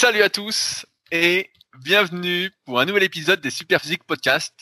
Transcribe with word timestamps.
Salut 0.00 0.22
à 0.22 0.30
tous 0.30 0.86
et 1.10 1.50
bienvenue 1.82 2.52
pour 2.64 2.78
un 2.78 2.84
nouvel 2.84 3.02
épisode 3.02 3.40
des 3.40 3.50
Superphysique 3.50 4.04
Podcast. 4.04 4.54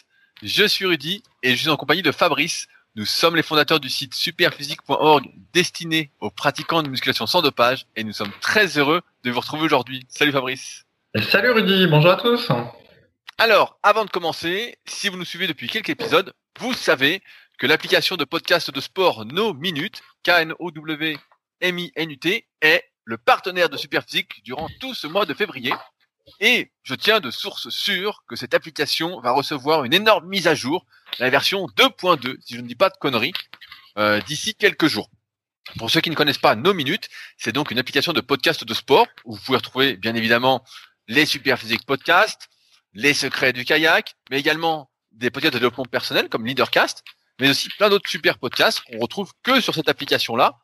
Je 0.42 0.64
suis 0.64 0.86
Rudy 0.86 1.22
et 1.42 1.50
je 1.50 1.56
suis 1.60 1.68
en 1.68 1.76
compagnie 1.76 2.00
de 2.00 2.10
Fabrice. 2.10 2.68
Nous 2.94 3.04
sommes 3.04 3.36
les 3.36 3.42
fondateurs 3.42 3.78
du 3.78 3.90
site 3.90 4.14
superphysique.org 4.14 5.30
destiné 5.52 6.10
aux 6.20 6.30
pratiquants 6.30 6.82
de 6.82 6.88
musculation 6.88 7.26
sans 7.26 7.42
dopage 7.42 7.84
et 7.96 8.04
nous 8.04 8.14
sommes 8.14 8.32
très 8.40 8.78
heureux 8.78 9.02
de 9.24 9.30
vous 9.30 9.40
retrouver 9.40 9.64
aujourd'hui. 9.64 10.06
Salut 10.08 10.32
Fabrice. 10.32 10.86
Salut 11.30 11.50
Rudy, 11.50 11.86
bonjour 11.86 12.12
à 12.12 12.16
tous. 12.16 12.48
Alors, 13.36 13.78
avant 13.82 14.06
de 14.06 14.10
commencer, 14.10 14.78
si 14.86 15.10
vous 15.10 15.18
nous 15.18 15.26
suivez 15.26 15.46
depuis 15.46 15.68
quelques 15.68 15.90
épisodes, 15.90 16.32
vous 16.60 16.72
savez 16.72 17.20
que 17.58 17.66
l'application 17.66 18.16
de 18.16 18.24
podcast 18.24 18.70
de 18.70 18.80
sport 18.80 19.26
No 19.26 19.52
Minute, 19.52 20.00
K-N-O-W-M-I-N-U-T, 20.22 21.18
est 22.62 22.84
le 23.06 23.16
partenaire 23.16 23.70
de 23.70 23.76
Superphysique 23.76 24.42
durant 24.44 24.68
tout 24.80 24.92
ce 24.92 25.06
mois 25.06 25.24
de 25.24 25.32
février. 25.32 25.72
Et 26.40 26.72
je 26.82 26.94
tiens 26.94 27.20
de 27.20 27.30
source 27.30 27.68
sûre 27.70 28.24
que 28.28 28.34
cette 28.34 28.52
application 28.52 29.20
va 29.20 29.30
recevoir 29.30 29.84
une 29.84 29.94
énorme 29.94 30.26
mise 30.26 30.48
à 30.48 30.56
jour, 30.56 30.84
la 31.20 31.30
version 31.30 31.66
2.2, 31.76 32.36
si 32.44 32.56
je 32.56 32.60
ne 32.60 32.66
dis 32.66 32.74
pas 32.74 32.90
de 32.90 32.96
conneries, 32.96 33.32
euh, 33.96 34.20
d'ici 34.22 34.56
quelques 34.56 34.88
jours. 34.88 35.08
Pour 35.78 35.88
ceux 35.88 36.00
qui 36.00 36.10
ne 36.10 36.16
connaissent 36.16 36.38
pas 36.38 36.56
No 36.56 36.74
Minute, 36.74 37.08
c'est 37.38 37.52
donc 37.52 37.70
une 37.70 37.78
application 37.78 38.12
de 38.12 38.20
podcast 38.20 38.64
de 38.64 38.74
sport 38.74 39.06
où 39.24 39.34
vous 39.34 39.40
pouvez 39.40 39.58
retrouver 39.58 39.96
bien 39.96 40.16
évidemment 40.16 40.64
les 41.06 41.26
Superphysique 41.26 41.86
podcasts, 41.86 42.48
les 42.92 43.14
secrets 43.14 43.52
du 43.52 43.64
kayak, 43.64 44.16
mais 44.30 44.40
également 44.40 44.90
des 45.12 45.30
podcasts 45.30 45.54
de 45.54 45.60
développement 45.60 45.84
personnel 45.84 46.28
comme 46.28 46.44
Leadercast, 46.44 47.04
mais 47.38 47.50
aussi 47.50 47.68
plein 47.78 47.88
d'autres 47.88 48.08
super 48.08 48.38
podcasts 48.38 48.80
qu'on 48.80 48.98
retrouve 48.98 49.32
que 49.44 49.60
sur 49.60 49.74
cette 49.74 49.88
application-là 49.88 50.58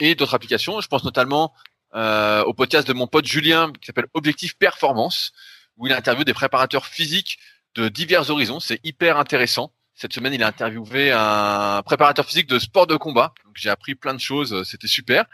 et 0.00 0.14
d'autres 0.14 0.34
applications. 0.34 0.80
Je 0.80 0.88
pense 0.88 1.04
notamment 1.04 1.52
euh, 1.94 2.42
au 2.44 2.54
podcast 2.54 2.86
de 2.86 2.92
mon 2.92 3.06
pote 3.06 3.26
Julien 3.26 3.72
qui 3.80 3.86
s'appelle 3.86 4.06
Objectif 4.14 4.56
Performance, 4.56 5.32
où 5.76 5.86
il 5.86 5.92
interviewe 5.92 6.24
des 6.24 6.34
préparateurs 6.34 6.86
physiques 6.86 7.38
de 7.74 7.88
divers 7.88 8.30
horizons. 8.30 8.60
C'est 8.60 8.80
hyper 8.84 9.16
intéressant. 9.18 9.72
Cette 9.94 10.12
semaine, 10.12 10.32
il 10.32 10.42
a 10.42 10.46
interviewé 10.46 11.12
un 11.12 11.82
préparateur 11.84 12.24
physique 12.24 12.48
de 12.48 12.58
sport 12.58 12.86
de 12.86 12.96
combat. 12.96 13.34
J'ai 13.54 13.70
appris 13.70 13.94
plein 13.94 14.14
de 14.14 14.20
choses. 14.20 14.62
C'était 14.64 14.88
super. 14.88 15.26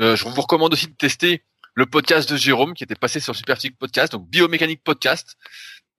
Euh, 0.00 0.16
je 0.16 0.24
vous 0.24 0.40
recommande 0.40 0.72
aussi 0.72 0.88
de 0.88 0.94
tester 0.94 1.44
le 1.74 1.86
podcast 1.86 2.28
de 2.28 2.36
Jérôme 2.36 2.74
qui 2.74 2.82
était 2.82 2.96
passé 2.96 3.20
sur 3.20 3.36
Super 3.36 3.56
Physique 3.56 3.78
Podcast, 3.78 4.12
donc 4.12 4.28
Biomécanique 4.28 4.82
Podcast. 4.82 5.36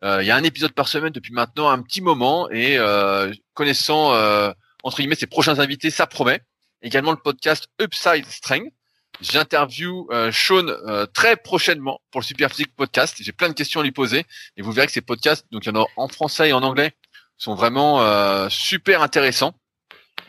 Euh, 0.04 0.22
il 0.22 0.28
y 0.28 0.32
a 0.32 0.36
un 0.36 0.44
épisode 0.44 0.74
par 0.74 0.88
semaine 0.88 1.12
depuis 1.12 1.34
maintenant 1.34 1.70
un 1.70 1.82
petit 1.82 2.02
moment 2.02 2.50
et 2.50 2.78
euh, 2.78 3.34
connaissant 3.54 4.14
euh, 4.14 4.52
entre 4.84 4.98
guillemets 4.98 5.16
ses 5.16 5.28
prochains 5.28 5.60
invités, 5.60 5.90
ça 5.90 6.08
promet. 6.08 6.42
Également 6.82 7.12
le 7.12 7.18
podcast 7.18 7.68
Upside 7.82 8.26
Strength. 8.26 8.74
J'interview 9.22 10.08
euh, 10.12 10.32
Sean 10.32 10.68
euh, 10.68 11.06
très 11.06 11.36
prochainement 11.36 12.00
pour 12.12 12.22
le 12.22 12.26
Super 12.26 12.50
Physique 12.50 12.74
Podcast. 12.76 13.18
J'ai 13.20 13.32
plein 13.34 13.50
de 13.50 13.54
questions 13.54 13.82
à 13.82 13.84
lui 13.84 13.92
poser 13.92 14.26
et 14.56 14.62
vous 14.62 14.72
verrez 14.72 14.88
que 14.88 14.94
ces 14.94 15.02
podcasts, 15.02 15.46
donc 15.52 15.66
il 15.66 15.70
y 15.70 15.78
en 15.78 15.82
a 15.82 15.86
en 15.98 16.08
français 16.08 16.50
et 16.50 16.54
en 16.54 16.64
anglais, 16.64 16.94
sont 17.38 17.56
vraiment 17.56 18.02
euh, 18.02 18.48
super 18.50 19.02
intéressants. 19.02 19.54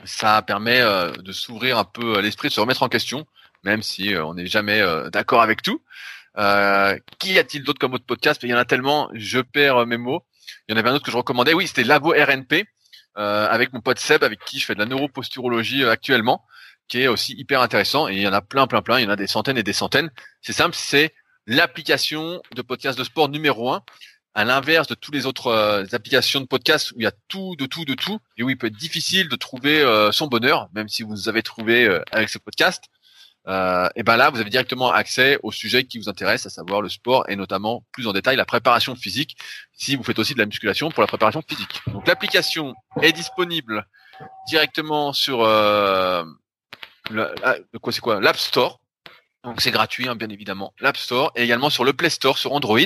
Ça 0.05 0.41
permet 0.43 0.81
de 0.81 1.33
s'ouvrir 1.33 1.77
un 1.77 1.85
peu 1.85 2.21
l'esprit, 2.21 2.49
de 2.49 2.55
se 2.55 2.61
remettre 2.61 2.83
en 2.83 2.89
question 2.89 3.27
même 3.65 3.83
si 3.83 4.15
euh, 4.15 4.25
on 4.25 4.35
n'est 4.35 4.47
jamais 4.47 4.81
euh, 4.81 5.11
d'accord 5.11 5.43
avec 5.43 5.63
tout. 5.63 5.83
Euh, 6.39 6.97
qui 7.19 7.39
a-t-il 7.39 7.65
d'autre 7.65 7.79
comme 7.79 7.95
autre 7.95 8.07
podcast? 8.07 8.41
Il 8.43 8.51
y 8.51 8.55
en 8.55 8.59
a 8.59 8.65
tellement, 8.65 9.11
je 9.15 9.41
perds 9.41 9.87
mes 9.87 9.97
mots. 9.97 10.25
Il 10.69 10.73
y 10.73 10.75
en 10.75 10.79
avait 10.79 10.89
un 10.89 10.95
autre 10.95 11.05
que 11.05 11.11
je 11.11 11.17
recommandais. 11.17 11.55
Oui, 11.55 11.67
c'était 11.67 11.85
Labo 11.85 12.11
RNP 12.11 12.65
avec 13.15 13.73
mon 13.73 13.81
pote 13.81 13.99
Seb, 13.99 14.25
avec 14.25 14.45
qui 14.45 14.59
je 14.59 14.67
fais 14.67 14.75
de 14.75 14.79
la 14.79 14.87
neuroposturologie 14.87 15.85
actuellement, 15.85 16.45
qui 16.89 17.03
est 17.03 17.09
aussi 17.09 17.35
hyper 17.35 17.61
intéressant. 17.61 18.09
Et 18.09 18.15
il 18.15 18.21
y 18.21 18.29
en 18.29 18.33
a 18.33 18.41
plein, 18.41 18.67
plein, 18.67 18.83
plein. 18.83 18.99
Il 18.99 19.05
y 19.05 19.07
en 19.07 19.11
a 19.11 19.17
des 19.17 19.27
centaines 19.27 19.59
et 19.59 19.63
des 19.63 19.73
centaines. 19.73 20.11
C'est 20.41 20.53
simple, 20.53 20.75
c'est 20.75 21.15
l'application 21.47 22.41
de 22.55 22.63
podcast 22.63 22.99
de 22.99 23.05
sport 23.05 23.29
numéro 23.29 23.73
un. 23.73 23.83
À 24.35 24.45
l'inverse 24.45 24.87
de 24.87 24.95
toutes 24.95 25.15
les 25.15 25.27
autres 25.27 25.87
applications 25.93 26.41
de 26.41 26.47
podcast 26.47 26.93
où 26.93 26.95
il 26.99 27.03
y 27.03 27.07
a 27.07 27.13
tout, 27.29 27.57
de 27.57 27.67
tout, 27.67 27.85
de 27.85 27.95
tout, 27.95 28.21
et 28.37 28.45
où 28.45 28.51
il 28.51 28.57
peut 28.57 28.69
être 28.69 28.77
difficile 28.77 29.29
de 29.29 29.37
trouver 29.37 29.85
son 30.13 30.29
bonheur, 30.29 30.69
même 30.73 30.89
si 30.89 31.03
vous 31.03 31.29
avez 31.29 31.43
trouvé 31.43 32.01
avec 32.13 32.29
ce 32.29 32.39
podcast. 32.39 32.85
Euh, 33.51 33.89
et 33.97 34.05
ben 34.05 34.17
là, 34.17 34.31
vous 34.31 34.41
avez 34.41 34.49
directement 34.49 34.93
accès 34.93 35.39
au 35.43 35.51
sujet 35.51 35.85
qui 35.85 35.99
vous 35.99 36.09
intéresse, 36.09 36.47
à 36.47 36.51
savoir 36.51 36.83
le 36.83 36.89
sport 36.89 37.25
et 37.29 37.35
notamment 37.35 37.85
plus 37.93 38.07
en 38.07 38.13
détail 38.13 38.37
la 38.37 38.45
préparation 38.45 38.95
physique. 38.95 39.37
Si 39.73 39.97
vous 39.97 40.05
faites 40.05 40.19
aussi 40.19 40.35
de 40.35 40.39
la 40.39 40.47
musculation 40.47 40.91
pour 40.91 41.01
la 41.03 41.09
préparation 41.09 41.43
physique. 41.47 41.81
Donc 41.89 42.07
l'application 42.07 42.75
est 43.03 43.13
disponible 43.13 43.87
directement 44.47 45.13
sur 45.13 45.43
euh, 45.43 46.25
ah, 47.43 47.57
quoi 47.81 47.93
c'est 47.93 48.01
quoi? 48.01 48.21
l'App 48.21 48.37
Store. 48.37 48.81
Donc 49.43 49.61
c'est 49.61 49.71
gratuit, 49.71 50.07
hein, 50.07 50.15
bien 50.15 50.29
évidemment, 50.29 50.75
l'App 50.81 50.97
Store 50.97 51.33
et 51.35 51.43
également 51.43 51.71
sur 51.71 51.85
le 51.85 51.93
Play 51.93 52.11
Store 52.11 52.39
sur 52.39 52.53
Android. 52.53 52.79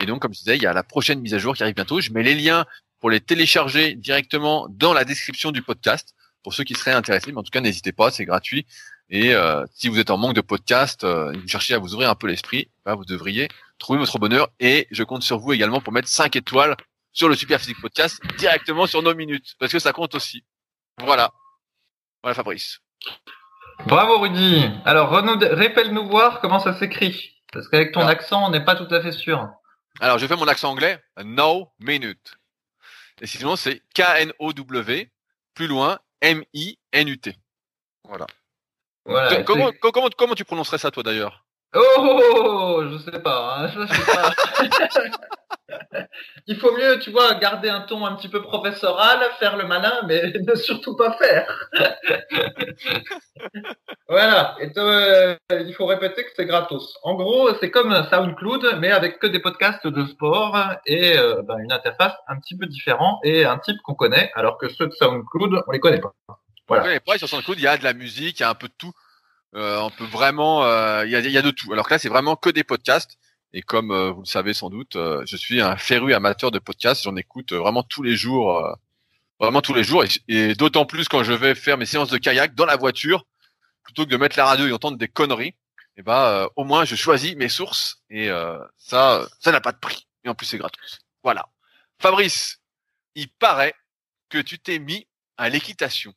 Et 0.00 0.06
donc, 0.06 0.22
comme 0.22 0.34
je 0.34 0.40
disais, 0.40 0.56
il 0.56 0.62
y 0.62 0.66
a 0.66 0.72
la 0.72 0.82
prochaine 0.82 1.20
mise 1.20 1.34
à 1.34 1.38
jour 1.38 1.54
qui 1.54 1.62
arrive 1.62 1.76
bientôt. 1.76 2.00
Je 2.00 2.10
mets 2.10 2.22
les 2.22 2.34
liens 2.34 2.64
pour 3.00 3.10
les 3.10 3.20
télécharger 3.20 3.94
directement 3.94 4.66
dans 4.70 4.92
la 4.92 5.04
description 5.04 5.52
du 5.52 5.62
podcast 5.62 6.14
pour 6.42 6.54
ceux 6.54 6.64
qui 6.64 6.74
seraient 6.74 6.92
intéressés. 6.92 7.32
Mais 7.32 7.38
en 7.38 7.42
tout 7.42 7.50
cas, 7.50 7.60
n'hésitez 7.60 7.92
pas, 7.92 8.10
c'est 8.10 8.24
gratuit. 8.24 8.66
Et 9.10 9.34
euh, 9.34 9.64
si 9.72 9.88
vous 9.88 9.98
êtes 9.98 10.10
en 10.10 10.16
manque 10.16 10.34
de 10.34 10.40
podcast, 10.40 11.04
euh, 11.04 11.32
vous 11.32 11.48
cherchez 11.48 11.74
à 11.74 11.78
vous 11.78 11.94
ouvrir 11.94 12.10
un 12.10 12.14
peu 12.14 12.26
l'esprit, 12.26 12.70
bah, 12.84 12.94
vous 12.94 13.04
devriez 13.04 13.48
trouver 13.78 13.98
votre 13.98 14.18
bonheur. 14.18 14.48
Et 14.60 14.86
je 14.90 15.02
compte 15.02 15.22
sur 15.22 15.38
vous 15.38 15.52
également 15.52 15.80
pour 15.80 15.92
mettre 15.92 16.08
5 16.08 16.34
étoiles 16.36 16.76
sur 17.12 17.28
le 17.28 17.36
Super 17.36 17.60
Physique 17.60 17.80
Podcast 17.80 18.20
directement 18.38 18.86
sur 18.86 19.02
nos 19.02 19.14
minutes, 19.14 19.54
parce 19.58 19.70
que 19.70 19.78
ça 19.78 19.92
compte 19.92 20.14
aussi. 20.14 20.44
Voilà. 21.00 21.30
Voilà 22.22 22.34
Fabrice. 22.34 22.80
Bravo 23.86 24.18
Rudy. 24.18 24.68
Alors 24.84 25.10
répète-nous 25.10 26.08
voir 26.08 26.40
comment 26.40 26.58
ça 26.58 26.76
s'écrit, 26.78 27.42
parce 27.52 27.68
qu'avec 27.68 27.92
ton 27.92 28.00
accent, 28.00 28.46
on 28.46 28.50
n'est 28.50 28.64
pas 28.64 28.74
tout 28.74 28.92
à 28.92 29.00
fait 29.00 29.12
sûr. 29.12 29.48
Alors 30.00 30.18
je 30.18 30.26
fais 30.26 30.36
mon 30.36 30.48
accent 30.48 30.70
anglais. 30.70 30.98
No 31.22 31.68
minute. 31.78 32.34
Et 33.20 33.26
sinon 33.26 33.54
c'est 33.54 33.82
K-N-O-W, 33.94 35.10
plus 35.54 35.66
loin, 35.66 35.98
M-I-N-U-T. 36.20 37.36
Voilà 38.08 38.26
comment, 39.44 39.70
comment, 39.80 40.08
comment, 40.16 40.34
tu 40.34 40.44
prononcerais 40.44 40.78
ça, 40.78 40.90
toi, 40.90 41.02
d'ailleurs? 41.02 41.44
Oh, 41.74 41.80
oh, 41.98 42.20
oh, 42.36 42.84
je 42.90 42.98
sais 42.98 43.18
pas. 43.18 43.56
Hein, 43.58 43.68
je 43.68 43.86
sais 43.86 44.12
pas. 44.12 44.30
Il 46.46 46.56
faut 46.56 46.76
mieux, 46.76 46.98
tu 46.98 47.10
vois, 47.10 47.34
garder 47.34 47.68
un 47.68 47.80
ton 47.80 48.04
un 48.04 48.14
petit 48.14 48.28
peu 48.28 48.42
professoral, 48.42 49.18
faire 49.38 49.56
le 49.56 49.66
malin, 49.66 50.02
mais 50.06 50.32
ne 50.46 50.54
surtout 50.54 50.96
pas 50.96 51.12
faire. 51.12 51.70
voilà. 54.08 54.56
Et 54.60 54.70
euh, 54.76 55.36
il 55.50 55.74
faut 55.74 55.86
répéter 55.86 56.24
que 56.24 56.30
c'est 56.36 56.46
gratos. 56.46 56.96
En 57.02 57.14
gros, 57.14 57.54
c'est 57.60 57.70
comme 57.70 57.94
SoundCloud, 58.10 58.78
mais 58.78 58.90
avec 58.90 59.18
que 59.18 59.26
des 59.26 59.40
podcasts 59.40 59.86
de 59.86 60.04
sport 60.06 60.56
et 60.86 61.18
euh, 61.18 61.42
ben, 61.42 61.58
une 61.58 61.72
interface 61.72 62.14
un 62.28 62.38
petit 62.38 62.56
peu 62.56 62.66
différente 62.66 63.18
et 63.24 63.44
un 63.44 63.58
type 63.58 63.80
qu'on 63.82 63.94
connaît, 63.94 64.30
alors 64.34 64.58
que 64.58 64.68
ceux 64.68 64.86
de 64.86 64.92
SoundCloud, 64.92 65.62
on 65.66 65.70
les 65.72 65.80
connaît 65.80 66.00
pas. 66.00 66.12
Voilà. 66.68 66.98
Il 67.56 67.60
y 67.60 67.66
a 67.66 67.76
de 67.76 67.84
la 67.84 67.92
musique, 67.92 68.40
il 68.40 68.42
y 68.42 68.44
a 68.44 68.50
un 68.50 68.54
peu 68.54 68.68
de 68.68 68.74
tout. 68.76 68.92
Euh, 69.54 69.78
on 69.78 69.90
peut 69.90 70.04
vraiment, 70.04 70.64
euh, 70.64 71.04
il 71.06 71.12
y, 71.12 71.38
a, 71.38 71.42
de 71.42 71.50
tout. 71.50 71.72
Alors 71.72 71.86
que 71.86 71.94
là, 71.94 71.98
c'est 71.98 72.08
vraiment 72.08 72.36
que 72.36 72.50
des 72.50 72.64
podcasts. 72.64 73.18
Et 73.52 73.62
comme 73.62 73.92
euh, 73.92 74.10
vous 74.10 74.22
le 74.22 74.26
savez 74.26 74.52
sans 74.52 74.68
doute, 74.68 74.94
je 74.94 75.36
suis 75.36 75.60
un 75.60 75.76
féru 75.76 76.12
amateur 76.12 76.50
de 76.50 76.58
podcasts. 76.58 77.04
J'en 77.04 77.16
écoute 77.16 77.52
vraiment 77.52 77.82
tous 77.82 78.02
les 78.02 78.16
jours, 78.16 78.76
vraiment 79.38 79.60
tous 79.60 79.74
les 79.74 79.84
jours. 79.84 80.04
Et, 80.28 80.54
d'autant 80.54 80.86
plus 80.86 81.08
quand 81.08 81.22
je 81.22 81.32
vais 81.32 81.54
faire 81.54 81.78
mes 81.78 81.86
séances 81.86 82.10
de 82.10 82.18
kayak 82.18 82.54
dans 82.54 82.66
la 82.66 82.76
voiture, 82.76 83.24
plutôt 83.84 84.04
que 84.04 84.10
de 84.10 84.16
mettre 84.16 84.36
la 84.36 84.46
radio 84.46 84.66
et 84.66 84.72
entendre 84.72 84.98
des 84.98 85.08
conneries. 85.08 85.54
Et 85.96 86.00
eh 86.00 86.02
ben, 86.02 86.48
au 86.56 86.64
moins, 86.64 86.84
je 86.84 86.96
choisis 86.96 87.36
mes 87.36 87.48
sources. 87.48 88.02
Et 88.10 88.28
ça, 88.76 89.24
ça 89.38 89.52
n'a 89.52 89.60
pas 89.60 89.70
de 89.70 89.78
prix. 89.78 90.08
Et 90.24 90.28
en 90.28 90.34
plus, 90.34 90.46
c'est 90.46 90.58
gratuit. 90.58 90.98
Voilà. 91.22 91.48
Fabrice, 92.00 92.58
il 93.14 93.28
paraît 93.28 93.74
que 94.28 94.38
tu 94.38 94.58
t'es 94.58 94.80
mis 94.80 95.06
à 95.36 95.48
l'équitation. 95.48 96.12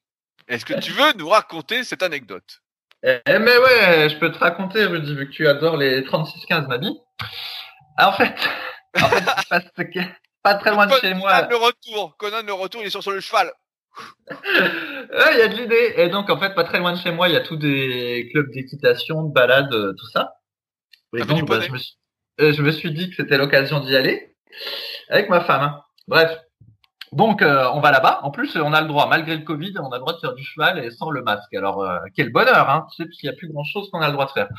Est-ce 0.48 0.66
que 0.66 0.80
tu 0.80 0.92
veux 0.92 1.14
nous 1.18 1.30
raconter 1.30 1.84
cette 1.84 2.04
anecdote? 2.04 2.62
Eh, 3.04 3.20
mais 3.28 3.58
ouais, 3.58 4.10
je 4.10 4.18
peux 4.18 4.32
te 4.32 4.38
raconter, 4.38 4.86
Rudy, 4.86 5.16
vu 5.16 5.28
que 5.28 5.34
tu 5.34 5.48
adores 5.48 5.78
les 5.78 6.02
36-15, 6.02 6.68
ma 6.68 6.78
vie. 6.78 6.98
en 7.98 8.12
fait, 8.14 8.36
en 9.02 9.10
fait 9.10 9.72
pas 10.44 10.56
très 10.56 10.72
loin 10.72 10.88
de 10.88 10.94
chez 10.94 11.14
moi. 11.14 11.34
Conan 11.34 11.50
le 11.50 11.56
retour, 11.58 12.18
Conan 12.18 12.44
le 12.46 12.54
retour, 12.54 12.82
il 12.82 12.88
est 12.88 12.90
sur, 12.90 13.04
sur 13.04 13.12
le 13.12 13.20
cheval. 13.20 13.52
Il 14.32 15.38
y 15.38 15.42
a 15.42 15.48
de 15.48 15.56
l'idée. 15.56 15.94
Et 15.98 16.10
donc, 16.10 16.30
en 16.30 16.40
fait, 16.40 16.54
pas 16.54 16.64
très 16.64 16.80
loin 16.80 16.94
de 16.94 17.00
chez 17.00 17.12
moi, 17.12 17.28
il 17.28 17.34
y 17.34 17.38
a 17.38 17.42
tous 17.42 17.58
des 17.58 18.30
clubs 18.32 18.52
d'équitation, 18.52 19.24
de 19.24 19.34
balade, 19.34 19.74
euh, 19.74 19.94
tout 19.98 20.08
ça. 20.12 20.36
Et 21.16 21.24
donc, 21.24 21.48
bah, 21.48 21.60
je, 21.60 21.72
me 21.72 21.78
suis, 21.78 21.98
euh, 22.42 22.54
je 22.54 22.62
me 22.62 22.72
suis 22.72 22.92
dit 22.92 23.10
que 23.10 23.16
c'était 23.16 23.38
l'occasion 23.38 23.80
d'y 23.80 23.96
aller 23.96 24.36
avec 25.10 25.30
ma 25.30 25.42
femme. 25.42 25.64
Hein. 25.64 25.84
Bref, 26.08 26.38
donc 27.12 27.42
euh, 27.42 27.70
on 27.74 27.80
va 27.80 27.92
là-bas. 27.92 28.20
En 28.24 28.32
plus, 28.32 28.56
on 28.58 28.74
a 28.74 28.82
le 28.82 28.88
droit, 28.88 29.08
malgré 29.08 29.36
le 29.38 29.44
Covid, 29.44 29.74
on 29.80 29.90
a 29.92 29.96
le 29.96 30.00
droit 30.00 30.14
de 30.14 30.20
faire 30.20 30.34
du 30.34 30.44
cheval 30.44 30.84
et 30.84 30.92
sans 30.92 31.10
le 31.10 31.22
masque. 31.22 31.54
Alors 31.54 31.84
euh, 31.84 32.00
quel 32.16 32.32
bonheur, 32.32 32.70
hein 32.70 32.88
Tu 32.92 32.98
sais, 32.98 33.06
parce 33.06 33.18
qu'il 33.18 33.30
n'y 33.30 33.36
a 33.36 33.38
plus 33.38 33.48
grand-chose 33.52 33.90
qu'on 33.92 34.02
a 34.02 34.08
le 34.08 34.14
droit 34.14 34.26
de 34.26 34.32
faire. 34.32 34.50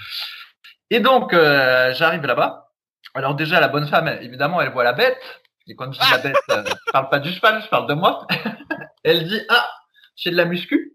Et 0.90 1.00
donc 1.00 1.34
euh, 1.34 1.92
j'arrive 1.94 2.24
là-bas. 2.24 2.70
Alors 3.14 3.34
déjà 3.34 3.60
la 3.60 3.68
bonne 3.68 3.86
femme, 3.86 4.08
évidemment, 4.20 4.60
elle 4.60 4.72
voit 4.72 4.84
la 4.84 4.92
bête. 4.92 5.18
Et 5.66 5.74
quand 5.74 5.92
je 5.92 6.00
dis 6.00 6.10
la 6.10 6.18
bête, 6.18 6.36
je 6.48 6.92
parle 6.92 7.08
pas 7.10 7.18
du 7.18 7.30
cheval, 7.30 7.60
je 7.62 7.68
parle 7.68 7.86
de 7.86 7.94
moi. 7.94 8.26
elle 9.04 9.28
dit 9.28 9.40
ah, 9.50 9.68
j'ai 10.16 10.30
de 10.30 10.36
la 10.36 10.46
muscu. 10.46 10.94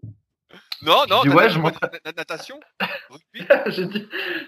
Non, 0.86 1.06
non, 1.10 1.22
Je 1.24 1.30
dis, 1.30 1.36
ouais, 1.36 1.50
je 1.50 1.60
m'entraîne. 1.60 1.92
natation 2.18 2.60
j'ai 3.68 3.86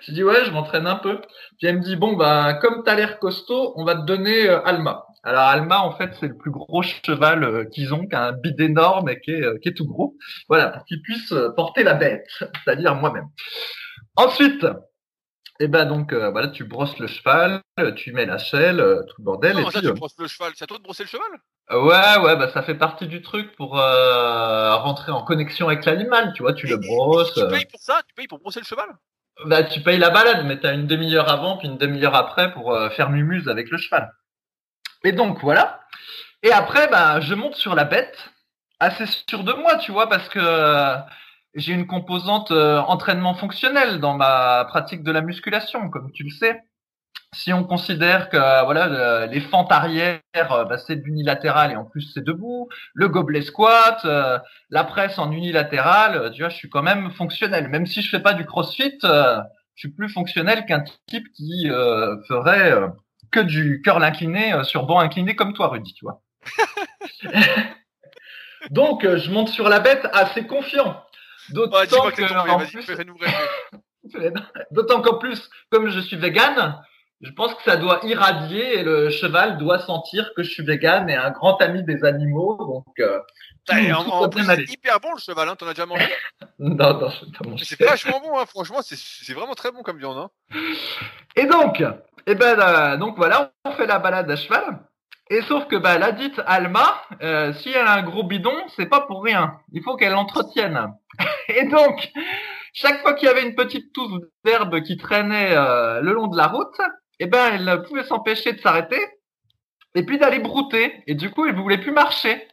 dit, 0.09 0.23
ouais, 0.23 0.43
je 0.45 0.51
m'entraîne 0.51 0.85
un 0.85 0.97
peu. 0.97 1.21
Puis 1.57 1.67
elle 1.67 1.77
me 1.77 1.81
dit, 1.81 1.95
bon, 1.95 2.13
bah, 2.13 2.55
comme 2.55 2.83
t'as 2.83 2.95
l'air 2.95 3.19
costaud, 3.19 3.73
on 3.77 3.85
va 3.85 3.95
te 3.95 4.01
donner 4.01 4.49
euh, 4.49 4.61
Alma. 4.65 5.05
Alors 5.25 5.41
Alma, 5.41 5.79
en 5.79 5.91
fait, 5.97 6.11
c'est 6.19 6.27
le 6.27 6.37
plus 6.37 6.51
gros 6.51 6.83
cheval 6.83 7.43
euh, 7.43 7.65
qu'ils 7.65 7.95
ont, 7.95 8.05
qui 8.05 8.15
a 8.15 8.27
un 8.27 8.31
bide 8.31 8.61
énorme 8.61 9.09
et 9.09 9.19
qui 9.19 9.31
est, 9.31 9.43
euh, 9.43 9.57
qui 9.57 9.69
est 9.69 9.73
tout 9.73 9.87
gros. 9.87 10.15
Voilà, 10.47 10.69
pour 10.69 10.85
qu'il 10.85 11.01
puisse 11.01 11.31
euh, 11.31 11.49
porter 11.49 11.83
la 11.83 11.95
bête, 11.95 12.27
c'est-à-dire 12.39 12.93
moi-même. 12.93 13.25
Ensuite, 14.15 14.65
eh 15.59 15.67
ben 15.67 15.85
donc, 15.85 16.13
euh, 16.13 16.29
voilà, 16.29 16.49
tu 16.49 16.63
brosses 16.63 16.99
le 16.99 17.07
cheval, 17.07 17.61
tu 17.95 18.11
mets 18.13 18.27
la 18.27 18.37
selle, 18.37 18.79
euh, 18.79 19.01
tout 19.03 19.15
le 19.17 19.23
bordel. 19.23 19.53
Non, 19.53 19.61
et 19.67 19.71
ça, 19.71 19.79
puis, 19.79 19.87
tu 19.87 19.93
brosses 19.93 20.19
le 20.19 20.27
cheval? 20.27 20.51
C'est 20.55 20.65
à 20.65 20.67
toi 20.67 20.77
de 20.77 20.83
brosser 20.83 21.03
le 21.03 21.09
cheval? 21.09 21.27
Ouais, 21.71 22.23
ouais, 22.23 22.35
bah 22.35 22.51
ça 22.53 22.61
fait 22.61 22.75
partie 22.75 23.07
du 23.07 23.23
truc 23.23 23.55
pour 23.55 23.79
euh, 23.79 24.75
rentrer 24.75 25.11
en 25.11 25.23
connexion 25.23 25.67
avec 25.67 25.85
l'animal, 25.85 26.33
tu 26.35 26.43
vois, 26.43 26.53
tu 26.53 26.67
le 26.67 26.77
brosses. 26.77 27.33
Tu 27.33 27.47
payes 27.47 27.65
pour 27.65 27.79
ça? 27.79 28.01
Tu 28.07 28.13
payes 28.13 28.27
pour 28.27 28.37
brosser 28.37 28.59
le 28.59 28.65
cheval? 28.65 28.89
Bah 29.45 29.63
tu 29.63 29.81
payes 29.81 29.97
la 29.97 30.11
balade, 30.11 30.45
mais 30.45 30.59
t'as 30.59 30.75
une 30.75 30.85
demi-heure 30.85 31.29
avant 31.29 31.57
puis 31.57 31.67
une 31.67 31.77
demi-heure 31.77 32.15
après 32.15 32.53
pour 32.53 32.77
faire 32.91 33.09
mumuse 33.09 33.47
avec 33.49 33.71
le 33.71 33.77
cheval. 33.77 34.11
Et 35.05 35.11
donc 35.11 35.39
voilà. 35.41 35.81
Et 36.43 36.51
après, 36.51 36.87
bah 36.89 37.21
je 37.21 37.33
monte 37.35 37.55
sur 37.55 37.75
la 37.75 37.85
bête, 37.85 38.17
assez 38.79 39.05
sûr 39.29 39.43
de 39.43 39.53
moi, 39.53 39.77
tu 39.77 39.91
vois, 39.91 40.09
parce 40.09 40.29
que 40.29 40.39
euh, 40.41 40.97
j'ai 41.55 41.73
une 41.73 41.87
composante 41.87 42.51
euh, 42.51 42.79
entraînement 42.79 43.35
fonctionnel 43.35 43.99
dans 43.99 44.15
ma 44.15 44.65
pratique 44.65 45.03
de 45.03 45.11
la 45.11 45.21
musculation, 45.21 45.89
comme 45.89 46.11
tu 46.11 46.23
le 46.23 46.31
sais. 46.31 46.61
Si 47.33 47.53
on 47.53 47.63
considère 47.65 48.29
que 48.29 48.37
voilà 48.65 48.87
le- 49.27 49.31
les 49.33 49.41
fentes 49.41 49.71
arrière, 49.71 50.21
euh, 50.51 50.65
bah, 50.65 50.77
c'est 50.79 50.97
de 50.97 51.03
l'unilatéral 51.03 51.71
et 51.71 51.75
en 51.77 51.85
plus 51.85 52.01
c'est 52.13 52.23
debout, 52.23 52.69
le 52.95 53.09
gobelet 53.09 53.41
squat, 53.43 54.05
la 54.69 54.83
presse 54.85 55.19
en 55.19 55.31
unilatéral, 55.31 56.31
tu 56.33 56.41
vois, 56.41 56.49
je 56.49 56.57
suis 56.57 56.69
quand 56.69 56.83
même 56.83 57.11
fonctionnel. 57.11 57.69
Même 57.69 57.85
si 57.87 58.01
je 58.01 58.09
fais 58.09 58.21
pas 58.21 58.33
du 58.33 58.45
crossfit, 58.45 58.97
je 59.03 59.41
suis 59.75 59.89
plus 59.91 60.09
fonctionnel 60.09 60.65
qu'un 60.65 60.83
type 61.07 61.27
qui 61.35 61.67
ferait 62.29 62.73
que 63.35 63.39
du 63.41 63.81
curl 63.83 64.03
incliné 64.03 64.53
euh, 64.53 64.63
sur 64.63 64.85
banc 64.85 64.99
incliné 64.99 65.35
comme 65.35 65.53
toi, 65.53 65.67
Rudy, 65.67 65.93
tu 65.93 66.05
vois. 66.05 66.21
Donc, 68.71 69.03
euh, 69.03 69.17
je 69.17 69.29
monte 69.29 69.49
sur 69.49 69.67
la 69.69 69.79
bête 69.79 70.07
assez 70.13 70.47
confiant. 70.47 71.03
D'autant 71.49 71.77
Ouais, 71.79 71.85
que 71.87 72.21
que, 72.23 72.49
en 72.49 72.57
plus-. 72.59 72.87
D'autant 74.71 75.01
qu'en 75.01 75.17
plus, 75.17 75.49
comme 75.69 75.89
je 75.89 75.99
suis 75.99 76.15
vegan, 76.15 76.81
je 77.21 77.31
pense 77.31 77.53
que 77.55 77.63
ça 77.63 77.77
doit 77.77 77.99
irradier 78.03 78.79
et 78.79 78.83
le 78.83 79.09
cheval 79.09 79.57
doit 79.57 79.79
sentir 79.79 80.31
que 80.35 80.43
je 80.43 80.49
suis 80.49 80.63
vegan 80.63 81.09
et 81.09 81.15
un 81.15 81.31
grand 81.31 81.57
ami 81.61 81.83
des 81.83 82.03
animaux. 82.03 82.55
Donc, 82.57 82.85
euh, 82.99 83.19
c'est 83.67 84.69
hyper 84.71 84.99
bon 84.99 85.11
le 85.13 85.19
cheval, 85.19 85.49
hein, 85.49 85.55
t'en 85.55 85.67
as 85.67 85.73
déjà 85.73 85.85
mangé? 85.85 86.05
Non, 86.59 86.99
non, 86.99 87.09
je. 87.57 87.65
C'est 87.65 87.83
vachement 87.83 88.19
bon, 88.21 88.37
hein, 88.39 88.45
franchement, 88.45 88.81
c'est- 88.81 88.95
c'est 88.97 89.33
vraiment 89.33 89.55
très 89.55 89.71
bon 89.71 89.81
comme 89.83 89.97
viande. 89.97 90.17
Hein. 90.17 90.29
Et 91.35 91.45
donc, 91.45 91.83
eh 92.27 92.35
ben, 92.35 92.59
euh, 92.59 92.97
donc 92.97 93.17
voilà, 93.17 93.51
on 93.65 93.71
fait 93.71 93.85
la 93.85 93.99
balade 93.99 94.29
à 94.29 94.35
cheval. 94.35 94.79
Et 95.29 95.41
sauf 95.43 95.67
que 95.67 95.75
bah, 95.75 95.97
la 95.97 96.11
dite 96.11 96.39
Alma, 96.45 97.01
euh, 97.21 97.53
si 97.53 97.69
elle 97.69 97.87
a 97.87 97.93
un 97.93 98.03
gros 98.03 98.23
bidon, 98.23 98.55
c'est 98.75 98.87
pas 98.87 99.01
pour 99.01 99.23
rien. 99.23 99.59
Il 99.73 99.81
faut 99.83 99.95
qu'elle 99.95 100.11
l'entretienne. 100.11 100.93
Et 101.47 101.65
donc, 101.65 102.11
chaque 102.73 103.01
fois 103.01 103.13
qu'il 103.13 103.27
y 103.27 103.31
avait 103.31 103.47
une 103.47 103.55
petite 103.55 103.93
touffe 103.93 104.21
d'herbe 104.43 104.81
qui 104.81 104.97
traînait 104.97 105.55
euh, 105.55 106.01
le 106.01 106.13
long 106.13 106.27
de 106.27 106.37
la 106.37 106.47
route, 106.47 106.79
eh 107.19 107.27
ben, 107.27 107.53
elle 107.53 107.83
pouvait 107.83 108.03
s'empêcher 108.03 108.53
de 108.53 108.59
s'arrêter 108.59 108.99
et 109.95 110.03
puis 110.03 110.17
d'aller 110.19 110.39
brouter. 110.39 111.03
Et 111.07 111.15
du 111.15 111.31
coup, 111.31 111.45
elle 111.45 111.55
voulait 111.55 111.79
plus 111.79 111.91
marcher. 111.91 112.47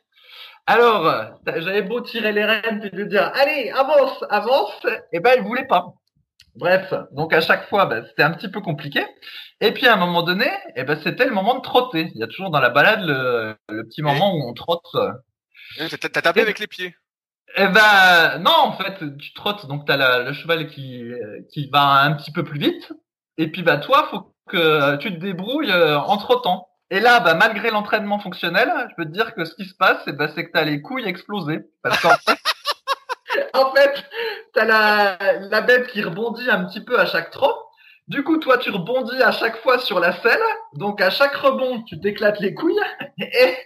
Alors, 0.66 1.12
j'avais 1.46 1.82
beau 1.82 2.00
tirer 2.00 2.32
les 2.32 2.44
rênes 2.44 2.82
et 2.84 2.96
lui 2.96 3.06
dire, 3.08 3.32
allez, 3.34 3.70
avance, 3.70 4.24
avance, 4.30 4.86
et 5.12 5.18
ben, 5.20 5.32
elle 5.36 5.42
voulait 5.42 5.66
pas. 5.66 5.94
Bref, 6.54 6.92
donc 7.12 7.32
à 7.32 7.40
chaque 7.40 7.68
fois, 7.68 7.86
bah, 7.86 8.02
c'était 8.06 8.22
un 8.22 8.30
petit 8.32 8.48
peu 8.50 8.60
compliqué. 8.60 9.04
Et 9.60 9.72
puis 9.72 9.86
à 9.86 9.94
un 9.94 9.96
moment 9.96 10.22
donné, 10.22 10.50
eh 10.76 10.84
ben, 10.84 10.98
c'était 11.02 11.24
le 11.24 11.32
moment 11.32 11.54
de 11.56 11.62
trotter. 11.62 12.10
Il 12.14 12.20
y 12.20 12.22
a 12.22 12.26
toujours 12.26 12.50
dans 12.50 12.60
la 12.60 12.68
balade 12.70 13.00
le, 13.04 13.54
le 13.70 13.84
petit 13.84 14.02
moment 14.02 14.34
où 14.34 14.48
on 14.48 14.52
trotte. 14.52 14.84
T'as 15.76 16.08
tapé 16.22 16.40
avec 16.42 16.58
les 16.58 16.66
pieds. 16.66 16.94
Eh 17.56 17.66
ben 17.68 18.38
non, 18.38 18.50
en 18.52 18.72
fait, 18.72 19.16
tu 19.18 19.32
trottes, 19.34 19.66
donc 19.66 19.86
t'as 19.86 19.96
la- 19.96 20.22
le 20.22 20.32
cheval 20.32 20.68
qui 20.68 21.02
qui 21.50 21.68
va 21.70 22.02
un 22.02 22.12
petit 22.14 22.32
peu 22.32 22.44
plus 22.44 22.58
vite. 22.58 22.92
Et 23.38 23.50
puis 23.50 23.62
bah 23.62 23.78
toi, 23.78 24.08
faut 24.10 24.34
que 24.48 24.96
tu 24.96 25.12
te 25.14 25.18
débrouilles 25.20 25.70
euh, 25.70 25.98
en 25.98 26.16
trottant. 26.18 26.68
Et 26.90 27.00
là, 27.00 27.20
bah, 27.20 27.34
malgré 27.34 27.70
l'entraînement 27.70 28.18
fonctionnel, 28.18 28.70
je 28.90 28.94
peux 28.96 29.04
te 29.06 29.10
dire 29.12 29.34
que 29.34 29.44
ce 29.46 29.54
qui 29.54 29.64
se 29.64 29.74
passe, 29.74 30.02
eh 30.06 30.12
ben, 30.12 30.30
c'est 30.34 30.44
que 30.46 30.52
t'as 30.52 30.64
les 30.64 30.82
couilles 30.82 31.06
explosées. 31.06 31.60
Parce 31.82 32.00
qu'en 32.02 32.10
fait, 32.26 32.38
en 33.54 33.72
fait, 33.72 34.04
t'as 34.54 34.64
la, 34.64 35.18
la 35.40 35.60
bête 35.60 35.88
qui 35.88 36.02
rebondit 36.02 36.50
un 36.50 36.64
petit 36.64 36.80
peu 36.80 36.98
à 36.98 37.06
chaque 37.06 37.30
trot. 37.30 37.54
Du 38.08 38.24
coup, 38.24 38.38
toi, 38.38 38.58
tu 38.58 38.70
rebondis 38.70 39.22
à 39.22 39.32
chaque 39.32 39.56
fois 39.58 39.78
sur 39.78 40.00
la 40.00 40.12
selle. 40.12 40.40
Donc, 40.74 41.00
à 41.00 41.10
chaque 41.10 41.34
rebond, 41.34 41.82
tu 41.82 42.00
t'éclates 42.00 42.40
les 42.40 42.54
couilles. 42.54 42.80
Et 43.18 43.56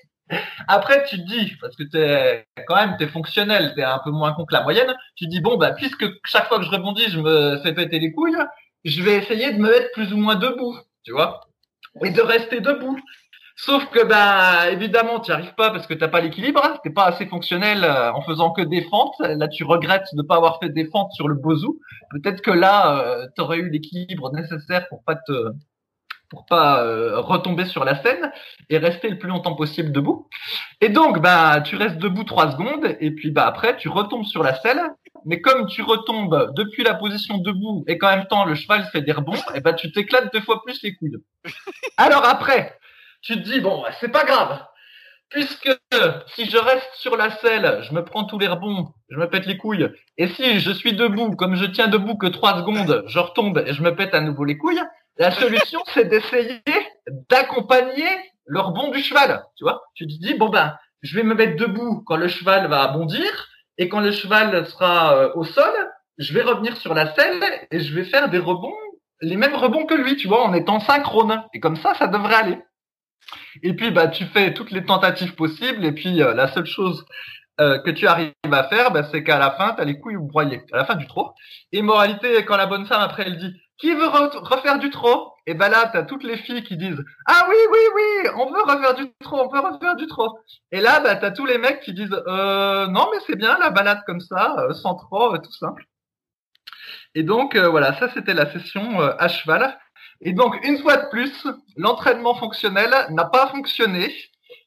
après, 0.69 1.05
tu 1.05 1.17
te 1.19 1.23
dis, 1.23 1.57
parce 1.61 1.77
que 1.77 1.85
t'es 1.85 2.47
quand 2.67 2.77
même, 2.77 2.97
t'es 2.99 3.07
fonctionnel, 3.07 3.73
t'es 3.75 3.83
un 3.83 4.01
peu 4.01 4.11
moins 4.11 4.33
con 4.33 4.45
que 4.45 4.55
la 4.55 4.63
moyenne. 4.63 4.95
Tu 5.17 5.27
te 5.27 5.31
dis, 5.31 5.41
bon, 5.41 5.57
bah, 5.57 5.73
puisque 5.73 6.05
chaque 6.25 6.49
fois 6.49 6.59
que 6.59 6.65
je 6.65 6.71
rebondis, 6.71 7.09
je 7.11 7.21
me 7.21 7.59
fais 7.63 7.73
péter 7.73 7.99
les 7.99 8.13
couilles, 8.13 8.37
je 8.85 9.03
vais 9.03 9.17
essayer 9.17 9.53
de 9.53 9.59
me 9.59 9.71
mettre 9.71 9.91
plus 9.93 10.13
ou 10.13 10.17
moins 10.17 10.35
debout, 10.37 10.77
tu 11.05 11.13
vois, 11.13 11.41
et 12.05 12.11
de 12.11 12.21
rester 12.21 12.61
debout. 12.61 12.99
Sauf 13.59 13.87
que, 13.87 14.05
bah, 14.05 14.71
évidemment, 14.71 15.19
tu 15.19 15.31
n'y 15.31 15.35
arrives 15.35 15.55
pas 15.55 15.71
parce 15.71 15.87
que 15.87 15.95
t'as 15.95 16.09
pas 16.09 16.21
l'équilibre, 16.21 16.61
hein. 16.63 16.79
t'es 16.83 16.91
pas 16.91 17.07
assez 17.07 17.27
fonctionnel 17.27 17.85
euh, 17.85 18.13
en 18.13 18.21
faisant 18.21 18.51
que 18.51 18.61
des 18.61 18.83
fentes. 18.83 19.19
Là, 19.19 19.49
tu 19.49 19.65
regrettes 19.65 20.15
de 20.15 20.23
pas 20.23 20.37
avoir 20.37 20.59
fait 20.61 20.69
des 20.69 20.85
fentes 20.85 21.13
sur 21.13 21.27
le 21.27 21.35
bozou. 21.35 21.81
Peut-être 22.11 22.43
que 22.43 22.51
là, 22.51 23.01
euh, 23.01 23.27
tu 23.35 23.41
aurais 23.41 23.59
eu 23.59 23.71
l'équilibre 23.71 24.31
nécessaire 24.35 24.87
pour 24.89 25.03
pas 25.05 25.15
te, 25.17 25.53
pour 26.29 26.45
pas 26.45 26.85
euh, 26.85 27.19
retomber 27.19 27.65
sur 27.65 27.87
la 27.87 28.01
scène 28.03 28.31
et 28.69 28.77
rester 28.77 29.09
le 29.09 29.19
plus 29.19 29.31
longtemps 29.31 29.55
possible 29.55 29.91
debout. 29.91 30.29
Et 30.83 30.91
donc, 30.91 31.21
bah, 31.21 31.63
tu 31.63 31.77
restes 31.77 31.97
debout 31.97 32.25
trois 32.25 32.53
secondes 32.53 32.95
et 33.01 33.11
puis, 33.11 33.31
bah, 33.31 33.47
après, 33.47 33.79
tu 33.79 33.89
retombes 33.89 34.27
sur 34.27 34.43
la 34.43 34.55
selle. 34.55 34.83
Mais 35.25 35.41
comme 35.41 35.67
tu 35.67 35.83
retombes 35.83 36.53
depuis 36.55 36.85
la 36.85 36.95
position 36.95 37.39
debout 37.39 37.85
et 37.89 37.99
qu'en 37.99 38.15
même 38.15 38.27
temps 38.27 38.45
le 38.45 38.55
cheval 38.55 38.85
fait 38.93 39.03
des 39.03 39.11
rebonds, 39.11 39.35
et 39.57 39.61
ben 39.61 39.73
tu 39.73 39.91
t'éclates 39.91 40.33
deux 40.33 40.41
fois 40.41 40.63
plus 40.63 40.81
les 40.85 40.95
couilles. 40.95 41.17
Alors 41.97 42.25
après, 42.25 42.79
tu 43.27 43.35
te 43.35 43.49
dis 43.49 43.61
bon, 43.61 43.85
c'est 44.01 44.11
pas 44.11 44.25
grave, 44.25 44.65
puisque 45.29 45.71
si 46.29 46.49
je 46.49 46.57
reste 46.57 46.89
sur 46.95 47.17
la 47.17 47.31
selle, 47.39 47.81
je 47.83 47.93
me 47.93 48.05
prends 48.05 48.25
tous 48.25 48.39
les 48.39 48.47
rebonds, 48.47 48.93
je 49.09 49.17
me 49.17 49.29
pète 49.29 49.47
les 49.47 49.57
couilles. 49.57 49.89
Et 50.17 50.29
si 50.29 50.61
je 50.61 50.71
suis 50.71 50.93
debout, 50.93 51.35
comme 51.37 51.57
je 51.57 51.67
tiens 51.67 51.89
debout 51.89 52.17
que 52.17 52.27
trois 52.27 52.59
secondes, 52.59 53.05
je 53.07 53.19
retombe 53.19 53.63
et 53.67 53.75
je 53.75 53.83
me 53.83 53.95
pète 53.95 54.15
à 54.15 54.21
nouveau 54.21 54.45
les 54.45 54.57
couilles. 54.57 54.83
La 55.19 55.31
solution, 55.33 55.81
c'est 55.95 56.05
d'essayer 56.05 56.63
d'accompagner 57.29 58.09
le 58.45 58.61
rebond 58.61 58.91
du 58.91 59.03
cheval. 59.03 59.45
Tu 59.57 59.65
vois, 59.65 59.83
tu 59.95 60.07
te 60.07 60.13
dis 60.13 60.35
bon 60.35 60.49
ben, 60.49 60.77
je 61.03 61.17
vais 61.17 61.25
me 61.25 61.35
mettre 61.35 61.57
debout 61.57 62.03
quand 62.07 62.17
le 62.17 62.29
cheval 62.29 62.69
va 62.69 62.87
bondir, 62.89 63.49
et 63.79 63.89
quand 63.89 64.01
le 64.01 64.13
cheval 64.13 64.67
sera 64.67 65.15
euh, 65.15 65.33
au 65.35 65.45
sol, 65.45 65.73
je 66.19 66.33
vais 66.33 66.43
revenir 66.43 66.77
sur 66.77 66.95
la 66.95 67.15
selle 67.15 67.43
et 67.71 67.81
je 67.81 67.95
vais 67.95 68.05
faire 68.05 68.31
des 68.31 68.39
rebonds, 68.39 68.73
les 69.21 69.37
mêmes 69.37 69.55
rebonds 69.55 69.87
que 69.87 69.95
lui, 69.95 70.17
tu 70.17 70.29
vois, 70.29 70.45
en 70.45 70.55
étant 70.55 70.81
synchrone. 70.81 71.43
Et 71.53 71.61
comme 71.61 71.77
ça, 71.77 71.95
ça 71.95 72.07
devrait 72.07 72.35
aller. 72.35 72.59
Et 73.63 73.75
puis, 73.75 73.91
bah, 73.91 74.09
tu 74.09 74.25
fais 74.27 74.55
toutes 74.55 74.71
les 74.71 74.85
tentatives 74.85 75.35
possibles. 75.35 75.85
Et 75.85 75.93
puis, 75.93 76.23
euh, 76.23 76.35
la 76.35 76.49
seule 76.49 76.67
chose 76.67 77.05
euh, 77.61 77.79
que 77.79 77.91
tu 77.91 78.07
arrives 78.07 78.33
à 78.51 78.65
faire, 78.65 78.91
bah, 78.91 79.05
c'est 79.11 79.25
qu'à 79.25 79.39
la 79.39 79.51
fin, 79.53 79.75
tu 79.75 79.81
as 79.81 79.85
les 79.85 79.99
couilles 79.99 80.17
broyées, 80.19 80.63
à 80.73 80.79
la 80.79 80.85
fin 80.85 80.95
du 80.95 81.07
trot. 81.07 81.33
Et 81.73 81.83
moralité, 81.83 82.45
quand 82.45 82.57
la 82.57 82.67
bonne 82.67 82.87
femme, 82.87 83.01
après, 83.03 83.25
elle 83.27 83.39
dit, 83.39 83.55
qui 83.79 83.93
veut 83.95 84.07
re- 84.07 84.37
refaire 84.39 84.79
du 84.79 84.91
trot 84.91 85.33
Et 85.47 85.55
ben 85.55 85.69
là, 85.69 85.89
tu 85.91 85.99
as 85.99 86.03
toutes 86.03 86.25
les 86.25 86.37
filles 86.39 86.63
qui 86.65 86.77
disent, 86.77 87.03
ah 87.27 87.47
oui, 87.49 87.57
oui, 87.71 87.79
oui, 87.95 88.31
on 88.37 88.51
veut 88.51 88.63
refaire 88.63 88.95
du 88.95 89.13
trot, 89.21 89.39
on 89.39 89.49
veut 89.49 89.61
refaire 89.61 89.97
du 89.97 90.07
trot. 90.07 90.39
Et 90.73 90.81
là, 90.81 91.01
bah, 91.01 91.17
tu 91.17 91.25
as 91.27 91.31
tous 91.31 91.47
les 91.47 91.59
mecs 91.59 91.81
qui 91.81 91.93
disent, 91.93 92.17
euh, 92.27 92.87
non, 92.89 93.09
mais 93.13 93.19
c'est 93.27 93.37
bien 93.37 93.59
la 93.59 93.71
balade 93.71 94.03
comme 94.07 94.21
ça, 94.21 94.57
sans 94.75 94.97
euh, 95.13 95.39
tout 95.39 95.53
simple. 95.53 95.85
Et 97.15 97.23
donc, 97.23 97.57
voilà, 97.57 97.95
ça, 97.99 98.11
c'était 98.13 98.35
la 98.35 98.51
session 98.53 99.01
à 99.01 99.29
cheval. 99.29 99.79
Et 100.21 100.33
donc, 100.33 100.57
une 100.65 100.79
fois 100.79 100.97
de 100.97 101.09
plus, 101.11 101.47
l'entraînement 101.77 102.35
fonctionnel 102.35 102.91
n'a 103.11 103.25
pas 103.25 103.49
fonctionné. 103.49 104.15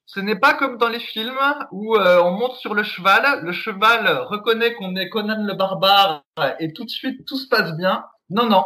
Ce 0.05 0.19
n'est 0.19 0.39
pas 0.39 0.55
comme 0.55 0.77
dans 0.77 0.89
les 0.89 0.99
films 0.99 1.37
où 1.71 1.95
euh, 1.95 2.19
on 2.23 2.31
monte 2.31 2.55
sur 2.55 2.73
le 2.73 2.81
cheval, 2.81 3.41
le 3.43 3.51
cheval 3.51 4.07
reconnaît 4.27 4.73
qu'on 4.73 4.95
est 4.95 5.07
Conan 5.09 5.43
le 5.45 5.53
barbare 5.53 6.23
et 6.59 6.73
tout 6.73 6.83
de 6.83 6.89
suite 6.89 7.27
tout 7.27 7.37
se 7.37 7.47
passe 7.47 7.75
bien. 7.77 8.03
Non, 8.31 8.47
non. 8.47 8.65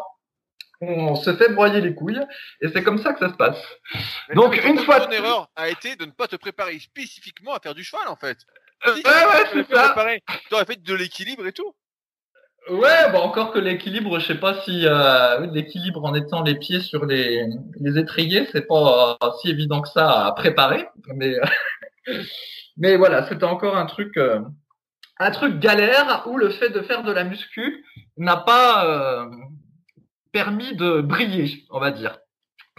On 0.79 1.15
se 1.15 1.35
fait 1.35 1.49
broyer 1.49 1.81
les 1.81 1.95
couilles 1.95 2.21
et 2.61 2.69
c'est 2.69 2.83
comme 2.83 2.97
ça 2.97 3.13
que 3.13 3.19
ça 3.19 3.29
se 3.29 3.35
passe. 3.35 3.61
Mais 4.29 4.35
Donc, 4.35 4.55
une 4.63 4.79
fois 4.79 5.01
Ton 5.01 5.11
erreur 5.11 5.49
a 5.55 5.69
été 5.69 5.95
de 5.95 6.05
ne 6.05 6.11
pas 6.11 6.27
te 6.27 6.35
préparer 6.37 6.79
spécifiquement 6.79 7.53
à 7.53 7.59
faire 7.59 7.75
du 7.75 7.83
cheval, 7.83 8.07
en 8.07 8.15
fait. 8.15 8.37
Euh, 8.87 8.95
Si, 8.95 9.03
ouais, 9.05 9.11
ouais, 9.11 9.45
c'est 9.53 9.73
ça. 9.73 9.95
T'aurais 10.49 10.65
fait 10.65 10.81
de 10.81 10.93
l'équilibre 10.93 11.45
et 11.45 11.53
tout. 11.53 11.73
Ouais, 12.69 13.11
bah 13.11 13.19
encore 13.19 13.51
que 13.51 13.59
l'équilibre, 13.59 14.19
je 14.19 14.27
sais 14.27 14.39
pas 14.39 14.61
si 14.61 14.85
euh, 14.85 15.45
l'équilibre 15.47 16.05
en 16.05 16.13
étant 16.13 16.43
les 16.43 16.55
pieds 16.55 16.79
sur 16.79 17.05
les, 17.05 17.45
les 17.79 17.97
étriers, 17.97 18.47
c'est 18.51 18.67
pas 18.67 19.17
euh, 19.21 19.31
si 19.41 19.49
évident 19.49 19.81
que 19.81 19.89
ça 19.89 20.27
à 20.27 20.31
préparer. 20.31 20.87
Mais 21.15 21.35
mais 22.77 22.95
voilà, 22.95 23.27
c'était 23.27 23.43
encore 23.43 23.75
un 23.75 23.85
truc 23.85 24.15
euh, 24.15 24.39
un 25.19 25.31
truc 25.31 25.59
galère 25.59 26.23
où 26.25 26.37
le 26.37 26.49
fait 26.49 26.69
de 26.69 26.81
faire 26.81 27.03
de 27.03 27.11
la 27.11 27.25
muscu 27.25 27.85
n'a 28.17 28.37
pas 28.37 28.85
euh, 28.85 29.29
permis 30.31 30.75
de 30.75 31.01
briller, 31.01 31.65
on 31.69 31.79
va 31.79 31.91
dire. 31.91 32.17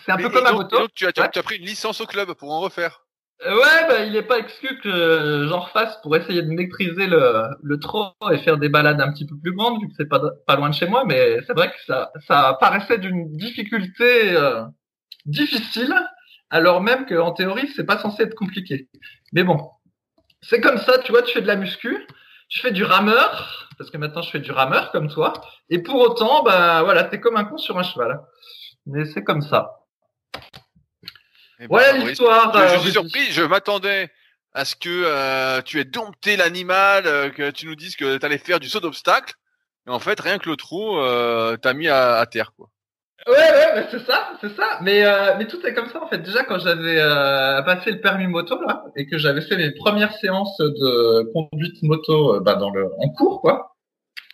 C'est 0.05 0.12
un 0.12 0.17
peu 0.17 0.31
comme 0.31 0.47
à 0.47 0.53
moto. 0.53 0.88
tu, 0.95 1.07
as, 1.07 1.12
tu, 1.12 1.21
as, 1.21 1.43
pris 1.43 1.57
une 1.57 1.67
licence 1.67 2.00
au 2.00 2.07
club 2.07 2.33
pour 2.35 2.53
en 2.53 2.61
refaire. 2.61 3.03
Euh, 3.47 3.57
ouais, 3.57 3.89
bah, 3.89 4.05
il 4.05 4.13
n'est 4.13 4.23
pas 4.23 4.39
exclu 4.39 4.79
que 4.81 5.47
j'en 5.49 5.61
refasse 5.61 6.01
pour 6.03 6.17
essayer 6.17 6.41
de 6.43 6.49
maîtriser 6.49 7.07
le, 7.07 7.45
le 7.63 7.79
trot 7.79 8.13
et 8.33 8.39
faire 8.39 8.57
des 8.57 8.71
balades 8.71 9.01
un 9.01 9.13
petit 9.13 9.27
peu 9.27 9.37
plus 9.37 9.53
grandes, 9.53 9.81
vu 9.81 9.89
que 9.89 9.95
c'est 9.97 10.09
pas, 10.09 10.21
pas 10.47 10.57
loin 10.57 10.71
de 10.71 10.75
chez 10.75 10.87
moi, 10.87 11.05
mais 11.05 11.39
c'est 11.47 11.53
vrai 11.53 11.71
que 11.71 11.85
ça, 11.87 12.11
ça 12.27 12.57
paraissait 12.59 12.99
d'une 12.99 13.37
difficulté 13.37 14.33
euh, 14.35 14.65
difficile, 15.27 15.95
alors 16.49 16.81
même 16.81 17.05
qu'en 17.05 17.33
théorie, 17.33 17.69
c'est 17.77 17.85
pas 17.85 17.99
censé 17.99 18.23
être 18.23 18.35
compliqué. 18.35 18.89
Mais 19.33 19.45
bon, 19.45 19.71
c'est 20.41 20.61
comme 20.61 20.79
ça, 20.79 20.99
tu 20.99 21.13
vois, 21.13 21.23
tu 21.23 21.35
fais 21.35 21.43
de 21.43 21.47
la 21.47 21.57
muscu, 21.57 22.07
tu 22.49 22.61
fais 22.61 22.73
du 22.73 22.85
rameur, 22.85 23.69
parce 23.77 23.91
que 23.91 23.99
maintenant 23.99 24.23
je 24.23 24.31
fais 24.31 24.41
du 24.41 24.53
rameur 24.53 24.91
comme 24.91 25.09
toi, 25.09 25.35
et 25.69 25.81
pour 25.83 25.97
autant, 25.97 26.43
bah 26.45 26.83
voilà, 26.83 27.05
t'es 27.05 27.21
comme 27.21 27.37
un 27.37 27.45
con 27.45 27.59
sur 27.59 27.79
un 27.79 27.83
cheval. 27.83 28.21
Mais 28.87 29.05
c'est 29.07 29.25
comme 29.25 29.43
ça. 29.43 29.81
Voilà 31.68 31.92
l'histoire. 31.99 32.52
Je, 32.52 32.75
je, 32.75 32.80
suis 32.80 32.88
euh, 32.88 32.92
surpris, 32.92 33.32
je 33.32 33.42
m'attendais 33.42 34.11
à 34.54 34.64
ce 34.64 34.76
que 34.76 34.88
euh, 34.88 35.61
tu 35.62 35.80
aies 35.80 35.84
dompté 35.84 36.37
l'animal, 36.37 37.06
euh, 37.06 37.28
que 37.28 37.50
tu 37.50 37.66
nous 37.66 37.75
dises 37.75 37.96
que 37.96 38.16
tu 38.16 38.25
allais 38.25 38.38
faire 38.38 38.61
du 38.61 38.68
saut 38.68 38.80
d'obstacle. 38.80 39.34
Et 39.87 39.90
en 39.90 39.99
fait, 39.99 40.18
rien 40.20 40.38
que 40.38 40.49
le 40.49 40.56
trou, 40.56 40.96
euh, 40.96 41.56
t'as 41.56 41.75
mis 41.75 41.88
à, 41.88 42.16
à, 42.16 42.26
terre, 42.26 42.52
quoi. 42.56 42.70
Ouais, 43.26 43.34
ouais, 43.34 43.87
c'est 43.90 44.04
ça, 44.06 44.32
c'est 44.40 44.54
ça. 44.54 44.78
Mais 44.82 45.02
mais 45.38 45.46
tout 45.46 45.64
est 45.64 45.73
comme 45.73 45.88
ça 45.88 46.02
en 46.02 46.08
fait. 46.08 46.18
Déjà 46.18 46.44
quand 46.44 46.58
j'avais 46.58 46.96
passé 47.64 47.92
le 47.92 48.00
permis 48.00 48.26
moto 48.26 48.61
là 48.61 48.84
et 48.96 49.06
que 49.06 49.16
j'avais 49.16 49.40
fait 49.40 49.56
mes 49.56 49.70
premières 49.70 50.12
séances 50.18 50.58
de 50.58 51.32
conduite 51.32 51.82
moto 51.82 52.40
bah, 52.40 52.56
dans 52.56 52.70
le 52.70 52.87
en 52.99 53.08
cours 53.11 53.40
quoi, 53.40 53.74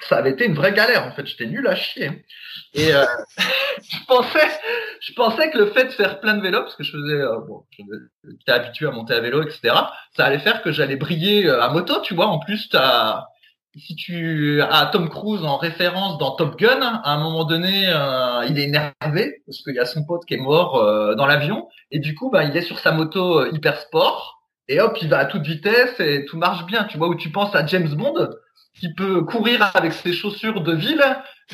ça 0.08 0.16
avait 0.16 0.30
été 0.30 0.46
une 0.46 0.54
vraie 0.54 0.72
galère 0.72 1.06
en 1.06 1.12
fait. 1.12 1.26
J'étais 1.26 1.46
nul 1.46 1.66
à 1.66 1.74
chier. 1.74 2.24
Et 2.74 2.92
euh, 2.94 3.04
je 3.82 4.06
pensais, 4.06 4.48
je 5.00 5.12
pensais 5.14 5.50
que 5.50 5.58
le 5.58 5.66
fait 5.66 5.84
de 5.84 5.90
faire 5.90 6.20
plein 6.20 6.34
de 6.34 6.42
vélos, 6.42 6.60
parce 6.60 6.76
que 6.76 6.84
je 6.84 6.92
faisais, 6.92 7.20
euh, 7.20 7.40
bon, 7.46 7.64
j'étais 8.24 8.52
habitué 8.52 8.86
à 8.86 8.90
monter 8.90 9.14
à 9.14 9.20
vélo, 9.20 9.42
etc. 9.42 9.74
Ça 10.16 10.24
allait 10.24 10.38
faire 10.38 10.62
que 10.62 10.72
j'allais 10.72 10.96
briller 10.96 11.46
euh, 11.46 11.62
à 11.62 11.70
moto, 11.70 12.00
tu 12.00 12.14
vois. 12.14 12.26
En 12.26 12.38
plus, 12.38 12.68
as, 12.74 13.26
si 13.76 13.94
tu 13.96 14.60
as 14.62 14.86
Tom 14.86 15.08
Cruise 15.08 15.44
en 15.44 15.56
référence 15.56 16.18
dans 16.18 16.32
Top 16.32 16.58
Gun, 16.58 16.80
à 16.80 17.12
un 17.12 17.18
moment 17.18 17.44
donné, 17.44 17.88
euh, 17.88 18.44
il 18.48 18.58
est 18.58 18.64
énervé 18.64 19.42
parce 19.46 19.62
qu'il 19.62 19.74
y 19.74 19.78
a 19.78 19.86
son 19.86 20.04
pote 20.04 20.24
qui 20.26 20.34
est 20.34 20.38
mort 20.38 20.84
dans 21.16 21.26
l'avion, 21.26 21.68
et 21.90 21.98
du 21.98 22.14
coup, 22.14 22.30
bah, 22.30 22.44
il 22.44 22.56
est 22.56 22.62
sur 22.62 22.78
sa 22.78 22.92
moto 22.92 23.46
hyper 23.46 23.80
sport. 23.80 24.38
Et 24.68 24.80
hop, 24.80 24.96
il 25.02 25.08
va 25.08 25.18
à 25.18 25.24
toute 25.24 25.42
vitesse 25.42 25.98
et 25.98 26.24
tout 26.26 26.38
marche 26.38 26.64
bien. 26.64 26.84
Tu 26.84 26.96
vois 26.96 27.08
où 27.08 27.16
tu 27.16 27.30
penses 27.30 27.52
à 27.56 27.66
James 27.66 27.92
Bond, 27.92 28.28
qui 28.74 28.92
peut 28.94 29.22
courir 29.22 29.70
avec 29.74 29.92
ses 29.92 30.12
chaussures 30.12 30.62
de 30.62 30.72
ville, 30.72 31.04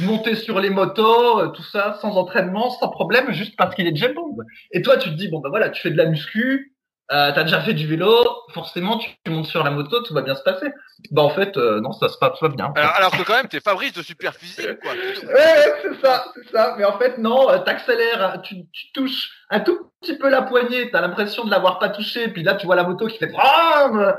monter 0.01 0.35
sur 0.35 0.61
les 0.61 0.71
motos, 0.71 1.41
euh, 1.41 1.49
tout 1.49 1.63
ça, 1.63 1.99
sans 2.01 2.17
entraînement, 2.17 2.71
sans 2.71 2.89
problème, 2.89 3.33
juste 3.33 3.57
parce 3.57 3.75
qu'il 3.75 3.87
est 3.87 3.97
James 3.97 4.15
Bond. 4.15 4.37
Et 4.73 4.83
toi, 4.83 4.97
tu 4.97 5.11
te 5.11 5.15
dis, 5.15 5.29
bon, 5.29 5.41
ben 5.41 5.49
voilà, 5.49 5.71
tu 5.71 5.81
fais 5.81 5.91
de 5.91 5.97
la 5.97 6.07
muscu, 6.07 6.76
euh, 7.13 7.31
t'as 7.33 7.45
déjà 7.45 7.61
fait 7.61 7.75
du 7.75 7.87
vélo, 7.87 8.25
forcément 8.53 8.99
tu, 8.99 9.11
montes 9.29 9.47
sur 9.47 9.63
la 9.63 9.71
moto, 9.71 10.03
tout 10.03 10.13
va 10.13 10.23
bien 10.23 10.35
se 10.35 10.43
passer. 10.43 10.67
Bah 11.13 11.23
en 11.23 11.31
fait, 11.31 11.57
euh, 11.57 11.81
non, 11.81 11.93
ça 11.93 12.09
se 12.09 12.19
passe 12.19 12.39
pas 12.41 12.49
bien. 12.49 12.73
Alors, 12.75 12.93
alors, 12.97 13.11
que 13.13 13.23
quand 13.23 13.35
même, 13.35 13.47
t'es 13.47 13.61
Fabrice 13.61 13.93
de 13.93 14.03
super 14.03 14.35
physique, 14.35 14.81
quoi. 14.81 14.91
ouais, 15.33 15.75
c'est 15.83 16.01
ça, 16.05 16.25
c'est 16.35 16.51
ça. 16.51 16.75
Mais 16.77 16.85
en 16.85 16.99
fait, 16.99 17.19
non, 17.19 17.49
euh, 17.49 17.59
t'accélères, 17.59 18.41
tu, 18.43 18.57
tu 18.73 18.93
touches 18.93 19.31
un 19.51 19.61
tout 19.61 19.93
petit 20.01 20.19
peu 20.19 20.29
la 20.29 20.43
poignée, 20.43 20.91
t'as 20.91 21.01
l'impression 21.01 21.45
de 21.45 21.51
l'avoir 21.51 21.79
pas 21.79 21.91
touché, 21.91 22.29
puis 22.29 22.43
là 22.43 22.55
tu 22.55 22.67
vois 22.67 22.75
la 22.75 22.83
moto 22.83 23.07
qui 23.07 23.19
fait 23.19 23.33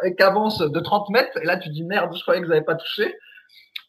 et 0.04 0.16
qu'avance 0.16 0.60
de 0.60 0.80
30 0.80 1.10
mètres, 1.10 1.38
et 1.42 1.46
là 1.46 1.58
tu 1.58 1.70
dis 1.70 1.84
merde, 1.84 2.16
je 2.16 2.22
croyais 2.22 2.42
que 2.42 2.50
avez 2.50 2.62
pas 2.62 2.76
touché. 2.76 3.18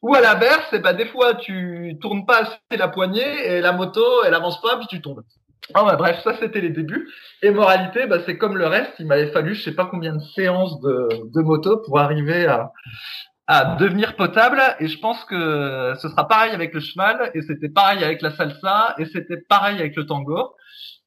Ou 0.03 0.15
à 0.15 0.21
l'inverse, 0.21 0.75
bah 0.81 0.93
des 0.93 1.07
fois 1.07 1.35
tu 1.35 1.97
tournes 2.01 2.27
pas 2.27 2.43
assez 2.43 2.77
la 2.77 2.89
poignée 2.89 3.47
et 3.47 3.61
la 3.61 3.73
moto 3.73 4.05
elle 4.25 4.35
avance 4.35 4.61
pas 4.61 4.77
puis 4.77 4.87
tu 4.89 5.01
tombes. 5.01 5.23
Oh 5.75 5.85
bah 5.85 5.97
bref, 5.97 6.21
ça 6.25 6.35
c'était 6.41 6.61
les 6.61 6.71
débuts. 6.71 7.09
Et 7.43 7.51
moralité, 7.51 8.07
bah, 8.07 8.19
c'est 8.25 8.39
comme 8.39 8.57
le 8.57 8.67
reste, 8.67 8.93
il 8.99 9.07
m'avait 9.07 9.31
fallu 9.33 9.55
je 9.55 9.63
sais 9.63 9.75
pas 9.75 9.87
combien 9.87 10.15
de 10.15 10.23
séances 10.35 10.81
de, 10.81 11.09
de 11.35 11.43
moto 11.43 11.83
pour 11.85 11.99
arriver 11.99 12.47
à, 12.47 12.73
à 13.49 13.77
devenir 13.77 14.15
potable. 14.15 14.61
Et 14.79 14.87
je 14.87 14.99
pense 15.01 15.25
que 15.25 15.95
ce 16.01 16.09
sera 16.09 16.29
pareil 16.29 16.53
avec 16.53 16.73
le 16.75 16.81
cheval, 16.81 17.31
et 17.35 17.43
c'était 17.43 17.71
pareil 17.71 18.05
avec 18.05 18.23
la 18.23 18.31
salsa, 18.31 18.95
et 18.99 19.07
c'était 19.07 19.39
pareil 19.49 19.79
avec 19.79 19.97
le 19.97 20.07
tango, 20.07 20.55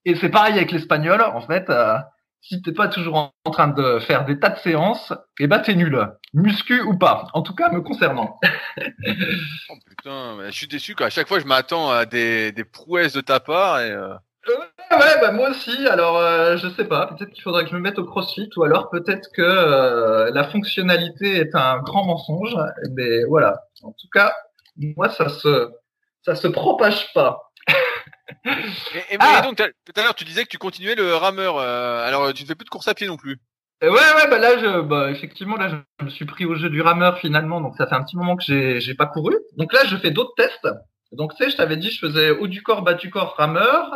et 0.03 0.15
c'est 0.15 0.29
pareil 0.29 0.55
avec 0.55 0.72
l'espagnol. 0.72 1.22
En 1.22 1.41
fait, 1.41 1.70
euh, 1.70 1.98
si 2.41 2.62
t'es 2.62 2.72
pas 2.72 2.88
toujours 2.88 3.34
en, 3.46 3.51
train 3.51 3.67
de 3.67 4.00
faire 4.00 4.25
des 4.25 4.39
tas 4.39 4.50
de 4.50 4.58
séances, 4.60 5.12
et 5.39 5.43
eh 5.43 5.48
bah 5.48 5.60
t'es 5.60 5.75
nul, 5.75 5.98
muscu 6.34 6.81
ou 6.81 6.98
pas. 6.98 7.27
En 7.34 7.43
tout 7.43 7.53
cas, 7.53 7.70
me 7.72 7.81
concernant. 7.81 8.39
oh 8.77 9.75
putain, 9.88 10.38
je 10.48 10.51
suis 10.51 10.67
déçu 10.67 10.96
qu'à 10.96 11.10
chaque 11.10 11.27
fois 11.27 11.39
je 11.39 11.46
m'attends 11.46 11.91
à 11.91 12.05
des, 12.05 12.51
des 12.51 12.63
prouesses 12.63 13.13
de 13.13 13.22
ta 13.22 13.39
part 13.39 13.79
et. 13.81 13.91
Euh... 13.91 14.15
Ouais, 14.48 15.22
bah 15.22 15.32
moi 15.32 15.50
aussi. 15.50 15.88
Alors, 15.88 16.18
euh, 16.18 16.58
je 16.58 16.68
sais 16.70 16.86
pas. 16.86 17.08
Peut-être 17.08 17.32
qu'il 17.32 17.44
faudrait 17.44 17.64
que 17.64 17.70
je 17.70 17.76
me 17.76 17.82
mette 17.82 18.00
au 18.00 18.06
CrossFit, 18.06 18.50
ou 18.58 18.64
alors 18.64 18.90
peut-être 18.90 19.30
que 19.34 19.42
euh, 19.42 20.32
la 20.34 20.44
fonctionnalité 20.46 21.38
est 21.38 21.56
un 21.56 21.80
grand 21.80 22.06
mensonge. 22.06 22.56
Mais 22.96 23.24
voilà. 23.26 23.62
En 23.84 23.92
tout 23.92 24.08
cas, 24.12 24.34
moi, 24.78 25.10
ça 25.10 25.30
se, 25.30 25.70
ça 26.24 26.36
se 26.36 26.48
propage 26.48 27.14
pas. 27.14 27.52
et, 28.46 29.18
ah 29.20 29.42
donc, 29.42 29.58
tout 29.58 29.94
à 29.96 30.04
l'heure, 30.04 30.16
tu 30.16 30.26
disais 30.26 30.44
que 30.44 30.50
tu 30.50 30.58
continuais 30.58 30.96
le 30.96 31.16
rameur. 31.16 31.58
Euh, 31.58 32.06
alors, 32.06 32.34
tu 32.34 32.44
ne 32.44 32.48
fais 32.48 32.56
plus 32.56 32.66
de 32.66 32.70
course 32.70 32.88
à 32.88 32.94
pied 32.94 33.08
non 33.08 33.18
plus. 33.18 33.40
Ouais, 33.84 33.90
ouais, 33.90 34.28
bah 34.30 34.38
là, 34.38 34.60
je, 34.60 34.82
bah, 34.82 35.10
effectivement, 35.10 35.56
là, 35.56 35.70
je 36.00 36.06
me 36.06 36.10
suis 36.10 36.26
pris 36.26 36.46
au 36.46 36.56
jeu 36.56 36.70
du 36.70 36.82
rameur 36.82 37.18
finalement. 37.20 37.62
Donc, 37.62 37.76
ça 37.78 37.88
fait 37.88 37.96
un 37.96 38.04
petit 38.04 38.18
moment 38.18 38.36
que 38.36 38.44
j'ai, 38.44 38.80
j'ai 38.80 38.96
pas 38.96 39.08
couru. 39.08 39.36
Donc 39.58 39.74
là, 39.74 39.86
je 39.86 39.96
fais 39.98 40.12
d'autres 40.12 40.34
tests. 40.36 40.68
Donc, 41.12 41.36
tu 41.36 41.44
sais, 41.44 41.50
je 41.50 41.58
t'avais 41.58 41.78
dit, 41.78 41.92
je 41.92 42.00
faisais 42.00 42.32
haut 42.32 42.48
du 42.48 42.64
corps, 42.64 42.84
bas 42.84 42.94
du 42.94 43.10
corps, 43.10 43.36
rameur 43.38 43.92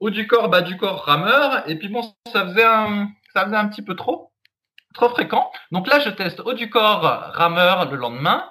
haut 0.00 0.10
du 0.10 0.26
corps, 0.26 0.48
bas 0.48 0.62
du 0.62 0.76
corps, 0.76 1.04
rameur. 1.04 1.62
Et 1.68 1.76
puis 1.76 1.88
bon, 1.88 2.02
ça 2.32 2.44
faisait 2.46 2.64
un, 2.64 3.08
ça 3.34 3.44
faisait 3.44 3.56
un 3.56 3.68
petit 3.68 3.82
peu 3.82 3.94
trop, 3.94 4.32
trop 4.94 5.08
fréquent. 5.10 5.50
Donc 5.70 5.86
là, 5.86 6.00
je 6.00 6.10
teste 6.10 6.40
haut 6.40 6.54
du 6.54 6.70
corps, 6.70 7.02
rameur 7.02 7.90
le 7.90 7.96
lendemain, 7.96 8.48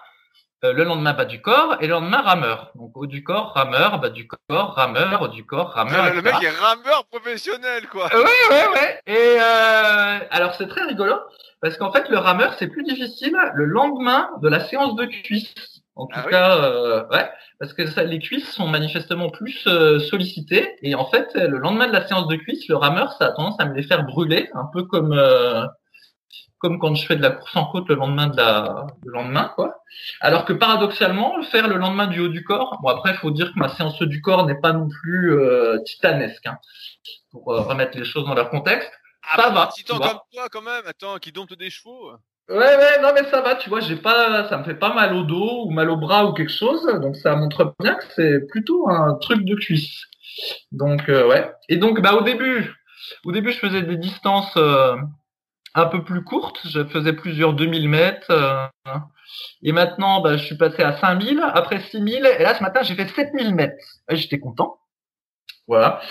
euh, 0.63 0.73
le 0.73 0.83
lendemain 0.83 1.13
bas 1.13 1.25
du 1.25 1.41
corps 1.41 1.77
et 1.79 1.87
le 1.87 1.93
lendemain 1.93 2.21
rameur. 2.21 2.71
Donc 2.75 2.91
haut 2.95 3.07
du 3.07 3.23
corps, 3.23 3.53
rameur, 3.53 3.99
bas 3.99 4.09
du 4.09 4.27
corps, 4.27 4.73
rameur, 4.73 5.21
haut 5.21 5.27
du 5.27 5.45
corps, 5.45 5.71
rameur. 5.71 6.13
le 6.13 6.21
mec 6.21 6.35
est 6.41 6.49
rameur 6.49 7.05
professionnel, 7.05 7.87
quoi. 7.87 8.09
Oui, 8.13 8.31
oui, 8.51 8.57
oui. 8.73 8.87
Et 9.07 9.37
euh, 9.39 10.19
alors 10.31 10.53
c'est 10.55 10.67
très 10.67 10.83
rigolo 10.83 11.15
parce 11.61 11.77
qu'en 11.77 11.91
fait, 11.91 12.09
le 12.09 12.17
rameur 12.17 12.53
c'est 12.59 12.67
plus 12.67 12.83
difficile 12.83 13.35
le 13.53 13.65
lendemain 13.65 14.29
de 14.41 14.49
la 14.49 14.59
séance 14.59 14.95
de 14.95 15.05
cuisse. 15.05 15.78
En 15.99 16.07
tout 16.07 16.17
ah 16.17 16.29
cas, 16.29 16.63
euh, 16.63 17.05
ouais, 17.09 17.29
parce 17.59 17.73
que 17.73 17.85
ça, 17.85 18.03
les 18.05 18.19
cuisses 18.19 18.49
sont 18.49 18.67
manifestement 18.67 19.29
plus 19.29 19.67
euh, 19.67 19.99
sollicitées 19.99 20.77
et 20.81 20.95
en 20.95 21.05
fait, 21.05 21.35
le 21.35 21.57
lendemain 21.57 21.87
de 21.87 21.91
la 21.91 22.07
séance 22.07 22.27
de 22.29 22.37
cuisses, 22.37 22.69
le 22.69 22.77
rameur, 22.77 23.11
ça 23.11 23.25
a 23.25 23.31
tendance 23.33 23.59
à 23.59 23.65
me 23.65 23.75
les 23.75 23.83
faire 23.83 24.05
brûler, 24.05 24.49
un 24.53 24.65
peu 24.71 24.83
comme 24.83 25.11
euh, 25.11 25.65
comme 26.57 26.79
quand 26.79 26.95
je 26.95 27.05
fais 27.05 27.17
de 27.17 27.21
la 27.21 27.31
course 27.31 27.53
en 27.57 27.65
côte 27.65 27.89
le 27.89 27.95
lendemain 27.95 28.27
de 28.27 28.37
la 28.37 28.87
le 29.03 29.11
lendemain, 29.11 29.51
quoi. 29.55 29.83
Alors 30.21 30.45
que 30.45 30.53
paradoxalement, 30.53 31.35
le 31.35 31.43
faire 31.43 31.67
le 31.67 31.75
lendemain 31.75 32.07
du 32.07 32.21
haut 32.21 32.29
du 32.29 32.45
corps, 32.45 32.79
bon 32.81 32.87
après, 32.87 33.11
il 33.11 33.17
faut 33.17 33.31
dire 33.31 33.51
que 33.53 33.59
ma 33.59 33.67
séance 33.67 34.01
du 34.01 34.21
corps 34.21 34.45
n'est 34.45 34.59
pas 34.61 34.71
non 34.71 34.87
plus 34.87 35.33
euh, 35.33 35.79
titanesque, 35.83 36.45
hein, 36.45 36.59
pour 37.31 37.43
remettre 37.43 37.97
les 37.97 38.05
choses 38.05 38.23
dans 38.23 38.35
leur 38.35 38.49
contexte. 38.49 38.89
Ah, 39.33 39.41
ça 39.41 39.49
va. 39.49 39.63
Un 39.63 39.67
titan 39.67 39.99
comme 39.99 40.19
toi, 40.31 40.47
quand 40.49 40.61
même, 40.61 40.83
attends, 40.85 41.17
qui 41.17 41.33
dompte 41.33 41.55
des 41.55 41.69
chevaux. 41.69 42.13
Ouais, 42.49 42.55
ouais, 42.57 43.01
non, 43.01 43.09
mais 43.13 43.29
ça 43.29 43.41
va, 43.41 43.55
tu 43.55 43.69
vois, 43.69 43.79
j'ai 43.79 43.95
pas, 43.95 44.49
ça 44.49 44.57
me 44.57 44.63
fait 44.63 44.73
pas 44.73 44.93
mal 44.93 45.13
au 45.15 45.23
dos 45.23 45.65
ou 45.67 45.69
mal 45.69 45.89
au 45.91 45.97
bras 45.97 46.25
ou 46.25 46.33
quelque 46.33 46.51
chose, 46.51 46.83
donc 46.99 47.15
ça 47.15 47.35
montre 47.35 47.75
bien 47.79 47.93
que 47.95 48.03
c'est 48.15 48.47
plutôt 48.47 48.89
un 48.89 49.15
truc 49.15 49.45
de 49.45 49.55
cuisse. 49.55 50.05
Donc, 50.71 51.09
euh, 51.09 51.27
ouais. 51.27 51.51
Et 51.69 51.77
donc, 51.77 52.01
bah, 52.01 52.13
au 52.15 52.21
début, 52.23 52.73
au 53.25 53.31
début, 53.31 53.51
je 53.51 53.59
faisais 53.59 53.83
des 53.83 53.97
distances 53.97 54.55
euh, 54.57 54.95
un 55.75 55.85
peu 55.87 56.03
plus 56.03 56.23
courtes, 56.23 56.61
je 56.65 56.85
faisais 56.85 57.13
plusieurs 57.13 57.53
2000 57.53 57.89
mètres, 57.89 58.31
euh, 58.31 58.67
et 59.63 59.71
maintenant, 59.71 60.21
bah, 60.21 60.37
je 60.37 60.45
suis 60.45 60.57
passé 60.57 60.83
à 60.83 60.97
5000, 60.97 61.41
après 61.53 61.79
6000, 61.81 62.25
et 62.25 62.43
là, 62.43 62.55
ce 62.55 62.63
matin, 62.63 62.81
j'ai 62.83 62.95
fait 62.95 63.07
7000 63.07 63.55
mètres. 63.55 63.83
J'étais 64.11 64.39
content. 64.39 64.79
Voilà. 65.67 66.01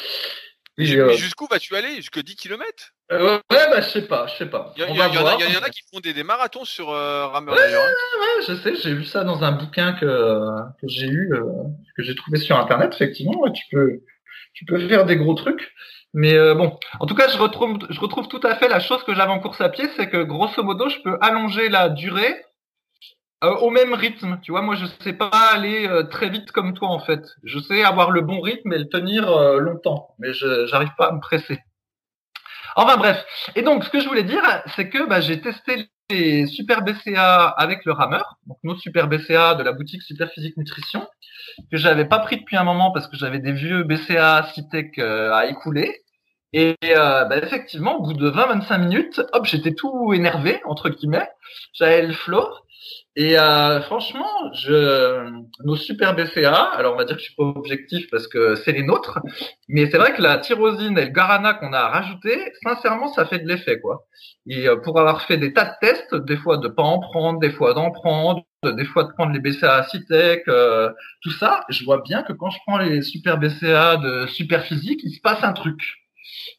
Euh, 0.78 1.12
jusqu'où 1.14 1.46
vas-tu 1.50 1.74
aller? 1.74 1.96
Jusque 1.96 2.22
10 2.22 2.36
km 2.36 2.64
euh, 3.10 3.38
Ouais, 3.50 3.70
bah 3.70 3.80
je 3.80 3.88
sais 3.88 4.06
pas, 4.06 4.26
je 4.28 4.36
sais 4.36 4.46
pas. 4.46 4.72
Il 4.76 4.82
y, 4.82 4.86
y, 4.86 5.00
en 5.00 5.62
a 5.62 5.70
qui 5.70 5.82
font 5.92 6.00
des, 6.00 6.12
des 6.12 6.22
marathons 6.22 6.64
sur 6.64 6.90
euh, 6.90 7.26
Rameur 7.26 7.56
d'ailleurs. 7.56 7.82
Hein. 7.82 8.20
Ouais, 8.20 8.44
je 8.46 8.54
sais, 8.62 8.76
j'ai 8.76 8.94
vu 8.94 9.04
ça 9.04 9.24
dans 9.24 9.42
un 9.42 9.52
bouquin 9.52 9.94
que, 9.94 10.06
que 10.80 10.86
j'ai 10.86 11.06
eu, 11.06 11.32
euh, 11.32 11.42
que 11.96 12.02
j'ai 12.02 12.14
trouvé 12.14 12.38
sur 12.38 12.56
internet, 12.56 12.92
effectivement. 12.94 13.40
Ouais, 13.40 13.52
tu 13.52 13.64
peux 13.70 14.00
tu 14.54 14.64
peux 14.64 14.88
faire 14.88 15.04
des 15.04 15.16
gros 15.16 15.34
trucs. 15.34 15.72
Mais 16.14 16.34
euh, 16.34 16.54
bon, 16.54 16.78
en 17.00 17.06
tout 17.06 17.14
cas, 17.14 17.28
je 17.28 17.38
retrouve, 17.38 17.78
je 17.90 18.00
retrouve 18.00 18.28
tout 18.28 18.40
à 18.42 18.56
fait 18.56 18.68
la 18.68 18.80
chose 18.80 19.02
que 19.04 19.14
j'avais 19.14 19.30
en 19.30 19.40
course 19.40 19.60
à 19.60 19.68
pied, 19.68 19.84
c'est 19.96 20.08
que 20.08 20.22
grosso 20.22 20.62
modo, 20.62 20.88
je 20.88 20.98
peux 21.00 21.18
allonger 21.20 21.68
la 21.68 21.90
durée 21.90 22.34
euh, 23.44 23.54
au 23.56 23.70
même 23.70 23.94
rythme. 23.94 24.38
Tu 24.42 24.52
vois, 24.52 24.62
moi, 24.62 24.74
je 24.76 24.86
sais 25.02 25.12
pas 25.12 25.30
aller 25.52 25.86
euh, 25.88 26.04
très 26.04 26.28
vite 26.28 26.52
comme 26.52 26.74
toi, 26.74 26.88
en 26.88 27.00
fait. 27.00 27.24
Je 27.44 27.58
sais 27.58 27.84
avoir 27.84 28.10
le 28.10 28.22
bon 28.22 28.40
rythme 28.40 28.72
et 28.72 28.78
le 28.78 28.88
tenir 28.88 29.28
euh, 29.30 29.58
longtemps, 29.58 30.14
mais 30.18 30.32
je 30.32 30.66
j'arrive 30.66 30.94
pas 30.96 31.08
à 31.08 31.12
me 31.12 31.20
presser. 31.20 31.60
Enfin 32.76 32.96
bref. 32.96 33.24
Et 33.56 33.62
donc, 33.62 33.84
ce 33.84 33.90
que 33.90 34.00
je 34.00 34.08
voulais 34.08 34.22
dire, 34.24 34.42
c'est 34.76 34.88
que 34.88 35.08
bah, 35.08 35.20
j'ai 35.20 35.40
testé 35.40 35.88
les 36.10 36.46
Super 36.46 36.82
BCA 36.82 37.48
avec 37.48 37.84
le 37.84 37.92
rameur, 37.92 38.38
donc 38.46 38.58
nos 38.62 38.76
Super 38.76 39.08
BCA 39.08 39.54
de 39.56 39.62
la 39.62 39.72
boutique 39.72 40.02
Super 40.02 40.30
Physique 40.30 40.56
Nutrition, 40.56 41.06
que 41.70 41.76
j'avais 41.76 42.06
pas 42.06 42.20
pris 42.20 42.38
depuis 42.38 42.56
un 42.56 42.64
moment 42.64 42.92
parce 42.92 43.08
que 43.08 43.16
j'avais 43.16 43.40
des 43.40 43.52
vieux 43.52 43.82
BCA 43.82 44.48
Citec 44.54 44.98
euh, 44.98 45.32
à 45.32 45.46
écouler. 45.46 46.02
Et 46.54 46.76
euh, 46.84 47.24
bah, 47.24 47.36
effectivement, 47.38 47.96
au 47.98 48.02
bout 48.02 48.14
de 48.14 48.30
20-25 48.30 48.78
minutes, 48.78 49.20
hop, 49.32 49.44
j'étais 49.44 49.74
tout 49.74 50.14
énervé 50.14 50.60
entre 50.64 50.88
guillemets. 50.88 51.28
J'avais 51.74 52.06
le 52.06 52.14
flow. 52.14 52.46
Et 53.16 53.38
euh, 53.38 53.80
franchement, 53.82 54.52
je, 54.54 55.28
nos 55.64 55.76
super 55.76 56.14
BCA, 56.14 56.54
alors 56.54 56.94
on 56.94 56.96
va 56.96 57.04
dire 57.04 57.16
que 57.16 57.20
je 57.20 57.26
suis 57.26 57.34
pas 57.34 57.44
objectif 57.44 58.08
parce 58.10 58.28
que 58.28 58.54
c'est 58.54 58.72
les 58.72 58.84
nôtres, 58.84 59.18
mais 59.68 59.90
c'est 59.90 59.98
vrai 59.98 60.14
que 60.14 60.22
la 60.22 60.38
tyrosine 60.38 60.96
et 60.96 61.06
le 61.06 61.10
guarana 61.10 61.54
qu'on 61.54 61.72
a 61.72 61.88
rajouté, 61.88 62.52
sincèrement, 62.62 63.12
ça 63.12 63.26
fait 63.26 63.40
de 63.40 63.48
l'effet 63.48 63.80
quoi. 63.80 64.06
Et 64.48 64.68
euh, 64.68 64.76
pour 64.76 65.00
avoir 65.00 65.22
fait 65.22 65.36
des 65.36 65.52
tas 65.52 65.64
de 65.64 65.86
tests, 65.86 66.14
des 66.14 66.36
fois 66.36 66.58
de 66.58 66.68
pas 66.68 66.84
en 66.84 67.00
prendre, 67.00 67.40
des 67.40 67.50
fois 67.50 67.74
d'en 67.74 67.90
prendre, 67.90 68.44
des 68.62 68.84
fois 68.84 69.04
de 69.04 69.12
prendre 69.12 69.32
les 69.32 69.40
BCA 69.40 69.84
Citec, 69.84 70.44
euh, 70.48 70.90
tout 71.22 71.32
ça, 71.32 71.64
je 71.68 71.84
vois 71.84 72.02
bien 72.02 72.22
que 72.22 72.32
quand 72.32 72.50
je 72.50 72.58
prends 72.66 72.78
les 72.78 73.02
super 73.02 73.38
BCA 73.38 73.96
de 73.96 74.26
super 74.26 74.64
physique, 74.64 75.00
il 75.02 75.12
se 75.12 75.20
passe 75.20 75.42
un 75.42 75.52
truc. 75.52 75.80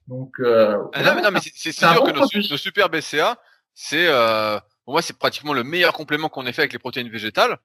Donc, 0.08 0.32
euh, 0.40 0.78
ah 0.94 1.04
non, 1.04 1.16
mais 1.16 1.22
non, 1.22 1.32
mais 1.32 1.40
c'est 1.42 1.72
sûr 1.72 2.04
que 2.04 2.12
nos, 2.12 2.58
super 2.58 2.90
BCA, 2.90 3.38
c'est 3.74 4.08
euh, 4.08 4.60
pour 4.90 4.96
moi, 4.96 5.04
c'est 5.04 5.20
pratiquement 5.20 5.54
le 5.54 5.64
meilleur 5.64 5.94
complément 5.94 6.30
qu'on 6.30 6.48
ait 6.48 6.52
fait 6.52 6.64
avec 6.64 6.74
les 6.74 6.80
protéines 6.80 7.10
végétales. 7.10 7.60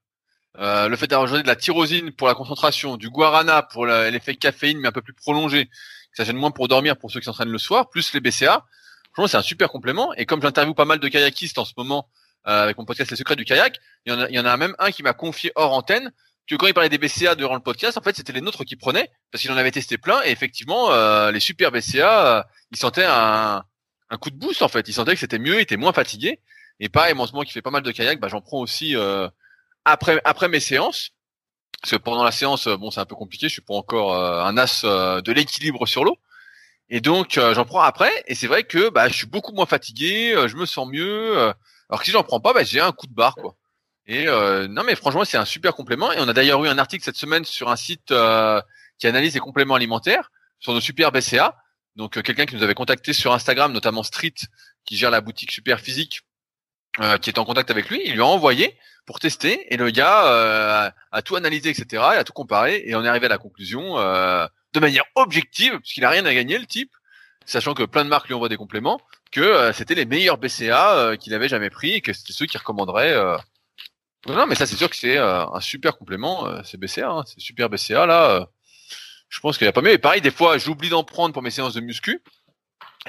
Euh, 0.59 0.91
le 0.91 0.97
fait 0.97 1.07
d'avoir 1.07 1.33
de 1.33 1.47
la 1.47 1.57
tyrosine 1.57 2.13
pour 2.13 2.29
la 2.29 2.35
concentration, 2.35 2.99
du 2.99 3.09
guarana 3.09 3.63
pour 3.63 3.87
l'effet 3.87 4.35
caféine 4.35 4.79
mais 4.79 4.89
un 4.89 4.93
peu 4.93 5.01
plus 5.01 5.15
prolongé, 5.15 5.71
ça 6.13 6.25
gêne 6.25 6.37
moins 6.37 6.51
pour 6.51 6.69
dormir 6.69 6.99
pour 6.99 7.11
ceux 7.11 7.21
qui 7.21 7.25
s'entraînent 7.25 7.49
le 7.49 7.57
soir, 7.57 7.89
plus 7.89 8.13
les 8.13 8.21
BCA. 8.21 8.67
Franchement, 9.15 9.29
c'est 9.29 9.37
un 9.39 9.43
super 9.43 9.71
complément. 9.71 10.13
Et 10.17 10.27
comme 10.27 10.43
j'interviewe 10.43 10.75
pas 10.75 10.85
mal 10.85 10.99
de 10.99 11.09
kayakistes 11.09 11.57
en 11.57 11.65
ce 11.65 11.73
moment 11.79 12.11
euh, 12.47 12.65
avec 12.65 12.77
mon 12.77 12.85
podcast 12.85 13.11
Les 13.11 13.17
Secrets 13.17 13.37
du 13.37 13.47
kayak, 13.47 13.81
il 14.05 14.13
y 14.13 14.15
en 14.15 14.21
a, 14.21 14.29
y 14.29 14.39
en 14.39 14.45
a 14.45 14.55
même 14.59 14.75
un 14.79 14.91
qui 14.91 15.03
m'a 15.03 15.15
confié 15.15 15.51
hors 15.55 15.73
antenne 15.73 16.13
que 16.47 16.57
quand 16.57 16.67
il 16.67 16.75
parlait 16.75 16.91
des 16.91 16.99
BCA 16.99 17.37
durant 17.37 17.55
le 17.55 17.63
podcast, 17.63 17.97
en 17.97 18.03
fait, 18.03 18.15
c'était 18.15 18.35
les 18.35 18.43
nôtres 18.43 18.67
qui 18.67 18.77
prenaient 18.77 19.11
parce 19.33 19.41
qu'il 19.41 19.51
en 19.51 19.57
avait 19.57 19.71
testé 19.71 19.97
plein 19.97 20.21
et 20.27 20.31
effectivement, 20.31 20.93
euh, 20.93 21.31
les 21.31 21.41
super 21.41 21.73
BCA, 21.73 22.27
euh, 22.27 22.43
ils 22.71 22.77
sentaient 22.77 23.07
un, 23.09 23.65
un 24.11 24.17
coup 24.19 24.29
de 24.29 24.37
boost 24.37 24.61
en 24.61 24.69
fait. 24.69 24.87
Ils 24.89 24.93
sentaient 24.93 25.15
que 25.15 25.21
c'était 25.21 25.39
mieux, 25.39 25.57
ils 25.57 25.63
étaient 25.63 25.79
moins 25.79 25.95
fatigués. 25.95 26.43
Et 26.81 26.89
pareil, 26.89 27.15
moi, 27.15 27.25
en 27.25 27.27
ce 27.27 27.33
moment 27.33 27.45
qui 27.45 27.53
fait 27.53 27.63
pas 27.63 27.71
mal 27.71 27.83
de 27.83 27.93
kayak, 27.93 28.21
bah, 28.21 28.29
j'en 28.29 28.41
prends 28.41 28.61
aussi 28.61 28.97
euh, 28.97 29.29
après 29.85 30.21
après 30.25 30.49
mes 30.49 30.61
séances. 30.61 31.11
Parce 31.81 31.93
que 31.93 31.97
pendant 31.97 32.25
la 32.25 32.33
séance, 32.33 32.67
bon, 32.67 32.91
c'est 32.91 33.01
un 33.01 33.05
peu 33.05 33.15
compliqué. 33.15 33.49
Je 33.49 33.53
suis 33.53 33.63
pas 33.63 33.75
encore 33.75 34.15
euh, 34.15 34.43
un 34.43 34.57
as 34.57 34.85
euh, 34.85 35.21
de 35.21 35.33
l'équilibre 35.33 35.87
sur 35.87 36.05
l'eau. 36.05 36.17
Et 36.89 37.01
donc, 37.01 37.39
j'en 37.39 37.65
prends 37.65 37.81
après. 37.81 38.11
Et 38.27 38.35
c'est 38.35 38.47
vrai 38.47 38.65
que 38.65 38.91
bah, 38.91 39.09
je 39.09 39.15
suis 39.15 39.27
beaucoup 39.27 39.53
moins 39.53 39.67
fatigué. 39.67 40.35
je 40.47 40.57
me 40.57 40.67
sens 40.67 40.87
mieux. 40.89 41.39
alors 41.89 42.01
que 42.01 42.05
si 42.05 42.11
j'en 42.11 42.23
prends 42.23 42.41
pas, 42.41 42.53
bah, 42.53 42.63
j'ai 42.63 42.81
un 42.81 42.93
coup 42.93 43.07
de 43.07 43.15
barre, 43.15 43.35
quoi. 43.37 43.57
Et 44.07 44.27
non, 44.27 44.85
mais 44.85 44.95
franchement, 44.95 45.25
c'est 45.25 45.39
un 45.39 45.47
super 45.47 45.75
complément. 45.75 46.13
Et 46.13 46.19
on 46.21 46.29
a 46.29 46.33
d'ailleurs 46.35 46.63
eu 46.65 46.69
un 46.69 46.79
article 46.79 47.03
cette 47.03 47.17
semaine 47.17 47.45
sur 47.45 47.71
un 47.71 47.77
site 47.77 48.13
qui 48.99 49.07
analyse 49.07 49.35
les 49.35 49.41
compléments 49.41 49.75
alimentaires 49.75 50.31
sur 50.61 50.75
nos 50.75 50.81
super 50.81 51.11
BCA. 51.11 51.57
Donc, 51.97 52.21
quelqu'un 52.23 52.45
qui 52.45 52.55
nous 52.55 52.63
avait 52.63 52.75
contacté 52.75 53.13
sur 53.15 53.33
Instagram, 53.33 53.73
notamment 53.73 54.03
Street, 54.03 54.35
qui 54.85 54.97
gère 54.97 55.11
la 55.11 55.23
boutique 55.23 55.53
Super 55.53 55.81
Physique, 55.81 56.21
euh, 57.01 57.19
qui 57.19 57.29
est 57.29 57.39
en 57.41 57.45
contact 57.45 57.73
avec 57.73 57.89
lui, 57.89 58.01
il 58.05 58.13
lui 58.13 58.21
a 58.21 58.27
envoyé 58.27 58.77
pour 59.05 59.19
tester 59.19 59.67
et 59.75 59.77
le 59.77 59.91
gars 59.91 60.27
euh, 60.29 60.91
a, 61.11 61.23
tout 61.23 61.35
analysé, 61.35 61.71
etc. 61.71 61.87
Il 62.13 62.19
a 62.19 62.23
tout 62.23 62.33
comparé 62.33 62.85
et 62.87 62.95
on 62.95 63.05
est 63.05 63.09
arrivé 63.09 63.27
à 63.27 63.31
la 63.31 63.39
conclusion 63.39 63.99
euh, 63.99 64.47
de 64.75 64.81
manière 64.81 65.03
objective, 65.17 65.77
puisqu'il 65.81 66.05
a 66.05 66.11
rien 66.11 66.25
à 66.25 66.33
gagner 66.33 66.57
le 66.57 66.67
type, 66.67 66.93
sachant 67.47 67.75
que 67.75 67.83
plein 67.83 68.05
de 68.05 68.09
marques 68.09 68.29
lui 68.29 68.35
envoient 68.35 68.49
des 68.49 68.57
compléments, 68.57 69.01
que 69.33 69.73
c'était 69.73 69.97
les 69.97 70.05
meilleurs 70.05 70.39
BCA 70.39 71.17
qu'il 71.19 71.35
avait 71.35 71.49
jamais 71.49 71.69
pris 71.69 71.95
et 71.95 72.01
que 72.01 72.13
c'était 72.13 72.33
ceux 72.33 72.47
qu'il 72.47 72.59
recommanderait. 72.61 73.13
Non, 74.29 74.47
mais 74.47 74.55
ça 74.55 74.65
c'est 74.65 74.77
sûr 74.77 74.89
que 74.89 74.97
c'est 74.97 75.19
un 75.19 75.61
super 75.61 75.99
complément, 75.99 76.49
c'est 76.63 76.79
BCA, 76.79 77.11
hein, 77.11 77.25
c'est 77.27 77.41
super 77.41 77.69
BCA 77.69 78.07
là. 78.07 78.49
je 79.29 79.41
pense 79.41 79.59
qu'il 79.59 79.65
y 79.65 79.69
a 79.69 79.73
pas 79.73 79.83
mieux. 79.83 79.93
Et 79.93 79.99
pareil, 79.99 80.21
des 80.21 80.31
fois, 80.31 80.59
j'oublie 80.59 80.91
d'en 80.91 81.03
prendre 81.03 81.33
pour 81.33 81.43
mes 81.43 81.51
séances 81.51 81.75
de 81.75 81.81
muscu. 81.81 82.23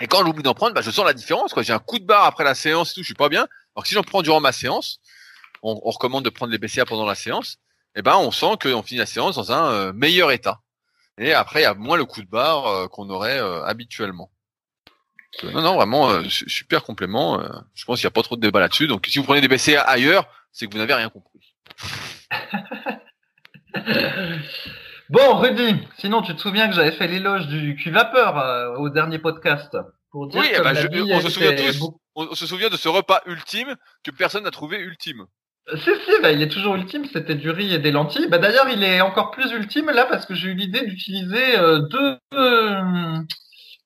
Et 0.01 0.07
quand 0.07 0.25
j'oublie 0.25 0.43
d'en 0.43 0.53
prendre, 0.53 0.73
bah, 0.73 0.81
je 0.81 0.91
sens 0.91 1.05
la 1.05 1.13
différence. 1.13 1.53
J'ai 1.61 1.73
un 1.73 1.79
coup 1.79 1.99
de 1.99 2.05
barre 2.05 2.25
après 2.25 2.43
la 2.43 2.55
séance 2.55 2.91
et 2.91 2.95
tout, 2.95 3.01
je 3.01 3.05
suis 3.05 3.13
pas 3.13 3.29
bien. 3.29 3.47
Alors 3.75 3.85
si 3.87 3.93
j'en 3.93 4.03
prends 4.03 4.21
durant 4.21 4.41
ma 4.41 4.51
séance, 4.51 4.99
on, 5.63 5.75
recommande 5.75 6.25
de 6.25 6.29
prendre 6.29 6.51
les 6.51 6.57
BCA 6.57 6.85
pendant 6.85 7.05
la 7.05 7.15
séance, 7.15 7.57
et 7.95 7.99
eh 7.99 8.01
ben 8.01 8.17
on 8.17 8.31
sent 8.31 8.57
qu'on 8.61 8.83
finit 8.83 8.99
la 8.99 9.05
séance 9.05 9.35
dans 9.35 9.51
un 9.51 9.71
euh, 9.71 9.93
meilleur 9.93 10.31
état. 10.31 10.59
Et 11.17 11.33
après, 11.33 11.61
il 11.61 11.63
y 11.63 11.67
a 11.67 11.73
moins 11.73 11.95
le 11.97 12.03
coup 12.05 12.21
de 12.21 12.27
barre 12.27 12.67
euh, 12.67 12.87
qu'on 12.87 13.09
aurait 13.09 13.39
euh, 13.39 13.63
habituellement. 13.63 14.29
non, 15.43 15.61
non, 15.61 15.75
vraiment, 15.75 16.29
super 16.29 16.83
complément. 16.83 17.41
je 17.73 17.85
pense 17.85 17.99
qu'il 17.99 18.05
n'y 18.05 18.11
a 18.11 18.11
pas 18.11 18.23
trop 18.23 18.35
de 18.35 18.41
débat 18.41 18.59
là-dessus. 18.59 18.87
Donc 18.87 19.05
si 19.07 19.17
vous 19.17 19.25
prenez 19.25 19.41
des 19.41 19.47
BCA 19.47 19.81
ailleurs, 19.81 20.27
c'est 20.51 20.67
que 20.67 20.73
vous 20.73 20.77
n'avez 20.77 20.93
rien 20.93 21.09
compris. 21.09 21.55
bon, 25.09 25.35
Rudy, 25.35 25.75
sinon 25.97 26.21
tu 26.21 26.35
te 26.35 26.41
souviens 26.41 26.67
que 26.67 26.75
j'avais 26.75 26.91
fait 26.91 27.07
l'éloge 27.07 27.47
du 27.47 27.75
cul-vapeur 27.75 28.79
au 28.79 28.89
dernier 28.89 29.19
podcast 29.19 29.77
pour 30.11 30.27
dire 30.27 30.41
oui, 30.41 30.47
bah, 30.63 30.73
je, 30.73 30.87
on 30.87 31.21
se 31.21 31.29
souvient 31.29 31.55
tous 31.55 31.91
on, 32.15 32.33
se 32.33 32.47
souvient 32.47 32.69
de 32.69 32.77
ce 32.77 32.87
repas 32.87 33.21
ultime 33.25 33.75
que 34.03 34.11
personne 34.11 34.43
n'a 34.43 34.51
trouvé 34.51 34.79
ultime. 34.79 35.25
Si, 35.73 35.89
si, 36.05 36.21
bah, 36.21 36.31
il 36.31 36.41
est 36.41 36.47
toujours 36.47 36.75
ultime, 36.75 37.05
c'était 37.11 37.35
du 37.35 37.49
riz 37.49 37.73
et 37.73 37.79
des 37.79 37.91
lentilles. 37.91 38.27
Bah, 38.29 38.37
D'ailleurs, 38.37 38.69
il 38.69 38.83
est 38.83 39.01
encore 39.01 39.31
plus 39.31 39.51
ultime 39.51 39.89
là 39.89 40.05
parce 40.05 40.25
que 40.25 40.35
j'ai 40.35 40.49
eu 40.49 40.53
l'idée 40.53 40.85
d'utiliser 40.85 41.57
euh, 41.57 41.79
deux, 41.79 42.17
euh, 42.35 43.19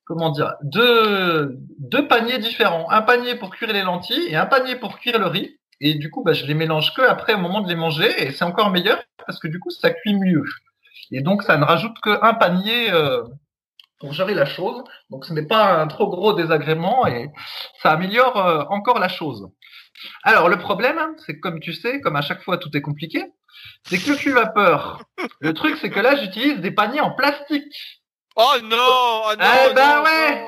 comment 0.06 0.30
dire, 0.30 0.56
deux, 0.62 1.58
deux 1.80 2.08
paniers 2.08 2.38
différents. 2.38 2.90
Un 2.92 3.02
panier 3.02 3.36
pour 3.36 3.50
cuire 3.50 3.72
les 3.72 3.84
lentilles 3.84 4.28
et 4.28 4.36
un 4.36 4.46
panier 4.46 4.76
pour 4.76 5.00
cuire 5.00 5.20
le 5.20 5.28
riz. 5.28 5.58
Et 5.82 5.96
du 5.96 6.12
coup, 6.12 6.24
bah, 6.24 6.34
je 6.34 6.46
les 6.46 6.54
mélange 6.54 6.94
que 6.94 7.02
après 7.02 7.34
au 7.34 7.40
moment 7.40 7.62
de 7.62 7.70
les 7.70 7.76
manger 7.76 8.12
et 8.22 8.32
c'est 8.32 8.44
encore 8.44 8.70
meilleur 8.70 9.02
parce 9.26 9.40
que 9.40 9.48
du 9.48 9.60
coup, 9.60 9.70
ça 9.70 9.92
cuit 9.92 10.16
mieux. 10.16 10.44
Et 11.12 11.22
donc, 11.22 11.44
ça 11.44 11.58
ne 11.58 11.66
rajoute 11.66 12.00
qu'un 12.02 12.34
panier 12.34 12.92
euh, 12.92 13.24
pour 14.00 14.14
gérer 14.14 14.34
la 14.34 14.46
chose. 14.46 14.84
Donc 15.10 15.26
ce 15.26 15.34
n'est 15.34 15.46
pas 15.46 15.82
un 15.82 15.88
trop 15.88 16.08
gros 16.10 16.34
désagrément 16.34 17.06
et 17.06 17.30
ça 17.82 17.92
améliore 17.92 18.38
euh, 18.38 18.64
encore 18.70 19.00
la 19.00 19.10
chose. 19.10 19.48
Alors 20.24 20.50
le 20.50 20.58
problème, 20.58 21.00
c'est 21.26 21.36
que 21.36 21.40
comme 21.42 21.60
tu 21.60 21.74
sais, 21.74 22.00
comme 22.00 22.16
à 22.16 22.22
chaque 22.22 22.42
fois 22.42 22.58
tout 22.58 22.76
est 22.76 22.82
compliqué, 22.82 23.26
c'est 23.84 23.98
que 23.98 24.12
le 24.12 24.16
cul 24.16 24.32
vapeur. 24.32 25.04
Le 25.42 25.54
truc, 25.54 25.78
c'est 25.82 25.90
que 25.90 26.00
là, 26.00 26.16
j'utilise 26.16 26.60
des 26.62 26.72
paniers 26.72 27.02
en 27.02 27.12
plastique. 27.12 27.74
Oh 28.36 28.54
non, 28.64 28.78
oh 28.78 29.34
non, 29.38 29.46
eh 29.70 29.74
ben 29.74 30.02
ouais. 30.04 30.46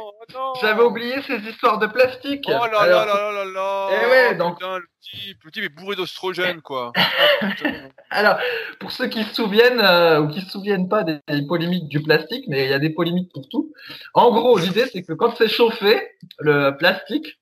J'avais 0.61 0.83
oublié 0.83 1.21
ces 1.21 1.37
histoires 1.37 1.79
de 1.79 1.87
plastique. 1.87 2.45
Oh 2.47 2.51
là 2.51 2.85
là 2.87 3.05
là 3.05 3.31
là 3.31 3.45
là 3.45 3.89
Et 3.91 3.95
eh 4.03 4.09
ouais, 4.09 4.35
donc. 4.35 4.59
Putain, 4.59 4.77
le 4.77 4.85
type, 5.01 5.43
le 5.43 5.63
est 5.63 5.69
bourré 5.69 5.95
d'ostrogène, 5.95 6.61
quoi. 6.61 6.91
Oh, 7.43 7.67
Alors, 8.09 8.37
pour 8.79 8.91
ceux 8.91 9.07
qui 9.07 9.23
se 9.23 9.33
souviennent 9.33 9.79
euh, 9.79 10.21
ou 10.21 10.27
qui 10.27 10.41
se 10.41 10.49
souviennent 10.49 10.87
pas 10.87 11.03
des, 11.03 11.19
polémiques 11.47 11.87
du 11.87 12.01
plastique, 12.01 12.45
mais 12.47 12.65
il 12.65 12.69
y 12.69 12.73
a 12.73 12.79
des 12.79 12.91
polémiques 12.91 13.31
pour 13.33 13.47
tout. 13.49 13.73
En 14.13 14.31
gros, 14.31 14.57
l'idée 14.57 14.85
c'est 14.91 15.01
que 15.01 15.13
quand 15.13 15.35
c'est 15.35 15.47
chauffé, 15.47 15.99
le 16.39 16.71
plastique, 16.77 17.39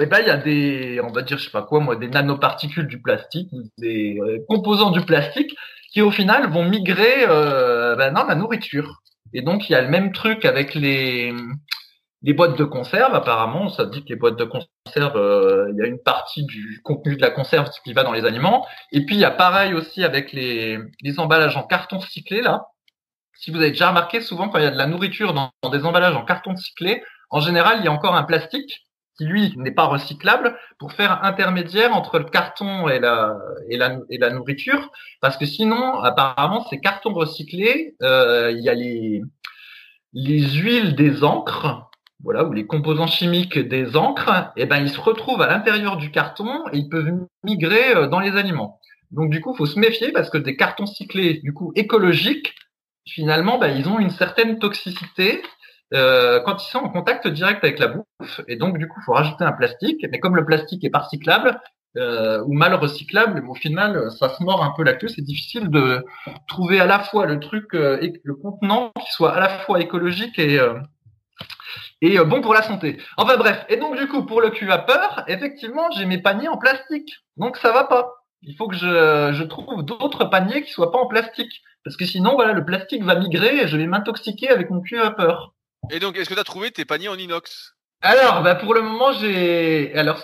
eh 0.00 0.06
ben 0.06 0.20
il 0.20 0.28
y 0.28 0.30
a 0.30 0.36
des, 0.36 1.00
on 1.02 1.10
va 1.10 1.22
dire, 1.22 1.38
je 1.38 1.44
sais 1.44 1.50
pas 1.50 1.62
quoi, 1.62 1.80
moi, 1.80 1.96
des 1.96 2.08
nanoparticules 2.08 2.86
du 2.86 3.02
plastique, 3.02 3.50
des 3.78 4.18
euh, 4.20 4.38
composants 4.48 4.90
du 4.90 5.00
plastique, 5.00 5.54
qui 5.90 6.02
au 6.02 6.10
final 6.10 6.50
vont 6.50 6.64
migrer 6.64 7.24
euh, 7.26 7.96
ben, 7.96 8.12
dans 8.12 8.24
la 8.24 8.34
nourriture. 8.34 9.02
Et 9.32 9.42
donc 9.42 9.68
il 9.68 9.72
y 9.72 9.74
a 9.74 9.82
le 9.82 9.88
même 9.88 10.12
truc 10.12 10.44
avec 10.44 10.74
les 10.74 11.32
les 12.22 12.32
boîtes 12.32 12.58
de 12.58 12.64
conserve, 12.64 13.14
apparemment, 13.14 13.68
ça 13.68 13.86
dit 13.86 14.02
que 14.02 14.08
les 14.08 14.16
boîtes 14.16 14.36
de 14.36 14.44
conserve, 14.44 15.16
euh, 15.16 15.70
il 15.72 15.78
y 15.78 15.82
a 15.82 15.86
une 15.86 16.00
partie 16.00 16.44
du 16.44 16.80
contenu 16.82 17.16
de 17.16 17.20
la 17.20 17.30
conserve 17.30 17.70
qui 17.84 17.92
va 17.92 18.02
dans 18.02 18.12
les 18.12 18.24
aliments. 18.24 18.66
Et 18.92 19.04
puis 19.04 19.14
il 19.14 19.20
y 19.20 19.24
a 19.24 19.30
pareil 19.30 19.74
aussi 19.74 20.02
avec 20.02 20.32
les, 20.32 20.78
les 21.02 21.20
emballages 21.20 21.56
en 21.56 21.62
carton 21.62 22.00
cyclé 22.00 22.42
là. 22.42 22.66
Si 23.34 23.52
vous 23.52 23.58
avez 23.58 23.70
déjà 23.70 23.90
remarqué, 23.90 24.20
souvent 24.20 24.48
quand 24.48 24.58
il 24.58 24.64
y 24.64 24.66
a 24.66 24.72
de 24.72 24.76
la 24.76 24.86
nourriture 24.86 25.32
dans, 25.32 25.52
des 25.70 25.84
emballages 25.84 26.16
en 26.16 26.24
carton 26.24 26.56
cyclé, 26.56 27.04
en 27.30 27.40
général 27.40 27.78
il 27.78 27.84
y 27.84 27.88
a 27.88 27.92
encore 27.92 28.16
un 28.16 28.24
plastique 28.24 28.86
qui 29.16 29.24
lui 29.24 29.54
n'est 29.56 29.72
pas 29.72 29.84
recyclable 29.86 30.56
pour 30.78 30.92
faire 30.92 31.24
intermédiaire 31.24 31.94
entre 31.94 32.18
le 32.18 32.24
carton 32.24 32.88
et 32.88 32.98
la 32.98 33.36
et 33.68 33.76
la, 33.76 33.98
et 34.10 34.18
la 34.18 34.30
nourriture, 34.30 34.90
parce 35.20 35.36
que 35.36 35.46
sinon 35.46 36.00
apparemment 36.00 36.66
ces 36.68 36.80
cartons 36.80 37.14
recyclés, 37.14 37.94
euh, 38.02 38.50
il 38.52 38.64
y 38.64 38.68
a 38.68 38.74
les 38.74 39.22
les 40.14 40.40
huiles 40.40 40.96
des 40.96 41.22
encres 41.22 41.87
voilà, 42.22 42.44
ou 42.44 42.52
les 42.52 42.66
composants 42.66 43.06
chimiques 43.06 43.58
des 43.58 43.96
encres, 43.96 44.52
eh 44.56 44.66
ben, 44.66 44.78
ils 44.78 44.90
se 44.90 45.00
retrouvent 45.00 45.40
à 45.42 45.46
l'intérieur 45.46 45.96
du 45.96 46.10
carton 46.10 46.64
et 46.72 46.78
ils 46.78 46.88
peuvent 46.88 47.12
migrer 47.44 47.94
euh, 47.94 48.08
dans 48.08 48.20
les 48.20 48.36
aliments. 48.36 48.80
Donc 49.10 49.30
du 49.30 49.40
coup, 49.40 49.54
faut 49.54 49.66
se 49.66 49.78
méfier 49.78 50.12
parce 50.12 50.28
que 50.28 50.38
des 50.38 50.56
cartons 50.56 50.86
cyclés, 50.86 51.40
du 51.42 51.52
coup 51.54 51.72
écologiques, 51.76 52.54
finalement, 53.06 53.58
ben, 53.58 53.68
ils 53.76 53.88
ont 53.88 53.98
une 53.98 54.10
certaine 54.10 54.58
toxicité 54.58 55.42
euh, 55.94 56.40
quand 56.40 56.62
ils 56.62 56.70
sont 56.70 56.78
en 56.78 56.90
contact 56.90 57.28
direct 57.28 57.62
avec 57.64 57.78
la 57.78 57.88
bouffe. 57.88 58.40
Et 58.48 58.56
donc 58.56 58.78
du 58.78 58.88
coup, 58.88 59.00
faut 59.06 59.12
rajouter 59.12 59.44
un 59.44 59.52
plastique. 59.52 60.04
Mais 60.10 60.18
comme 60.18 60.36
le 60.36 60.44
plastique 60.44 60.84
est 60.84 60.90
pas 60.90 60.98
recyclable 60.98 61.60
euh, 61.96 62.42
ou 62.46 62.52
mal 62.52 62.74
recyclable, 62.74 63.44
au 63.48 63.54
final, 63.54 64.10
ça 64.10 64.28
se 64.28 64.42
mord 64.42 64.62
un 64.62 64.74
peu 64.76 64.82
la 64.82 64.94
queue. 64.94 65.08
C'est 65.08 65.22
difficile 65.22 65.70
de 65.70 66.04
trouver 66.48 66.80
à 66.80 66.86
la 66.86 66.98
fois 66.98 67.26
le 67.26 67.38
truc, 67.40 67.68
le 67.72 68.34
contenant 68.34 68.90
qui 69.00 69.12
soit 69.12 69.34
à 69.34 69.40
la 69.40 69.48
fois 69.48 69.80
écologique 69.80 70.38
et 70.38 70.60
et 72.00 72.18
euh, 72.18 72.24
bon 72.24 72.40
pour 72.40 72.54
la 72.54 72.62
santé. 72.62 73.00
Enfin 73.16 73.36
bref, 73.36 73.64
et 73.68 73.76
donc 73.76 73.96
du 73.96 74.06
coup 74.08 74.24
pour 74.24 74.40
le 74.40 74.50
cul 74.50 74.66
vapeur, 74.66 75.24
effectivement 75.26 75.90
j'ai 75.92 76.04
mes 76.06 76.20
paniers 76.20 76.48
en 76.48 76.58
plastique, 76.58 77.12
donc 77.36 77.56
ça 77.56 77.72
va 77.72 77.84
pas. 77.84 78.14
Il 78.42 78.54
faut 78.56 78.68
que 78.68 78.76
je, 78.76 79.32
je 79.32 79.42
trouve 79.44 79.82
d'autres 79.82 80.24
paniers 80.26 80.62
qui 80.62 80.72
soient 80.72 80.92
pas 80.92 80.98
en 80.98 81.06
plastique, 81.06 81.62
parce 81.84 81.96
que 81.96 82.06
sinon 82.06 82.34
voilà 82.34 82.52
le 82.52 82.64
plastique 82.64 83.02
va 83.04 83.16
migrer 83.16 83.56
et 83.56 83.68
je 83.68 83.76
vais 83.76 83.86
m'intoxiquer 83.86 84.48
avec 84.48 84.70
mon 84.70 84.80
cul 84.80 84.96
vapeur. 84.96 85.54
Et 85.90 85.98
donc 85.98 86.16
est-ce 86.16 86.28
que 86.28 86.34
tu 86.34 86.40
as 86.40 86.44
trouvé 86.44 86.70
tes 86.70 86.84
paniers 86.84 87.08
en 87.08 87.16
inox? 87.16 87.74
Alors 88.00 88.42
bah 88.42 88.54
pour 88.54 88.74
le 88.74 88.82
moment 88.82 89.12
j'ai, 89.12 89.92
alors 89.94 90.22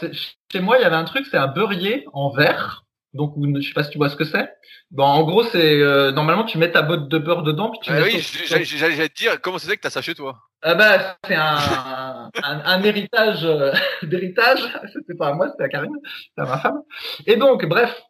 chez 0.52 0.60
moi 0.60 0.78
il 0.78 0.82
y 0.82 0.84
avait 0.84 0.94
un 0.94 1.04
truc, 1.04 1.26
c'est 1.28 1.37
un 1.37 1.48
beurrier 1.48 2.06
en 2.12 2.30
verre. 2.30 2.84
Donc, 3.14 3.35
je 3.38 3.66
sais 3.66 3.72
pas 3.72 3.85
si 3.85 3.90
tu 3.90 3.98
vois 3.98 4.11
ce 4.11 4.16
que 4.16 4.24
c'est. 4.24 4.50
Bon, 4.90 5.05
en 5.05 5.22
gros, 5.22 5.44
c'est 5.44 5.81
euh, 5.81 6.11
normalement 6.11 6.44
tu 6.44 6.59
mets 6.59 6.70
ta 6.70 6.83
botte 6.83 7.09
de 7.09 7.18
beurre 7.18 7.44
dedans. 7.44 7.70
Puis 7.70 7.81
tu 7.83 7.90
ah 7.92 8.03
oui, 8.03 8.20
j'allais 8.48 9.09
te 9.09 9.14
dire 9.14 9.40
comment 9.40 9.59
c'est 9.59 9.77
que 9.77 9.81
t'as 9.81 9.90
ça 9.90 10.03
chez 10.03 10.14
toi? 10.14 10.38
Ah 10.62 10.74
bah 10.74 11.16
c'est 11.27 11.37
un, 11.37 12.31
un, 12.42 12.62
un, 12.64 12.83
héritage 12.83 13.44
euh, 13.44 13.72
d'héritage. 14.03 14.61
C'était 14.92 15.14
pas 15.14 15.29
à 15.29 15.33
moi, 15.35 15.48
c'était 15.50 15.64
à 15.64 15.68
Karine, 15.68 15.96
c'était 16.05 16.42
à 16.42 16.46
ma 16.46 16.59
femme. 16.59 16.83
Et 17.27 17.37
donc, 17.37 17.64
bref, 17.66 18.03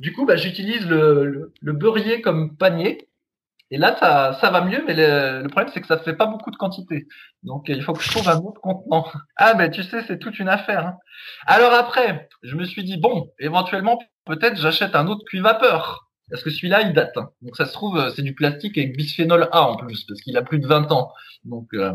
du 0.00 0.12
coup, 0.12 0.26
bah, 0.26 0.36
j'utilise 0.36 0.86
le, 0.86 1.24
le, 1.24 1.52
le, 1.60 1.72
beurrier 1.72 2.20
comme 2.20 2.56
panier. 2.56 3.08
Et 3.70 3.78
là, 3.78 3.96
ça, 3.98 4.36
ça 4.40 4.50
va 4.50 4.60
mieux, 4.60 4.84
mais 4.86 4.94
le, 4.94 5.42
le 5.42 5.48
problème, 5.48 5.70
c'est 5.72 5.80
que 5.80 5.86
ça 5.86 5.98
fait 5.98 6.14
pas 6.14 6.26
beaucoup 6.26 6.50
de 6.50 6.56
quantité. 6.56 7.06
Donc, 7.42 7.68
il 7.68 7.82
faut 7.82 7.92
que 7.92 8.02
je 8.02 8.10
trouve 8.10 8.28
un 8.28 8.38
autre 8.38 8.60
contenant. 8.60 9.06
Ah, 9.36 9.54
ben, 9.54 9.70
tu 9.70 9.82
sais, 9.82 10.02
c'est 10.06 10.18
toute 10.18 10.38
une 10.38 10.48
affaire. 10.48 10.86
Hein. 10.86 10.98
Alors 11.46 11.72
après, 11.72 12.28
je 12.42 12.56
me 12.56 12.64
suis 12.64 12.84
dit, 12.84 12.98
bon, 12.98 13.30
éventuellement, 13.38 13.98
peut-être 14.24 14.56
j'achète 14.56 14.94
un 14.94 15.06
autre 15.06 15.24
cuit 15.24 15.40
vapeur. 15.40 16.04
Parce 16.30 16.42
que 16.42 16.50
celui-là, 16.50 16.82
il 16.82 16.92
date. 16.92 17.16
Hein. 17.16 17.30
Donc 17.42 17.56
ça 17.56 17.66
se 17.66 17.72
trouve, 17.72 17.98
euh, 17.98 18.10
c'est 18.14 18.22
du 18.22 18.34
plastique 18.34 18.78
avec 18.78 18.96
bisphénol 18.96 19.48
A 19.52 19.62
en 19.62 19.76
plus, 19.76 20.04
parce 20.04 20.20
qu'il 20.20 20.36
a 20.36 20.42
plus 20.42 20.58
de 20.58 20.66
20 20.66 20.90
ans. 20.92 21.12
Donc 21.44 21.68
euh, 21.74 21.92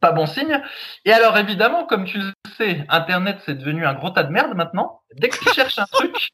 pas 0.00 0.12
bon 0.12 0.26
signe. 0.26 0.62
Et 1.04 1.12
alors 1.12 1.36
évidemment, 1.38 1.86
comme 1.86 2.04
tu 2.04 2.18
le 2.18 2.32
sais, 2.58 2.84
Internet 2.88 3.38
c'est 3.46 3.54
devenu 3.54 3.86
un 3.86 3.94
gros 3.94 4.10
tas 4.10 4.24
de 4.24 4.32
merde 4.32 4.54
maintenant. 4.54 5.00
Dès 5.14 5.30
que 5.30 5.38
tu 5.38 5.48
cherches 5.54 5.78
un 5.78 5.86
truc, 5.86 6.30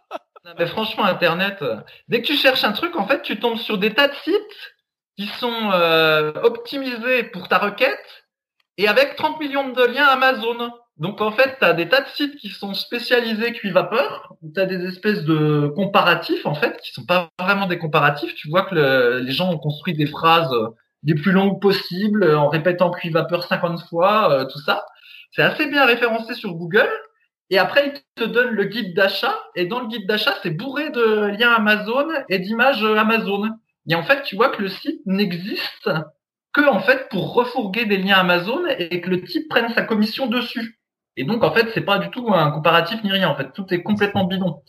mais 0.58 0.66
franchement 0.66 1.04
Internet, 1.04 1.62
euh, 1.62 1.76
dès 2.08 2.20
que 2.20 2.26
tu 2.26 2.36
cherches 2.36 2.64
un 2.64 2.72
truc, 2.72 2.96
en 2.96 3.06
fait, 3.06 3.22
tu 3.22 3.38
tombes 3.38 3.58
sur 3.58 3.78
des 3.78 3.94
tas 3.94 4.08
de 4.08 4.14
sites 4.24 4.74
qui 5.16 5.26
sont 5.26 5.70
optimisés 6.42 7.24
pour 7.24 7.46
ta 7.46 7.58
requête 7.58 8.24
et 8.78 8.88
avec 8.88 9.14
30 9.14 9.38
millions 9.40 9.68
de 9.68 9.84
liens 9.84 10.06
Amazon. 10.06 10.72
Donc 10.98 11.20
en 11.20 11.32
fait, 11.32 11.56
tu 11.58 11.64
as 11.64 11.72
des 11.72 11.88
tas 11.88 12.02
de 12.02 12.08
sites 12.08 12.36
qui 12.36 12.48
sont 12.48 12.74
spécialisés 12.74 13.52
cuit 13.52 13.70
vapeur, 13.70 14.34
tu 14.54 14.60
as 14.60 14.66
des 14.66 14.84
espèces 14.86 15.24
de 15.24 15.72
comparatifs 15.74 16.46
en 16.46 16.54
fait, 16.54 16.78
qui 16.80 16.92
sont 16.92 17.06
pas 17.06 17.30
vraiment 17.40 17.66
des 17.66 17.78
comparatifs. 17.78 18.34
Tu 18.34 18.48
vois 18.48 18.62
que 18.62 19.20
les 19.24 19.32
gens 19.32 19.50
ont 19.50 19.58
construit 19.58 19.94
des 19.94 20.06
phrases 20.06 20.52
les 21.04 21.14
plus 21.14 21.32
longues 21.32 21.60
possibles 21.60 22.34
en 22.34 22.48
répétant 22.48 22.90
cuit 22.90 23.10
vapeur 23.10 23.44
50 23.44 23.80
fois, 23.88 24.32
euh, 24.32 24.44
tout 24.44 24.60
ça. 24.60 24.86
C'est 25.32 25.42
assez 25.42 25.66
bien 25.66 25.84
référencé 25.86 26.34
sur 26.34 26.54
Google. 26.54 26.88
Et 27.50 27.58
après, 27.58 27.88
ils 27.88 28.22
te 28.22 28.28
donnent 28.28 28.54
le 28.54 28.64
guide 28.64 28.94
d'achat. 28.94 29.34
Et 29.56 29.66
dans 29.66 29.80
le 29.80 29.88
guide 29.88 30.06
d'achat, 30.06 30.34
c'est 30.42 30.50
bourré 30.50 30.90
de 30.90 31.26
liens 31.38 31.52
Amazon 31.52 32.08
et 32.28 32.38
d'images 32.38 32.84
Amazon. 32.84 33.50
Et 33.88 33.94
en 33.94 34.02
fait, 34.02 34.22
tu 34.22 34.36
vois 34.36 34.50
que 34.50 34.62
le 34.62 34.68
site 34.68 35.00
n'existe 35.06 35.90
que 36.52 36.68
en 36.68 36.80
fait 36.80 37.08
pour 37.08 37.32
refourguer 37.34 37.86
des 37.86 37.96
liens 37.96 38.18
Amazon 38.18 38.62
et 38.78 39.00
que 39.00 39.10
le 39.10 39.22
type 39.22 39.48
prenne 39.48 39.72
sa 39.74 39.82
commission 39.82 40.26
dessus. 40.26 40.78
Et 41.16 41.24
donc, 41.24 41.44
en 41.44 41.52
fait, 41.52 41.68
c'est 41.74 41.82
pas 41.82 41.98
du 41.98 42.10
tout 42.10 42.32
un 42.32 42.50
comparatif 42.50 43.02
ni 43.04 43.12
rien. 43.12 43.28
En 43.28 43.36
fait, 43.36 43.52
tout 43.52 43.66
est 43.70 43.82
complètement 43.82 44.24
bidon. 44.24 44.62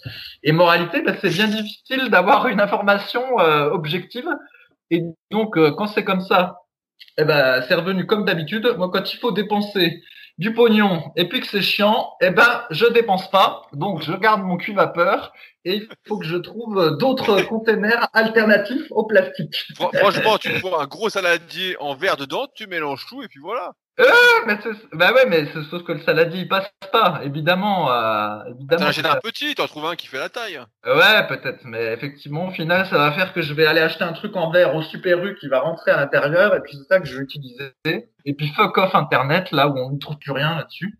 Et 0.43 0.51
moralité, 0.51 1.01
bah, 1.01 1.13
c'est 1.21 1.29
bien 1.29 1.47
difficile 1.47 2.09
d'avoir 2.09 2.47
une 2.47 2.59
information 2.59 3.39
euh, 3.39 3.69
objective. 3.69 4.27
Et 4.91 5.03
donc, 5.31 5.57
euh, 5.57 5.71
quand 5.71 5.87
c'est 5.87 6.03
comme 6.03 6.21
ça, 6.21 6.59
eh 7.17 7.23
ben, 7.23 7.63
c'est 7.67 7.75
revenu 7.75 8.05
comme 8.05 8.25
d'habitude. 8.25 8.75
Moi, 8.77 8.89
quand 8.91 9.13
il 9.13 9.17
faut 9.19 9.31
dépenser 9.31 10.03
du 10.39 10.53
pognon 10.53 11.11
et 11.15 11.29
puis 11.29 11.41
que 11.41 11.47
c'est 11.47 11.61
chiant, 11.61 12.13
eh 12.19 12.31
ben, 12.31 12.63
je 12.71 12.85
dépense 12.87 13.29
pas. 13.29 13.63
Donc, 13.71 14.01
je 14.01 14.13
garde 14.13 14.41
mon 14.41 14.57
cul 14.57 14.73
vapeur 14.73 15.31
et 15.63 15.75
il 15.75 15.87
faut 16.07 16.17
que 16.17 16.25
je 16.25 16.37
trouve 16.37 16.97
d'autres 16.97 17.41
containers 17.43 18.09
alternatifs 18.13 18.87
au 18.91 19.05
plastique. 19.05 19.55
Franchement, 19.75 20.37
tu 20.37 20.49
prends 20.59 20.79
un 20.79 20.87
gros 20.87 21.09
saladier 21.09 21.77
en 21.79 21.95
verre 21.95 22.17
dedans, 22.17 22.47
tu 22.53 22.67
mélanges 22.67 23.05
tout 23.07 23.21
et 23.23 23.27
puis 23.27 23.39
voilà. 23.39 23.73
Euh, 23.99 24.05
mais 24.47 24.57
bah 24.93 25.13
ouais, 25.13 25.25
mais 25.27 25.45
c'est 25.53 25.61
sauf 25.69 25.83
que 25.83 25.91
le 25.91 26.01
saladier 26.01 26.41
il 26.41 26.47
passe 26.47 26.67
pas, 26.91 27.21
évidemment. 27.23 27.91
Euh, 27.91 28.43
évidemment. 28.49 28.87
Un 28.87 29.19
petit, 29.19 29.53
t'en 29.53 29.67
trouves 29.67 29.85
un 29.85 29.95
qui 29.95 30.07
fait 30.07 30.17
la 30.17 30.29
taille. 30.29 30.59
Ouais, 30.83 31.27
peut-être, 31.27 31.59
mais 31.63 31.93
effectivement, 31.93 32.47
au 32.47 32.51
final, 32.51 32.87
ça 32.87 32.97
va 32.97 33.11
faire 33.11 33.33
que 33.33 33.43
je 33.43 33.53
vais 33.53 33.67
aller 33.67 33.81
acheter 33.81 34.03
un 34.03 34.13
truc 34.13 34.35
en 34.35 34.49
verre 34.49 34.75
au 34.75 34.81
Super 34.81 35.23
U 35.23 35.35
qui 35.35 35.47
va 35.47 35.59
rentrer 35.59 35.91
à 35.91 35.97
l'intérieur, 35.97 36.55
et 36.55 36.61
puis 36.61 36.73
c'est 36.75 36.87
ça 36.91 36.99
que 36.99 37.05
je 37.05 37.17
vais 37.17 37.23
utiliser. 37.23 37.73
Et 37.85 38.33
puis 38.33 38.47
fuck 38.55 38.75
off 38.79 38.95
Internet, 38.95 39.51
là 39.51 39.67
où 39.67 39.77
on 39.77 39.91
ne 39.91 39.99
trouve 39.99 40.17
plus 40.17 40.31
rien 40.31 40.55
là-dessus. 40.55 40.97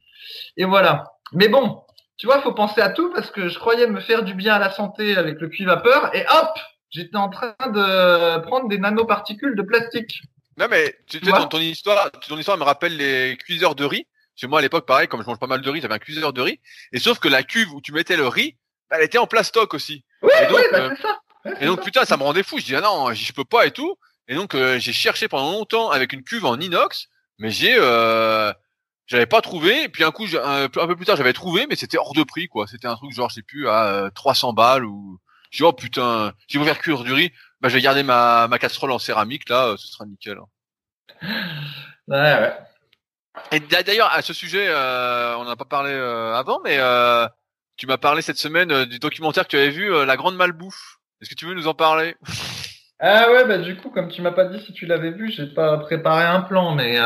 Et 0.57 0.65
voilà. 0.65 1.05
Mais 1.31 1.47
bon, 1.47 1.81
tu 2.17 2.27
vois, 2.27 2.41
faut 2.41 2.53
penser 2.53 2.81
à 2.81 2.89
tout 2.89 3.11
parce 3.11 3.31
que 3.31 3.49
je 3.49 3.57
croyais 3.57 3.87
me 3.87 4.01
faire 4.01 4.21
du 4.21 4.35
bien 4.35 4.53
à 4.53 4.59
la 4.59 4.69
santé 4.69 5.17
avec 5.17 5.41
le 5.41 5.47
cuivre 5.47 5.73
vapeur, 5.73 6.15
et 6.15 6.25
hop, 6.27 6.59
j'étais 6.91 7.17
en 7.17 7.29
train 7.29 7.55
de 7.65 8.39
prendre 8.41 8.67
des 8.67 8.77
nanoparticules 8.77 9.55
de 9.55 9.63
plastique. 9.63 10.21
Non, 10.57 10.67
mais 10.69 10.95
tu 11.07 11.19
sais, 11.19 11.31
ton, 11.31 11.47
ton, 11.47 11.59
histoire, 11.59 12.11
ton 12.11 12.37
histoire 12.37 12.57
me 12.57 12.63
rappelle 12.63 12.97
les 12.97 13.37
cuiseurs 13.37 13.75
de 13.75 13.85
riz. 13.85 14.07
Chez 14.35 14.47
moi, 14.47 14.59
à 14.59 14.61
l'époque, 14.61 14.85
pareil, 14.85 15.07
comme 15.07 15.21
je 15.21 15.27
mange 15.27 15.39
pas 15.39 15.47
mal 15.47 15.61
de 15.61 15.69
riz, 15.69 15.81
j'avais 15.81 15.93
un 15.93 15.99
cuiseur 15.99 16.33
de 16.33 16.41
riz. 16.41 16.59
Et 16.91 16.99
sauf 16.99 17.19
que 17.19 17.27
la 17.27 17.43
cuve 17.43 17.71
où 17.73 17.81
tu 17.81 17.91
mettais 17.91 18.17
le 18.17 18.27
riz, 18.27 18.57
bah, 18.89 18.97
elle 18.97 19.05
était 19.05 19.17
en 19.17 19.27
plastoc 19.27 19.73
aussi. 19.73 20.03
Oui, 20.21 20.31
oui, 20.49 20.61
bah, 20.71 20.79
euh, 20.79 20.95
c'est 20.95 21.01
ça. 21.01 21.21
et 21.61 21.65
donc, 21.65 21.83
putain, 21.83 22.05
ça 22.05 22.17
me 22.17 22.23
rendait 22.23 22.43
fou. 22.43 22.57
Je 22.59 22.65
dis, 22.65 22.75
ah 22.75 22.81
non, 22.81 23.13
je 23.13 23.33
peux 23.33 23.43
pas 23.43 23.65
et 23.65 23.71
tout. 23.71 23.95
Et 24.27 24.35
donc, 24.35 24.55
euh, 24.55 24.79
j'ai 24.79 24.93
cherché 24.93 25.27
pendant 25.27 25.51
longtemps 25.51 25.91
avec 25.91 26.13
une 26.13 26.23
cuve 26.23 26.45
en 26.45 26.59
inox, 26.59 27.09
mais 27.37 27.51
j'ai, 27.51 27.75
euh, 27.77 28.51
j'avais 29.05 29.25
pas 29.25 29.41
trouvé. 29.41 29.83
Et 29.83 29.89
puis 29.89 30.03
un 30.03 30.11
coup, 30.11 30.25
un, 30.41 30.69
peu 30.69 30.95
plus 30.95 31.05
tard, 31.05 31.15
j'avais 31.15 31.33
trouvé, 31.33 31.67
mais 31.69 31.75
c'était 31.75 31.97
hors 31.97 32.13
de 32.13 32.23
prix, 32.23 32.47
quoi. 32.47 32.65
C'était 32.65 32.87
un 32.87 32.95
truc 32.95 33.11
genre, 33.11 33.29
je 33.29 33.35
sais 33.35 33.41
plus, 33.43 33.67
à 33.69 34.09
300 34.15 34.53
balles 34.53 34.85
ou. 34.85 35.19
Je 35.51 35.57
dis, 35.57 35.63
oh 35.63 35.73
putain, 35.73 36.33
vous 36.55 36.65
faire 36.65 36.79
cuire 36.79 37.03
du 37.03 37.13
riz, 37.13 37.31
bah, 37.63 37.69
je 37.69 37.75
vais 37.75 37.81
garder 37.81 38.03
ma, 38.03 38.49
ma 38.49 38.59
casserole 38.59 38.91
en 38.91 38.99
céramique, 38.99 39.47
là, 39.47 39.75
ce 39.77 39.87
sera 39.87 40.05
nickel. 40.05 40.37
Hein. 40.37 40.47
Ouais, 42.09 42.17
ouais. 42.17 42.57
Et 43.53 43.61
d'ailleurs, 43.61 44.11
à 44.11 44.21
ce 44.21 44.33
sujet, 44.33 44.67
euh, 44.67 45.37
on 45.37 45.45
n'a 45.45 45.55
pas 45.55 45.63
parlé 45.63 45.91
euh, 45.91 46.35
avant, 46.35 46.59
mais 46.61 46.75
euh, 46.77 47.25
tu 47.77 47.87
m'as 47.87 47.97
parlé 47.97 48.21
cette 48.21 48.37
semaine 48.37 48.83
du 48.83 48.99
documentaire 48.99 49.45
que 49.45 49.51
tu 49.51 49.55
avais 49.55 49.69
vu, 49.69 49.89
La 50.05 50.17
Grande 50.17 50.35
Malbouffe. 50.35 50.97
Est-ce 51.21 51.29
que 51.29 51.35
tu 51.35 51.45
veux 51.45 51.53
nous 51.53 51.67
en 51.67 51.73
parler? 51.73 52.15
Ah 53.05 53.29
ouais, 53.31 53.43
bah 53.43 53.57
du 53.57 53.75
coup, 53.75 53.89
comme 53.89 54.07
tu 54.07 54.21
m'as 54.21 54.31
pas 54.31 54.45
dit 54.45 54.63
si 54.63 54.71
tu 54.71 54.85
l'avais 54.85 55.11
vu, 55.11 55.29
j'ai 55.29 55.47
pas 55.47 55.77
préparé 55.77 56.23
un 56.23 56.39
plan, 56.39 56.73
mais 56.73 56.97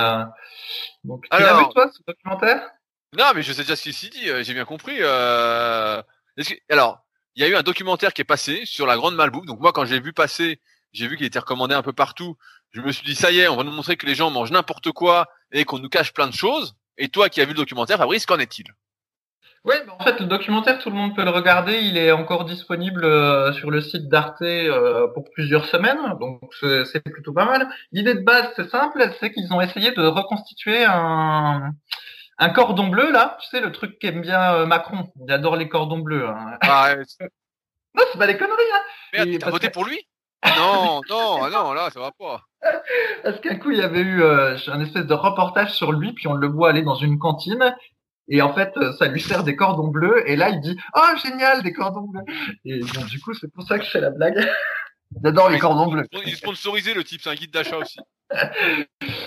donc 1.03 1.23
tu 1.23 1.41
l'as 1.41 1.57
vu 1.57 1.69
toi 1.73 1.89
ce 1.91 2.03
documentaire? 2.05 2.69
Non, 3.17 3.31
mais 3.33 3.41
je 3.41 3.51
sais 3.51 3.63
déjà 3.63 3.75
ce 3.75 3.81
qu'il 3.81 3.95
s'y 3.95 4.11
dit. 4.11 4.29
J'ai 4.43 4.53
bien 4.53 4.65
compris. 4.65 5.01
Alors, 6.69 7.06
il 7.37 7.41
y 7.41 7.45
a 7.45 7.47
eu 7.47 7.55
un 7.55 7.63
documentaire 7.63 8.13
qui 8.13 8.21
est 8.21 8.25
passé 8.25 8.63
sur 8.65 8.85
La 8.85 8.97
Grande 8.97 9.15
Malbouffe. 9.15 9.45
Donc 9.45 9.59
moi, 9.61 9.71
quand 9.71 9.85
j'ai 9.85 10.01
vu 10.01 10.11
passer, 10.11 10.59
j'ai 10.91 11.07
vu 11.07 11.17
qu'il 11.17 11.25
était 11.25 11.39
recommandé 11.39 11.75
un 11.75 11.83
peu 11.83 11.93
partout 11.93 12.35
je 12.71 12.81
me 12.81 12.91
suis 12.91 13.05
dit, 13.05 13.15
ça 13.15 13.31
y 13.31 13.39
est, 13.39 13.47
on 13.47 13.55
va 13.55 13.63
nous 13.63 13.71
montrer 13.71 13.97
que 13.97 14.05
les 14.05 14.15
gens 14.15 14.29
mangent 14.29 14.51
n'importe 14.51 14.91
quoi 14.91 15.27
et 15.51 15.65
qu'on 15.65 15.79
nous 15.79 15.89
cache 15.89 16.13
plein 16.13 16.27
de 16.27 16.33
choses. 16.33 16.75
Et 16.97 17.09
toi 17.09 17.29
qui 17.29 17.41
as 17.41 17.45
vu 17.45 17.51
le 17.51 17.57
documentaire, 17.57 17.97
Fabrice, 17.97 18.25
qu'en 18.25 18.39
est-il? 18.39 18.65
Oui, 19.65 19.75
en 19.99 20.03
fait, 20.03 20.19
le 20.19 20.27
documentaire, 20.27 20.79
tout 20.79 20.89
le 20.89 20.95
monde 20.95 21.15
peut 21.15 21.23
le 21.23 21.31
regarder. 21.31 21.79
Il 21.79 21.97
est 21.97 22.11
encore 22.11 22.45
disponible 22.45 23.03
euh, 23.03 23.51
sur 23.53 23.69
le 23.69 23.81
site 23.81 24.07
d'Arte 24.07 24.41
euh, 24.41 25.07
pour 25.13 25.29
plusieurs 25.31 25.65
semaines, 25.65 25.97
donc 26.19 26.41
c'est 26.61 27.03
plutôt 27.03 27.33
pas 27.33 27.45
mal. 27.45 27.67
L'idée 27.91 28.13
de 28.13 28.21
base, 28.21 28.49
c'est 28.55 28.69
simple, 28.69 29.11
c'est 29.19 29.31
qu'ils 29.31 29.51
ont 29.51 29.59
essayé 29.59 29.91
de 29.91 30.05
reconstituer 30.05 30.85
un, 30.85 31.71
un 32.37 32.49
cordon 32.49 32.87
bleu, 32.87 33.11
là. 33.11 33.37
Tu 33.41 33.49
sais, 33.49 33.61
le 33.61 33.71
truc 33.71 33.97
qu'aime 33.99 34.21
bien 34.21 34.53
euh, 34.53 34.65
Macron. 34.65 35.11
Il 35.25 35.31
adore 35.31 35.55
les 35.55 35.69
cordons 35.69 35.99
bleus. 35.99 36.27
Hein. 36.27 36.57
Ah, 36.61 36.95
non, 37.95 38.03
c'est 38.11 38.19
pas 38.19 38.27
des 38.27 38.37
conneries. 38.37 38.63
Hein. 38.73 39.25
Mais 39.25 39.37
t'as 39.37 39.49
voté 39.49 39.69
pour 39.69 39.85
lui? 39.85 39.99
Non, 40.45 41.01
non, 41.09 41.49
non, 41.49 41.73
là, 41.73 41.89
ça 41.91 41.99
va 41.99 42.11
pas. 42.11 42.41
Parce 43.23 43.39
qu'un 43.39 43.55
coup, 43.55 43.71
il 43.71 43.79
y 43.79 43.81
avait 43.81 44.01
eu 44.01 44.21
euh, 44.21 44.55
un 44.67 44.81
espèce 44.81 45.05
de 45.05 45.13
reportage 45.13 45.73
sur 45.73 45.91
lui, 45.91 46.13
puis 46.13 46.27
on 46.27 46.33
le 46.33 46.47
voit 46.47 46.69
aller 46.69 46.83
dans 46.83 46.95
une 46.95 47.17
cantine, 47.17 47.75
et 48.29 48.41
en 48.41 48.53
fait, 48.53 48.71
euh, 48.77 48.93
ça 48.93 49.07
lui 49.07 49.21
sert 49.21 49.43
des 49.43 49.55
cordons 49.55 49.87
bleus, 49.87 50.29
et 50.29 50.35
là, 50.35 50.49
il 50.49 50.59
dit 50.61 50.77
«Oh, 50.95 51.17
génial, 51.23 51.63
des 51.63 51.73
cordons 51.73 52.01
bleus!» 52.01 52.23
Et 52.65 52.79
donc, 52.79 53.05
du 53.07 53.19
coup, 53.19 53.33
c'est 53.33 53.51
pour 53.51 53.63
ça 53.63 53.79
que 53.79 53.85
je 53.85 53.89
fais 53.89 54.01
la 54.01 54.11
blague. 54.11 54.37
J'adore 55.23 55.49
les 55.49 55.59
cordons 55.59 55.87
bleus. 55.87 56.05
Il 56.25 56.33
est 56.33 56.35
sponsorisé, 56.35 56.93
le 56.93 57.03
type, 57.03 57.21
c'est 57.23 57.29
un 57.29 57.35
guide 57.35 57.51
d'achat 57.51 57.77
aussi. 57.77 57.99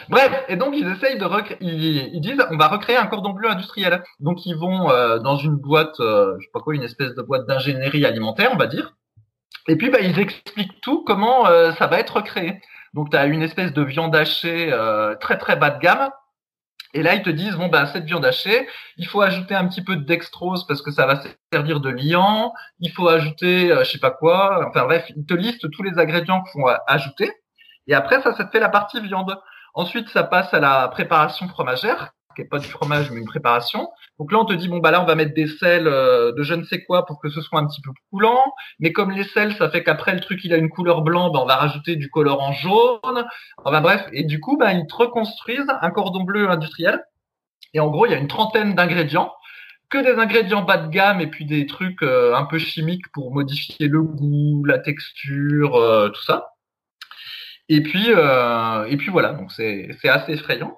Bref, 0.08 0.44
et 0.48 0.56
donc 0.56 0.74
ils 0.76 0.86
essayent 0.88 1.18
de 1.18 1.24
recréer, 1.24 1.56
ils, 1.60 2.20
disent 2.20 2.44
on 2.50 2.56
va 2.58 2.68
recréer 2.68 2.96
un 2.96 3.06
cordon 3.06 3.30
bleu 3.30 3.50
industriel. 3.50 4.02
Donc 4.18 4.44
ils 4.44 4.56
vont 4.56 4.90
euh, 4.90 5.18
dans 5.18 5.36
une 5.36 5.56
boîte, 5.56 5.94
je 5.98 6.36
sais 6.40 6.50
pas 6.52 6.60
quoi, 6.60 6.74
une 6.74 6.82
espèce 6.82 7.14
de 7.14 7.22
boîte 7.22 7.46
d'ingénierie 7.46 8.04
alimentaire, 8.04 8.50
on 8.52 8.58
va 8.58 8.66
dire. 8.66 8.94
Et 9.68 9.76
puis 9.76 9.90
bah, 9.90 10.00
ils 10.00 10.18
expliquent 10.18 10.80
tout 10.82 11.02
comment 11.04 11.46
ça 11.46 11.86
va 11.86 11.98
être 11.98 12.16
recréé. 12.16 12.60
Donc 12.94 13.10
tu 13.10 13.16
as 13.16 13.26
une 13.26 13.42
espèce 13.42 13.72
de 13.72 13.82
viande 13.82 14.14
hachée 14.14 14.72
euh, 14.72 15.14
très 15.16 15.38
très 15.38 15.56
bas 15.56 15.70
de 15.70 15.78
gamme. 15.78 16.10
Et 16.92 17.02
là, 17.02 17.14
ils 17.14 17.22
te 17.22 17.30
disent, 17.30 17.54
bon, 17.56 17.68
ben, 17.68 17.86
cette 17.86 18.04
viande 18.04 18.24
hachée, 18.24 18.68
il 18.96 19.06
faut 19.06 19.20
ajouter 19.20 19.54
un 19.54 19.66
petit 19.68 19.82
peu 19.82 19.96
de 19.96 20.04
dextrose 20.04 20.66
parce 20.66 20.82
que 20.82 20.90
ça 20.90 21.06
va 21.06 21.22
servir 21.52 21.80
de 21.80 21.90
liant. 21.90 22.52
Il 22.80 22.90
faut 22.90 23.08
ajouter, 23.08 23.70
euh, 23.70 23.84
je 23.84 23.92
sais 23.92 23.98
pas 23.98 24.10
quoi. 24.10 24.66
Enfin 24.68 24.84
bref, 24.84 25.06
ils 25.16 25.24
te 25.24 25.34
listent 25.34 25.70
tous 25.70 25.82
les 25.82 25.98
ingrédients 25.98 26.42
qu'il 26.42 26.60
faut 26.60 26.68
ajouter. 26.86 27.32
Et 27.86 27.94
après, 27.94 28.20
ça, 28.22 28.34
ça 28.34 28.44
te 28.44 28.50
fait 28.50 28.60
la 28.60 28.68
partie 28.68 29.00
viande. 29.00 29.38
Ensuite, 29.74 30.08
ça 30.08 30.24
passe 30.24 30.52
à 30.52 30.60
la 30.60 30.88
préparation 30.88 31.48
fromagère, 31.48 32.12
qui 32.34 32.42
est 32.42 32.46
pas 32.46 32.58
du 32.58 32.68
fromage 32.68 33.10
mais 33.10 33.20
une 33.20 33.26
préparation. 33.26 33.88
Donc 34.18 34.32
là, 34.32 34.38
on 34.38 34.44
te 34.44 34.52
dit 34.52 34.68
bon 34.68 34.78
bah 34.78 34.90
là, 34.90 35.02
on 35.02 35.06
va 35.06 35.14
mettre 35.14 35.34
des 35.34 35.46
sels 35.46 35.86
euh, 35.86 36.32
de 36.32 36.42
je 36.42 36.54
ne 36.54 36.64
sais 36.64 36.84
quoi 36.84 37.06
pour 37.06 37.20
que 37.20 37.28
ce 37.28 37.40
soit 37.40 37.58
un 37.60 37.66
petit 37.66 37.80
peu 37.80 37.90
coulant. 38.10 38.52
Mais 38.78 38.92
comme 38.92 39.10
les 39.10 39.24
sels, 39.24 39.54
ça 39.56 39.70
fait 39.70 39.82
qu'après 39.82 40.14
le 40.14 40.20
truc 40.20 40.40
il 40.44 40.52
a 40.52 40.56
une 40.56 40.68
couleur 40.68 41.02
blanc, 41.02 41.30
bah, 41.30 41.40
on 41.42 41.46
va 41.46 41.56
rajouter 41.56 41.96
du 41.96 42.10
colorant 42.10 42.52
jaune. 42.52 43.26
Enfin 43.64 43.80
bref, 43.80 44.06
et 44.12 44.24
du 44.24 44.40
coup, 44.40 44.56
bah 44.56 44.72
ils 44.72 44.86
te 44.86 44.94
reconstruisent 44.94 45.72
un 45.80 45.90
cordon 45.90 46.24
bleu 46.24 46.50
industriel. 46.50 47.02
Et 47.74 47.80
en 47.80 47.88
gros, 47.88 48.06
il 48.06 48.12
y 48.12 48.14
a 48.14 48.18
une 48.18 48.28
trentaine 48.28 48.74
d'ingrédients 48.74 49.32
que 49.90 49.98
des 49.98 50.18
ingrédients 50.20 50.62
bas 50.62 50.78
de 50.78 50.88
gamme 50.88 51.20
et 51.20 51.26
puis 51.26 51.44
des 51.44 51.66
trucs 51.66 52.02
euh, 52.02 52.34
un 52.34 52.44
peu 52.44 52.58
chimiques 52.58 53.10
pour 53.12 53.34
modifier 53.34 53.88
le 53.88 54.02
goût, 54.02 54.64
la 54.64 54.78
texture, 54.78 55.74
euh, 55.76 56.08
tout 56.10 56.22
ça. 56.22 56.50
Et 57.68 57.82
puis, 57.82 58.06
euh, 58.08 58.84
et 58.86 58.96
puis 58.96 59.10
voilà, 59.10 59.32
donc 59.32 59.52
c'est 59.52 59.90
assez 60.04 60.32
effrayant. 60.32 60.76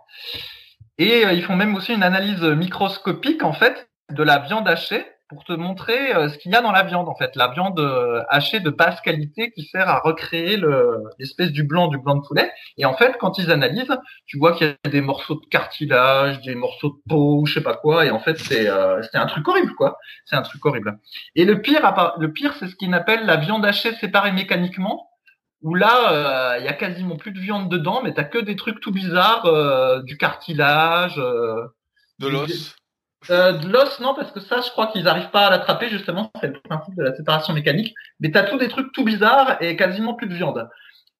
Et 0.98 1.22
ils 1.33 1.42
font 1.42 1.57
même 1.57 1.74
aussi 1.74 1.94
une 1.94 2.02
analyse 2.02 2.42
microscopique 2.42 3.42
en 3.42 3.52
fait 3.52 3.88
de 4.11 4.22
la 4.22 4.38
viande 4.38 4.68
hachée 4.68 5.05
pour 5.33 5.44
te 5.44 5.52
montrer 5.52 6.14
euh, 6.14 6.28
ce 6.28 6.38
qu'il 6.38 6.52
y 6.52 6.55
a 6.55 6.61
dans 6.61 6.72
la 6.72 6.83
viande 6.83 7.09
en 7.09 7.14
fait, 7.14 7.35
la 7.37 7.48
viande 7.48 7.81
euh, 7.81 8.22
hachée 8.28 8.61
de 8.61 8.70
basse 8.70 9.00
qualité 9.00 9.50
qui 9.52 9.62
sert 9.64 9.88
à 9.88 9.98
recréer 9.98 10.61
l'espèce 11.18 11.50
du 11.50 11.64
blanc 11.64 11.88
du 11.88 11.98
blanc 11.98 12.16
de 12.16 12.26
poulet. 12.26 12.52
Et 12.76 12.85
en 12.85 12.94
fait, 12.94 13.16
quand 13.18 13.38
ils 13.38 13.50
analysent, 13.50 13.96
tu 14.26 14.38
vois 14.38 14.52
qu'il 14.52 14.68
y 14.68 14.88
a 14.88 14.90
des 14.90 15.00
morceaux 15.00 15.35
de 15.35 15.46
cartilage, 15.50 16.40
des 16.42 16.55
morceaux 16.55 16.90
de 16.90 17.02
peau, 17.09 17.44
je 17.46 17.55
sais 17.55 17.62
pas 17.62 17.74
quoi. 17.74 18.05
Et 18.05 18.11
en 18.11 18.20
fait, 18.20 18.38
c'est 18.38 18.68
euh, 18.68 19.00
un 19.14 19.26
truc 19.26 19.46
horrible 19.48 19.74
quoi. 19.74 19.98
C'est 20.26 20.37
un 20.37 20.42
truc 20.42 20.64
horrible. 20.64 20.98
Et 21.35 21.44
le 21.44 21.61
pire, 21.61 21.81
le 22.18 22.33
pire, 22.33 22.55
c'est 22.59 22.68
ce 22.68 22.76
qu'ils 22.76 22.92
appellent 22.94 23.26
la 23.26 23.37
viande 23.37 23.64
hachée 23.64 23.94
séparée 23.94 24.33
mécaniquement. 24.33 25.09
Où 25.62 25.75
là, 25.75 26.59
il 26.59 26.64
y 26.64 26.68
a 26.68 26.72
quasiment 26.72 27.16
plus 27.16 27.33
de 27.33 27.38
viande 27.38 27.70
dedans, 27.70 28.01
mais 28.03 28.12
t'as 28.12 28.25
que 28.25 28.38
des 28.38 28.57
trucs 28.57 28.81
tout 28.81 28.92
bizarres, 28.92 30.03
du 30.03 30.16
cartilage, 30.16 31.16
de 31.16 32.29
l'os 32.29 32.75
euh, 33.31 33.53
de 33.53 33.68
l'os, 33.68 34.01
non, 34.01 34.14
parce 34.14 34.33
que 34.33 34.40
ça, 34.40 34.61
je 34.61 34.70
crois 34.70 34.88
qu'ils 34.88 35.05
n'arrivent 35.05 35.31
pas 35.31 35.46
à 35.46 35.51
l'attraper, 35.51 35.88
justement, 35.88 36.31
c'est 36.40 36.48
le 36.48 36.61
principe 36.61 36.96
de 36.96 37.05
la 37.05 37.14
séparation 37.14 37.53
mécanique. 37.53 37.94
Mais 38.20 38.31
t'as 38.31 38.42
tous 38.42 38.59
des 38.59 38.68
trucs 38.68 38.92
tout 38.92 39.05
bizarres 39.05 39.59
et 39.61 39.77
quasiment 39.77 40.14
plus 40.14 40.27
de 40.27 40.35
viande. 40.35 40.68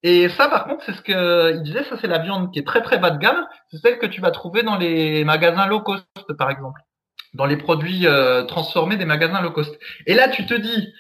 Et 0.03 0.29
ça, 0.29 0.49
par 0.49 0.65
contre, 0.65 0.83
c'est 0.85 0.95
ce 0.95 1.03
que 1.03 1.55
il 1.55 1.63
disait, 1.63 1.85
ça 1.85 1.97
c'est 2.01 2.09
la 2.09 2.19
viande 2.19 2.53
qui 2.53 2.59
est 2.59 2.67
très 2.67 2.83
très 2.83 2.99
bas 2.99 3.11
de 3.11 3.19
gamme. 3.19 3.47
C'est 3.71 3.79
celle 3.79 3.99
que 3.99 4.07
tu 4.07 4.21
vas 4.21 4.33
trouver 4.33 4.65
dans 4.65 4.77
les 4.77 5.25
magasins 5.25 5.67
low 5.67 5.81
cost, 5.81 6.05
par 6.37 6.51
exemple, 6.51 6.81
dans 7.35 7.47
les 7.47 7.57
produits 7.57 8.09
euh, 8.09 8.43
transformés 8.43 8.97
des 8.97 9.05
magasins 9.05 9.41
low 9.41 9.53
cost. 9.53 9.79
Et 10.07 10.15
là, 10.15 10.29
tu 10.29 10.45
te 10.45 10.55
dis, 10.55 10.93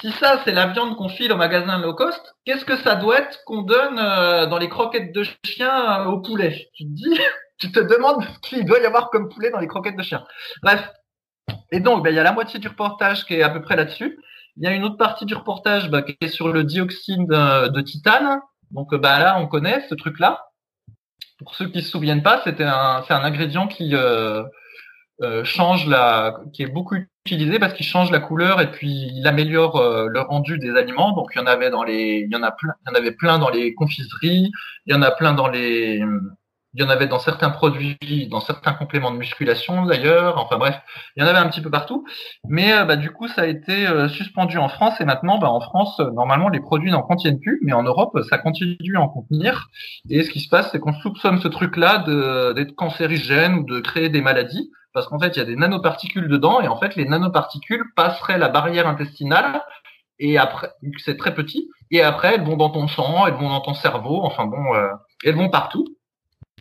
si 0.00 0.12
ça 0.12 0.40
c'est 0.44 0.52
la 0.52 0.66
viande 0.68 0.96
qu'on 0.96 1.08
file 1.08 1.32
au 1.32 1.36
magasin 1.36 1.78
low 1.78 1.94
cost, 1.94 2.34
qu'est-ce 2.44 2.64
que 2.64 2.76
ça 2.76 2.94
doit 2.96 3.18
être 3.18 3.44
qu'on 3.44 3.62
donne 3.62 3.98
euh, 3.98 4.46
dans 4.46 4.58
les 4.58 4.68
croquettes 4.68 5.12
de 5.12 5.24
chien 5.44 6.04
au 6.06 6.20
poulet? 6.20 6.68
Tu 6.74 6.84
te 6.84 6.90
dis, 6.90 7.20
tu 7.58 7.72
te 7.72 7.80
demandes 7.80 8.24
ce 8.42 8.48
qu'il 8.48 8.64
doit 8.64 8.80
y 8.80 8.86
avoir 8.86 9.10
comme 9.10 9.28
poulet 9.28 9.50
dans 9.50 9.60
les 9.60 9.66
croquettes 9.66 9.96
de 9.96 10.02
chien. 10.02 10.24
Bref. 10.62 10.88
Et 11.70 11.80
donc, 11.80 12.02
ben, 12.02 12.10
il 12.10 12.16
y 12.16 12.18
a 12.18 12.22
la 12.22 12.32
moitié 12.32 12.58
du 12.58 12.68
reportage 12.68 13.24
qui 13.26 13.34
est 13.34 13.42
à 13.42 13.50
peu 13.50 13.60
près 13.60 13.76
là-dessus. 13.76 14.18
Il 14.56 14.64
y 14.64 14.66
a 14.66 14.72
une 14.72 14.84
autre 14.84 14.96
partie 14.96 15.26
du 15.26 15.34
reportage 15.34 15.90
ben, 15.90 16.02
qui 16.02 16.16
est 16.20 16.28
sur 16.28 16.48
le 16.48 16.64
dioxyde 16.64 17.26
de, 17.26 17.80
titane. 17.80 18.40
Donc 18.70 18.94
ben, 18.94 19.18
là, 19.18 19.38
on 19.38 19.46
connaît 19.46 19.84
ce 19.88 19.94
truc-là. 19.94 20.46
Pour 21.38 21.54
ceux 21.54 21.68
qui 21.68 21.82
se 21.82 21.90
souviennent 21.90 22.22
pas, 22.22 22.40
c'était 22.44 22.64
un, 22.64 23.02
c'est 23.06 23.12
un 23.12 23.24
ingrédient 23.24 23.66
qui 23.66 23.94
euh, 23.94 24.44
euh, 25.22 25.44
change 25.44 25.86
la, 25.86 26.40
qui 26.52 26.62
est 26.62 26.68
beaucoup 26.68 26.96
utilisé 27.24 27.58
parce 27.58 27.72
qu'il 27.74 27.86
change 27.86 28.10
la 28.10 28.20
couleur 28.20 28.60
et 28.60 28.70
puis 28.70 29.10
il 29.14 29.26
améliore 29.26 29.76
euh, 29.76 30.08
le 30.08 30.20
rendu 30.20 30.58
des 30.58 30.76
aliments. 30.76 31.12
Donc 31.12 31.30
il 31.34 31.38
y 31.38 31.40
en 31.40 31.46
avait 31.46 31.70
dans 31.70 31.84
les, 31.84 32.26
il 32.26 32.32
y 32.32 32.36
en 32.36 32.42
a 32.42 32.50
plein, 32.50 32.74
il 32.84 32.90
y 32.90 32.92
en 32.92 32.98
avait 32.98 33.12
plein 33.12 33.38
dans 33.38 33.50
les 33.50 33.74
confiseries, 33.74 34.50
il 34.86 34.92
y 34.92 34.96
en 34.96 35.02
a 35.02 35.10
plein 35.10 35.32
dans 35.32 35.48
les 35.48 36.02
il 36.74 36.82
y 36.82 36.84
en 36.84 36.88
avait 36.88 37.06
dans 37.06 37.20
certains 37.20 37.50
produits, 37.50 38.28
dans 38.30 38.40
certains 38.40 38.72
compléments 38.72 39.12
de 39.12 39.16
musculation 39.16 39.86
d'ailleurs. 39.86 40.38
Enfin 40.38 40.58
bref, 40.58 40.80
il 41.16 41.22
y 41.22 41.26
en 41.26 41.28
avait 41.28 41.38
un 41.38 41.48
petit 41.48 41.60
peu 41.60 41.70
partout. 41.70 42.04
Mais 42.48 42.72
euh, 42.72 42.84
bah, 42.84 42.96
du 42.96 43.10
coup, 43.10 43.28
ça 43.28 43.42
a 43.42 43.46
été 43.46 43.86
euh, 43.86 44.08
suspendu 44.08 44.58
en 44.58 44.68
France 44.68 45.00
et 45.00 45.04
maintenant, 45.04 45.38
bah, 45.38 45.50
en 45.50 45.60
France, 45.60 46.00
euh, 46.00 46.10
normalement, 46.10 46.48
les 46.48 46.60
produits 46.60 46.90
n'en 46.90 47.02
contiennent 47.02 47.38
plus, 47.38 47.60
mais 47.62 47.72
en 47.72 47.84
Europe, 47.84 48.18
ça 48.28 48.38
continue 48.38 48.96
à 48.96 49.00
en 49.00 49.08
contenir. 49.08 49.68
Et 50.10 50.24
ce 50.24 50.30
qui 50.30 50.40
se 50.40 50.48
passe, 50.48 50.72
c'est 50.72 50.80
qu'on 50.80 50.94
soupçonne 50.94 51.40
ce 51.40 51.48
truc-là 51.48 52.04
d'être 52.54 52.74
cancérigène 52.74 53.54
ou 53.54 53.64
de 53.64 53.80
créer 53.80 54.08
des 54.08 54.20
maladies, 54.20 54.70
parce 54.92 55.06
qu'en 55.06 55.18
fait, 55.18 55.36
il 55.36 55.38
y 55.38 55.42
a 55.42 55.44
des 55.44 55.56
nanoparticules 55.56 56.28
dedans 56.28 56.60
et 56.60 56.68
en 56.68 56.76
fait, 56.76 56.96
les 56.96 57.04
nanoparticules 57.04 57.84
passeraient 57.94 58.38
la 58.38 58.48
barrière 58.48 58.88
intestinale 58.88 59.62
et 60.18 60.38
après, 60.38 60.70
c'est 60.98 61.16
très 61.16 61.34
petit, 61.34 61.68
et 61.90 62.02
après, 62.02 62.34
elles 62.34 62.44
vont 62.44 62.56
dans 62.56 62.70
ton 62.70 62.86
sang, 62.86 63.26
elles 63.26 63.34
vont 63.34 63.48
dans 63.48 63.60
ton 63.60 63.74
cerveau, 63.74 64.20
enfin 64.22 64.46
bon, 64.46 64.62
elles 65.24 65.34
vont 65.34 65.48
partout. 65.48 65.86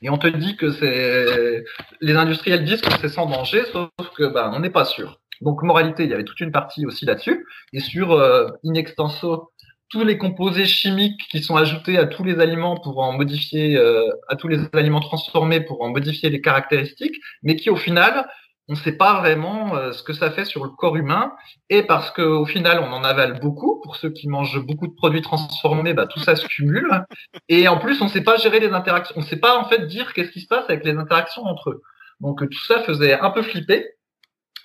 Et 0.03 0.09
on 0.09 0.17
te 0.17 0.27
dit 0.27 0.57
que 0.57 0.71
c'est 0.71 1.63
les 2.01 2.15
industriels 2.15 2.65
disent 2.65 2.81
que 2.81 2.91
c'est 3.01 3.09
sans 3.09 3.25
danger, 3.25 3.63
sauf 3.71 3.89
que 4.15 4.27
ben 4.31 4.51
on 4.53 4.59
n'est 4.59 4.69
pas 4.69 4.85
sûr. 4.85 5.19
Donc 5.41 5.63
moralité, 5.63 6.03
il 6.03 6.09
y 6.09 6.13
avait 6.13 6.25
toute 6.25 6.39
une 6.39 6.51
partie 6.51 6.85
aussi 6.85 7.05
là-dessus. 7.05 7.45
Et 7.73 7.79
sur 7.79 8.11
euh, 8.11 8.47
in 8.65 8.73
extenso, 8.75 9.51
tous 9.89 10.03
les 10.03 10.17
composés 10.17 10.65
chimiques 10.65 11.21
qui 11.29 11.41
sont 11.41 11.55
ajoutés 11.55 11.97
à 11.97 12.05
tous 12.05 12.23
les 12.23 12.39
aliments 12.39 12.77
pour 12.77 12.99
en 12.99 13.13
modifier, 13.13 13.77
euh, 13.77 14.09
à 14.27 14.35
tous 14.35 14.47
les 14.47 14.59
aliments 14.73 15.01
transformés 15.01 15.61
pour 15.61 15.81
en 15.81 15.89
modifier 15.89 16.29
les 16.29 16.41
caractéristiques, 16.41 17.15
mais 17.43 17.55
qui 17.55 17.69
au 17.69 17.75
final 17.75 18.27
on 18.69 18.73
ne 18.73 18.77
sait 18.77 18.93
pas 18.93 19.19
vraiment 19.19 19.75
euh, 19.75 19.91
ce 19.91 20.03
que 20.03 20.13
ça 20.13 20.31
fait 20.31 20.45
sur 20.45 20.63
le 20.63 20.69
corps 20.69 20.95
humain. 20.95 21.33
Et 21.69 21.83
parce 21.83 22.11
qu'au 22.11 22.45
final, 22.45 22.79
on 22.79 22.93
en 22.93 23.03
avale 23.03 23.39
beaucoup. 23.39 23.81
Pour 23.83 23.97
ceux 23.97 24.09
qui 24.09 24.27
mangent 24.29 24.65
beaucoup 24.65 24.87
de 24.87 24.93
produits 24.93 25.21
transformés, 25.21 25.93
bah, 25.93 26.07
tout 26.07 26.19
ça 26.19 26.35
se 26.35 26.47
cumule. 26.47 27.05
Et 27.49 27.67
en 27.67 27.77
plus, 27.77 28.01
on 28.01 28.05
ne 28.05 28.09
sait 28.09 28.23
pas 28.23 28.37
gérer 28.37 28.59
les 28.59 28.71
interactions. 28.71 29.15
On 29.17 29.21
ne 29.21 29.25
sait 29.25 29.39
pas 29.39 29.57
en 29.57 29.65
fait 29.65 29.85
dire 29.87 30.13
qu'est-ce 30.13 30.31
qui 30.31 30.41
se 30.41 30.47
passe 30.47 30.65
avec 30.69 30.85
les 30.85 30.95
interactions 30.95 31.43
entre 31.43 31.71
eux. 31.71 31.81
Donc 32.21 32.39
tout 32.39 32.65
ça 32.65 32.81
faisait 32.83 33.19
un 33.19 33.31
peu 33.31 33.41
flipper. 33.41 33.85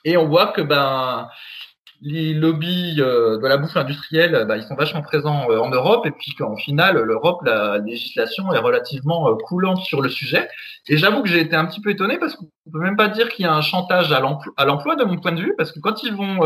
Et 0.05 0.17
on 0.17 0.29
voit 0.29 0.49
que 0.49 0.61
ben 0.61 1.29
les 2.01 2.33
lobbies 2.33 2.97
euh, 3.01 3.39
de 3.39 3.47
la 3.47 3.57
bouffe 3.57 3.77
industrielle, 3.77 4.45
bah, 4.47 4.57
ils 4.57 4.63
sont 4.63 4.77
vachement 4.77 5.03
présents 5.03 5.51
euh, 5.51 5.59
en 5.59 5.71
Europe, 5.71 6.07
et 6.07 6.11
puis 6.13 6.33
qu'en 6.35 6.57
final, 6.57 6.97
l'Europe, 6.97 7.41
la 7.45 7.79
législation 7.79 8.53
est 8.53 8.59
relativement 8.59 9.29
euh, 9.29 9.35
coulante 9.35 9.81
sur 9.81 10.01
le 10.01 10.09
sujet. 10.09 10.49
Et 10.89 10.97
j'avoue 10.97 11.23
que 11.23 11.29
j'ai 11.29 11.41
été 11.41 11.57
un 11.57 11.67
petit 11.67 11.81
peu 11.81 11.91
étonné 11.91 12.19
parce 12.19 12.37
qu'on 12.37 12.47
peut 12.73 12.79
même 12.79 12.97
pas 12.97 13.09
dire 13.09 13.29
qu'il 13.29 13.45
y 13.45 13.49
a 13.49 13.55
un 13.55 13.63
chantage 13.63 14.13
à 14.13 14.21
l'emploi 14.21 14.97
de 14.97 15.05
mon 15.05 15.17
point 15.17 15.33
de 15.33 15.41
vue, 15.41 15.55
parce 15.57 15.73
que 15.73 15.81
quand 15.81 16.03
ils 16.03 16.15
vont 16.15 16.41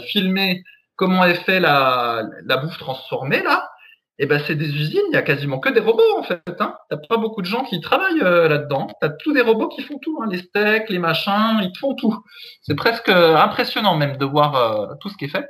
filmer 0.00 0.62
comment 0.96 1.24
est 1.24 1.34
fait 1.34 1.60
la, 1.60 2.24
la 2.44 2.56
bouffe 2.56 2.78
transformée 2.78 3.42
là, 3.42 3.70
eh 4.18 4.26
ben 4.26 4.40
c'est 4.46 4.54
des 4.54 4.68
usines, 4.68 5.02
il 5.10 5.14
y 5.14 5.18
a 5.18 5.22
quasiment 5.22 5.58
que 5.58 5.68
des 5.68 5.80
robots 5.80 6.18
en 6.18 6.22
fait. 6.22 6.42
Hein. 6.58 6.74
T'as 6.88 6.96
pas 6.96 7.18
beaucoup 7.18 7.42
de 7.42 7.46
gens 7.46 7.64
qui 7.64 7.80
travaillent 7.80 8.22
euh, 8.22 8.48
là-dedans. 8.48 8.88
T'as 9.00 9.10
tous 9.10 9.32
des 9.32 9.42
robots 9.42 9.68
qui 9.68 9.82
font 9.82 9.98
tout, 9.98 10.18
hein. 10.22 10.26
les 10.30 10.38
steaks, 10.38 10.88
les 10.88 10.98
machins, 10.98 11.60
ils 11.62 11.76
font 11.78 11.94
tout. 11.94 12.16
C'est 12.62 12.76
presque 12.76 13.10
euh, 13.10 13.36
impressionnant 13.36 13.96
même 13.96 14.16
de 14.16 14.24
voir 14.24 14.56
euh, 14.56 14.94
tout 15.00 15.10
ce 15.10 15.16
qui 15.16 15.26
est 15.26 15.28
fait. 15.28 15.46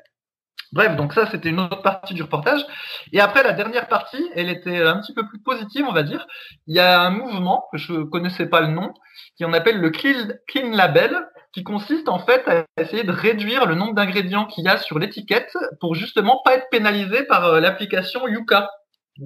Bref, 0.72 0.96
donc 0.96 1.12
ça 1.12 1.26
c'était 1.30 1.50
une 1.50 1.60
autre 1.60 1.80
partie 1.82 2.14
du 2.14 2.22
reportage. 2.22 2.66
Et 3.12 3.20
après 3.20 3.44
la 3.44 3.52
dernière 3.52 3.86
partie, 3.86 4.24
elle 4.34 4.50
était 4.50 4.82
un 4.82 5.00
petit 5.00 5.14
peu 5.14 5.26
plus 5.28 5.40
positive, 5.40 5.86
on 5.88 5.92
va 5.92 6.02
dire. 6.02 6.26
Il 6.66 6.74
y 6.74 6.80
a 6.80 7.00
un 7.02 7.10
mouvement 7.10 7.66
que 7.70 7.78
je 7.78 8.02
connaissais 8.02 8.46
pas 8.46 8.60
le 8.60 8.68
nom, 8.68 8.92
qui 9.36 9.44
on 9.44 9.52
appelle 9.52 9.80
le 9.80 9.90
Clean 9.90 10.70
Label, 10.72 11.16
qui 11.52 11.64
consiste 11.64 12.08
en 12.08 12.18
fait 12.18 12.46
à 12.48 12.64
essayer 12.80 13.04
de 13.04 13.12
réduire 13.12 13.66
le 13.66 13.74
nombre 13.74 13.94
d'ingrédients 13.94 14.46
qu'il 14.46 14.64
y 14.64 14.68
a 14.68 14.78
sur 14.78 14.98
l'étiquette 14.98 15.56
pour 15.80 15.94
justement 15.94 16.40
pas 16.44 16.54
être 16.54 16.68
pénalisé 16.70 17.24
par 17.24 17.46
euh, 17.46 17.60
l'application 17.60 18.26
Yuka. 18.28 18.70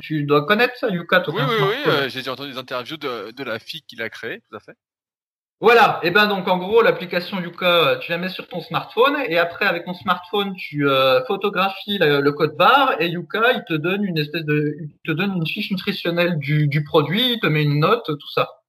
Tu 0.01 0.23
dois 0.25 0.47
connaître 0.47 0.77
ça, 0.77 0.89
Yuka, 0.89 1.21
toi. 1.21 1.35
Oui, 1.37 1.43
oui, 1.49 1.57
oui. 1.61 1.75
Euh, 1.87 2.09
j'ai 2.09 2.29
entendu 2.31 2.53
des 2.53 2.59
interviews 2.59 2.97
de, 2.97 3.33
de 3.33 3.45
la 3.45 3.59
fille 3.59 3.83
qui 3.83 3.97
l'a 3.97 4.09
créé, 4.09 4.41
tout 4.49 4.57
à 4.57 4.61
fait. 4.61 4.75
Voilà. 5.59 6.01
Et 6.03 6.11
ben 6.11 6.27
donc 6.27 6.49
en 6.49 6.57
gros, 6.57 6.81
l'application 6.81 7.41
Yuka, 7.41 7.67
euh, 7.67 7.99
tu 7.99 8.11
la 8.13 8.19
mets 8.19 8.29
sur 8.29 8.47
ton 8.49 8.61
smartphone 8.61 9.17
et 9.29 9.39
après 9.39 9.67
avec 9.67 9.85
ton 9.85 9.95
smartphone, 9.95 10.55
tu 10.55 10.87
photographies 11.27 11.99
le, 11.99 12.31
code 12.31 12.57
barre 12.57 12.95
et 13.01 13.09
Yuka, 13.09 13.53
il 13.53 13.65
te 13.67 13.75
donne 13.75 14.05
une 14.05 14.19
espèce 14.19 14.45
de, 14.45 14.77
il 14.81 14.91
te 15.05 15.13
donne 15.13 15.35
une 15.37 15.47
fiche 15.47 15.71
nutritionnelle 15.71 16.39
du, 16.39 16.69
du 16.69 16.85
produit, 16.85 17.33
il 17.33 17.41
te 17.41 17.47
met 17.47 17.63
une 17.63 17.81
note, 17.81 18.07
tout 18.07 18.31
ça. 18.33 18.60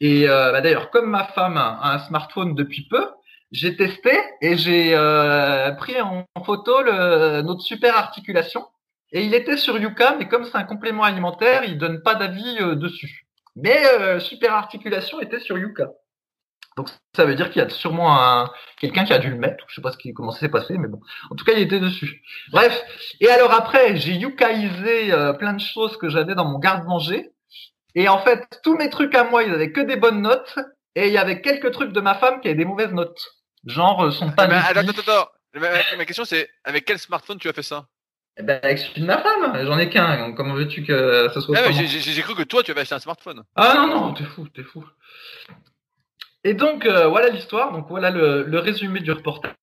Et 0.00 0.28
euh, 0.28 0.50
bah, 0.52 0.60
d'ailleurs, 0.60 0.90
comme 0.90 1.10
ma 1.10 1.24
femme 1.24 1.56
a 1.56 1.92
un 1.92 1.98
smartphone 1.98 2.54
depuis 2.54 2.88
peu, 2.88 3.06
j'ai 3.52 3.76
testé 3.76 4.12
et 4.40 4.56
j'ai 4.56 4.94
euh, 4.94 5.72
pris 5.72 6.00
en 6.00 6.24
photo 6.44 6.82
le, 6.82 7.42
notre 7.42 7.60
super 7.60 7.96
articulation. 7.96 8.66
Et 9.12 9.24
il 9.24 9.34
était 9.34 9.56
sur 9.56 9.76
Yuka, 9.78 10.16
mais 10.18 10.28
comme 10.28 10.44
c'est 10.44 10.56
un 10.56 10.64
complément 10.64 11.02
alimentaire, 11.02 11.64
il 11.64 11.78
donne 11.78 12.02
pas 12.02 12.14
d'avis 12.14 12.58
euh, 12.60 12.76
dessus. 12.76 13.26
Mais 13.56 13.82
super 14.20 14.54
articulation 14.54 15.20
était 15.20 15.40
sur 15.40 15.58
Yuka. 15.58 15.88
Donc 16.76 16.88
ça 17.16 17.24
veut 17.24 17.34
dire 17.34 17.50
qu'il 17.50 17.60
y 17.60 17.64
a 17.64 17.68
sûrement 17.68 18.16
un 18.16 18.48
quelqu'un 18.78 19.04
qui 19.04 19.12
a 19.12 19.18
dû 19.18 19.28
le 19.28 19.36
mettre. 19.36 19.64
Je 19.68 19.74
sais 19.74 19.82
pas 19.82 19.90
ce 19.90 19.98
qui 19.98 20.14
comment 20.14 20.30
ça 20.30 20.38
s'est 20.38 20.48
passé, 20.48 20.78
mais 20.78 20.86
bon. 20.86 21.00
En 21.30 21.34
tout 21.34 21.44
cas, 21.44 21.52
il 21.52 21.60
était 21.60 21.80
dessus. 21.80 22.22
Bref. 22.52 22.80
Et 23.18 23.28
alors 23.28 23.52
après, 23.52 23.96
j'ai 23.96 24.14
yukaisé 24.14 25.12
plein 25.38 25.52
de 25.52 25.60
choses 25.60 25.96
que 25.96 26.08
j'avais 26.08 26.36
dans 26.36 26.44
mon 26.44 26.60
garde-manger. 26.60 27.32
Et 27.94 28.08
en 28.08 28.18
fait, 28.18 28.44
tous 28.62 28.76
mes 28.76 28.90
trucs 28.90 29.14
à 29.14 29.24
moi, 29.24 29.42
ils 29.42 29.52
avaient 29.52 29.72
que 29.72 29.80
des 29.80 29.96
bonnes 29.96 30.22
notes. 30.22 30.58
Et 30.96 31.06
il 31.06 31.12
y 31.12 31.18
avait 31.18 31.40
quelques 31.40 31.70
trucs 31.70 31.92
de 31.92 32.00
ma 32.00 32.14
femme 32.14 32.40
qui 32.40 32.48
avaient 32.48 32.56
des 32.56 32.64
mauvaises 32.64 32.92
notes. 32.92 33.20
Genre, 33.66 34.04
euh, 34.04 34.10
son 34.10 34.30
pas. 34.30 34.44
attends, 34.44 34.80
attends, 34.80 35.00
attends. 35.00 35.28
Ma, 35.96 36.04
question, 36.04 36.24
c'est 36.24 36.48
avec 36.64 36.84
quel 36.84 36.98
smartphone 36.98 37.38
tu 37.38 37.48
as 37.48 37.52
fait 37.52 37.62
ça? 37.62 37.86
Eh 38.36 38.42
ben, 38.42 38.60
avec 38.62 38.78
celui 38.78 39.02
de 39.02 39.06
ma 39.06 39.18
femme, 39.18 39.66
j'en 39.66 39.78
ai 39.78 39.88
qu'un. 39.88 40.32
Comment 40.32 40.54
veux-tu 40.54 40.84
que 40.84 41.28
ça 41.34 41.40
soit 41.40 41.56
ah 41.58 41.70
J'ai 41.72 42.22
cru 42.22 42.34
que 42.34 42.42
toi, 42.42 42.62
tu 42.62 42.70
avais 42.70 42.82
acheté 42.82 42.94
un 42.94 43.00
smartphone. 43.00 43.42
Ah 43.56 43.74
non, 43.76 43.86
non, 43.88 44.14
t'es 44.14 44.24
fou, 44.24 44.48
t'es 44.48 44.62
fou. 44.62 44.84
Et 46.44 46.54
donc, 46.54 46.86
euh, 46.86 47.08
voilà 47.08 47.28
l'histoire. 47.28 47.72
Donc, 47.72 47.86
voilà 47.88 48.10
le, 48.10 48.44
le, 48.44 48.58
résumé 48.58 49.00
du 49.00 49.12
reportage. 49.12 49.54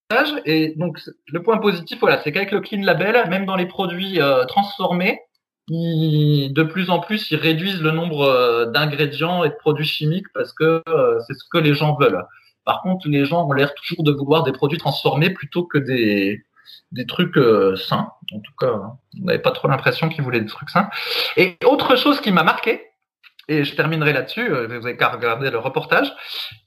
Et 0.44 0.74
donc, 0.76 0.98
le 1.26 1.42
point 1.42 1.58
positif, 1.58 1.98
voilà, 2.00 2.22
c'est 2.22 2.30
qu'avec 2.30 2.52
le 2.52 2.60
Clean 2.60 2.82
Label, 2.82 3.28
même 3.28 3.46
dans 3.46 3.56
les 3.56 3.66
produits 3.66 4.20
euh, 4.20 4.44
transformés, 4.44 5.18
de 5.68 6.62
plus 6.62 6.90
en 6.90 6.98
plus, 7.00 7.30
ils 7.30 7.36
réduisent 7.36 7.82
le 7.82 7.90
nombre 7.90 8.22
euh, 8.22 8.66
d'ingrédients 8.66 9.44
et 9.44 9.50
de 9.50 9.54
produits 9.54 9.86
chimiques 9.86 10.26
parce 10.34 10.52
que 10.52 10.82
c'est 11.26 11.34
ce 11.34 11.44
que 11.50 11.58
les 11.58 11.74
gens 11.74 11.96
veulent. 11.96 12.24
Par 12.64 12.82
contre, 12.82 13.08
les 13.08 13.24
gens 13.24 13.46
ont 13.46 13.52
l'air 13.52 13.74
toujours 13.74 14.04
de 14.04 14.12
vouloir 14.12 14.42
des 14.42 14.52
produits 14.52 14.78
transformés 14.78 15.30
plutôt 15.30 15.64
que 15.64 15.78
des, 15.78 16.42
des 16.92 17.06
trucs 17.06 17.38
sains. 17.76 18.10
En 18.32 18.40
tout 18.40 18.52
cas, 18.58 18.72
on 19.20 19.24
n'avait 19.24 19.38
pas 19.38 19.52
trop 19.52 19.68
l'impression 19.68 20.08
qu'ils 20.08 20.22
voulaient 20.22 20.40
des 20.40 20.46
trucs 20.46 20.70
sains. 20.70 20.90
Et 21.36 21.56
autre 21.64 21.96
chose 21.96 22.20
qui 22.20 22.30
m'a 22.30 22.42
marqué, 22.42 22.82
et 23.48 23.64
je 23.64 23.74
terminerai 23.74 24.12
là-dessus, 24.12 24.46
vous 24.48 24.86
avez 24.86 24.96
qu'à 24.96 25.08
regarder 25.08 25.50
le 25.50 25.58
reportage, 25.58 26.12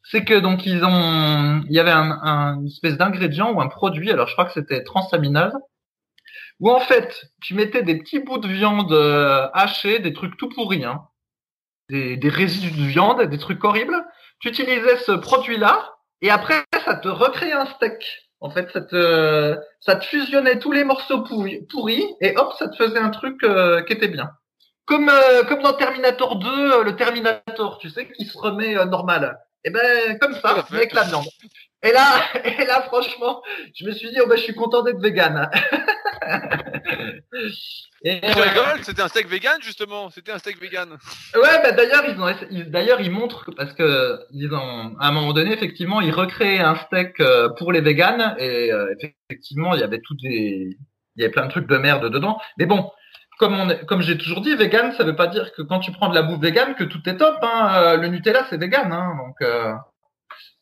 c'est 0.04 0.26
que 0.26 0.40
donc 0.40 0.66
ils 0.66 0.84
ont, 0.84 1.64
il 1.70 1.76
y 1.76 1.80
avait 1.80 1.92
un, 1.92 2.20
un 2.24 2.66
espèce 2.66 2.98
d'ingrédient 2.98 3.52
ou 3.52 3.62
un 3.62 3.68
produit, 3.68 4.12
alors 4.12 4.28
je 4.28 4.34
crois 4.34 4.46
que 4.46 4.54
c'était 4.54 4.84
transaminase, 4.84 5.54
où 6.62 6.71
en 6.71 6.80
fait 6.80 7.26
tu 7.41 7.56
mettais 7.56 7.84
des 7.84 7.97
petits 7.97 8.19
bouts 8.19 8.38
de 8.38 8.47
viande 8.47 8.93
euh, 8.93 9.50
hachés, 9.54 10.00
des 10.00 10.13
trucs 10.13 10.38
tout 10.38 10.47
pourris, 10.47 10.86
hein, 10.86 11.08
des, 11.89 12.15
des 12.15 12.30
résidus 12.30 12.71
de 12.71 12.86
viande, 12.86 13.21
des 13.24 13.38
trucs 13.38 13.63
horribles. 13.63 14.06
Tu 14.39 14.50
utilisais 14.50 14.97
ce 14.97 15.12
produit-là 15.12 15.95
et 16.21 16.30
après 16.30 16.63
ça 16.86 16.95
te 16.95 17.10
recréait 17.10 17.52
un 17.52 17.65
steak. 17.65 18.30
En 18.39 18.50
fait, 18.50 18.71
ça 18.71 18.82
te, 18.82 19.58
ça 19.80 19.95
te 19.95 20.06
fusionnait 20.06 20.58
tous 20.58 20.71
les 20.71 20.84
morceaux 20.84 21.24
pourris, 21.24 22.15
et 22.21 22.36
hop, 22.38 22.54
ça 22.58 22.69
te 22.69 22.76
faisait 22.76 22.97
un 22.97 23.12
truc 23.12 23.43
euh, 23.43 23.84
qui 23.84 23.93
était 23.93 24.08
bien. 24.08 24.32
Comme, 24.86 25.10
euh, 25.10 25.43
comme 25.43 25.62
dans 25.62 25.74
Terminator 25.74 26.38
2, 26.38 26.84
le 26.84 26.95
Terminator, 26.95 27.78
tu 27.78 27.91
sais, 27.91 28.12
qui 28.12 28.26
se 28.26 28.36
remet 28.36 28.84
normal. 28.86 29.38
Et 29.63 29.69
eh 29.69 29.71
ben 29.71 30.17
comme 30.17 30.34
ça, 30.34 30.65
avec 30.71 30.91
la 30.93 31.04
viande. 31.04 31.26
Et 31.84 31.91
là, 31.91 32.22
et 32.46 32.65
là, 32.65 32.82
franchement, 32.84 33.41
je 33.76 33.86
me 33.86 33.91
suis 33.91 34.10
dit, 34.10 34.17
oh 34.24 34.28
ben, 34.28 34.38
je 34.38 34.44
suis 34.44 34.56
content 34.56 34.84
d'être 34.84 35.00
vegan. 35.00 35.50
et, 38.04 38.22
tu 38.22 38.41
rigoles, 38.41 38.84
c'était 38.84 39.02
un 39.02 39.08
steak 39.08 39.28
vegan 39.28 39.60
justement, 39.62 40.10
c'était 40.10 40.32
un 40.32 40.38
steak 40.38 40.62
vegan. 40.62 40.98
Ouais, 41.36 41.62
bah 41.63 41.72
d'ailleurs 41.72 42.04
ils 42.08 42.22
ont, 42.22 42.32
d'ailleurs 42.70 43.02
ils 43.02 43.10
montrent 43.12 43.50
parce 43.58 43.74
que 43.74 44.20
ils 44.32 44.54
ont, 44.54 44.96
à 45.00 45.08
un 45.08 45.12
moment 45.12 45.34
donné 45.34 45.52
effectivement 45.52 46.00
ils 46.00 46.12
recréaient 46.12 46.60
un 46.60 46.76
steak 46.76 47.20
euh, 47.20 47.50
pour 47.58 47.72
les 47.72 47.82
vegans 47.82 48.36
et 48.38 48.72
euh, 48.72 48.94
effectivement 49.30 49.74
il 49.74 49.82
y 49.82 49.84
avait 49.84 50.02
tout 50.02 50.15
des, 50.22 50.78
il 51.15 51.22
y 51.22 51.24
avait 51.24 51.32
plein 51.32 51.46
de 51.46 51.52
trucs 51.52 51.67
de 51.67 51.78
merde 51.78 52.10
dedans. 52.10 52.39
Mais 52.58 52.65
bon, 52.65 52.91
comme, 53.39 53.60
on 53.60 53.86
comme 53.88 54.02
j'ai 54.02 54.17
toujours 54.17 54.41
dit, 54.41 54.56
vegan, 54.56 54.91
ça 54.94 55.04
veut 55.04 55.15
pas 55.15 55.28
dire 55.28 55.52
que 55.54 55.62
quand 55.62 55.80
tu 55.80 55.91
prends 55.91 56.10
de 56.10 56.15
la 56.15 56.22
bouffe 56.22 56.39
vegan 56.39 56.76
que 56.76 56.84
tout 56.84 57.02
est 57.08 57.17
top. 57.17 57.38
Hein. 57.41 57.72
Euh, 57.76 57.98
le 57.98 58.08
Nutella, 58.08 58.46
c'est 58.50 58.58
vegan, 58.58 58.91
hein. 58.91 59.17
donc 59.17 59.36
euh, 59.41 59.74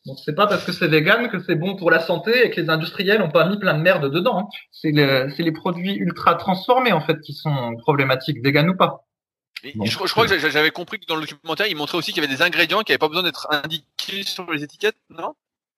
donc 0.10 0.17
c'est 0.26 0.34
pas 0.34 0.48
parce 0.48 0.63
que 0.63 0.72
c'est 0.72 0.88
vegan 0.88 1.30
que 1.30 1.38
c'est 1.39 1.56
bon 1.56 1.76
pour 1.76 1.91
la 1.91 2.00
santé 2.00 2.45
et 2.45 2.50
que 2.50 2.60
les 2.60 2.69
industriels 2.69 3.22
ont 3.22 3.30
pas 3.30 3.48
mis 3.48 3.60
plein 3.60 3.76
de 3.76 3.82
merde 3.82 4.12
dedans. 4.12 4.39
Hein. 4.39 4.48
C'est 4.72 4.91
c'est 5.36 5.43
les 5.43 5.52
produits 5.52 5.93
ultra 5.93 6.34
transformés 6.34 6.91
en 6.91 7.02
fait 7.02 7.22
qui 7.22 7.34
sont 7.34 7.76
problématiques, 7.78 8.43
vegan 8.43 8.69
ou 8.69 8.76
pas. 8.76 9.06
je, 9.63 9.95
crois 9.95 10.26
que 10.26 10.50
j'avais 10.50 10.72
compris 10.72 11.00
que 11.00 11.06
dans 11.06 11.15
le 11.15 11.22
documentaire, 11.22 11.67
il 11.67 11.76
montrait 11.76 12.00
aussi 12.00 12.12
qu'il 12.12 12.24
y 12.24 12.26
avait 12.26 12.36
des 12.36 12.41
ingrédients 12.41 12.82
qui 12.82 12.91
n'avaient 12.91 12.98
pas 12.98 13.08
besoin 13.08 13.24
d'être 13.24 13.48
indiqués 13.52 14.24
sur 14.24 14.52
les 14.52 14.63
étiquettes, 14.63 14.98
non? 15.12 15.36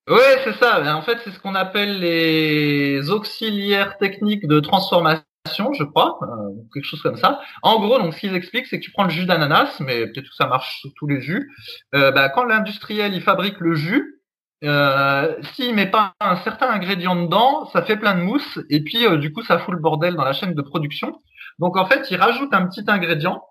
Ouais, 0.07 0.41
c'est 0.45 0.53
ça. 0.53 0.95
En 0.95 1.01
fait, 1.01 1.19
c'est 1.23 1.31
ce 1.31 1.39
qu'on 1.39 1.55
appelle 1.55 1.99
les 1.99 3.09
auxiliaires 3.09 3.97
techniques 3.97 4.47
de 4.47 4.59
transformation 4.59 5.25
je 5.73 5.83
crois, 5.83 6.19
euh, 6.21 6.51
quelque 6.73 6.85
chose 6.85 7.01
comme 7.01 7.17
ça. 7.17 7.41
En 7.63 7.79
gros, 7.79 7.97
donc 7.97 8.13
ce 8.13 8.19
qu'ils 8.19 8.35
expliquent, 8.35 8.67
c'est 8.67 8.79
que 8.79 8.83
tu 8.83 8.91
prends 8.91 9.03
le 9.03 9.09
jus 9.09 9.25
d'ananas, 9.25 9.79
mais 9.79 10.07
peut-être 10.07 10.29
que 10.29 10.35
ça 10.35 10.47
marche 10.47 10.81
sur 10.81 10.91
tous 10.95 11.07
les 11.07 11.21
jus. 11.21 11.51
Euh, 11.95 12.11
bah, 12.11 12.29
quand 12.29 12.43
l'industriel 12.45 13.13
il 13.13 13.21
fabrique 13.21 13.59
le 13.59 13.75
jus, 13.75 14.20
euh, 14.63 15.35
s'il 15.53 15.73
met 15.73 15.89
pas 15.89 16.13
un 16.19 16.35
certain 16.37 16.69
ingrédient 16.69 17.15
dedans, 17.15 17.65
ça 17.73 17.81
fait 17.81 17.97
plein 17.97 18.15
de 18.15 18.21
mousse 18.21 18.59
et 18.69 18.81
puis 18.81 19.05
euh, 19.05 19.17
du 19.17 19.33
coup 19.33 19.41
ça 19.43 19.57
fout 19.59 19.73
le 19.73 19.79
bordel 19.79 20.15
dans 20.15 20.23
la 20.23 20.33
chaîne 20.33 20.53
de 20.53 20.61
production. 20.61 21.21
Donc 21.59 21.77
en 21.77 21.85
fait, 21.85 22.07
il 22.11 22.17
rajoute 22.17 22.53
un 22.53 22.67
petit 22.67 22.83
ingrédient 22.87 23.43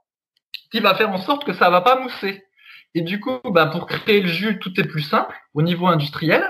qui 0.70 0.80
va 0.80 0.94
faire 0.94 1.10
en 1.10 1.18
sorte 1.18 1.44
que 1.44 1.52
ça 1.52 1.70
va 1.70 1.80
pas 1.80 2.00
mousser. 2.00 2.44
Et 2.94 3.02
du 3.02 3.20
coup, 3.20 3.38
bah, 3.44 3.66
pour 3.66 3.86
créer 3.86 4.20
le 4.20 4.28
jus, 4.28 4.58
tout 4.58 4.78
est 4.80 4.84
plus 4.84 5.02
simple 5.02 5.34
au 5.54 5.62
niveau 5.62 5.86
industriel. 5.86 6.44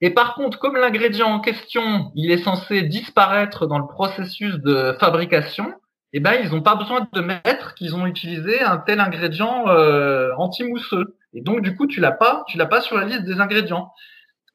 Et 0.00 0.10
par 0.10 0.34
contre, 0.34 0.58
comme 0.58 0.76
l'ingrédient 0.76 1.28
en 1.28 1.40
question, 1.40 2.10
il 2.14 2.30
est 2.30 2.42
censé 2.42 2.82
disparaître 2.82 3.66
dans 3.66 3.78
le 3.78 3.86
processus 3.86 4.54
de 4.56 4.96
fabrication, 5.00 5.72
eh 6.12 6.20
ben 6.20 6.34
ils 6.42 6.50
n'ont 6.50 6.62
pas 6.62 6.74
besoin 6.74 7.08
de 7.12 7.20
mettre 7.20 7.74
qu'ils 7.74 7.94
ont 7.96 8.06
utilisé 8.06 8.60
un 8.62 8.78
tel 8.78 9.00
ingrédient 9.00 9.68
euh, 9.68 10.30
anti-mousseux. 10.36 11.16
Et 11.34 11.42
donc 11.42 11.62
du 11.62 11.76
coup, 11.76 11.86
tu 11.86 12.00
l'as 12.00 12.12
pas, 12.12 12.44
tu 12.48 12.56
l'as 12.56 12.66
pas 12.66 12.80
sur 12.80 12.96
la 12.96 13.04
liste 13.04 13.24
des 13.24 13.40
ingrédients. 13.40 13.92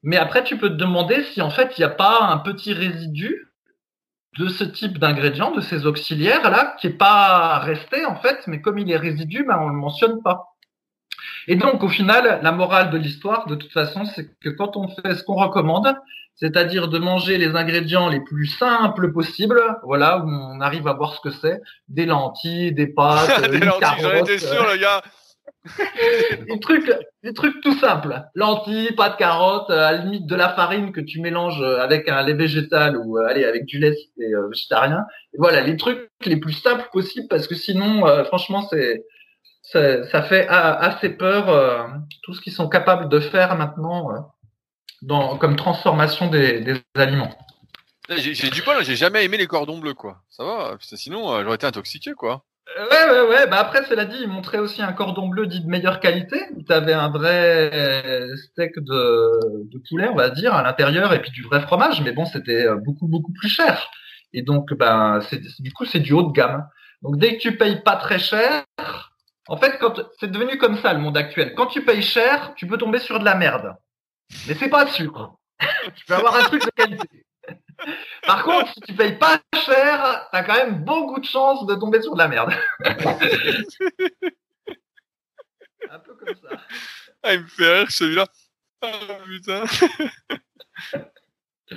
Mais 0.02 0.16
après, 0.16 0.44
tu 0.44 0.56
peux 0.56 0.70
te 0.70 0.74
demander 0.74 1.22
si 1.24 1.42
en 1.42 1.50
fait 1.50 1.76
il 1.76 1.80
n'y 1.80 1.84
a 1.84 1.90
pas 1.90 2.20
un 2.22 2.38
petit 2.38 2.72
résidu 2.72 3.46
de 4.38 4.48
ce 4.48 4.64
type 4.64 4.98
d'ingrédient, 4.98 5.50
de 5.50 5.60
ces 5.60 5.86
auxiliaires 5.86 6.50
là, 6.50 6.76
qui 6.80 6.86
est 6.86 6.90
pas 6.90 7.58
resté 7.58 8.06
en 8.06 8.16
fait, 8.16 8.46
mais 8.46 8.60
comme 8.60 8.78
il 8.78 8.90
est 8.90 8.96
résidu, 8.96 9.44
ben 9.44 9.58
on 9.60 9.68
le 9.68 9.74
mentionne 9.74 10.22
pas. 10.22 10.50
Et 11.46 11.56
donc, 11.56 11.82
au 11.82 11.88
final, 11.88 12.40
la 12.42 12.52
morale 12.52 12.90
de 12.90 12.98
l'histoire, 12.98 13.46
de 13.46 13.54
toute 13.54 13.72
façon, 13.72 14.04
c'est 14.04 14.28
que 14.40 14.50
quand 14.50 14.76
on 14.76 14.88
fait 14.88 15.14
ce 15.14 15.24
qu'on 15.24 15.34
recommande, 15.34 15.94
c'est-à-dire 16.36 16.88
de 16.88 16.98
manger 16.98 17.38
les 17.38 17.56
ingrédients 17.56 18.08
les 18.08 18.20
plus 18.20 18.46
simples 18.46 19.12
possibles, 19.12 19.60
voilà, 19.82 20.18
où 20.18 20.28
on 20.28 20.60
arrive 20.60 20.88
à 20.88 20.94
voir 20.94 21.14
ce 21.14 21.20
que 21.20 21.30
c'est, 21.30 21.60
des 21.88 22.06
lentilles, 22.06 22.72
des 22.72 22.86
pâtes, 22.86 23.50
des 23.50 23.60
lentilles, 23.60 24.00
j'en 24.00 24.12
étais 24.12 24.38
sûr, 24.38 24.66
le 24.66 24.78
gars. 24.78 25.02
des 26.48 26.58
trucs, 26.60 26.90
des 27.22 27.34
trucs 27.34 27.60
tout 27.60 27.74
simples. 27.78 28.22
Lentilles, 28.34 28.92
pâtes, 28.92 29.18
carottes, 29.18 29.70
à 29.70 29.92
la 29.92 29.98
limite 29.98 30.26
de 30.26 30.34
la 30.34 30.48
farine 30.50 30.92
que 30.92 31.00
tu 31.00 31.20
mélanges 31.20 31.62
avec 31.62 32.08
un 32.08 32.22
lait 32.22 32.34
végétal 32.34 32.96
ou 32.96 33.18
euh, 33.18 33.26
allez 33.28 33.44
avec 33.44 33.66
du 33.66 33.78
lait 33.78 33.94
euh, 34.20 34.48
végétarien. 34.48 35.04
voilà, 35.36 35.60
les 35.60 35.76
trucs 35.76 36.10
les 36.24 36.36
plus 36.36 36.54
simples 36.54 36.88
possibles 36.92 37.28
parce 37.28 37.46
que 37.46 37.54
sinon, 37.54 38.06
euh, 38.06 38.24
franchement, 38.24 38.62
c'est 38.62 39.04
ça, 39.62 40.22
fait 40.22 40.46
assez 40.48 41.10
peur 41.10 41.48
euh, 41.48 41.86
tout 42.22 42.34
ce 42.34 42.40
qu'ils 42.40 42.52
sont 42.52 42.68
capables 42.68 43.08
de 43.08 43.20
faire 43.20 43.56
maintenant 43.56 44.12
euh, 44.12 44.18
dans, 45.02 45.36
comme 45.38 45.56
transformation 45.56 46.28
des, 46.28 46.82
aliments. 46.94 47.36
J'ai 48.08 48.50
du 48.50 48.62
mal, 48.62 48.82
j'ai 48.84 48.96
jamais 48.96 49.24
aimé 49.24 49.36
les 49.36 49.46
cordons 49.46 49.78
bleus, 49.78 49.94
quoi. 49.94 50.22
Ça 50.28 50.44
va, 50.44 50.76
sinon 50.80 51.32
euh, 51.32 51.44
j'aurais 51.44 51.54
été 51.54 51.66
intoxiqué, 51.66 52.12
quoi. 52.12 52.44
Ouais, 52.78 53.10
ouais, 53.10 53.28
ouais. 53.28 53.46
Bah 53.48 53.58
après, 53.58 53.84
cela 53.84 54.04
dit, 54.04 54.18
ils 54.22 54.28
montraient 54.28 54.58
aussi 54.58 54.80
un 54.80 54.92
cordon 54.92 55.28
bleu 55.28 55.46
dit 55.46 55.60
de 55.60 55.68
meilleure 55.68 56.00
qualité. 56.00 56.40
Tu 56.66 56.72
avais 56.72 56.92
un 56.92 57.10
vrai 57.10 58.28
steak 58.36 58.78
de, 58.78 59.78
poulet, 59.88 60.08
on 60.08 60.14
va 60.14 60.30
dire, 60.30 60.54
à 60.54 60.62
l'intérieur, 60.62 61.12
et 61.12 61.20
puis 61.20 61.30
du 61.32 61.42
vrai 61.42 61.60
fromage. 61.60 62.00
Mais 62.02 62.12
bon, 62.12 62.24
c'était 62.24 62.66
beaucoup, 62.84 63.08
beaucoup 63.08 63.32
plus 63.32 63.48
cher. 63.48 63.90
Et 64.32 64.42
donc, 64.42 64.72
ben, 64.74 65.20
du 65.58 65.72
coup, 65.72 65.84
c'est 65.84 66.00
du 66.00 66.12
haut 66.12 66.22
de 66.22 66.32
gamme. 66.32 66.68
Donc, 67.02 67.18
dès 67.18 67.36
que 67.36 67.42
tu 67.42 67.56
payes 67.56 67.82
pas 67.82 67.96
très 67.96 68.18
cher, 68.18 68.64
en 69.48 69.56
fait, 69.56 69.78
quand 69.80 70.00
c'est 70.20 70.30
devenu 70.30 70.58
comme 70.58 70.76
ça 70.76 70.92
le 70.92 71.00
monde 71.00 71.16
actuel. 71.16 71.54
Quand 71.56 71.66
tu 71.66 71.84
payes 71.84 72.02
cher, 72.02 72.52
tu 72.54 72.66
peux 72.66 72.78
tomber 72.78 73.00
sur 73.00 73.18
de 73.18 73.24
la 73.24 73.34
merde. 73.34 73.74
Mais 74.46 74.54
c'est 74.54 74.68
pas 74.68 74.86
sûr. 74.86 75.36
tu 75.96 76.04
peux 76.06 76.14
avoir 76.14 76.36
un 76.36 76.42
truc 76.42 76.64
de 76.64 76.70
qualité. 76.70 77.26
Par 78.26 78.42
contre, 78.42 78.72
si 78.72 78.80
tu 78.80 78.94
payes 78.94 79.18
pas 79.18 79.40
cher, 79.54 80.28
t'as 80.32 80.42
quand 80.42 80.54
même 80.54 80.84
beaucoup 80.84 81.20
de 81.20 81.24
chances 81.24 81.66
de 81.66 81.74
tomber 81.74 82.02
sur 82.02 82.14
de 82.14 82.18
la 82.18 82.28
merde. 82.28 82.52
un 85.90 85.98
peu 85.98 86.14
comme 86.14 86.34
ça. 86.34 86.56
Ah, 87.22 87.34
il 87.34 87.40
me 87.40 87.46
fait 87.46 87.78
rire 87.78 87.90
celui-là. 87.90 88.26
Oh 88.82 88.88
putain. 89.26 89.64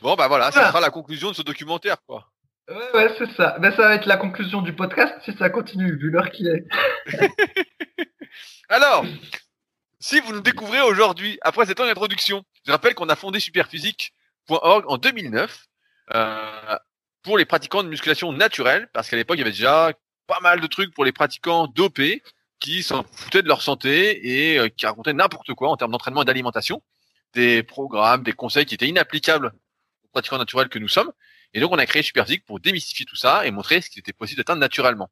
bon, 0.00 0.14
bah 0.14 0.28
voilà, 0.28 0.50
ça 0.52 0.68
sera 0.68 0.80
la 0.80 0.90
conclusion 0.90 1.30
de 1.30 1.36
ce 1.36 1.42
documentaire, 1.42 1.96
quoi. 2.06 2.30
Ouais, 2.68 2.92
ouais, 2.94 3.14
c'est 3.18 3.30
ça. 3.32 3.58
Ben, 3.58 3.72
ça 3.72 3.88
va 3.88 3.94
être 3.96 4.06
la 4.06 4.16
conclusion 4.16 4.62
du 4.62 4.72
podcast 4.74 5.14
si 5.24 5.32
ça 5.36 5.50
continue, 5.50 5.96
vu 5.96 6.10
l'heure 6.10 6.30
qu'il 6.30 6.46
est. 6.46 6.64
Alors, 8.68 9.04
si 9.98 10.20
vous 10.20 10.32
nous 10.32 10.40
découvrez 10.40 10.80
aujourd'hui, 10.80 11.38
après 11.42 11.66
cette 11.66 11.78
longue 11.78 11.90
introduction, 11.90 12.44
je 12.64 12.70
rappelle 12.70 12.94
qu'on 12.94 13.08
a 13.08 13.16
fondé 13.16 13.40
superphysique.org 14.50 14.84
en 14.88 14.98
2009 14.98 15.68
euh, 16.14 16.78
pour 17.22 17.38
les 17.38 17.44
pratiquants 17.44 17.82
de 17.82 17.88
musculation 17.88 18.32
naturelle, 18.32 18.88
parce 18.92 19.08
qu'à 19.08 19.16
l'époque, 19.16 19.36
il 19.36 19.40
y 19.40 19.42
avait 19.42 19.50
déjà 19.50 19.92
pas 20.26 20.40
mal 20.40 20.60
de 20.60 20.66
trucs 20.66 20.94
pour 20.94 21.04
les 21.04 21.12
pratiquants 21.12 21.66
dopés 21.66 22.22
qui 22.58 22.82
s'en 22.82 23.04
foutaient 23.12 23.42
de 23.42 23.48
leur 23.48 23.62
santé 23.62 24.52
et 24.52 24.58
euh, 24.58 24.68
qui 24.68 24.86
racontaient 24.86 25.12
n'importe 25.12 25.52
quoi 25.54 25.70
en 25.70 25.76
termes 25.76 25.92
d'entraînement 25.92 26.22
et 26.22 26.24
d'alimentation, 26.24 26.82
des 27.34 27.62
programmes, 27.62 28.22
des 28.22 28.32
conseils 28.32 28.66
qui 28.66 28.74
étaient 28.74 28.88
inapplicables 28.88 29.52
aux 30.04 30.08
pratiquants 30.12 30.38
naturels 30.38 30.68
que 30.68 30.78
nous 30.78 30.88
sommes. 30.88 31.12
Et 31.52 31.60
donc, 31.60 31.72
on 31.72 31.78
a 31.78 31.86
créé 31.86 32.02
Superphysique 32.02 32.44
pour 32.44 32.60
démystifier 32.60 33.06
tout 33.06 33.16
ça 33.16 33.46
et 33.46 33.50
montrer 33.50 33.80
ce 33.80 33.90
qui 33.90 33.98
était 33.98 34.12
possible 34.12 34.38
d'atteindre 34.38 34.60
naturellement. 34.60 35.10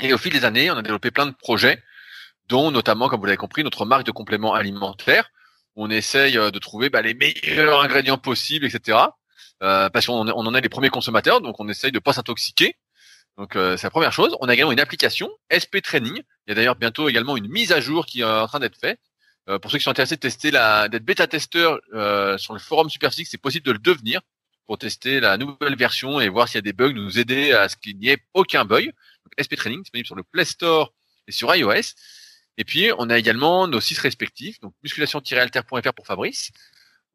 Et 0.00 0.12
au 0.12 0.18
fil 0.18 0.32
des 0.32 0.44
années, 0.44 0.70
on 0.70 0.76
a 0.76 0.82
développé 0.82 1.10
plein 1.10 1.26
de 1.26 1.32
projets, 1.32 1.82
dont 2.46 2.70
notamment, 2.70 3.08
comme 3.08 3.20
vous 3.20 3.26
l'avez 3.26 3.36
compris, 3.36 3.64
notre 3.64 3.84
marque 3.84 4.04
de 4.04 4.12
compléments 4.12 4.54
alimentaires. 4.54 5.30
On 5.80 5.90
essaye 5.90 6.36
euh, 6.36 6.50
de 6.50 6.58
trouver 6.58 6.90
bah, 6.90 7.02
les 7.02 7.14
meilleurs 7.14 7.80
ingrédients 7.80 8.18
possibles, 8.18 8.66
etc. 8.66 8.98
euh, 9.62 9.88
parce 9.88 10.06
qu'on 10.06 10.28
on 10.28 10.46
en 10.46 10.54
est 10.54 10.60
les 10.60 10.68
premiers 10.68 10.90
consommateurs, 10.90 11.40
donc 11.40 11.60
on 11.60 11.68
essaye 11.68 11.92
de 11.92 12.00
pas 12.00 12.12
s'intoxiquer. 12.12 12.74
Donc 13.36 13.54
euh, 13.54 13.76
c'est 13.76 13.86
la 13.86 13.90
première 13.90 14.12
chose. 14.12 14.36
On 14.40 14.48
a 14.48 14.54
également 14.54 14.72
une 14.72 14.80
application 14.80 15.30
SP 15.54 15.78
Training. 15.80 16.16
Il 16.16 16.48
y 16.48 16.52
a 16.52 16.54
d'ailleurs 16.56 16.74
bientôt 16.74 17.08
également 17.08 17.36
une 17.36 17.48
mise 17.48 17.70
à 17.70 17.80
jour 17.80 18.06
qui 18.06 18.22
est 18.22 18.24
en 18.24 18.48
train 18.48 18.58
d'être 18.58 18.76
faite. 18.76 18.98
Euh, 19.48 19.60
pour 19.60 19.70
ceux 19.70 19.78
qui 19.78 19.84
sont 19.84 19.92
intéressés 19.92 20.16
de 20.16 20.20
tester 20.20 20.50
la, 20.50 20.88
d'être 20.88 21.04
bêta-testeur 21.04 21.78
sur 22.38 22.54
le 22.54 22.58
forum 22.58 22.90
Superphysique, 22.90 23.28
c'est 23.30 23.38
possible 23.38 23.64
de 23.64 23.72
le 23.72 23.78
devenir 23.78 24.20
pour 24.66 24.78
tester 24.78 25.20
la 25.20 25.38
nouvelle 25.38 25.76
version 25.76 26.18
et 26.18 26.28
voir 26.28 26.48
s'il 26.48 26.56
y 26.56 26.58
a 26.58 26.62
des 26.62 26.72
bugs, 26.72 26.92
nous 26.92 27.20
aider 27.20 27.52
à 27.52 27.68
ce 27.68 27.76
qu'il 27.76 27.96
n'y 27.98 28.08
ait 28.08 28.18
aucun 28.34 28.64
bug. 28.64 28.92
SP 29.40 29.54
Training 29.54 29.82
disponible 29.82 30.06
sur 30.06 30.16
le 30.16 30.24
Play 30.24 30.44
Store 30.44 30.92
et 31.28 31.32
sur 31.32 31.54
iOS. 31.54 31.94
Et 32.58 32.64
puis 32.64 32.90
on 32.98 33.08
a 33.08 33.16
également 33.16 33.66
nos 33.68 33.80
sites 33.80 33.98
respectifs, 33.98 34.60
donc 34.60 34.74
musculation-alter.fr 34.82 35.94
pour 35.94 36.06
Fabrice, 36.06 36.50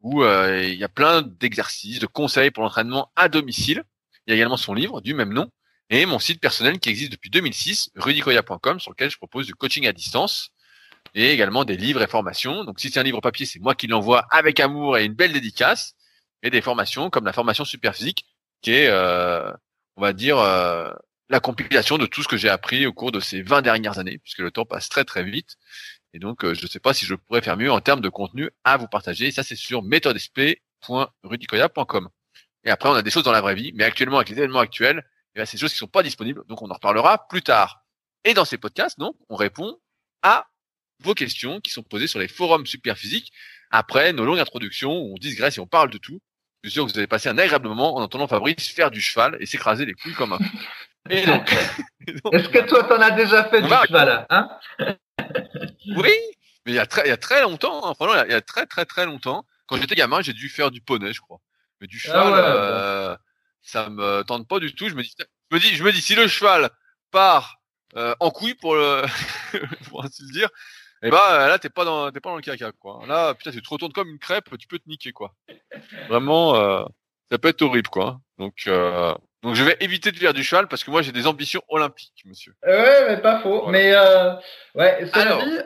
où 0.00 0.24
euh, 0.24 0.64
il 0.64 0.78
y 0.78 0.84
a 0.84 0.88
plein 0.88 1.22
d'exercices, 1.22 2.00
de 2.00 2.06
conseils 2.06 2.50
pour 2.50 2.64
l'entraînement 2.64 3.12
à 3.14 3.28
domicile. 3.28 3.84
Il 4.26 4.30
y 4.30 4.32
a 4.32 4.36
également 4.36 4.56
son 4.56 4.74
livre 4.74 5.00
du 5.00 5.14
même 5.14 5.32
nom 5.32 5.50
et 5.90 6.06
mon 6.06 6.18
site 6.18 6.40
personnel 6.40 6.80
qui 6.80 6.88
existe 6.88 7.12
depuis 7.12 7.30
2006, 7.30 7.90
rudicoya.com, 7.96 8.80
sur 8.80 8.90
lequel 8.90 9.10
je 9.10 9.18
propose 9.18 9.46
du 9.46 9.54
coaching 9.54 9.86
à 9.86 9.92
distance 9.92 10.50
et 11.14 11.30
également 11.30 11.64
des 11.64 11.76
livres 11.76 12.02
et 12.02 12.06
formations. 12.06 12.64
Donc 12.64 12.80
si 12.80 12.90
c'est 12.90 12.98
un 13.00 13.02
livre 13.02 13.20
papier, 13.20 13.44
c'est 13.46 13.60
moi 13.60 13.74
qui 13.74 13.86
l'envoie 13.86 14.26
avec 14.30 14.60
amour 14.60 14.96
et 14.96 15.04
une 15.04 15.12
belle 15.12 15.32
dédicace 15.32 15.94
et 16.42 16.50
des 16.50 16.62
formations 16.62 17.10
comme 17.10 17.26
la 17.26 17.34
formation 17.34 17.66
super 17.66 17.94
physique 17.94 18.24
qui 18.62 18.72
est, 18.72 18.88
euh, 18.88 19.52
on 19.96 20.02
va 20.02 20.14
dire, 20.14 20.38
euh, 20.38 20.90
la 21.28 21.40
compilation 21.40 21.98
de 21.98 22.06
tout 22.06 22.22
ce 22.22 22.28
que 22.28 22.36
j'ai 22.36 22.48
appris 22.48 22.86
au 22.86 22.92
cours 22.92 23.10
de 23.12 23.20
ces 23.20 23.42
20 23.42 23.62
dernières 23.62 23.98
années, 23.98 24.18
puisque 24.18 24.40
le 24.40 24.50
temps 24.50 24.64
passe 24.64 24.88
très 24.88 25.04
très 25.04 25.22
vite. 25.24 25.56
Et 26.12 26.18
donc, 26.18 26.44
euh, 26.44 26.54
je 26.54 26.62
ne 26.62 26.68
sais 26.68 26.80
pas 26.80 26.94
si 26.94 27.06
je 27.06 27.14
pourrais 27.14 27.42
faire 27.42 27.56
mieux 27.56 27.72
en 27.72 27.80
termes 27.80 28.00
de 28.00 28.08
contenu 28.08 28.50
à 28.64 28.76
vous 28.76 28.88
partager. 28.88 29.30
Ça, 29.30 29.42
c'est 29.42 29.56
sur 29.56 29.82
méthodesp.rudicoya.com. 29.82 32.08
Et 32.64 32.70
après, 32.70 32.88
on 32.88 32.94
a 32.94 33.02
des 33.02 33.10
choses 33.10 33.24
dans 33.24 33.32
la 33.32 33.40
vraie 33.40 33.54
vie, 33.54 33.72
mais 33.74 33.84
actuellement, 33.84 34.18
avec 34.18 34.28
les 34.30 34.38
événements 34.38 34.60
actuels, 34.60 35.04
il 35.34 35.40
y 35.40 35.42
a 35.42 35.46
ces 35.46 35.58
choses 35.58 35.72
qui 35.72 35.78
sont 35.78 35.88
pas 35.88 36.02
disponibles, 36.02 36.44
donc 36.46 36.62
on 36.62 36.70
en 36.70 36.74
reparlera 36.74 37.28
plus 37.28 37.42
tard. 37.42 37.84
Et 38.24 38.34
dans 38.34 38.44
ces 38.44 38.58
podcasts, 38.58 38.98
donc, 38.98 39.16
on 39.28 39.36
répond 39.36 39.78
à 40.22 40.48
vos 41.00 41.14
questions 41.14 41.60
qui 41.60 41.70
sont 41.70 41.82
posées 41.82 42.06
sur 42.06 42.20
les 42.20 42.28
forums 42.28 42.66
Superphysique 42.66 43.32
après 43.70 44.12
nos 44.12 44.24
longues 44.24 44.38
introductions 44.38 44.96
où 44.96 45.14
on 45.14 45.18
digresse 45.18 45.58
et 45.58 45.60
on 45.60 45.66
parle 45.66 45.90
de 45.90 45.98
tout. 45.98 46.20
Je 46.62 46.70
suis 46.70 46.74
sûr 46.74 46.86
que 46.86 46.92
vous 46.92 46.98
avez 46.98 47.06
passé 47.06 47.28
un 47.28 47.36
agréable 47.36 47.68
moment 47.68 47.96
en 47.96 48.02
entendant 48.02 48.28
Fabrice 48.28 48.68
faire 48.68 48.90
du 48.90 49.00
cheval 49.00 49.36
et 49.40 49.46
s'écraser 49.46 49.84
les 49.84 49.94
couilles 49.94 50.14
comme. 50.14 50.38
Et 51.10 51.26
donc, 51.26 51.52
Est-ce 52.32 52.48
que 52.48 52.66
toi, 52.66 52.84
t'en 52.84 53.00
as 53.00 53.10
déjà 53.12 53.44
fait 53.44 53.62
du 53.62 53.68
cheval, 53.68 54.26
hein? 54.30 54.48
Oui, 55.96 56.12
mais 56.64 56.72
il 56.72 56.74
y 56.74 56.78
a 56.78 56.86
très, 56.86 57.02
il 57.06 57.08
y 57.08 57.12
a 57.12 57.16
très 57.16 57.42
longtemps, 57.42 57.86
hein, 57.86 58.24
il 58.26 58.32
y 58.32 58.34
a 58.34 58.40
très 58.40 58.66
très 58.66 58.84
très 58.84 59.04
longtemps. 59.04 59.44
Quand 59.66 59.76
j'étais 59.76 59.94
gamin, 59.94 60.22
j'ai 60.22 60.32
dû 60.32 60.48
faire 60.48 60.70
du 60.70 60.80
poney, 60.80 61.12
je 61.12 61.20
crois. 61.20 61.40
Mais 61.80 61.86
du 61.86 62.00
ah 62.04 62.06
cheval, 62.06 62.32
euh, 62.36 63.16
ça 63.62 63.90
me 63.90 64.22
tente 64.22 64.48
pas 64.48 64.60
du 64.60 64.74
tout. 64.74 64.88
Je 64.88 64.94
me 64.94 65.02
dis, 65.02 65.14
je 65.50 65.56
me 65.56 65.60
dis, 65.60 65.74
je 65.74 65.84
me 65.84 65.92
dis, 65.92 66.00
si 66.00 66.14
le 66.14 66.28
cheval 66.28 66.70
part 67.10 67.60
euh, 67.96 68.14
en 68.20 68.30
couille 68.30 68.54
pour 68.54 68.74
le, 68.74 69.02
pour 69.88 70.04
ainsi 70.04 70.22
le 70.22 70.32
dire, 70.32 70.48
et 71.02 71.08
eh 71.08 71.10
bah 71.10 71.48
là 71.48 71.58
t'es 71.58 71.68
pas 71.68 71.84
dans 71.84 72.10
t'es 72.10 72.20
pas 72.20 72.30
dans 72.30 72.36
le 72.36 72.42
caca 72.42 72.72
quoi. 72.72 73.04
Là 73.06 73.34
putain 73.34 73.50
tu 73.50 73.60
te 73.60 73.68
retournes 73.68 73.92
comme 73.92 74.08
une 74.08 74.18
crêpe, 74.18 74.56
tu 74.58 74.66
peux 74.66 74.78
te 74.78 74.88
niquer 74.88 75.12
quoi. 75.12 75.34
Vraiment 76.08 76.56
euh, 76.56 76.82
ça 77.30 77.38
peut 77.38 77.48
être 77.48 77.62
horrible 77.62 77.90
quoi. 77.90 78.20
Donc 78.38 78.64
euh, 78.66 79.14
donc 79.44 79.54
je 79.54 79.62
vais 79.62 79.76
éviter 79.80 80.10
de 80.10 80.16
faire 80.16 80.34
du 80.34 80.42
cheval 80.42 80.66
parce 80.66 80.82
que 80.82 80.90
moi 80.90 81.02
j'ai 81.02 81.12
des 81.12 81.26
ambitions 81.26 81.62
olympiques 81.68 82.24
monsieur. 82.24 82.54
Ouais 82.66 83.06
mais 83.08 83.18
pas 83.18 83.40
faux. 83.40 83.68
Mais 83.68 83.94
euh, 83.94 84.32
ouais 84.74 85.06
cela 85.12 85.44
dit 85.44 85.58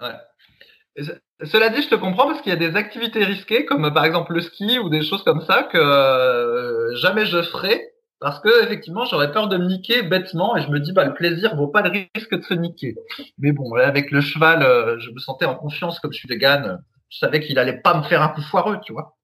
ouais. 0.00 1.06
Cela 1.42 1.70
dit, 1.70 1.80
je 1.82 1.88
te 1.88 1.94
comprends 1.94 2.26
parce 2.26 2.42
qu'il 2.42 2.50
y 2.50 2.54
a 2.54 2.58
des 2.58 2.76
activités 2.76 3.24
risquées, 3.24 3.64
comme 3.64 3.94
par 3.94 4.04
exemple 4.04 4.34
le 4.34 4.42
ski 4.42 4.78
ou 4.78 4.90
des 4.90 5.02
choses 5.02 5.22
comme 5.24 5.40
ça, 5.40 5.62
que 5.62 6.90
jamais 6.96 7.24
je 7.24 7.42
ferai 7.42 7.80
parce 8.20 8.38
que 8.40 8.64
effectivement 8.64 9.06
j'aurais 9.06 9.32
peur 9.32 9.48
de 9.48 9.56
me 9.56 9.66
niquer 9.66 10.02
bêtement 10.02 10.56
et 10.56 10.62
je 10.62 10.68
me 10.68 10.78
dis 10.78 10.92
bah 10.92 11.04
le 11.04 11.14
plaisir 11.14 11.56
vaut 11.56 11.68
pas 11.68 11.82
le 11.82 12.06
risque 12.14 12.34
de 12.34 12.42
se 12.42 12.54
niquer. 12.54 12.94
Mais 13.38 13.52
bon 13.52 13.72
avec 13.74 14.10
le 14.10 14.20
cheval 14.20 14.62
euh, 14.62 14.98
je 14.98 15.10
me 15.10 15.18
sentais 15.18 15.46
en 15.46 15.54
confiance 15.54 15.98
comme 16.00 16.12
je 16.12 16.18
suis 16.18 16.28
vegan, 16.28 16.82
je 17.08 17.18
savais 17.18 17.40
qu'il 17.40 17.58
allait 17.58 17.80
pas 17.80 17.94
me 17.94 18.02
faire 18.02 18.22
un 18.22 18.28
coup 18.28 18.42
foireux 18.42 18.78
tu 18.84 18.92
vois. 18.92 19.16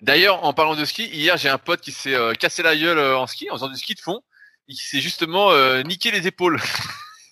D'ailleurs 0.00 0.44
en 0.44 0.52
parlant 0.52 0.76
de 0.76 0.84
ski 0.84 1.04
hier 1.06 1.36
j'ai 1.36 1.48
un 1.48 1.58
pote 1.58 1.80
qui 1.80 1.92
s'est 1.92 2.14
euh, 2.14 2.34
cassé 2.34 2.62
la 2.62 2.76
gueule 2.76 2.98
euh, 2.98 3.18
en 3.18 3.26
ski 3.26 3.50
en 3.50 3.54
faisant 3.54 3.68
du 3.68 3.76
ski 3.76 3.94
de 3.94 4.00
fond 4.00 4.20
qui 4.68 4.76
s'est 4.76 5.00
justement 5.00 5.50
niqué 5.82 6.10
les 6.10 6.26
épaules. 6.26 6.60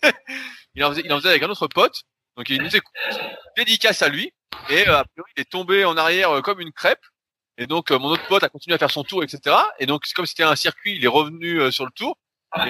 il 0.74 0.82
en 0.82 0.90
faisait 0.90 1.02
il 1.04 1.12
avec 1.12 1.42
un 1.42 1.50
autre 1.50 1.68
pote 1.68 2.02
donc 2.36 2.48
il 2.48 2.62
nous 2.62 2.74
écoute 2.74 2.94
dédicace 3.56 4.00
à 4.00 4.08
lui 4.08 4.32
et 4.70 4.84
priori 4.84 5.32
il 5.36 5.42
est 5.42 5.50
tombé 5.50 5.84
en 5.84 5.98
arrière 5.98 6.40
comme 6.42 6.60
une 6.60 6.72
crêpe 6.72 7.04
et 7.58 7.66
donc 7.66 7.90
euh, 7.90 7.98
mon 7.98 8.08
autre 8.08 8.26
pote 8.28 8.42
a 8.42 8.48
continué 8.48 8.74
à 8.74 8.78
faire 8.78 8.90
son 8.90 9.04
tour, 9.04 9.22
etc. 9.22 9.56
Et 9.78 9.86
donc 9.86 10.02
comme 10.14 10.26
c'était 10.26 10.42
un 10.42 10.56
circuit, 10.56 10.96
il 10.96 11.04
est 11.04 11.08
revenu 11.08 11.60
euh, 11.60 11.70
sur 11.70 11.84
le 11.84 11.90
tour. 11.92 12.18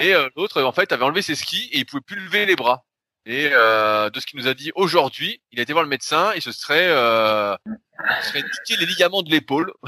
Et 0.01 0.15
euh, 0.15 0.29
l'autre, 0.37 0.63
en 0.63 0.73
fait, 0.73 0.91
avait 0.93 1.05
enlevé 1.05 1.23
ses 1.23 1.35
skis 1.35 1.69
et 1.73 1.79
il 1.79 1.87
pouvait 1.87 2.01
plus 2.01 2.17
lever 2.17 2.47
les 2.47 2.57
bras. 2.57 2.85
Et 3.27 3.49
de 3.49 4.21
ce 4.21 4.27
qu'il 4.27 4.39
nous 4.39 4.47
a 4.47 4.55
dit 4.55 4.71
aujourd'hui, 4.77 5.41
il 5.51 5.59
a 5.59 5.63
été 5.63 5.73
voir 5.73 5.83
le 5.83 5.89
médecin 5.91 6.31
et 6.35 6.41
ce 6.41 6.53
serait, 6.53 6.87
il 6.87 8.25
serait 8.25 8.43
niqué 8.43 8.77
les 8.79 8.87
ligaments 8.87 9.23
de 9.23 9.31
l'épaule. 9.31 9.73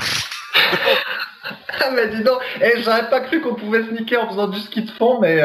ah 1.80 1.90
mais 1.92 2.08
dis 2.08 2.24
donc, 2.24 2.40
eh, 2.60 2.82
j'aurais 2.82 3.08
pas 3.08 3.20
cru 3.20 3.40
qu'on 3.40 3.54
pouvait 3.54 3.84
se 3.84 3.90
niquer 3.92 4.16
en 4.16 4.28
faisant 4.28 4.48
du 4.48 4.58
ski 4.58 4.82
de 4.82 4.90
fond, 4.90 5.20
mais 5.20 5.40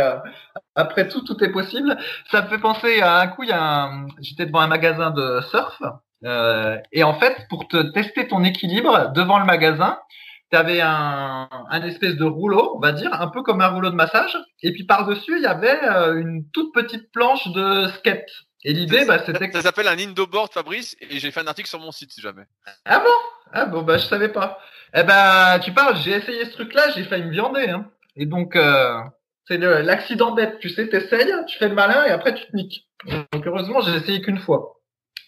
après 0.76 1.08
tout, 1.08 1.22
tout 1.22 1.42
est 1.44 1.52
possible. 1.52 1.96
Ça 2.32 2.42
me 2.42 2.48
fait 2.48 2.58
penser 2.58 3.00
à 3.02 3.20
un 3.20 3.28
coup, 3.28 3.44
il 3.44 3.50
y 3.50 3.54
a 3.54 3.92
j'étais 4.22 4.48
devant 4.48 4.62
un 4.62 4.68
magasin 4.68 5.12
de 5.12 5.42
surf 5.52 5.80
euh, 6.26 6.78
et 6.92 7.04
en 7.04 7.14
fait, 7.20 7.48
pour 7.50 7.68
te 7.68 7.78
tester 7.92 8.28
ton 8.28 8.44
équilibre 8.44 9.12
devant 9.14 9.40
le 9.40 9.46
magasin, 9.46 10.00
tu 10.52 10.58
avais 10.58 10.82
un, 10.82 11.50
un 11.52 11.82
espèce 11.84 12.16
de 12.16 12.26
rouleau, 12.26 12.74
on 12.76 12.80
va 12.80 12.92
dire, 12.92 13.14
un 13.14 13.28
peu 13.28 13.42
comme 13.42 13.62
un 13.62 13.70
rouleau 13.70 13.90
de 13.90 13.96
massage. 13.96 14.38
Et 14.62 14.72
puis 14.72 14.84
par-dessus, 14.86 15.38
il 15.38 15.44
y 15.44 15.48
avait 15.48 15.84
euh, 15.84 16.16
une 16.20 16.50
toute 16.52 16.74
petite 16.74 17.12
planche 17.12 17.48
de 17.50 17.88
skate. 17.98 18.30
Et 18.66 18.74
l'idée, 18.74 19.06
bah, 19.06 19.20
c'était 19.26 19.50
que... 19.50 19.56
Ça 19.56 19.62
s'appelle 19.62 19.88
un 19.88 19.98
indoor 19.98 20.50
Fabrice, 20.52 20.96
et 21.02 21.20
j'ai 21.20 21.32
fait 21.32 21.42
un 21.42 21.48
article 21.48 21.68
sur 21.68 21.80
mon 21.80 21.92
site, 21.92 22.12
si 22.12 22.22
jamais. 22.22 22.44
Ah 22.86 23.00
bon? 23.00 23.10
Ah 23.52 23.66
bon, 23.66 23.82
bah 23.82 23.98
je 23.98 24.06
savais 24.06 24.30
pas. 24.30 24.60
Eh 24.96 25.04
ben, 25.04 25.60
tu 25.60 25.74
parles, 25.74 25.98
j'ai 25.98 26.12
essayé 26.12 26.46
ce 26.46 26.52
truc-là, 26.52 26.92
j'ai 26.96 27.04
failli 27.04 27.26
me 27.26 27.32
viander. 27.32 27.70
Hein. 27.70 27.90
Et 28.16 28.26
donc, 28.26 28.56
euh, 28.56 29.00
c'est 29.48 29.58
l'accident 29.58 30.32
bête, 30.32 30.60
tu 30.60 30.70
sais, 30.70 30.88
t'essayes, 30.88 31.34
tu 31.48 31.58
fais 31.58 31.68
le 31.68 31.76
malin, 31.76 32.06
et 32.06 32.12
après 32.12 32.34
tu 32.34 32.46
te 32.46 32.56
niques. 32.56 32.88
Donc 33.32 33.46
heureusement, 33.46 33.82
j'ai 33.82 33.96
essayé 33.96 34.22
qu'une 34.22 34.40
fois. 34.40 34.80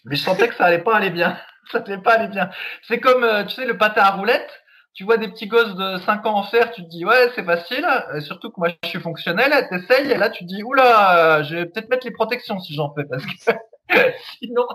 Mais 0.04 0.16
je 0.16 0.22
sentais 0.22 0.48
que 0.48 0.54
ça 0.54 0.64
allait 0.64 0.82
pas 0.82 0.96
aller 0.96 1.10
bien. 1.10 1.38
Ça 1.72 1.82
allait 1.84 1.98
pas 1.98 2.12
aller 2.12 2.28
bien. 2.28 2.48
C'est 2.86 3.00
comme, 3.00 3.24
euh, 3.24 3.42
tu 3.42 3.56
sais, 3.56 3.66
le 3.66 3.76
patin 3.76 4.02
à 4.02 4.10
roulette. 4.12 4.48
Tu 4.96 5.04
vois 5.04 5.18
des 5.18 5.28
petits 5.28 5.46
gosses 5.46 5.74
de 5.74 5.98
5 6.06 6.24
ans 6.24 6.38
en 6.38 6.42
faire, 6.42 6.72
tu 6.72 6.82
te 6.82 6.88
dis 6.88 7.04
ouais 7.04 7.30
c'est 7.34 7.44
facile, 7.44 7.86
surtout 8.20 8.48
que 8.50 8.54
moi 8.56 8.70
je 8.82 8.88
suis 8.88 8.98
fonctionnel, 8.98 9.52
t'essayes 9.68 10.10
et 10.10 10.16
là 10.16 10.30
tu 10.30 10.44
te 10.44 10.48
dis 10.48 10.62
oula, 10.62 11.42
je 11.42 11.54
vais 11.54 11.66
peut-être 11.66 11.90
mettre 11.90 12.06
les 12.06 12.12
protections 12.12 12.58
si 12.58 12.74
j'en 12.74 12.94
fais 12.94 13.04
parce 13.04 13.22
que 13.26 13.52
sinon 14.38 14.66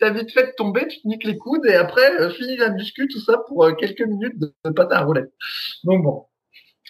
t'as 0.00 0.10
vite 0.10 0.32
fait 0.32 0.46
de 0.46 0.52
tomber, 0.56 0.88
tu 0.88 1.02
te 1.02 1.06
niques 1.06 1.24
les 1.24 1.36
coudes 1.36 1.66
et 1.66 1.74
après 1.74 2.10
euh, 2.20 2.30
finis 2.30 2.56
la 2.56 2.70
muscu 2.70 3.06
tout 3.06 3.20
ça 3.20 3.36
pour 3.46 3.64
euh, 3.64 3.74
quelques 3.74 4.00
minutes 4.00 4.38
de, 4.38 4.70
patin 4.70 4.96
à 4.96 5.04
roulette. 5.04 5.30
Donc 5.84 6.02
bon. 6.02 6.26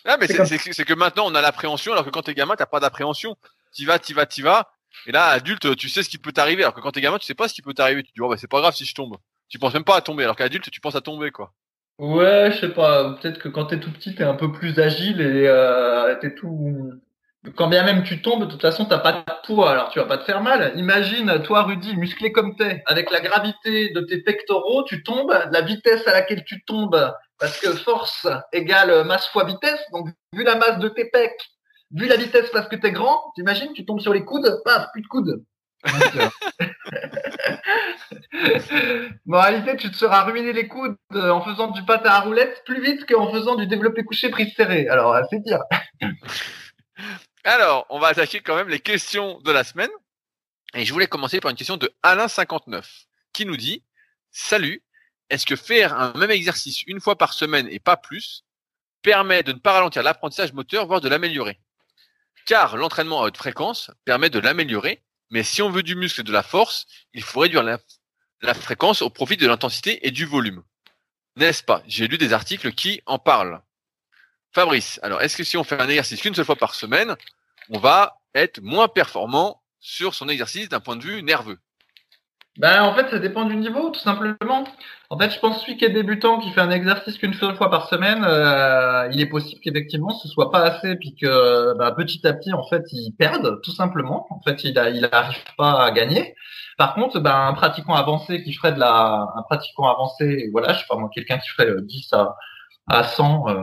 Ah 0.05 0.16
mais 0.20 0.28
c'est 0.28 0.84
que 0.84 0.95
maintenant 0.95 1.26
on 1.26 1.34
a 1.34 1.43
l'appréhension 1.43 1.93
alors 1.93 2.05
que 2.05 2.11
quand 2.11 2.22
t'es 2.22 2.34
gamin 2.34 2.55
t'as 2.55 2.66
pas 2.66 2.78
d'appréhension. 2.78 3.37
T'y 3.72 3.84
vas, 3.84 3.99
t'y 3.99 4.14
vas, 4.14 4.24
t'y 4.24 4.41
vas. 4.41 4.70
Et 5.07 5.12
là, 5.12 5.26
adulte, 5.26 5.76
tu 5.76 5.91
sais 5.91 6.03
ce 6.03 6.09
qui 6.09 6.16
peut 6.16 6.32
t'arriver, 6.32 6.62
alors 6.62 6.74
que 6.74 6.80
quand 6.80 6.93
t'es 6.93 7.03
gamin, 7.03 7.18
tu 7.18 7.26
sais 7.26 7.34
pas 7.34 7.49
ce 7.49 7.53
qui 7.53 7.61
peut 7.61 7.74
t'arriver. 7.74 8.03
Tu 8.03 8.09
te 8.09 8.14
dis, 8.14 8.22
oh, 8.22 8.28
bah, 8.30 8.37
c'est 8.39 8.49
pas 8.49 8.61
grave 8.61 8.74
si 8.74 8.87
je 8.87 8.95
tombe. 8.95 9.16
Tu 9.49 9.59
penses 9.59 9.74
même 9.74 9.84
pas 9.84 9.97
à 9.97 10.01
tomber, 10.01 10.24
alors 10.24 10.37
qu'adulte, 10.37 10.70
tu 10.70 10.80
penses 10.80 10.95
à 10.95 11.03
tomber, 11.03 11.30
quoi. 11.30 11.53
Ouais, 11.99 12.51
je 12.53 12.61
sais 12.61 12.72
pas. 12.74 13.14
Peut-être 13.14 13.38
que 13.38 13.49
quand 13.49 13.66
t'es 13.66 13.80
tout 13.80 13.90
petit, 13.92 14.14
t'es 14.14 14.24
un 14.24 14.34
peu 14.34 14.53
plus 14.53 14.78
agile 14.78 15.20
et 15.20 15.47
euh, 15.49 16.14
t'es 16.20 16.34
tout. 16.34 16.92
Quand 17.55 17.68
bien 17.68 17.84
même 17.84 18.03
tu 18.03 18.20
tombes, 18.20 18.44
de 18.44 18.51
toute 18.51 18.61
façon, 18.61 18.84
t'as 18.86 18.99
pas 18.99 19.12
de 19.12 19.22
poids, 19.47 19.70
alors 19.70 19.88
tu 19.90 19.99
vas 20.01 20.05
pas 20.05 20.18
te 20.18 20.24
faire 20.24 20.42
mal. 20.42 20.72
Imagine, 20.76 21.42
toi, 21.42 21.62
Rudy, 21.62 21.97
musclé 21.97 22.32
comme 22.32 22.57
t'es, 22.57 22.82
avec 22.86 23.11
la 23.11 23.20
gravité 23.20 23.90
de 23.90 24.01
tes 24.01 24.20
pectoraux, 24.20 24.82
tu 24.84 25.03
tombes, 25.05 25.32
la 25.53 25.61
vitesse 25.62 26.07
à 26.09 26.12
laquelle 26.12 26.44
tu 26.44 26.64
tombes, 26.64 27.12
parce 27.38 27.59
que 27.61 27.70
force 27.72 28.26
égale 28.53 29.05
masse 29.07 29.28
fois 29.28 29.44
vitesse. 29.44 29.80
Donc, 29.92 30.09
vu 30.32 30.42
la 30.44 30.57
masse 30.57 30.78
de 30.80 30.88
tes 30.88 31.09
pecs, 31.09 31.40
vu 31.92 32.09
la 32.09 32.16
vitesse 32.16 32.51
parce 32.51 32.68
que 32.68 32.76
t'es 32.76 32.90
grand, 32.92 33.32
t'imagines, 33.36 33.72
tu 33.74 33.84
tombes 33.86 34.01
sur 34.01 34.12
les 34.12 34.24
coudes, 34.24 34.61
paf, 34.64 34.88
plus 34.92 35.03
de 35.03 35.07
coudes. 35.07 35.44
bon, 39.26 39.39
en 39.39 39.43
réalité, 39.43 39.76
tu 39.76 39.91
te 39.91 39.97
seras 39.97 40.24
ruiné 40.24 40.53
les 40.53 40.68
coudes 40.68 40.97
en 41.14 41.43
faisant 41.43 41.70
du 41.70 41.84
patin 41.84 42.11
à 42.11 42.20
roulette 42.20 42.62
plus 42.64 42.82
vite 42.82 43.07
qu'en 43.07 43.32
faisant 43.32 43.57
du 43.57 43.66
développé 43.66 44.05
couché 44.05 44.30
prise 44.30 44.55
serré. 44.55 44.89
Alors, 44.89 45.14
euh, 45.14 45.22
c'est 45.30 45.41
dire. 45.41 45.61
Alors, 47.45 47.87
on 47.91 47.99
va 47.99 48.09
attaquer 48.09 48.41
quand 48.41 48.57
même 48.57 48.68
les 48.68 48.80
questions 48.80 49.41
de 49.41 49.53
la 49.53 49.64
semaine. 49.64 49.91
Et 50.74 50.84
je 50.84 50.93
voulais 50.93 51.07
commencer 51.07 51.41
par 51.41 51.51
une 51.51 51.57
question 51.57 51.76
de 51.76 51.93
Alain59 52.03 52.82
qui 53.32 53.47
nous 53.47 53.57
dit 53.57 53.84
Salut, 54.32 54.82
est-ce 55.30 55.47
que 55.47 55.57
faire 55.57 55.99
un 55.99 56.12
même 56.14 56.30
exercice 56.30 56.82
une 56.84 57.01
fois 57.01 57.16
par 57.16 57.32
semaine 57.32 57.68
et 57.70 57.78
pas 57.78 57.97
plus 57.97 58.45
permet 59.03 59.43
de 59.43 59.53
ne 59.53 59.59
pas 59.59 59.72
ralentir 59.72 60.03
l'apprentissage 60.03 60.53
moteur, 60.53 60.87
voire 60.87 61.01
de 61.01 61.09
l'améliorer? 61.09 61.61
Car 62.47 62.76
l'entraînement 62.76 63.22
à 63.22 63.26
haute 63.26 63.37
fréquence 63.37 63.91
permet 64.05 64.30
de 64.30 64.39
l'améliorer, 64.39 65.03
mais 65.31 65.43
si 65.43 65.62
on 65.62 65.70
veut 65.70 65.83
du 65.83 65.97
muscle 65.97 66.20
et 66.20 66.24
de 66.24 66.33
la 66.33 66.43
force, 66.43 66.87
il 67.12 67.22
faut 67.22 67.41
réduire 67.41 67.62
la, 67.62 68.55
fréquence 68.55 69.03
au 69.03 69.11
profit 69.11 69.37
de 69.37 69.47
l'intensité 69.47 70.07
et 70.07 70.11
du 70.11 70.24
volume. 70.24 70.62
N'est-ce 71.37 71.62
pas? 71.62 71.83
J'ai 71.87 72.09
lu 72.09 72.18
des 72.18 72.33
articles 72.33 72.72
qui 72.72 73.03
en 73.07 73.18
parlent. 73.18 73.61
Fabrice, 74.53 75.01
alors 75.03 75.20
est-ce 75.20 75.37
que 75.37 75.45
si 75.45 75.57
on 75.57 75.64
fait 75.64 75.81
un 75.81 75.89
exercice 75.89 76.20
qu'une 76.20 76.35
seule 76.35 76.45
fois 76.45 76.57
par 76.57 76.74
semaine, 76.74 77.16
on 77.68 77.79
va 77.79 78.20
être 78.35 78.61
moins 78.62 78.89
performant 78.89 79.62
sur 79.81 80.14
son 80.14 80.29
exercice 80.29 80.68
d'un 80.68 80.81
point 80.81 80.97
de 80.97 81.03
vue 81.03 81.22
nerveux? 81.22 81.59
Ben, 82.59 82.83
en 82.83 82.95
fait, 82.95 83.09
ça 83.11 83.19
dépend 83.19 83.45
du 83.45 83.57
niveau, 83.57 83.91
tout 83.91 84.01
simplement. 84.01 84.65
En 85.11 85.19
fait, 85.19 85.31
je 85.31 85.39
pense 85.39 85.61
celui 85.61 85.77
qui 85.77 85.85
est 85.85 85.91
débutant, 85.91 86.39
qui 86.39 86.51
fait 86.51 86.61
un 86.61 86.71
exercice 86.71 87.19
qu'une 87.19 87.35
seule 87.35 87.55
fois 87.57 87.71
par 87.71 87.89
semaine, 87.89 88.25
euh, 88.25 89.09
il 89.13 89.21
est 89.21 89.27
possible 89.27 89.61
qu'effectivement 89.61 90.11
ce 90.11 90.29
soit 90.29 90.51
pas 90.51 90.63
assez, 90.63 90.97
puis 90.97 91.15
que 91.15 91.77
ben, 91.79 91.93
petit 91.93 92.27
à 92.27 92.33
petit, 92.33 92.53
en 92.53 92.67
fait, 92.67 92.83
il 92.93 93.13
perde, 93.13 93.61
tout 93.63 93.73
simplement. 93.73 94.27
En 94.31 94.41
fait, 94.41 94.65
il 94.65 94.75
n'arrive 94.75 94.97
il 94.97 95.57
pas 95.57 95.85
à 95.85 95.91
gagner. 95.91 96.35
Par 96.79 96.95
contre, 96.95 97.21
ben, 97.21 97.49
un 97.49 97.53
pratiquant 97.55 97.95
avancé 97.95 98.43
qui 98.43 98.53
ferait 98.53 98.73
de 98.73 98.81
la, 98.81 99.27
un 99.37 99.43
pratiquant 99.43 99.89
avancé, 99.89 100.49
voilà, 100.53 100.73
je 100.73 100.81
sais 100.81 100.87
pas 100.89 100.97
moi, 100.97 101.11
quelqu'un 101.15 101.39
qui 101.39 101.49
ferait 101.51 101.71
10 101.83 102.13
à, 102.13 102.37
à 102.89 103.05
100 103.05 103.49
euh, 103.49 103.63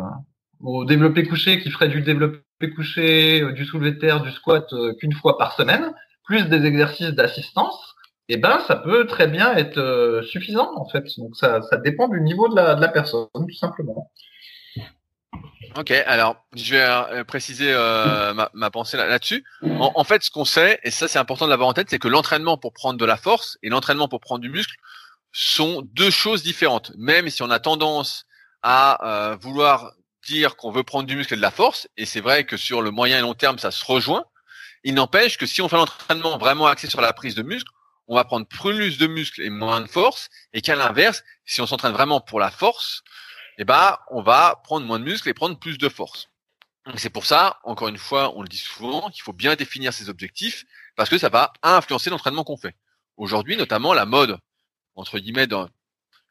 au 0.62 0.86
développé 0.86 1.26
couché, 1.26 1.60
qui 1.60 1.70
ferait 1.70 1.89
du 1.89 2.02
développé 2.02 2.41
couché, 2.76 3.41
euh, 3.41 3.52
du 3.52 3.66
soulevé 3.66 3.91
de 3.91 4.00
terre, 4.00 4.22
du 4.22 4.32
squat 4.32 4.72
euh, 4.74 4.94
qu'une 4.96 5.14
fois 5.14 5.38
par 5.38 5.54
semaine, 5.54 5.94
plus 6.26 6.48
des 6.48 6.66
exercices 6.66 7.12
d'assistance, 7.12 7.93
eh 8.30 8.38
ben 8.38 8.59
ça 8.67 8.76
peut 8.76 9.05
très 9.05 9.28
bien 9.28 9.53
être 9.55 9.78
euh, 9.78 10.24
suffisant 10.24 10.71
en 10.76 10.88
fait. 10.88 11.05
Donc 11.17 11.36
ça, 11.36 11.61
ça 11.61 11.78
dépend 11.78 12.07
du 12.07 12.21
niveau 12.21 12.47
de 12.47 12.55
la, 12.55 12.88
personne, 12.88 13.28
tout 13.34 13.55
simplement. 13.55 14.11
Ok, 15.76 15.91
alors 15.91 16.36
je 16.55 16.76
vais 16.76 17.24
préciser 17.24 17.74
ma, 17.74 18.49
ma, 18.53 18.71
pensée 18.71 18.95
là-dessus. 18.95 19.43
en, 19.63 19.91
en, 19.95 20.03
fait, 20.03 20.21
ce 20.24 20.30
qu'on 20.30 20.45
sait, 20.45 20.80
et 20.84 20.91
ça 20.91 21.07
c'est 21.07 21.19
important 21.19 21.45
de 21.45 21.49
l'avoir 21.49 21.69
en 21.69 21.74
tête, 21.74 21.89
c'est 21.89 21.99
que 21.99 22.07
l'entraînement 22.07 22.57
pour 22.57 22.74
prendre 22.74 22.99
de 22.99 23.05
la 23.05 23.17
force 23.17 23.57
et 23.63 23.69
l'entraînement 23.69 24.07
pour 24.07 24.19
prendre 24.19 24.41
du 24.41 24.49
muscle 24.49 24.76
sont 25.32 25.82
deux 25.93 26.11
choses 26.11 26.43
différentes. 26.43 26.91
Même 26.97 27.30
si 27.30 27.41
on 27.41 27.49
a 27.49 27.59
tendance 27.59 28.26
à 28.61 29.36
vouloir 29.41 29.93
dire 30.26 30.55
qu'on 30.55 30.71
veut 30.71 30.84
prendre 30.84 31.07
du 31.07 31.15
muscle 31.15 31.34
et 31.34 31.38
de 31.38 31.41
la 31.41 31.51
force, 31.51 31.88
et 31.97 32.05
c'est 32.05 32.21
vrai 32.21 32.45
que 32.45 32.57
sur 32.57 32.82
le 32.82 32.91
moyen 32.91 33.19
et 33.19 33.21
long 33.21 33.34
terme, 33.34 33.59
ça 33.59 33.71
se 33.71 33.84
rejoint. 33.84 34.26
Il 34.84 34.95
n'empêche 34.95 35.38
que 35.38 35.45
si 35.45 35.61
on 35.61 35.69
fait 35.69 35.76
l'entraînement 35.76 36.38
vraiment 36.38 36.67
axé 36.67 36.88
sur 36.88 37.01
la 37.01 37.13
prise 37.13 37.36
de 37.36 37.43
muscle, 37.43 37.71
on 38.08 38.16
va 38.16 38.24
prendre 38.24 38.45
plus 38.45 38.97
de 38.97 39.08
muscle 39.08 39.41
et 39.41 39.49
moins 39.49 39.82
de 39.82 39.88
force, 39.88 40.30
et 40.54 40.62
qu'à 40.62 40.76
l'inverse, 40.76 41.24
si 41.45 41.62
on 41.62 41.68
s'entraîne 41.68 41.93
vraiment 41.93 42.22
pour 42.22 42.39
la 42.39 42.51
force, 42.51 43.04
eh 43.58 43.66
ben, 43.66 43.97
on 44.10 44.22
va 44.22 44.62
prendre 44.64 44.86
moins 44.86 44.99
de 44.99 45.06
muscle 45.06 45.30
et 45.30 45.34
prendre 45.34 45.58
plus 45.58 45.78
de 45.78 45.89
force. 45.89 46.30
C'est 46.97 47.10
pour 47.10 47.26
ça, 47.26 47.60
encore 47.64 47.88
une 47.88 47.97
fois, 47.97 48.36
on 48.36 48.41
le 48.41 48.49
dit 48.49 48.58
souvent, 48.58 49.10
qu'il 49.10 49.24
faut 49.24 49.34
bien 49.34 49.56
définir 49.56 49.93
ses 49.93 50.10
objectifs, 50.10 50.66
parce 50.95 51.10
que 51.10 51.18
ça 51.18 51.30
va 51.30 51.54
influencer 51.62 52.10
l'entraînement 52.10 52.43
qu'on 52.43 52.58
fait. 52.58 52.76
Aujourd'hui, 53.16 53.56
notamment, 53.56 53.93
la 53.93 54.06
mode, 54.06 54.38
entre 54.95 55.20
guillemets, 55.20 55.47
dans, 55.47 55.70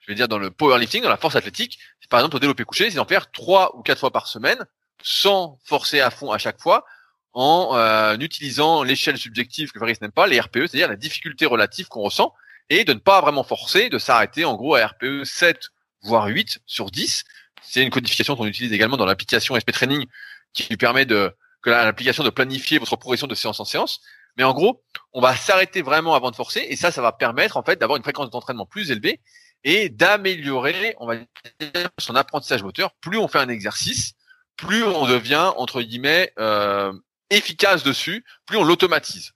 je 0.01 0.07
vais 0.09 0.14
dire 0.14 0.29
dans 0.29 0.39
le 0.39 0.51
powerlifting, 0.51 1.03
dans 1.03 1.09
la 1.09 1.16
force 1.16 1.37
athlétique, 1.37 1.79
par 2.11 2.20
exemple 2.20 2.37
au 2.37 2.41
développé 2.41 2.64
couché, 2.64 2.91
c'est 2.91 2.97
d'en 2.97 3.07
faire 3.07 3.31
trois 3.31 3.75
ou 3.77 3.83
quatre 3.83 4.01
fois 4.01 4.11
par 4.11 4.27
semaine, 4.27 4.66
sans 5.03 5.59
forcer 5.64 6.01
à 6.01 6.11
fond 6.11 6.31
à 6.31 6.39
chaque 6.39 6.61
fois, 6.61 6.85
en 7.33 7.76
euh, 7.76 8.16
utilisant 8.18 8.83
l'échelle 8.83 9.18
subjective 9.18 9.72
que 9.72 9.78
Fabrice 9.78 10.01
n'aime 10.01 10.12
pas, 10.12 10.26
les 10.26 10.41
RPE, 10.41 10.66
c'est-à-dire 10.66 10.89
la 10.89 10.97
difficulté 10.97 11.47
relative 11.47 11.89
qu'on 11.89 12.03
ressent, 12.03 12.35
et 12.70 12.85
de 12.85 12.93
ne 12.93 12.99
pas 12.99 13.20
vraiment 13.20 13.45
forcer, 13.45 13.89
de 13.89 13.99
s'arrêter 13.99 14.45
en 14.45 14.55
gros 14.55 14.74
à 14.74 14.87
RPE 14.87 15.24
7 15.24 15.68
voire 16.03 16.26
8 16.26 16.61
sur 16.66 16.91
10. 16.91 17.24
C'est 17.62 17.83
une 17.83 17.91
codification 17.91 18.37
qu'on 18.37 18.47
utilise 18.47 18.72
également 18.72 18.97
dans 18.97 19.07
l'application 19.07 19.59
SP 19.59 19.72
Training 19.72 20.07
qui 20.53 20.76
permet 20.76 21.07
de 21.07 21.35
que 21.62 21.70
l'application 21.70 22.24
de 22.24 22.30
planifier 22.30 22.78
votre 22.78 22.97
progression 22.97 23.28
de 23.28 23.37
séance 23.37 23.61
en 23.61 23.64
séance. 23.64 24.01
Mais 24.37 24.43
en 24.43 24.53
gros, 24.53 24.83
on 25.12 25.20
va 25.20 25.37
s'arrêter 25.37 25.80
vraiment 25.83 26.14
avant 26.14 26.30
de 26.30 26.37
forcer 26.37 26.66
et 26.68 26.76
ça, 26.76 26.91
ça 26.91 27.03
va 27.03 27.12
permettre 27.12 27.57
en 27.57 27.62
fait 27.62 27.78
d'avoir 27.78 27.97
une 27.97 28.03
fréquence 28.03 28.30
d'entraînement 28.30 28.66
plus 28.66 28.91
élevée 28.91 29.20
et 29.62 29.89
d'améliorer, 29.89 30.97
on 30.99 31.07
va 31.07 31.16
dire, 31.16 31.89
son 31.99 32.16
apprentissage 32.16 32.62
moteur. 32.62 32.93
Plus 33.01 33.18
on 33.18 33.28
fait 33.28 33.39
un 33.39 33.49
exercice, 33.49 34.14
plus 34.57 34.83
on 34.83 35.07
devient 35.07 35.53
entre 35.57 35.83
guillemets 35.83 36.33
euh, 36.39 36.93
efficace 37.33 37.83
dessus, 37.83 38.24
plus 38.47 38.57
on 38.57 38.64
l'automatise. 38.64 39.33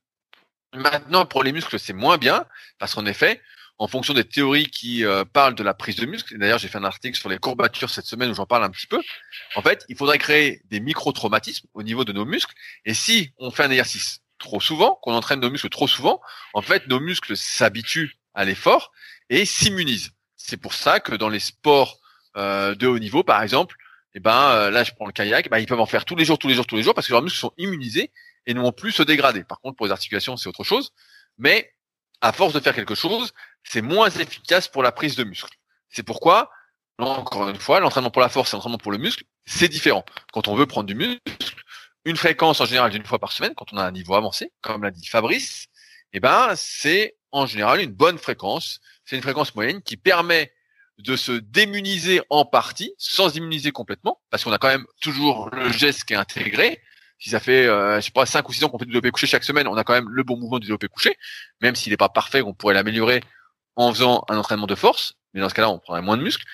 Maintenant, 0.75 1.27
pour 1.27 1.43
les 1.43 1.53
muscles, 1.53 1.79
c'est 1.79 1.93
moins 1.93 2.19
bien 2.19 2.45
parce 2.79 2.95
qu'en 2.95 3.07
effet, 3.07 3.41
en 3.79 3.89
fonction 3.89 4.15
des 4.15 4.25
théories 4.25 4.69
qui 4.71 5.05
euh, 5.05 5.25
parlent 5.25 5.55
de 5.55 5.63
la 5.63 5.75
prise 5.75 5.97
de 5.97 6.07
muscle, 6.07 6.39
d'ailleurs 6.39 6.59
j'ai 6.59 6.69
fait 6.69 6.79
un 6.79 6.85
article 6.85 7.19
sur 7.19 7.29
les 7.29 7.39
courbatures 7.39 7.91
cette 7.91 8.07
semaine 8.07 8.31
où 8.31 8.35
j'en 8.35 8.47
parle 8.47 8.65
un 8.65 8.71
petit 8.71 8.87
peu, 8.87 9.03
en 9.55 9.63
fait, 9.63 9.85
il 9.89 9.97
faudrait 9.97 10.19
créer 10.19 10.63
des 10.67 10.81
micro-traumatismes 10.81 11.69
au 11.75 11.83
niveau 11.83 12.05
de 12.05 12.13
nos 12.13 12.25
muscles. 12.25 12.55
Et 12.85 12.95
si 12.95 13.33
on 13.39 13.51
fait 13.51 13.65
un 13.65 13.71
exercice 13.71 14.21
trop 14.39 14.61
souvent, 14.61 14.99
qu'on 15.03 15.15
entraîne 15.15 15.41
nos 15.41 15.51
muscles 15.51 15.69
trop 15.69 15.89
souvent, 15.89 16.21
en 16.55 16.63
fait, 16.63 16.87
nos 16.89 17.01
muscles 17.01 17.37
s'habituent 17.37 18.19
à 18.35 18.45
l'effort 18.45 18.93
et 19.31 19.45
s'immunisent. 19.45 20.13
C'est 20.37 20.59
pour 20.59 20.75
ça 20.75 21.01
que 21.01 21.15
dans 21.15 21.29
les 21.29 21.41
sports 21.41 21.99
euh, 22.37 22.75
de 22.75 22.87
haut 22.87 22.99
niveau, 22.99 23.23
par 23.23 23.43
exemple, 23.43 23.77
eh 24.17 24.21
ben 24.21 24.51
euh, 24.51 24.71
là 24.71 24.83
je 24.83 24.93
prends 24.93 25.07
le 25.07 25.13
kayak, 25.13 25.51
ben, 25.51 25.59
ils 25.59 25.67
peuvent 25.67 25.81
en 25.81 25.87
faire 25.87 26.05
tous 26.05 26.17
les 26.17 26.25
jours, 26.25 26.39
tous 26.39 26.49
les 26.49 26.55
jours, 26.55 26.67
tous 26.67 26.77
les 26.77 26.83
jours, 26.83 26.95
parce 26.95 27.07
que 27.07 27.13
leurs 27.13 27.23
muscles 27.23 27.39
sont 27.39 27.53
immunisés 27.59 28.11
et 28.47 28.55
ne 28.55 28.61
vont 28.61 28.73
plus 28.73 28.93
se 28.93 29.03
dégrader. 29.03 29.45
Par 29.45 29.61
contre, 29.61 29.77
pour 29.77 29.87
les 29.87 29.93
articulations, 29.93 30.37
c'est 30.37 30.49
autre 30.49 30.65
chose. 30.65 30.93
Mais 31.39 31.75
à 32.23 32.33
force 32.33 32.55
de 32.55 32.61
faire 32.61 32.75
quelque 32.75 32.95
chose, 32.95 33.33
c'est 33.63 33.83
moins 33.83 34.09
efficace 34.09 34.69
pour 34.69 34.83
la 34.83 34.91
prise 34.91 35.17
de 35.17 35.25
muscle. 35.25 35.55
C'est 35.91 36.03
pourquoi, 36.03 36.51
encore 36.99 37.49
une 37.49 37.61
fois, 37.61 37.79
l'entraînement 37.79 38.11
pour 38.11 38.23
la 38.23 38.29
force 38.29 38.53
et 38.53 38.57
l'entraînement 38.57 38.79
pour 38.79 38.93
le 38.93 38.99
muscle, 38.99 39.25
c'est 39.45 39.69
différent. 39.69 40.05
Quand 40.33 40.49
on 40.49 40.55
veut 40.55 40.67
prendre 40.67 40.87
du 40.87 40.95
muscle, 40.95 41.21
une 42.05 42.17
fréquence 42.17 42.61
en 42.61 42.65
général 42.65 42.91
d'une 42.91 43.05
fois 43.05 43.19
par 43.19 43.33
semaine, 43.33 43.53
quand 43.55 43.73
on 43.73 43.77
a 43.77 43.85
un 43.85 43.93
niveau 43.93 44.15
avancé, 44.15 44.53
comme 44.63 44.83
l'a 44.83 44.91
dit 44.91 45.07
Fabrice, 45.07 45.67
eh 46.13 46.21
ben 46.21 46.55
c'est 46.57 47.17
en 47.33 47.45
général 47.47 47.81
une 47.81 47.93
bonne 47.93 48.17
fréquence 48.17 48.81
c'est 49.07 49.17
une 49.17 49.23
fréquence 49.23 49.55
moyenne 49.55 49.81
qui 49.83 49.97
permet 49.97 50.53
de 50.99 51.17
se 51.17 51.33
démuniser 51.33 52.23
en 52.31 52.45
partie, 52.45 52.95
sans 52.99 53.37
immuniser 53.37 53.71
complètement, 53.71 54.21
parce 54.31 54.45
qu'on 54.45 54.53
a 54.53 54.59
quand 54.59 54.69
même 54.69 54.87
toujours 55.01 55.51
le 55.51 55.71
geste 55.71 56.05
qui 56.05 56.15
est 56.15 56.17
intégré. 56.17 56.81
Si 57.19 57.31
ça 57.31 57.41
fait, 57.41 57.67
euh, 57.67 57.97
je 57.97 58.07
sais 58.07 58.11
pas, 58.11 58.27
5 58.27 58.49
ou 58.49 58.53
6 58.53 58.65
ans 58.65 58.69
qu'on 58.69 58.79
fait 58.79 58.85
du 58.85 58.93
développé 58.93 59.11
couché 59.11 59.27
chaque 59.27 59.45
semaine, 59.45 59.69
on 59.69 59.77
a 59.77 59.85
quand 59.85 59.95
même 59.95 60.09
le 60.09 60.23
bon 60.23 60.37
mouvement 60.37 60.59
du 60.59 60.67
développé 60.67 60.89
couché, 60.89 61.17
même 61.61 61.75
s'il 61.75 61.91
n'est 61.91 61.97
pas 61.97 62.09
parfait, 62.09 62.43
on 62.43 62.55
pourrait 62.55 62.75
l'améliorer 62.75 63.23
en 63.77 63.93
faisant 63.93 64.25
un 64.29 64.39
entraînement 64.39 64.67
de 64.67 64.75
force, 64.75 65.15
mais 65.35 65.41
dans 65.41 65.49
ce 65.49 65.55
cas-là, 65.55 65.71
on 65.71 65.79
prendrait 65.79 66.03
moins 66.03 66.17
de 66.17 66.23
muscles. 66.23 66.45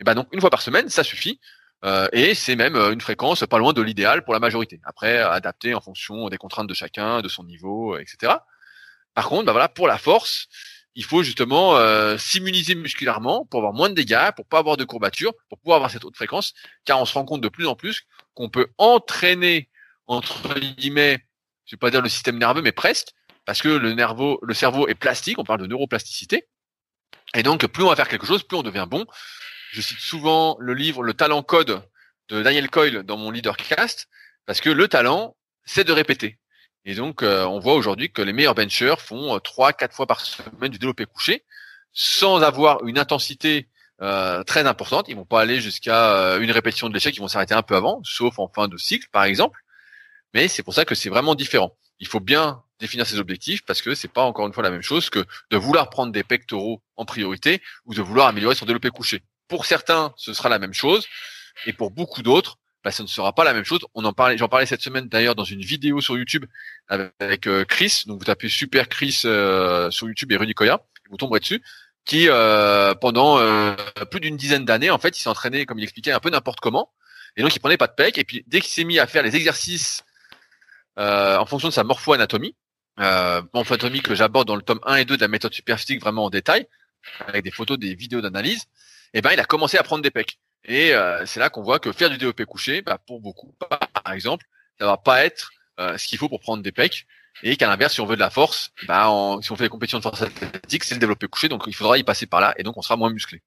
Et 0.00 0.04
ben 0.04 0.14
donc 0.14 0.28
une 0.32 0.40
fois 0.40 0.50
par 0.50 0.62
semaine, 0.62 0.88
ça 0.88 1.04
suffit. 1.04 1.40
Euh, 1.84 2.08
et 2.12 2.34
c'est 2.34 2.56
même 2.56 2.76
euh, 2.76 2.92
une 2.92 3.00
fréquence 3.00 3.44
pas 3.46 3.58
loin 3.58 3.72
de 3.72 3.80
l'idéal 3.80 4.24
pour 4.24 4.34
la 4.34 4.40
majorité. 4.40 4.80
Après, 4.84 5.18
adapté 5.18 5.74
en 5.74 5.80
fonction 5.80 6.28
des 6.28 6.36
contraintes 6.36 6.66
de 6.66 6.74
chacun, 6.74 7.22
de 7.22 7.28
son 7.28 7.44
niveau, 7.44 7.96
etc. 7.96 8.34
Par 9.14 9.28
contre, 9.28 9.44
ben 9.46 9.52
voilà, 9.52 9.68
pour 9.68 9.86
la 9.86 9.98
force, 9.98 10.48
il 10.94 11.04
faut 11.04 11.22
justement 11.22 11.76
euh, 11.76 12.18
s'immuniser 12.18 12.74
musculairement 12.74 13.46
pour 13.46 13.60
avoir 13.60 13.72
moins 13.72 13.88
de 13.88 13.94
dégâts, 13.94 14.30
pour 14.34 14.46
pas 14.46 14.58
avoir 14.58 14.76
de 14.76 14.84
courbatures, 14.84 15.32
pour 15.48 15.58
pouvoir 15.58 15.76
avoir 15.76 15.90
cette 15.90 16.04
haute 16.04 16.16
fréquence, 16.16 16.54
car 16.84 17.00
on 17.00 17.04
se 17.04 17.14
rend 17.14 17.24
compte 17.24 17.40
de 17.40 17.48
plus 17.48 17.66
en 17.66 17.76
plus 17.76 18.02
qu'on 18.34 18.48
peut 18.48 18.68
entraîner 18.78 19.68
entre 20.06 20.58
guillemets, 20.58 21.24
je 21.66 21.76
vais 21.76 21.78
pas 21.78 21.90
dire 21.90 22.02
le 22.02 22.08
système 22.08 22.36
nerveux, 22.36 22.62
mais 22.62 22.72
presque, 22.72 23.08
parce 23.44 23.62
que 23.62 23.68
le, 23.68 23.94
le 24.42 24.54
cerveau 24.54 24.88
est 24.88 24.96
plastique, 24.96 25.38
on 25.38 25.44
parle 25.44 25.60
de 25.60 25.66
neuroplasticité, 25.66 26.48
et 27.34 27.44
donc 27.44 27.64
plus 27.68 27.84
on 27.84 27.88
va 27.88 27.96
faire 27.96 28.08
quelque 28.08 28.26
chose, 28.26 28.42
plus 28.42 28.56
on 28.56 28.64
devient 28.64 28.86
bon. 28.90 29.06
Je 29.70 29.80
cite 29.80 30.00
souvent 30.00 30.56
le 30.58 30.74
livre 30.74 31.04
Le 31.04 31.14
talent 31.14 31.44
code 31.44 31.88
de 32.28 32.42
Daniel 32.42 32.68
Coyle 32.68 33.04
dans 33.04 33.16
mon 33.16 33.30
leadercast, 33.30 34.08
parce 34.46 34.60
que 34.60 34.70
le 34.70 34.88
talent, 34.88 35.36
c'est 35.64 35.84
de 35.84 35.92
répéter. 35.92 36.39
Et 36.84 36.94
donc, 36.94 37.22
euh, 37.22 37.44
on 37.44 37.58
voit 37.58 37.74
aujourd'hui 37.74 38.10
que 38.10 38.22
les 38.22 38.32
meilleurs 38.32 38.54
benchers 38.54 39.00
font 39.00 39.36
euh, 39.36 39.38
trois, 39.38 39.72
quatre 39.72 39.94
fois 39.94 40.06
par 40.06 40.20
semaine 40.20 40.70
du 40.70 40.78
développé 40.78 41.04
couché, 41.06 41.44
sans 41.92 42.40
avoir 42.42 42.84
une 42.86 42.98
intensité 42.98 43.68
euh, 44.00 44.42
très 44.44 44.66
importante. 44.66 45.08
Ils 45.08 45.16
vont 45.16 45.26
pas 45.26 45.42
aller 45.42 45.60
jusqu'à 45.60 46.38
une 46.38 46.50
répétition 46.50 46.88
de 46.88 46.94
l'échec, 46.94 47.14
ils 47.14 47.20
vont 47.20 47.28
s'arrêter 47.28 47.54
un 47.54 47.62
peu 47.62 47.76
avant, 47.76 48.00
sauf 48.04 48.38
en 48.38 48.48
fin 48.48 48.68
de 48.68 48.76
cycle, 48.78 49.08
par 49.12 49.24
exemple. 49.24 49.60
Mais 50.32 50.48
c'est 50.48 50.62
pour 50.62 50.74
ça 50.74 50.84
que 50.84 50.94
c'est 50.94 51.10
vraiment 51.10 51.34
différent. 51.34 51.76
Il 51.98 52.06
faut 52.06 52.20
bien 52.20 52.62
définir 52.78 53.06
ses 53.06 53.18
objectifs 53.18 53.62
parce 53.66 53.82
que 53.82 53.94
c'est 53.94 54.08
pas 54.08 54.22
encore 54.22 54.46
une 54.46 54.54
fois 54.54 54.62
la 54.62 54.70
même 54.70 54.80
chose 54.80 55.10
que 55.10 55.26
de 55.50 55.56
vouloir 55.58 55.90
prendre 55.90 56.12
des 56.12 56.22
pectoraux 56.22 56.80
en 56.96 57.04
priorité 57.04 57.60
ou 57.84 57.94
de 57.94 58.00
vouloir 58.00 58.28
améliorer 58.28 58.54
son 58.54 58.64
développé 58.64 58.88
couché. 58.88 59.22
Pour 59.48 59.66
certains, 59.66 60.14
ce 60.16 60.32
sera 60.32 60.48
la 60.48 60.58
même 60.58 60.72
chose, 60.72 61.06
et 61.66 61.72
pour 61.72 61.90
beaucoup 61.90 62.22
d'autres, 62.22 62.58
bah, 62.84 62.90
ça 62.90 63.02
ne 63.02 63.08
sera 63.08 63.34
pas 63.34 63.44
la 63.44 63.52
même 63.52 63.64
chose. 63.64 63.80
On 63.94 64.04
en 64.04 64.12
parlait, 64.12 64.38
j'en 64.38 64.48
parlais 64.48 64.66
cette 64.66 64.80
semaine 64.80 65.08
d'ailleurs 65.08 65.34
dans 65.34 65.44
une 65.44 65.60
vidéo 65.60 66.00
sur 66.00 66.16
YouTube 66.16 66.46
avec, 66.88 67.46
euh, 67.46 67.64
Chris. 67.64 68.04
Donc 68.06 68.18
vous 68.18 68.24
tapez 68.24 68.48
Super 68.48 68.88
Chris 68.88 69.22
euh, 69.24 69.90
sur 69.90 70.08
YouTube 70.08 70.32
et 70.32 70.36
Rudy 70.36 70.54
Koya, 70.54 70.80
vous 71.10 71.16
tomberez 71.16 71.40
dessus. 71.40 71.62
Qui 72.06 72.28
euh, 72.28 72.94
pendant 72.94 73.38
plus 74.10 74.20
d'une 74.20 74.36
dizaine 74.36 74.64
d'années, 74.64 74.90
en 74.90 74.98
fait, 74.98 75.16
il 75.18 75.20
s'est 75.20 75.28
entraîné, 75.28 75.66
comme 75.66 75.78
il 75.78 75.82
expliquait, 75.82 76.12
un 76.12 76.18
peu 76.20 76.30
n'importe 76.30 76.60
comment. 76.60 76.90
Et 77.36 77.42
donc 77.42 77.54
il 77.54 77.60
prenait 77.60 77.76
pas 77.76 77.86
de 77.86 77.92
pec. 77.92 78.16
Et 78.18 78.24
puis 78.24 78.42
dès 78.46 78.60
qu'il 78.60 78.70
s'est 78.72 78.84
mis 78.84 78.98
à 78.98 79.06
faire 79.06 79.22
les 79.22 79.36
exercices 79.36 80.02
en 80.96 81.46
fonction 81.46 81.68
de 81.68 81.74
sa 81.74 81.84
morpho-anatomie, 81.84 82.56
morpho-anatomie 82.98 84.00
que 84.00 84.14
j'aborde 84.14 84.48
dans 84.48 84.56
le 84.56 84.62
tome 84.62 84.80
1 84.84 84.96
et 84.96 85.04
2 85.04 85.16
de 85.16 85.20
la 85.20 85.28
méthode 85.28 85.52
superphysique 85.52 86.00
vraiment 86.00 86.24
en 86.24 86.30
détail, 86.30 86.66
avec 87.26 87.44
des 87.44 87.50
photos, 87.50 87.78
des 87.78 87.94
vidéos 87.94 88.22
d'analyse, 88.22 88.62
et 89.12 89.18
eh 89.18 89.20
ben 89.22 89.30
il 89.32 89.40
a 89.40 89.44
commencé 89.44 89.76
à 89.76 89.82
prendre 89.82 90.02
des 90.02 90.10
pecs. 90.10 90.38
Et 90.64 90.94
euh, 90.94 91.24
c'est 91.26 91.40
là 91.40 91.50
qu'on 91.50 91.62
voit 91.62 91.78
que 91.78 91.92
faire 91.92 92.10
du 92.10 92.18
développé 92.18 92.44
couché, 92.44 92.82
bah, 92.82 92.98
pour 93.06 93.20
beaucoup, 93.20 93.54
par 93.58 94.12
exemple, 94.12 94.46
ça 94.78 94.86
va 94.86 94.96
pas 94.96 95.24
être 95.24 95.50
euh, 95.78 95.96
ce 95.98 96.06
qu'il 96.06 96.18
faut 96.18 96.28
pour 96.28 96.40
prendre 96.40 96.62
des 96.62 96.72
pecs. 96.72 97.06
Et 97.42 97.56
qu'à 97.56 97.68
l'inverse, 97.68 97.94
si 97.94 98.00
on 98.00 98.06
veut 98.06 98.16
de 98.16 98.20
la 98.20 98.28
force, 98.28 98.72
bah, 98.86 99.06
si 99.40 99.52
on 99.52 99.56
fait 99.56 99.64
des 99.64 99.68
compétitions 99.70 99.98
de 99.98 100.02
force 100.02 100.20
athlétique, 100.20 100.84
c'est 100.84 100.94
le 100.94 101.00
développé 101.00 101.26
couché, 101.28 101.48
donc 101.48 101.64
il 101.66 101.74
faudra 101.74 101.96
y 101.96 102.02
passer 102.02 102.26
par 102.26 102.40
là, 102.40 102.54
et 102.58 102.62
donc 102.62 102.76
on 102.76 102.82
sera 102.82 102.96
moins 102.96 103.10
musclé. 103.10 103.40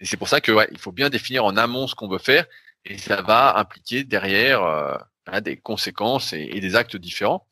Et 0.00 0.06
c'est 0.06 0.16
pour 0.16 0.28
ça 0.28 0.40
que 0.40 0.50
ouais, 0.50 0.68
il 0.72 0.78
faut 0.78 0.92
bien 0.92 1.10
définir 1.10 1.44
en 1.44 1.56
amont 1.56 1.86
ce 1.86 1.94
qu'on 1.94 2.08
veut 2.08 2.18
faire 2.18 2.46
et 2.84 2.98
ça 2.98 3.22
va 3.22 3.58
impliquer 3.58 4.04
derrière 4.04 4.62
euh, 4.62 4.96
bah, 5.26 5.40
des 5.40 5.56
conséquences 5.56 6.32
et, 6.32 6.60
des 6.60 6.76
actes 6.76 6.96
différents. 6.96 7.46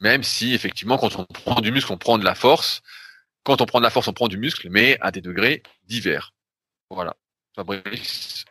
Même 0.00 0.22
si 0.22 0.54
effectivement, 0.54 0.98
quand 0.98 1.16
on 1.16 1.24
prend 1.24 1.60
du 1.60 1.72
muscle, 1.72 1.92
on 1.92 1.98
prend 1.98 2.18
de 2.18 2.24
la 2.24 2.34
force. 2.34 2.82
Quand 3.44 3.60
on 3.60 3.66
prend 3.66 3.78
de 3.78 3.84
la 3.84 3.90
force, 3.90 4.08
on 4.08 4.12
prend 4.12 4.28
du 4.28 4.38
muscle, 4.38 4.68
mais 4.70 4.98
à 5.00 5.10
des 5.10 5.20
degrés 5.20 5.62
divers. 5.84 6.32
Voilà. 6.90 7.16
Fabrice. 7.56 8.44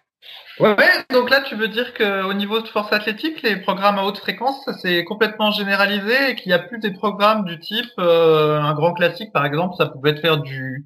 Ouais, 0.59 0.75
donc 1.11 1.29
là, 1.29 1.41
tu 1.41 1.55
veux 1.55 1.67
dire 1.67 1.93
qu'au 1.93 2.33
niveau 2.33 2.61
de 2.61 2.67
force 2.67 2.91
athlétique, 2.91 3.41
les 3.41 3.57
programmes 3.57 3.99
à 3.99 4.05
haute 4.05 4.17
fréquence, 4.17 4.63
ça 4.65 4.73
s'est 4.73 5.03
complètement 5.03 5.51
généralisé 5.51 6.31
et 6.31 6.35
qu'il 6.35 6.49
n'y 6.49 6.53
a 6.53 6.59
plus 6.59 6.79
des 6.79 6.91
programmes 6.91 7.45
du 7.45 7.59
type 7.59 7.91
euh, 7.99 8.59
un 8.59 8.73
grand 8.73 8.93
classique, 8.93 9.31
par 9.33 9.45
exemple, 9.45 9.75
ça 9.77 9.85
pouvait 9.85 10.15
faire 10.15 10.37
du 10.37 10.85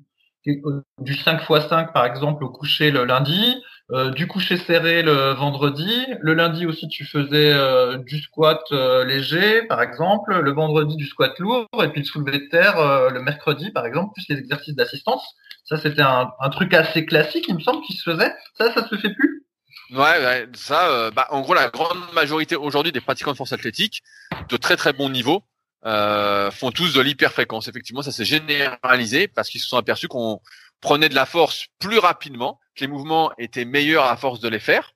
du 1.00 1.16
5 1.16 1.42
x 1.42 1.68
5 1.68 1.94
par 1.94 2.06
exemple 2.06 2.44
au 2.44 2.50
coucher 2.50 2.92
le 2.92 3.04
lundi, 3.04 3.62
euh, 3.92 4.12
du 4.12 4.28
coucher 4.28 4.58
serré 4.58 5.02
le 5.02 5.32
vendredi, 5.34 6.06
le 6.22 6.34
lundi 6.34 6.66
aussi 6.66 6.88
tu 6.88 7.06
faisais 7.06 7.54
euh, 7.54 7.98
du 7.98 8.22
squat 8.22 8.62
léger 8.72 9.64
par 9.64 9.82
exemple, 9.82 10.40
le 10.40 10.52
vendredi 10.52 10.96
du 10.96 11.08
squat 11.08 11.38
lourd 11.40 11.68
et 11.84 11.90
puis 11.90 12.02
le 12.02 12.06
soulevé 12.06 12.40
de 12.40 12.50
terre 12.50 13.10
le 13.12 13.22
mercredi 13.22 13.72
par 13.72 13.86
exemple, 13.86 14.14
plus 14.14 14.26
les 14.30 14.40
exercices 14.40 14.76
d'assistance. 14.76 15.36
Ça 15.64 15.78
c'était 15.78 16.02
un, 16.02 16.30
truc 16.52 16.74
assez 16.74 17.06
classique 17.06 17.46
il 17.48 17.56
me 17.56 17.60
semble 17.60 17.84
qui 17.84 17.94
se 17.94 18.04
faisait. 18.04 18.34
Ça 18.58 18.72
ça 18.74 18.88
se 18.88 18.96
fait 18.96 19.14
plus? 19.14 19.46
Ouais, 19.92 20.48
ça, 20.54 20.90
euh, 20.92 21.12
bah, 21.12 21.28
en 21.32 21.42
gros, 21.42 21.56
la 21.56 21.70
grande 21.70 21.98
majorité 22.14 22.56
aujourd'hui 22.56 22.92
des 22.92 23.02
pratiquants 23.02 23.32
de 23.32 23.38
force 23.38 23.54
athlétique 23.54 24.04
de 24.48 24.58
très 24.58 24.76
très 24.76 24.94
bon 24.94 25.10
niveau 25.10 25.44
euh, 25.86 26.52
font 26.52 26.72
tous 26.72 26.94
de 26.94 27.02
l'hyperfréquence. 27.02 27.68
Effectivement, 27.68 28.04
ça 28.04 28.12
s'est 28.12 28.26
généralisé 28.26 29.28
parce 29.28 29.50
qu'ils 29.50 29.62
se 29.62 29.68
sont 29.68 29.78
aperçus 29.78 30.08
qu'on 30.08 30.42
prenait 30.82 31.10
de 31.10 31.16
la 31.16 31.26
force 31.26 31.68
plus 31.80 32.00
rapidement, 32.00 32.60
que 32.76 32.82
les 32.82 32.88
mouvements 32.88 33.32
étaient 33.38 33.66
meilleurs 33.66 34.06
à 34.06 34.18
force 34.18 34.40
de 34.40 34.50
les 34.50 34.60
faire. 34.60 34.94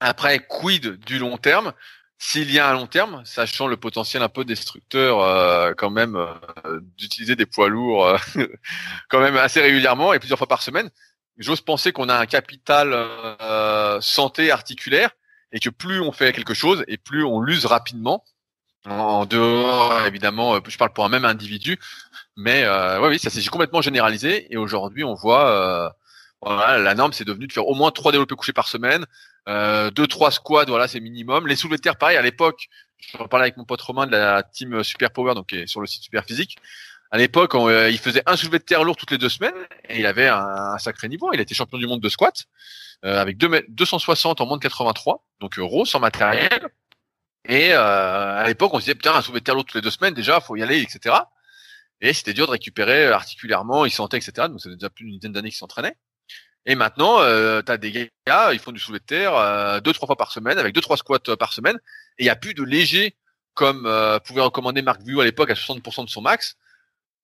Après, 0.00 0.40
quid 0.40 0.98
du 1.04 1.18
long 1.18 1.36
terme? 1.36 1.72
S'il 2.18 2.52
y 2.52 2.60
a 2.60 2.68
un 2.68 2.74
long 2.74 2.86
terme, 2.86 3.22
sachant 3.24 3.66
le 3.66 3.76
potentiel 3.76 4.22
un 4.22 4.28
peu 4.28 4.44
destructeur 4.44 5.20
euh, 5.20 5.74
quand 5.76 5.90
même 5.90 6.14
euh, 6.14 6.80
d'utiliser 6.96 7.34
des 7.34 7.46
poids 7.46 7.68
lourds 7.68 8.16
quand 9.08 9.20
même 9.20 9.36
assez 9.36 9.60
régulièrement 9.60 10.12
et 10.12 10.20
plusieurs 10.20 10.38
fois 10.38 10.46
par 10.46 10.62
semaine, 10.62 10.88
j'ose 11.36 11.60
penser 11.60 11.92
qu'on 11.92 12.08
a 12.08 12.16
un 12.16 12.26
capital 12.26 12.90
euh, 12.92 14.00
santé 14.00 14.52
articulaire 14.52 15.10
et 15.52 15.58
que 15.58 15.68
plus 15.68 16.00
on 16.00 16.12
fait 16.12 16.32
quelque 16.32 16.54
chose 16.54 16.84
et 16.86 16.96
plus 16.96 17.24
on 17.24 17.40
l'use 17.40 17.66
rapidement. 17.66 18.24
En 18.86 19.26
dehors, 19.26 20.06
évidemment, 20.06 20.56
euh, 20.56 20.60
je 20.66 20.76
parle 20.76 20.92
pour 20.92 21.04
un 21.04 21.08
même 21.08 21.24
individu, 21.24 21.78
mais 22.36 22.64
euh, 22.64 23.00
oui, 23.08 23.18
ça 23.18 23.30
s'est 23.30 23.44
complètement 23.48 23.80
généralisé 23.80 24.52
et 24.52 24.56
aujourd'hui, 24.56 25.04
on 25.04 25.14
voit, 25.14 25.94
euh, 26.44 26.78
la 26.78 26.94
norme, 26.94 27.12
c'est 27.12 27.24
devenu 27.24 27.46
de 27.46 27.52
faire 27.52 27.68
au 27.68 27.74
moins 27.74 27.92
trois 27.92 28.10
développés 28.10 28.34
couchés 28.34 28.52
par 28.52 28.66
semaine, 28.66 29.06
euh, 29.48 29.90
deux, 29.90 30.06
trois 30.06 30.30
squats, 30.30 30.64
voilà, 30.66 30.88
c'est 30.88 31.00
minimum. 31.00 31.46
Les 31.46 31.56
soulevés 31.56 31.76
de 31.76 31.82
terre, 31.82 31.96
pareil, 31.96 32.16
à 32.16 32.22
l'époque, 32.22 32.68
je 32.98 33.16
parlais 33.18 33.44
avec 33.44 33.56
mon 33.56 33.64
pote 33.64 33.80
Romain 33.80 34.06
de 34.06 34.12
la 34.12 34.42
team 34.42 34.82
Super 34.82 35.10
Power, 35.10 35.34
donc 35.34 35.48
qui 35.48 35.56
est 35.56 35.66
sur 35.66 35.80
le 35.80 35.86
site 35.86 36.02
Super 36.02 36.24
Physique. 36.24 36.58
À 37.12 37.18
l'époque, 37.18 37.54
euh, 37.54 37.90
il 37.90 37.98
faisait 37.98 38.22
un 38.24 38.36
soulevé 38.36 38.58
de 38.58 38.64
terre 38.64 38.84
lourd 38.84 38.96
toutes 38.96 39.10
les 39.10 39.18
deux 39.18 39.28
semaines 39.28 39.52
et 39.86 40.00
il 40.00 40.06
avait 40.06 40.28
un, 40.28 40.78
sacré 40.78 41.08
niveau. 41.08 41.30
Il 41.34 41.40
était 41.40 41.54
champion 41.54 41.76
du 41.76 41.86
monde 41.86 42.00
de 42.00 42.08
squat 42.08 42.46
euh, 43.04 43.20
avec 43.20 43.36
260 43.36 44.40
en 44.40 44.46
moins 44.46 44.56
de 44.56 44.62
83, 44.62 45.22
donc 45.38 45.58
euros 45.58 45.84
sans 45.84 46.00
matériel. 46.00 46.68
Et 47.48 47.72
euh, 47.72 48.36
à 48.38 48.46
l'époque, 48.46 48.72
on 48.74 48.78
se 48.78 48.84
disait 48.84 48.94
putain 48.94 49.14
un 49.14 49.22
soulevé 49.22 49.40
de 49.40 49.44
terre 49.44 49.54
lourd 49.54 49.64
toutes 49.64 49.76
les 49.76 49.80
deux 49.80 49.90
semaines 49.90 50.14
déjà, 50.14 50.40
faut 50.40 50.56
y 50.56 50.62
aller, 50.62 50.80
etc. 50.80 51.16
Et 52.00 52.12
c'était 52.12 52.32
dur 52.32 52.46
de 52.46 52.52
récupérer 52.52 53.06
articulairement, 53.06 53.84
il 53.84 53.90
sentait, 53.90 54.16
etc. 54.16 54.48
Donc 54.48 54.60
ça 54.60 54.70
déjà 54.70 54.90
plus 54.90 55.04
d'une 55.04 55.18
dizaine 55.18 55.32
d'années 55.32 55.50
qu'il 55.50 55.58
s'entraînait. 55.58 55.96
Et 56.66 56.76
maintenant, 56.76 57.20
euh, 57.20 57.62
tu 57.62 57.72
as 57.72 57.76
des 57.76 58.10
gars, 58.26 58.52
ils 58.52 58.60
font 58.60 58.72
du 58.72 58.78
soulevé 58.78 59.00
de 59.00 59.04
terre 59.04 59.82
deux 59.82 59.92
trois 59.92 60.06
fois 60.06 60.16
par 60.16 60.32
semaine 60.32 60.58
avec 60.58 60.74
deux 60.74 60.80
trois 60.80 60.96
squats 60.96 61.36
par 61.38 61.52
semaine. 61.52 61.76
Et 62.18 62.24
il 62.24 62.26
y 62.26 62.30
a 62.30 62.36
plus 62.36 62.54
de 62.54 62.62
léger 62.62 63.16
comme 63.54 63.82
pouvait 64.24 64.40
recommander 64.40 64.82
Marc 64.82 65.02
Vu 65.02 65.20
à 65.20 65.24
l'époque 65.24 65.50
à 65.50 65.54
60% 65.54 66.04
de 66.04 66.10
son 66.10 66.22
max 66.22 66.56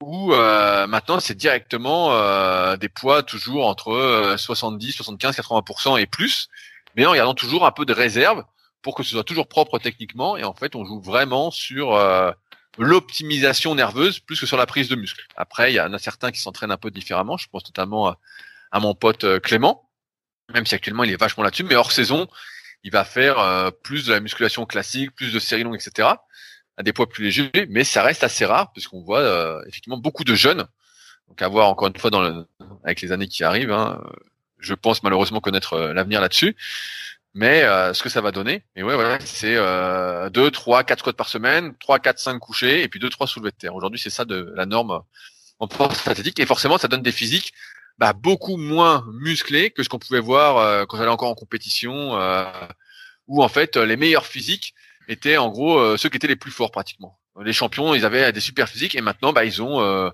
où 0.03 0.33
euh, 0.33 0.87
maintenant 0.87 1.21
c'est 1.21 1.35
directement 1.35 2.13
euh, 2.13 2.77
des 2.77 2.89
poids 2.89 3.23
toujours 3.23 3.67
entre 3.67 4.35
70, 4.37 4.93
75, 4.93 5.37
80% 5.37 6.01
et 6.01 6.07
plus, 6.07 6.49
mais 6.97 7.07
en 7.07 7.15
gardant 7.15 7.35
toujours 7.35 7.67
un 7.67 7.73
peu 7.73 7.85
de 7.85 7.93
réserve 7.93 8.45
pour 8.83 8.95
que 8.95 9.03
ce 9.03 9.11
soit 9.11 9.25
toujours 9.25 9.49
propre 9.49 9.79
techniquement. 9.79 10.37
Et 10.37 10.45
en 10.45 10.55
fait, 10.55 10.75
on 10.75 10.85
joue 10.85 11.01
vraiment 11.01 11.51
sur 11.51 11.95
euh, 11.95 12.31
l'optimisation 12.79 13.75
nerveuse 13.75 14.21
plus 14.21 14.41
que 14.41 14.47
sur 14.47 14.57
la 14.57 14.67
prise 14.67 14.89
de 14.89 14.97
muscle. 14.97 15.25
Après, 15.37 15.73
il 15.73 15.77
y 15.77 15.81
en 15.81 15.93
a 15.93 15.99
certains 15.99 16.31
qui 16.31 16.41
s'entraînent 16.41 16.71
un 16.71 16.77
peu 16.77 16.91
différemment. 16.91 17.37
Je 17.37 17.49
pense 17.49 17.65
notamment 17.65 18.15
à, 18.71 18.81
mon 18.81 18.95
pote 18.95 19.41
Clément, 19.41 19.89
même 20.53 20.67
si 20.67 20.75
actuellement 20.75 21.05
il 21.05 21.13
est 21.13 21.21
vachement 21.21 21.45
là-dessus, 21.45 21.65
mais 21.65 21.75
hors 21.75 21.93
saison, 21.93 22.29
il 22.85 22.93
va 22.93 23.05
faire 23.05 23.73
plus 23.83 24.07
de 24.07 24.13
la 24.13 24.21
musculation 24.21 24.65
classique, 24.67 25.15
plus 25.15 25.33
de 25.33 25.39
séries 25.39 25.65
longues, 25.65 25.75
etc 25.75 26.09
à 26.79 26.85
des 26.85 26.93
poids 26.93 27.09
plus 27.09 27.25
légers, 27.25 27.51
mais 27.69 27.85
ça 27.85 28.03
reste 28.03 28.25
assez 28.25 28.47
rare 28.47 28.73
puisqu'on 28.73 29.03
voit 29.03 29.21
euh, 29.21 29.61
effectivement 29.67 29.99
beaucoup 29.99 30.25
de 30.25 30.35
jeunes. 30.35 30.65
Donc 31.27 31.43
à 31.43 31.49
voir 31.49 31.69
encore 31.69 31.89
une 31.89 31.99
fois 31.99 32.11
dans 32.11 32.23
le, 32.23 32.47
avec 32.85 33.03
les 33.03 33.13
années 33.13 33.27
qui 33.27 33.43
arrivent. 33.45 33.73
Hein, 33.73 34.01
je 34.59 34.75
pense 34.75 35.03
malheureusement 35.03 35.41
connaître 35.41 35.75
euh, 35.75 35.93
l'avenir 35.93 36.21
là-dessus, 36.21 36.57
mais 37.35 37.63
euh, 37.63 37.95
ce 37.95 38.03
que 38.03 38.09
ça 38.09 38.21
va 38.21 38.31
donner. 38.31 38.65
Et 38.77 38.83
ouais, 38.83 38.95
ouais, 38.95 39.19
c'est 39.25 39.57
euh, 39.57 40.31
2, 40.31 40.51
3, 40.51 40.85
4 40.85 41.01
squats 41.01 41.13
par 41.13 41.29
semaine, 41.29 41.75
3, 41.79 41.99
4, 41.99 42.19
5 42.19 42.39
couchés 42.39 42.83
et 42.83 42.89
puis 42.89 43.01
2, 43.01 43.09
3 43.09 43.27
soulevés 43.27 43.51
de 43.51 43.57
terre. 43.57 43.75
Aujourd'hui, 43.75 43.99
c'est 43.99 44.11
ça 44.11 44.25
de 44.25 44.53
la 44.57 44.67
norme 44.67 45.01
en 45.59 45.69
force 45.69 46.07
athlétique 46.09 46.41
et 46.41 46.47
forcément, 46.47 46.79
ça 46.79 46.89
donne 46.89 47.03
des 47.03 47.13
physiques 47.13 47.53
bah, 47.99 48.13
beaucoup 48.13 48.57
moins 48.57 49.05
musclés 49.13 49.71
que 49.71 49.83
ce 49.83 49.89
qu'on 49.89 49.99
pouvait 49.99 50.21
voir 50.21 50.87
quand 50.87 50.97
j'allais 50.97 51.11
encore 51.11 51.31
en 51.31 51.35
compétition, 51.35 52.17
où 53.27 53.43
en 53.43 53.49
fait 53.49 53.77
les 53.77 53.97
meilleurs 53.97 54.27
physiques 54.27 54.75
étaient 55.09 55.39
en 55.39 55.49
gros 55.49 55.79
euh, 55.79 55.97
ceux 55.97 56.09
qui 56.09 56.17
étaient 56.17 56.29
les 56.29 56.37
plus 56.37 56.51
forts 56.51 56.71
pratiquement. 56.71 57.19
Les 57.43 57.53
champions, 57.53 57.95
ils 57.95 58.05
avaient 58.05 58.33
des 58.33 58.41
super 58.41 58.69
physiques 58.69 58.95
et 58.95 59.01
maintenant, 59.01 59.33
bah, 59.33 59.45
ils 59.45 59.63
ont, 59.63 59.81
euh, 59.81 60.11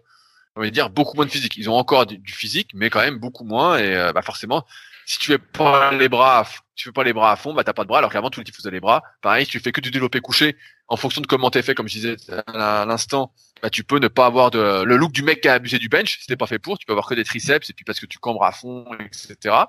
on 0.56 0.60
va 0.60 0.70
dire, 0.70 0.90
beaucoup 0.90 1.16
moins 1.16 1.24
de 1.24 1.30
physique. 1.30 1.56
Ils 1.56 1.70
ont 1.70 1.74
encore 1.74 2.04
du, 2.06 2.20
physique, 2.32 2.70
mais 2.74 2.90
quand 2.90 3.00
même 3.00 3.18
beaucoup 3.18 3.44
moins. 3.44 3.78
Et 3.78 3.96
euh, 3.96 4.12
bah, 4.12 4.20
forcément, 4.20 4.66
si 5.06 5.18
tu 5.18 5.26
fais 5.32 5.38
pas 5.38 5.92
les 5.92 6.08
bras, 6.08 6.46
tu 6.74 6.88
fais 6.88 6.92
pas 6.92 7.04
les 7.04 7.12
bras 7.12 7.32
à 7.32 7.36
fond, 7.36 7.54
bah 7.54 7.64
t'as 7.64 7.72
pas 7.72 7.82
de 7.82 7.88
bras. 7.88 7.98
Alors 7.98 8.10
qu'avant, 8.10 8.30
tout 8.30 8.40
le 8.40 8.52
faisait 8.52 8.70
les 8.70 8.80
bras. 8.80 9.02
Pareil, 9.22 9.44
si 9.44 9.52
tu 9.52 9.60
fais 9.60 9.72
que 9.72 9.80
du 9.80 9.90
développé 9.90 10.20
couché, 10.20 10.56
en 10.88 10.96
fonction 10.96 11.20
de 11.20 11.26
comment 11.26 11.50
t'es 11.50 11.62
fait, 11.62 11.74
comme 11.74 11.88
je 11.88 11.98
disais 11.98 12.16
à 12.46 12.84
l'instant, 12.86 13.32
bah 13.62 13.70
tu 13.70 13.84
peux 13.84 13.98
ne 13.98 14.08
pas 14.08 14.26
avoir 14.26 14.50
de 14.50 14.82
le 14.84 14.96
look 14.96 15.12
du 15.12 15.22
mec 15.22 15.40
qui 15.40 15.48
a 15.48 15.54
abusé 15.54 15.78
du 15.78 15.88
bench. 15.88 16.18
Si 16.20 16.26
t'es 16.26 16.36
pas 16.36 16.46
fait 16.46 16.58
pour, 16.58 16.78
tu 16.78 16.86
peux 16.86 16.92
avoir 16.92 17.06
que 17.06 17.14
des 17.14 17.24
triceps 17.24 17.70
et 17.70 17.72
puis 17.72 17.84
parce 17.84 18.00
que 18.00 18.06
tu 18.06 18.18
cambres 18.18 18.44
à 18.44 18.52
fond, 18.52 18.86
etc. 19.00 19.66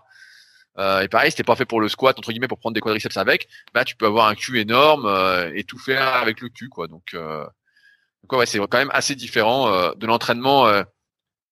Euh, 0.78 1.02
et 1.02 1.08
pareil, 1.08 1.32
si 1.32 1.38
t'es 1.38 1.44
pas 1.44 1.56
fait 1.56 1.66
pour 1.66 1.80
le 1.80 1.88
squat 1.88 2.18
entre 2.18 2.32
guillemets 2.32 2.48
pour 2.48 2.60
prendre 2.60 2.74
des 2.74 2.82
quadriceps 2.82 3.16
avec, 3.18 3.48
bah 3.74 3.86
tu 3.86 3.96
peux 3.96 4.06
avoir 4.06 4.28
un 4.28 4.36
cul 4.36 4.60
énorme 4.60 5.06
euh, 5.06 5.52
et 5.56 5.64
tout 5.64 5.78
faire 5.78 6.16
avec 6.16 6.42
le 6.42 6.50
cul 6.50 6.70
quoi. 6.70 6.88
Donc, 6.88 7.14
euh, 7.14 7.46
donc 8.24 8.40
ouais, 8.40 8.46
c'est 8.46 8.60
quand 8.60 8.78
même 8.78 8.92
assez 8.94 9.16
différent 9.16 9.70
euh, 9.70 9.94
de 9.96 10.06
l'entraînement 10.06 10.68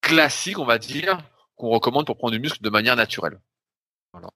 classique, 0.02 0.60
on 0.60 0.66
va 0.66 0.78
dire, 0.78 1.18
qu'on 1.56 1.70
recommande 1.70 2.06
pour 2.06 2.18
prendre 2.18 2.34
du 2.34 2.40
muscle 2.40 2.62
de 2.62 2.70
manière 2.70 2.96
naturelle. 2.96 3.40
Voilà. 4.14 4.30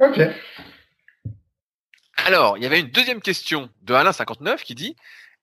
Ok. 0.00 0.20
Alors, 2.24 2.56
il 2.56 2.62
y 2.62 2.66
avait 2.66 2.80
une 2.80 2.90
deuxième 2.90 3.20
question 3.20 3.70
de 3.82 3.94
Alain59 3.94 4.62
qui 4.62 4.74
dit 4.74 4.96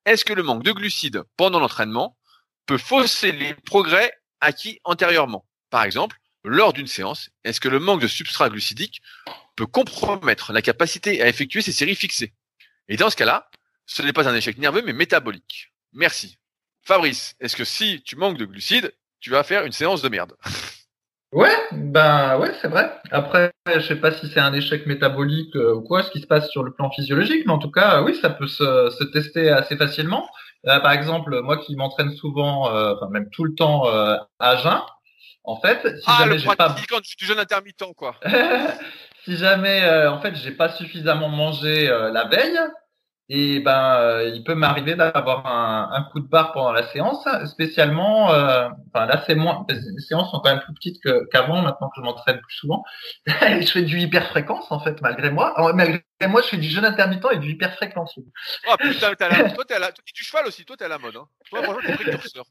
Est-ce 0.06 0.24
que 0.24 0.34
le 0.34 0.44
manque 0.44 0.64
de 0.64 0.72
glucides 0.72 1.24
pendant 1.36 1.60
l'entraînement 1.60 2.18
peut 2.66 2.78
fausser 2.78 3.32
les 3.32 3.54
progrès 3.54 4.14
acquis 4.40 4.80
antérieurement? 4.84 5.46
Par 5.70 5.84
exemple, 5.84 6.18
lors 6.44 6.74
d'une 6.74 6.88
séance, 6.88 7.30
est-ce 7.44 7.60
que 7.60 7.68
le 7.68 7.80
manque 7.80 8.02
de 8.02 8.08
substrat 8.08 8.50
glucidique 8.50 9.02
peut 9.56 9.66
compromettre 9.66 10.54
la 10.54 10.62
capacité 10.62 11.22
à 11.22 11.28
effectuer 11.28 11.62
ces 11.62 11.74
séries 11.74 11.96
fixées? 11.96 12.34
Et 12.88 12.98
dans 12.98 13.10
ce 13.10 13.16
cas-là, 13.18 13.50
ce 13.86 14.02
n'est 14.02 14.14
pas 14.14 14.30
un 14.30 14.36
échec 14.36 14.58
nerveux, 14.58 14.82
mais 14.82 14.94
métabolique. 14.94 15.72
Merci. 15.94 16.38
Fabrice, 16.82 17.36
est-ce 17.40 17.56
que 17.56 17.66
si 17.66 18.02
tu 18.04 18.16
manques 18.16 18.38
de 18.38 18.46
glucides, 18.46 18.94
tu 19.20 19.30
vas 19.30 19.44
faire 19.44 19.66
une 19.66 19.72
séance 19.72 20.02
de 20.02 20.10
merde? 20.10 20.36
Ouais, 21.32 21.56
ben 21.72 22.40
ouais, 22.40 22.52
c'est 22.62 22.68
vrai. 22.68 22.92
Après, 23.12 23.52
je 23.68 23.80
sais 23.82 23.96
pas 23.96 24.12
si 24.12 24.28
c'est 24.30 24.40
un 24.40 24.54
échec 24.54 24.88
métabolique 24.88 25.56
euh, 25.56 25.76
ou 25.76 25.82
quoi, 25.82 26.02
ce 26.04 26.10
qui 26.10 26.22
se 26.22 26.28
passe 26.28 26.50
sur 26.50 26.64
le 26.64 26.74
plan 26.74 26.90
physiologique, 26.90 27.46
mais 27.46 27.54
en 27.54 27.60
tout 27.60 27.72
cas, 27.72 28.02
oui, 28.02 28.16
ça 28.20 28.32
peut 28.32 28.48
se, 28.48 29.04
tester 29.12 29.50
assez 29.50 29.78
facilement. 29.78 30.28
Euh, 30.68 30.80
par 30.80 30.92
exemple, 30.92 31.40
moi 31.42 31.58
qui 31.58 31.76
m'entraîne 31.76 32.14
souvent, 32.16 32.74
euh, 32.74 32.96
enfin 32.96 33.10
même 33.12 33.30
tout 33.30 33.44
le 33.44 33.54
temps 33.54 33.86
à 34.40 34.58
jeun, 34.58 34.82
en 35.44 35.56
fait, 35.56 35.82
si 35.82 36.04
ah, 36.06 36.18
jamais 36.20 36.38
j'ai 36.38 36.48
pas 36.48 36.76
quand 36.88 37.02
tu 37.02 37.26
jeune 37.26 37.40
intermittent 37.40 37.94
quoi. 37.96 38.16
si 39.26 39.38
jamais 39.38 39.84
euh, 39.84 40.12
en 40.12 40.22
fait 40.22 40.36
j'ai 40.36 40.52
pas 40.52 40.70
suffisamment 40.70 41.30
mangé 41.30 41.90
euh, 41.90 42.12
la 42.12 42.26
veille, 42.26 42.60
et 43.30 43.60
ben 43.60 43.96
euh, 44.00 44.32
il 44.34 44.44
peut 44.44 44.56
m'arriver 44.56 44.96
d'avoir 44.96 45.46
un, 45.46 46.04
coup 46.12 46.20
de 46.20 46.28
barre 46.28 46.52
pendant 46.52 46.72
la 46.72 46.84
séance, 46.84 47.28
spécialement. 47.46 48.26
enfin 48.26 49.06
là 49.06 49.24
c'est 49.26 49.36
moins, 49.36 49.66
les 49.70 50.02
séances 50.02 50.32
sont 50.32 50.40
quand 50.40 50.50
même 50.50 50.62
plus 50.62 50.74
petites 50.74 51.02
qu'avant. 51.32 51.62
maintenant 51.62 51.90
que 51.90 51.96
je 51.98 52.02
m'entraîne 52.02 52.40
plus 52.40 52.56
souvent, 52.56 52.84
je 53.28 53.68
fais 53.72 53.84
du 53.84 54.00
hyper 54.00 54.28
fréquence 54.30 54.72
en 54.72 54.80
fait 54.80 55.02
malgré 55.02 55.30
moi, 55.32 55.54
malgré 55.74 56.04
moi, 56.28 56.42
je 56.42 56.48
fais 56.48 56.58
du 56.58 56.68
jeûne 56.68 56.86
intermittent 56.86 57.26
et 57.32 57.38
du 57.38 57.52
hyperfréquentiel. 57.52 58.26
Oh 58.70 58.76
putain, 58.78 59.16
t'es 59.16 59.30
la... 59.30 59.50
toi, 59.52 59.64
t'es 59.66 59.76
à 59.76 59.80
la... 59.80 59.92
du 59.92 60.24
cheval 60.24 60.48
aussi, 60.48 60.66
toi, 60.66 60.76
t'es 60.76 60.86
à 60.86 60.90
la 60.90 60.98
mode. 60.98 61.16
Hein. 61.16 61.28
Toi, 61.50 61.64
franchement, 61.64 61.82
t'es 61.86 61.94
précurseur. 61.94 62.46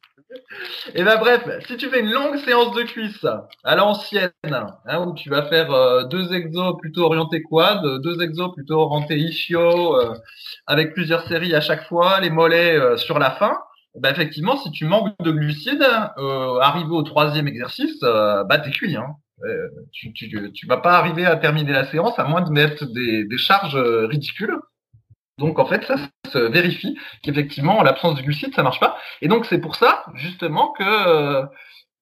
Et 0.95 1.03
ben 1.03 1.17
bref, 1.19 1.43
si 1.67 1.77
tu 1.77 1.89
fais 1.89 2.01
une 2.01 2.11
longue 2.11 2.39
séance 2.45 2.75
de 2.75 2.83
cuisse 2.83 3.27
à 3.65 3.77
l'ancienne, 3.77 4.31
hein, 4.45 5.07
où 5.07 5.15
tu 5.15 5.31
vas 5.31 5.47
faire 5.49 5.71
euh, 5.71 6.05
deux 6.05 6.33
exos 6.33 6.77
plutôt 6.79 7.05
orientés 7.05 7.43
quad, 7.43 7.83
deux 8.03 8.23
exos 8.23 8.53
plutôt 8.55 8.81
orientés 8.81 9.19
ischio, 9.19 9.97
euh, 9.97 10.15
avec 10.67 10.95
plusieurs 10.95 11.27
séries 11.29 11.55
à 11.55 11.61
chaque 11.61 11.87
fois, 11.89 12.21
les 12.21 12.31
mollets 12.31 12.77
euh, 12.77 12.97
sur 12.97 13.19
la 13.19 13.31
fin, 13.33 13.59
bah 13.95 14.11
effectivement, 14.11 14.57
si 14.57 14.71
tu 14.71 14.85
manques 14.85 15.15
de 15.21 15.31
glucides, 15.31 15.87
arrivé 16.61 16.91
au 16.91 17.03
troisième 17.03 17.49
exercice, 17.49 17.99
bah 18.01 18.59
t'es 18.63 18.71
cuit. 18.71 18.97
Hein. 18.97 19.17
Euh, 19.45 19.69
tu, 19.93 20.13
tu, 20.13 20.53
tu, 20.53 20.67
vas 20.67 20.79
pas 20.79 20.99
arriver 20.99 21.25
à 21.25 21.37
terminer 21.37 21.73
la 21.73 21.87
séance 21.87 22.19
à 22.19 22.25
moins 22.25 22.41
de 22.41 22.51
mettre 22.51 22.87
des, 22.87 23.25
des 23.25 23.39
charges 23.39 23.77
euh, 23.77 24.07
ridicules. 24.07 24.59
Donc 25.39 25.61
en 25.61 25.67
fait, 25.67 25.85
ça 25.85 25.97
se 26.33 26.39
vérifie 26.39 26.99
qu'effectivement, 27.23 27.79
en 27.79 27.83
l'absence 27.83 28.17
de 28.17 28.23
glucides, 28.23 28.55
ça 28.55 28.65
marche 28.65 28.81
pas. 28.81 28.99
Et 29.23 29.29
donc 29.29 29.47
c'est 29.47 29.61
pour 29.61 29.77
ça, 29.77 30.05
justement, 30.15 30.73
que 30.73 30.83
euh, 30.83 31.47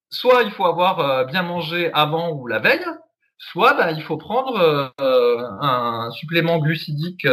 soit 0.09 0.45
il 0.45 0.51
faut 0.53 0.65
avoir 0.65 1.27
bien 1.27 1.43
mangé 1.43 1.93
avant 1.93 2.31
ou 2.33 2.47
la 2.47 2.59
veille, 2.59 2.87
soit 3.39 3.75
bah, 3.75 3.93
il 3.93 4.03
faut 4.03 4.17
prendre 4.17 4.95
un 4.99 6.11
supplément 6.13 6.59
glucidique 6.59 7.27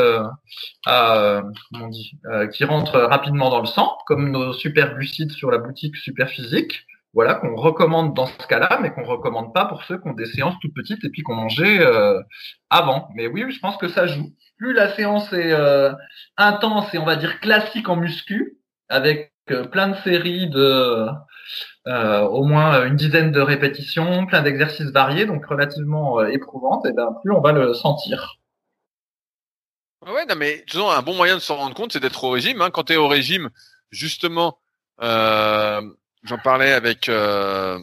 comment 0.83 1.51
on 1.75 1.87
dit, 1.87 2.19
qui 2.51 2.65
rentre 2.65 2.99
rapidement 2.99 3.49
dans 3.49 3.61
le 3.61 3.67
sang, 3.67 3.97
comme 4.05 4.31
nos 4.31 4.51
super 4.51 4.95
glucides 4.95 5.31
sur 5.31 5.49
la 5.51 5.59
boutique 5.59 5.95
Super 5.95 6.27
Physique 6.27 6.85
voilà, 7.13 7.35
qu'on 7.35 7.55
recommande 7.55 8.15
dans 8.15 8.25
ce 8.25 8.47
cas-là, 8.47 8.79
mais 8.81 8.91
qu'on 8.91 9.03
recommande 9.03 9.53
pas 9.53 9.65
pour 9.65 9.83
ceux 9.83 9.97
qui 9.99 10.07
ont 10.07 10.13
des 10.13 10.25
séances 10.25 10.55
toutes 10.61 10.73
petites 10.73 11.03
et 11.03 11.09
puis 11.09 11.21
qu'on 11.21 11.35
mangeait 11.35 11.79
euh, 11.79 12.19
avant. 12.69 13.09
Mais 13.15 13.27
oui, 13.27 13.45
je 13.51 13.59
pense 13.59 13.77
que 13.77 13.87
ça 13.87 14.07
joue. 14.07 14.33
Plus 14.57 14.73
la 14.73 14.93
séance 14.95 15.31
est 15.33 15.51
euh, 15.51 15.91
intense 16.37 16.93
et 16.93 16.97
on 16.97 17.05
va 17.05 17.15
dire 17.15 17.39
classique 17.39 17.89
en 17.89 17.95
muscu, 17.95 18.57
avec 18.89 19.33
euh, 19.51 19.65
plein 19.65 19.89
de 19.89 19.95
séries 19.97 20.49
de 20.49 21.07
au 21.85 22.45
moins 22.45 22.85
une 22.85 22.95
dizaine 22.95 23.31
de 23.31 23.41
répétitions, 23.41 24.25
plein 24.25 24.41
d'exercices 24.41 24.91
variés, 24.91 25.25
donc 25.25 25.45
relativement 25.45 26.23
éprouvantes, 26.23 26.85
et 26.85 26.93
ben 26.93 27.13
plus 27.21 27.33
on 27.33 27.41
va 27.41 27.51
le 27.51 27.73
sentir. 27.73 28.39
Ouais, 30.07 30.25
non, 30.25 30.35
mais 30.35 30.63
disons, 30.67 30.89
un 30.89 31.01
bon 31.01 31.13
moyen 31.13 31.35
de 31.35 31.39
s'en 31.39 31.55
rendre 31.55 31.75
compte, 31.75 31.93
c'est 31.93 31.99
d'être 31.99 32.23
au 32.23 32.29
régime. 32.29 32.61
Hein. 32.61 32.71
Quand 32.71 32.83
tu 32.83 32.93
es 32.93 32.97
au 32.97 33.07
régime, 33.07 33.49
justement, 33.91 34.59
euh, 35.01 35.81
j'en 36.23 36.37
parlais 36.37 36.71
avec 36.71 37.09
euh, 37.09 37.79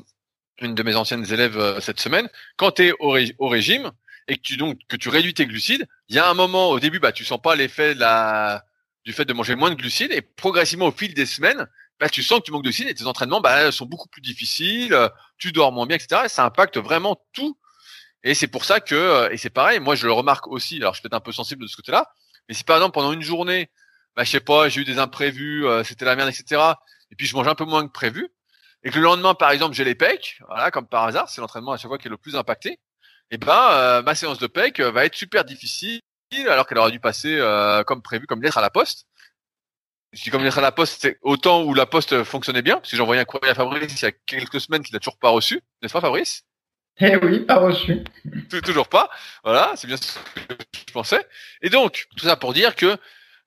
une 0.60 0.74
de 0.74 0.82
mes 0.82 0.96
anciennes 0.96 1.30
élèves 1.32 1.58
euh, 1.58 1.80
cette 1.80 2.00
semaine. 2.00 2.28
Quand 2.56 2.72
tu 2.72 2.88
es 2.88 2.92
au, 2.98 3.48
régime 3.48 3.90
et 4.28 4.36
que 4.36 4.42
tu 4.42 4.56
donc 4.56 4.78
que 4.88 4.96
tu 4.96 5.08
réduis 5.08 5.34
tes 5.34 5.46
glucides, 5.46 5.86
il 6.08 6.16
y 6.16 6.18
a 6.18 6.28
un 6.28 6.34
moment 6.34 6.70
au 6.70 6.80
début, 6.80 6.98
bah 6.98 7.12
tu 7.12 7.24
sens 7.24 7.40
pas 7.40 7.54
l'effet 7.56 7.94
la 7.94 8.64
du 9.04 9.12
fait 9.12 9.24
de 9.24 9.32
manger 9.32 9.54
moins 9.54 9.70
de 9.70 9.76
glucides 9.76 10.12
et 10.12 10.20
progressivement 10.20 10.86
au 10.86 10.92
fil 10.92 11.14
des 11.14 11.26
semaines, 11.26 11.66
bah 11.98 12.08
tu 12.08 12.22
sens 12.22 12.40
que 12.40 12.44
tu 12.44 12.52
manques 12.52 12.62
de 12.62 12.68
glucides 12.68 12.88
et 12.88 12.94
tes 12.94 13.06
entraînements 13.06 13.40
bah, 13.40 13.72
sont 13.72 13.86
beaucoup 13.86 14.08
plus 14.08 14.20
difficiles, 14.20 14.96
tu 15.38 15.52
dors 15.52 15.72
moins 15.72 15.86
bien, 15.86 15.96
etc. 15.96 16.22
Et 16.26 16.28
ça 16.28 16.44
impacte 16.44 16.76
vraiment 16.76 17.22
tout. 17.32 17.58
Et 18.22 18.34
c'est 18.34 18.48
pour 18.48 18.64
ça 18.66 18.80
que 18.80 18.94
euh, 18.94 19.30
et 19.30 19.38
c'est 19.38 19.50
pareil, 19.50 19.80
moi 19.80 19.94
je 19.94 20.06
le 20.06 20.12
remarque 20.12 20.46
aussi. 20.48 20.76
Alors 20.76 20.94
je 20.94 21.00
suis 21.00 21.02
peut-être 21.02 21.14
un 21.18 21.20
peu 21.20 21.32
sensible 21.32 21.62
de 21.62 21.68
ce 21.68 21.76
côté-là, 21.76 22.10
mais 22.48 22.54
si 22.54 22.64
par 22.64 22.76
exemple 22.76 22.94
pendant 22.94 23.12
une 23.12 23.22
journée, 23.22 23.70
bah 24.16 24.24
je 24.24 24.30
sais 24.30 24.40
pas, 24.40 24.68
j'ai 24.68 24.82
eu 24.82 24.84
des 24.84 24.98
imprévus, 24.98 25.64
c'était 25.84 26.04
la 26.04 26.16
merde, 26.16 26.28
etc 26.28 26.74
et 27.10 27.16
puis 27.16 27.26
je 27.26 27.34
mange 27.34 27.48
un 27.48 27.54
peu 27.54 27.64
moins 27.64 27.86
que 27.86 27.92
prévu, 27.92 28.28
et 28.82 28.90
que 28.90 28.96
le 28.96 29.04
lendemain, 29.04 29.34
par 29.34 29.50
exemple, 29.50 29.74
j'ai 29.74 29.84
les 29.84 29.94
pecs, 29.94 30.40
voilà, 30.48 30.70
comme 30.70 30.86
par 30.86 31.04
hasard, 31.04 31.28
c'est 31.28 31.40
l'entraînement 31.40 31.72
à 31.72 31.76
chaque 31.76 31.88
fois 31.88 31.98
qui 31.98 32.08
est 32.08 32.10
le 32.10 32.16
plus 32.16 32.36
impacté, 32.36 32.80
et 33.30 33.38
ben 33.38 33.68
euh, 33.72 34.02
ma 34.02 34.14
séance 34.14 34.38
de 34.38 34.46
pecs 34.46 34.80
euh, 34.80 34.90
va 34.90 35.04
être 35.04 35.14
super 35.14 35.44
difficile 35.44 36.00
alors 36.48 36.66
qu'elle 36.66 36.78
aurait 36.78 36.90
dû 36.90 37.00
passer 37.00 37.36
euh, 37.36 37.82
comme 37.84 38.02
prévu, 38.02 38.26
comme 38.26 38.42
lettre 38.42 38.58
à 38.58 38.60
la 38.60 38.70
poste. 38.70 39.06
Je 40.12 40.22
dis 40.22 40.30
comme 40.30 40.42
lettre 40.42 40.58
à 40.58 40.62
la 40.62 40.72
poste, 40.72 41.02
c'est 41.02 41.18
autant 41.22 41.62
où 41.62 41.74
la 41.74 41.86
poste 41.86 42.24
fonctionnait 42.24 42.62
bien, 42.62 42.76
parce 42.76 42.90
que 42.90 42.96
j'ai 42.96 43.02
envoyé 43.02 43.20
un 43.20 43.24
courrier 43.24 43.50
à 43.50 43.54
Fabrice 43.54 44.00
il 44.00 44.04
y 44.04 44.08
a 44.08 44.12
quelques 44.26 44.60
semaines 44.60 44.82
qu'il 44.82 44.94
n'a 44.94 44.98
toujours 44.98 45.18
pas 45.18 45.30
reçu, 45.30 45.60
n'est-ce 45.82 45.92
pas 45.92 46.00
Fabrice? 46.00 46.44
Eh 46.98 47.16
oui, 47.16 47.40
pas 47.40 47.56
reçu. 47.56 48.04
toujours 48.62 48.88
pas. 48.88 49.10
Voilà, 49.44 49.72
c'est 49.76 49.86
bien 49.86 49.96
ce 49.96 50.18
que 50.18 50.54
je 50.88 50.92
pensais. 50.92 51.26
Et 51.62 51.70
donc, 51.70 52.08
tout 52.16 52.26
ça 52.26 52.36
pour 52.36 52.52
dire 52.52 52.76
que 52.76 52.98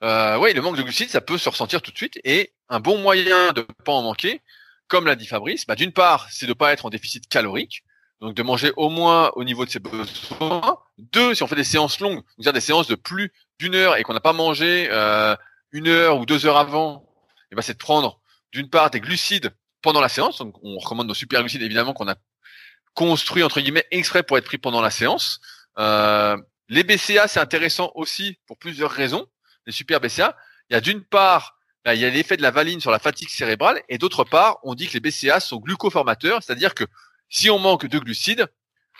euh, 0.04 0.38
oui, 0.38 0.54
le 0.54 0.62
manque 0.62 0.78
de 0.78 0.84
glucides, 0.84 1.10
ça 1.10 1.22
peut 1.22 1.38
se 1.38 1.48
ressentir 1.48 1.82
tout 1.82 1.92
de 1.92 1.98
suite. 1.98 2.20
Et 2.24 2.54
un 2.70 2.80
bon 2.80 2.98
moyen 2.98 3.54
de 3.54 3.62
ne 3.62 3.84
pas 3.86 3.94
en 3.94 4.02
manquer, 4.02 4.42
comme 4.88 5.06
l'a 5.06 5.16
dit 5.16 5.26
Fabrice, 5.26 5.66
bah, 5.66 5.76
d'une 5.76 5.94
part, 5.94 6.28
c'est 6.30 6.46
de 6.46 6.52
ne 6.52 6.56
pas 6.56 6.74
être 6.74 6.86
en 6.86 6.90
déficit 6.90 7.28
calorique, 7.28 7.84
donc 8.20 8.36
de 8.36 8.44
manger 8.44 8.72
au 8.76 8.90
moins 8.90 9.32
au 9.36 9.44
niveau 9.44 9.66
de 9.66 9.70
ses 9.70 9.80
besoins. 9.80 10.78
Deux, 10.98 11.36
si 11.36 11.44
on 11.44 11.48
fait 11.48 11.56
des 11.56 11.64
séances 11.64 12.00
longues, 12.00 12.22
dire 12.38 12.54
des 12.54 12.62
séances 12.62 12.88
de 12.88 12.96
plus 12.96 13.32
d'une 13.60 13.76
heure 13.76 13.96
et 13.96 14.04
qu'on 14.04 14.14
n'a 14.14 14.20
pas 14.20 14.34
mangé 14.34 14.90
euh, 14.92 15.36
une 15.72 15.88
heure 15.88 16.18
ou 16.18 16.26
deux 16.26 16.46
heures 16.46 16.58
avant, 16.58 17.10
et 17.52 17.56
bah, 17.56 17.62
c'est 17.62 17.74
de 17.74 17.78
prendre 17.78 18.20
d'une 18.52 18.70
part 18.70 18.90
des 18.90 19.00
glucides 19.00 19.52
pendant 19.82 20.02
la 20.02 20.10
séance. 20.10 20.38
Donc 20.40 20.56
on 20.64 20.78
recommande 20.80 21.08
nos 21.08 21.14
super 21.14 21.42
glucides 21.42 21.62
évidemment 21.62 21.94
qu'on 21.94 22.10
a 22.10 22.16
construit 22.94 23.44
entre 23.44 23.62
guillemets 23.62 23.88
exprès 23.92 24.22
pour 24.24 24.38
être 24.38 24.46
pris 24.46 24.58
pendant 24.58 24.82
la 24.82 24.92
séance. 24.92 25.40
Euh, 25.80 26.38
les 26.68 26.84
BCA, 26.84 27.28
c'est 27.28 27.40
intéressant 27.40 27.92
aussi 27.96 28.38
pour 28.48 28.58
plusieurs 28.58 28.92
raisons 28.92 29.28
les 29.66 29.74
super 29.74 30.00
BCA, 30.00 30.36
il 30.70 30.74
y 30.74 30.76
a 30.76 30.82
d'une 30.82 31.04
part, 31.04 31.58
bah, 31.86 31.96
il 31.96 32.02
y 32.02 32.06
a 32.06 32.10
l'effet 32.10 32.38
de 32.38 32.42
la 32.42 32.52
valine 32.52 32.80
sur 32.80 32.92
la 32.92 33.00
fatigue 33.00 33.30
cérébrale, 33.30 33.82
et 33.90 33.98
d'autre 33.98 34.24
part, 34.24 34.60
on 34.64 34.76
dit 34.76 34.88
que 34.88 34.94
les 34.94 35.00
BCA 35.00 35.40
sont 35.40 35.58
glucoformateurs, 35.58 36.42
c'est-à-dire 36.42 36.74
que 36.74 36.86
si 37.30 37.50
on 37.50 37.60
manque 37.60 37.86
de 37.88 38.00
glucides, 38.00 38.48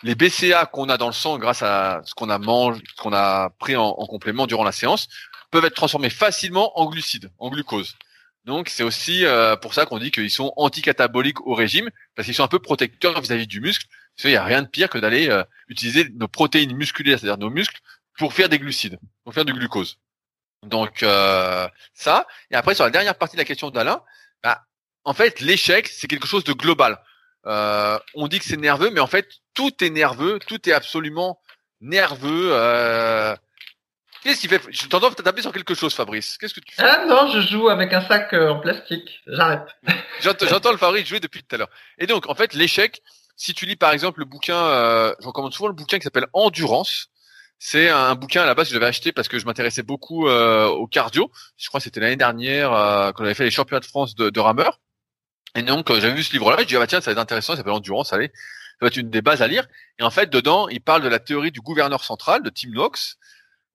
les 0.02 0.14
BCA 0.14 0.66
qu'on 0.66 0.88
a 0.88 0.98
dans 0.98 1.06
le 1.06 1.12
sang 1.12 1.38
grâce 1.38 1.62
à 1.62 2.02
ce 2.04 2.14
qu'on 2.14 2.28
a 2.28 2.38
mangé, 2.38 2.82
ce 2.96 3.02
qu'on 3.02 3.12
a 3.12 3.50
pris 3.58 3.76
en, 3.76 3.94
complément 4.06 4.46
durant 4.46 4.64
la 4.64 4.72
séance, 4.72 5.08
peuvent 5.50 5.64
être 5.64 5.74
transformés 5.74 6.10
facilement 6.10 6.78
en 6.78 6.86
glucides, 6.90 7.30
en 7.38 7.48
glucose. 7.48 7.96
Donc 8.44 8.68
c'est 8.68 8.82
aussi 8.82 9.24
euh, 9.24 9.56
pour 9.56 9.72
ça 9.72 9.86
qu'on 9.86 9.98
dit 9.98 10.10
qu'ils 10.10 10.30
sont 10.30 10.52
anticataboliques 10.56 11.40
au 11.46 11.54
régime, 11.54 11.90
parce 12.14 12.26
qu'ils 12.26 12.34
sont 12.34 12.42
un 12.42 12.48
peu 12.48 12.58
protecteurs 12.58 13.20
vis-à-vis 13.20 13.46
du 13.46 13.60
muscle. 13.60 13.86
Il 14.22 14.30
n'y 14.30 14.36
a 14.36 14.44
rien 14.44 14.62
de 14.62 14.68
pire 14.68 14.90
que 14.90 14.98
d'aller 14.98 15.28
euh, 15.30 15.42
utiliser 15.68 16.08
nos 16.14 16.28
protéines 16.28 16.76
musculaires, 16.76 17.18
c'est-à-dire 17.18 17.38
nos 17.38 17.50
muscles, 17.50 17.80
pour 18.18 18.32
faire 18.32 18.48
des 18.48 18.58
glucides, 18.58 18.98
pour 19.24 19.32
faire 19.32 19.44
du 19.44 19.52
glucose. 19.52 19.98
Donc 20.64 21.02
euh, 21.02 21.68
ça. 21.92 22.26
Et 22.50 22.54
après 22.54 22.74
sur 22.74 22.84
la 22.84 22.90
dernière 22.90 23.16
partie 23.16 23.36
de 23.36 23.40
la 23.40 23.44
question 23.44 23.70
d'Alain, 23.70 24.02
bah, 24.42 24.62
en 25.04 25.14
fait 25.14 25.40
l'échec 25.40 25.88
c'est 25.88 26.06
quelque 26.06 26.26
chose 26.26 26.44
de 26.44 26.52
global. 26.52 26.98
Euh, 27.46 27.98
on 28.14 28.28
dit 28.28 28.38
que 28.38 28.46
c'est 28.46 28.56
nerveux, 28.56 28.90
mais 28.90 29.00
en 29.00 29.06
fait 29.06 29.28
tout 29.54 29.84
est 29.84 29.90
nerveux, 29.90 30.38
tout 30.46 30.68
est 30.68 30.72
absolument 30.72 31.40
nerveux. 31.80 32.50
Euh... 32.52 33.36
Qu'est-ce 34.22 34.40
qu'il 34.40 34.48
fait 34.48 34.62
Je 34.70 34.88
t'entends 34.88 35.10
taper 35.10 35.42
sur 35.42 35.52
quelque 35.52 35.74
chose, 35.74 35.92
Fabrice. 35.92 36.38
Qu'est-ce 36.38 36.54
que 36.54 36.60
tu 36.60 36.74
fais? 36.74 36.82
Ah 36.82 37.04
non, 37.06 37.30
je 37.30 37.40
joue 37.40 37.68
avec 37.68 37.92
un 37.92 38.00
sac 38.00 38.32
euh, 38.32 38.52
en 38.52 38.58
plastique. 38.58 39.20
J'arrête. 39.26 39.68
J'entends 40.20 40.72
le 40.72 40.78
Fabrice 40.78 41.06
jouer 41.06 41.20
depuis 41.20 41.42
tout 41.42 41.54
à 41.54 41.58
l'heure. 41.58 41.70
Et 41.98 42.06
donc 42.06 42.28
en 42.28 42.34
fait 42.34 42.54
l'échec, 42.54 43.02
si 43.36 43.52
tu 43.52 43.66
lis 43.66 43.76
par 43.76 43.92
exemple 43.92 44.20
le 44.20 44.24
bouquin, 44.24 44.56
euh, 44.56 45.14
je 45.20 45.26
recommande 45.26 45.52
souvent 45.52 45.68
le 45.68 45.74
bouquin 45.74 45.98
qui 45.98 46.04
s'appelle 46.04 46.26
Endurance 46.32 47.10
c'est 47.58 47.88
un 47.88 48.14
bouquin 48.14 48.42
à 48.42 48.46
la 48.46 48.54
base 48.54 48.68
que 48.68 48.74
j'avais 48.74 48.86
acheté 48.86 49.12
parce 49.12 49.28
que 49.28 49.38
je 49.38 49.46
m'intéressais 49.46 49.82
beaucoup 49.82 50.28
euh, 50.28 50.66
au 50.66 50.86
cardio. 50.86 51.30
Je 51.56 51.68
crois 51.68 51.80
que 51.80 51.84
c'était 51.84 52.00
l'année 52.00 52.16
dernière 52.16 52.72
euh, 52.72 53.12
qu'on 53.12 53.24
avait 53.24 53.34
fait 53.34 53.44
les 53.44 53.50
championnats 53.50 53.80
de 53.80 53.86
France 53.86 54.14
de, 54.14 54.30
de 54.30 54.40
rameur. 54.40 54.80
Et 55.54 55.62
donc 55.62 55.90
euh, 55.90 56.00
j'avais 56.00 56.14
vu 56.14 56.22
ce 56.22 56.32
livre-là, 56.32 56.56
je 56.60 56.64
dis 56.64 56.76
ah 56.76 56.80
bah 56.80 56.86
tiens 56.86 57.00
ça 57.00 57.10
va 57.10 57.12
être 57.12 57.18
intéressant, 57.18 57.52
ça 57.52 57.58
s'appelle 57.58 57.72
Endurance, 57.72 58.12
allez, 58.12 58.28
ça 58.28 58.78
va 58.82 58.88
être 58.88 58.96
une 58.96 59.10
des 59.10 59.22
bases 59.22 59.40
à 59.40 59.46
lire. 59.46 59.66
Et 59.98 60.02
en 60.02 60.10
fait 60.10 60.30
dedans 60.30 60.68
il 60.68 60.80
parle 60.80 61.02
de 61.02 61.08
la 61.08 61.20
théorie 61.20 61.52
du 61.52 61.60
gouverneur 61.60 62.04
central 62.04 62.42
de 62.42 62.50
Tim 62.50 62.70
Knox, 62.70 63.18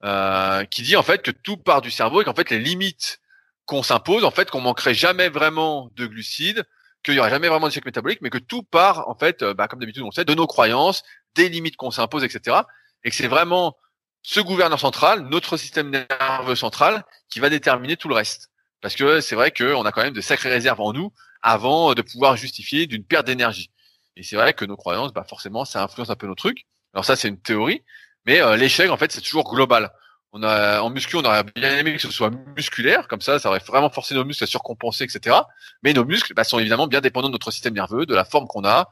euh, 0.04 0.66
qui 0.66 0.82
dit 0.82 0.96
en 0.96 1.04
fait 1.04 1.22
que 1.22 1.32
tout 1.32 1.58
part 1.58 1.82
du 1.82 1.90
cerveau 1.90 2.22
et 2.22 2.26
qu'en 2.26 2.36
fait 2.36 2.50
les 2.50 2.60
limites 2.60 3.20
qu'on 3.66 3.82
s'impose, 3.82 4.26
en 4.26 4.32
fait 4.32 4.52
qu'on 4.52 4.62
manquerait 4.62 4.94
jamais 4.94 5.30
vraiment 5.30 5.90
de 5.96 6.06
glucides, 6.06 6.64
qu'il 7.04 7.14
y 7.14 7.20
aurait 7.20 7.30
jamais 7.30 7.48
vraiment 7.48 7.68
d'échec 7.68 7.86
métabolique, 7.86 8.20
mais 8.22 8.30
que 8.30 8.38
tout 8.38 8.64
part 8.64 9.08
en 9.08 9.16
fait, 9.16 9.44
bah, 9.44 9.68
comme 9.68 9.80
d'habitude 9.80 10.04
on 10.04 10.12
sait, 10.12 10.26
de 10.26 10.34
nos 10.34 10.48
croyances, 10.48 11.04
des 11.36 11.48
limites 11.48 11.78
qu'on 11.78 11.92
s'impose, 11.92 12.24
etc 12.24 12.58
et 13.04 13.10
que 13.10 13.16
c'est 13.16 13.28
vraiment 13.28 13.76
ce 14.22 14.40
gouverneur 14.40 14.80
central, 14.80 15.28
notre 15.30 15.58
système 15.58 15.90
nerveux 15.90 16.56
central, 16.56 17.04
qui 17.30 17.40
va 17.40 17.50
déterminer 17.50 17.98
tout 17.98 18.10
le 18.10 18.16
reste. 18.16 18.50
Parce 18.82 18.96
que 18.96 19.22
c'est 19.22 19.36
vrai 19.36 19.52
qu'on 19.52 19.84
a 19.86 19.92
quand 19.92 20.04
même 20.04 20.14
de 20.14 20.22
sacrées 20.22 20.50
réserves 20.50 20.82
en 20.82 20.94
nous 20.94 21.12
avant 21.42 21.94
de 21.94 22.02
pouvoir 22.02 22.36
justifier 22.36 22.86
d'une 22.88 23.04
perte 23.04 23.28
d'énergie. 23.28 23.72
Et 24.16 24.24
c'est 24.24 24.36
vrai 24.36 24.54
que 24.54 24.66
nos 24.66 24.76
croyances, 24.76 25.14
bah 25.14 25.26
forcément, 25.28 25.66
ça 25.66 25.84
influence 25.84 26.10
un 26.10 26.16
peu 26.16 26.28
nos 26.28 26.36
trucs. 26.36 26.66
Alors 26.94 27.06
ça, 27.06 27.16
c'est 27.16 27.30
une 27.30 27.40
théorie, 27.40 27.84
mais 28.26 28.42
euh, 28.42 28.58
l'échec, 28.58 28.90
en 28.90 28.98
fait, 28.98 29.12
c'est 29.12 29.22
toujours 29.22 29.50
global. 29.50 29.92
On 30.32 30.44
a 30.44 30.82
en 30.82 30.90
muscu, 30.90 31.16
on 31.16 31.24
aurait 31.24 31.44
bien 31.56 31.78
aimé 31.78 31.94
que 31.94 32.02
ce 32.02 32.12
soit 32.12 32.30
musculaire, 32.56 33.08
comme 33.08 33.22
ça, 33.22 33.40
ça 33.40 33.50
aurait 33.50 33.62
vraiment 33.66 33.90
forcé 33.90 34.14
nos 34.14 34.26
muscles 34.26 34.44
à 34.44 34.48
surcompenser, 34.48 35.06
etc. 35.06 35.38
Mais 35.82 35.94
nos 35.94 36.06
muscles 36.06 36.34
bah, 36.34 36.44
sont 36.44 36.60
évidemment 36.60 36.88
bien 36.88 37.02
dépendants 37.02 37.30
de 37.30 37.34
notre 37.34 37.52
système 37.52 37.74
nerveux, 37.74 38.06
de 38.06 38.14
la 38.14 38.26
forme 38.26 38.48
qu'on 38.48 38.66
a, 38.66 38.90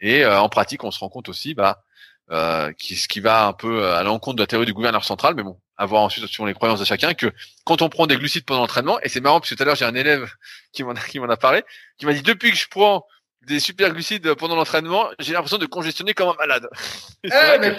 et 0.00 0.24
euh, 0.24 0.40
en 0.40 0.48
pratique, 0.48 0.84
on 0.84 0.90
se 0.90 0.98
rend 0.98 1.08
compte 1.08 1.28
aussi, 1.28 1.54
bah, 1.54 1.84
euh, 2.30 2.72
qui, 2.72 2.96
ce 2.96 3.06
qui 3.06 3.20
va 3.20 3.46
un 3.46 3.52
peu 3.52 3.82
euh, 3.82 3.96
à 3.96 4.02
l'encontre 4.02 4.36
de 4.36 4.42
la 4.42 4.46
théorie 4.46 4.64
du 4.64 4.72
gouverneur 4.72 5.04
central, 5.04 5.34
mais 5.34 5.42
bon, 5.42 5.58
à 5.76 5.84
voir 5.84 6.02
ensuite 6.02 6.26
selon 6.26 6.46
les 6.46 6.54
croyances 6.54 6.80
de 6.80 6.84
chacun, 6.84 7.12
que 7.12 7.30
quand 7.64 7.82
on 7.82 7.90
prend 7.90 8.06
des 8.06 8.16
glucides 8.16 8.46
pendant 8.46 8.60
l'entraînement, 8.60 8.98
et 9.02 9.10
c'est 9.10 9.20
marrant 9.20 9.40
parce 9.40 9.50
que 9.50 9.54
tout 9.54 9.62
à 9.62 9.66
l'heure 9.66 9.76
j'ai 9.76 9.84
un 9.84 9.94
élève 9.94 10.30
qui 10.72 10.84
m'en 10.84 10.92
a, 10.92 11.00
qui 11.00 11.20
m'en 11.20 11.28
a 11.28 11.36
parlé, 11.36 11.62
qui 11.98 12.06
m'a 12.06 12.14
dit 12.14 12.22
depuis 12.22 12.50
que 12.50 12.56
je 12.56 12.68
prends 12.68 13.06
des 13.42 13.60
super 13.60 13.90
glucides 13.90 14.34
pendant 14.34 14.56
l'entraînement, 14.56 15.08
j'ai 15.18 15.34
l'impression 15.34 15.58
de 15.58 15.66
congestionner 15.66 16.14
comme 16.14 16.30
un 16.30 16.36
malade. 16.38 16.68
Eh, 17.24 17.58
mais 17.58 17.78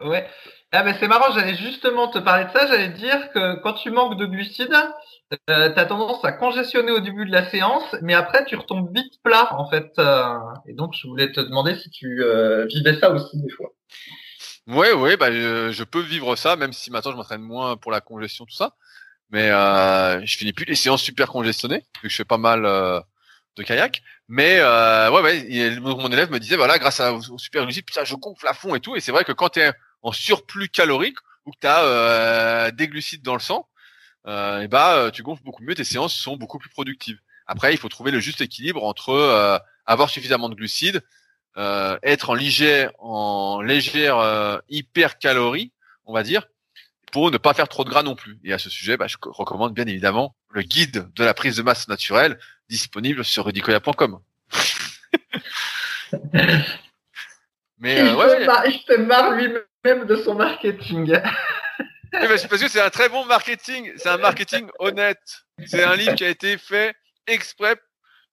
ouais. 0.00 0.28
Ah 0.70 0.82
ben 0.82 0.96
c'est 0.98 1.08
marrant, 1.08 1.32
j'allais 1.32 1.56
justement 1.56 2.08
te 2.08 2.18
parler 2.18 2.44
de 2.46 2.50
ça, 2.50 2.66
j'allais 2.66 2.88
dire 2.88 3.30
que 3.32 3.56
quand 3.62 3.74
tu 3.74 3.90
manques 3.90 4.16
de 4.16 4.26
glucides, 4.26 4.76
euh, 5.50 5.72
tu 5.72 5.78
as 5.78 5.86
tendance 5.86 6.24
à 6.24 6.32
congestionner 6.32 6.92
au 6.92 7.00
début 7.00 7.26
de 7.26 7.32
la 7.32 7.48
séance, 7.50 7.96
mais 8.02 8.14
après 8.14 8.44
tu 8.44 8.56
retombes 8.56 8.94
vite 8.94 9.22
plat 9.22 9.54
en 9.54 9.68
fait. 9.68 9.92
Euh, 9.98 10.38
et 10.66 10.74
donc 10.74 10.94
je 11.00 11.06
voulais 11.06 11.32
te 11.32 11.40
demander 11.40 11.76
si 11.76 11.90
tu 11.90 12.22
euh, 12.22 12.66
vivais 12.66 12.98
ça 12.98 13.10
aussi 13.10 13.40
des 13.40 13.50
fois. 13.50 13.70
Ouais, 14.66 14.92
ouais, 14.92 15.16
bah 15.16 15.30
je, 15.30 15.84
peux 15.84 16.00
vivre 16.00 16.36
ça, 16.36 16.56
même 16.56 16.72
si 16.72 16.90
maintenant 16.90 17.12
je 17.12 17.16
m'entraîne 17.16 17.42
moins 17.42 17.76
pour 17.76 17.92
la 17.92 18.00
congestion 18.00 18.46
tout 18.46 18.54
ça. 18.54 18.74
Mais 19.30 19.50
euh, 19.50 20.24
je 20.24 20.36
finis 20.36 20.52
plus 20.52 20.64
les 20.64 20.74
séances 20.74 21.02
super 21.02 21.28
congestionnées, 21.28 21.84
vu 22.02 22.02
que 22.02 22.08
je 22.08 22.16
fais 22.16 22.24
pas 22.24 22.38
mal 22.38 22.64
euh, 22.64 23.00
de 23.56 23.62
kayak. 23.62 24.02
Mais 24.28 24.58
euh, 24.60 25.10
ouais, 25.10 25.20
ouais, 25.22 25.80
mon 25.80 26.08
élève 26.10 26.30
me 26.30 26.38
disait 26.38 26.56
voilà, 26.56 26.78
grâce 26.78 27.00
à, 27.00 27.12
au 27.12 27.38
super 27.38 27.64
glucides, 27.64 27.84
putain, 27.84 28.04
je 28.04 28.14
gonfle 28.14 28.46
à 28.48 28.54
fond 28.54 28.74
et 28.74 28.80
tout. 28.80 28.96
Et 28.96 29.00
c'est 29.00 29.12
vrai 29.12 29.24
que 29.24 29.32
quand 29.32 29.50
tu 29.50 29.60
es 29.60 29.72
en 30.02 30.12
surplus 30.12 30.68
calorique 30.68 31.18
ou 31.44 31.50
que 31.50 31.58
tu 31.60 31.66
as 31.66 31.84
euh, 31.84 32.70
des 32.70 32.88
glucides 32.88 33.22
dans 33.22 33.34
le 33.34 33.40
sang, 33.40 33.68
euh, 34.26 34.60
et 34.60 34.68
bah 34.68 34.96
euh, 34.96 35.10
tu 35.10 35.22
gonfles 35.22 35.42
beaucoup 35.44 35.62
mieux, 35.62 35.74
tes 35.74 35.84
séances 35.84 36.14
sont 36.14 36.36
beaucoup 36.36 36.58
plus 36.58 36.70
productives. 36.70 37.18
Après, 37.46 37.74
il 37.74 37.78
faut 37.78 37.88
trouver 37.88 38.10
le 38.10 38.20
juste 38.20 38.40
équilibre 38.40 38.84
entre 38.84 39.10
euh, 39.10 39.58
avoir 39.86 40.08
suffisamment 40.08 40.48
de 40.48 40.54
glucides, 40.54 41.02
euh, 41.56 41.98
être 42.02 42.30
en 42.30 42.34
léger, 42.34 42.88
en 42.98 43.60
légère 43.60 44.60
hyper 44.68 45.18
calorie, 45.18 45.72
on 46.06 46.14
va 46.14 46.22
dire, 46.22 46.46
pour 47.12 47.30
ne 47.30 47.38
pas 47.38 47.54
faire 47.54 47.68
trop 47.68 47.84
de 47.84 47.90
gras 47.90 48.02
non 48.02 48.16
plus. 48.16 48.38
Et 48.44 48.52
à 48.52 48.58
ce 48.58 48.70
sujet, 48.70 48.96
bah, 48.96 49.06
je 49.06 49.16
recommande 49.20 49.74
bien 49.74 49.86
évidemment 49.86 50.34
le 50.50 50.62
guide 50.62 51.08
de 51.14 51.24
la 51.24 51.34
prise 51.34 51.56
de 51.56 51.62
masse 51.62 51.86
naturelle 51.88 52.38
disponible 52.68 53.24
sur 53.24 53.44
rudicoya.com. 53.44 54.20
Mais 57.78 58.00
euh, 58.00 58.16
ouais, 58.16 58.46
il 58.66 58.80
se 58.86 58.98
marre 59.00 59.32
lui-même 59.32 60.06
de 60.06 60.16
son 60.16 60.34
marketing. 60.34 61.20
Parce 62.20 62.62
que 62.62 62.68
c'est 62.68 62.80
un 62.80 62.90
très 62.90 63.08
bon 63.08 63.24
marketing, 63.24 63.92
c'est 63.96 64.08
un 64.08 64.18
marketing 64.18 64.68
honnête. 64.78 65.44
C'est 65.66 65.84
un 65.84 65.96
livre 65.96 66.14
qui 66.14 66.24
a 66.24 66.28
été 66.28 66.58
fait 66.58 66.94
exprès 67.26 67.76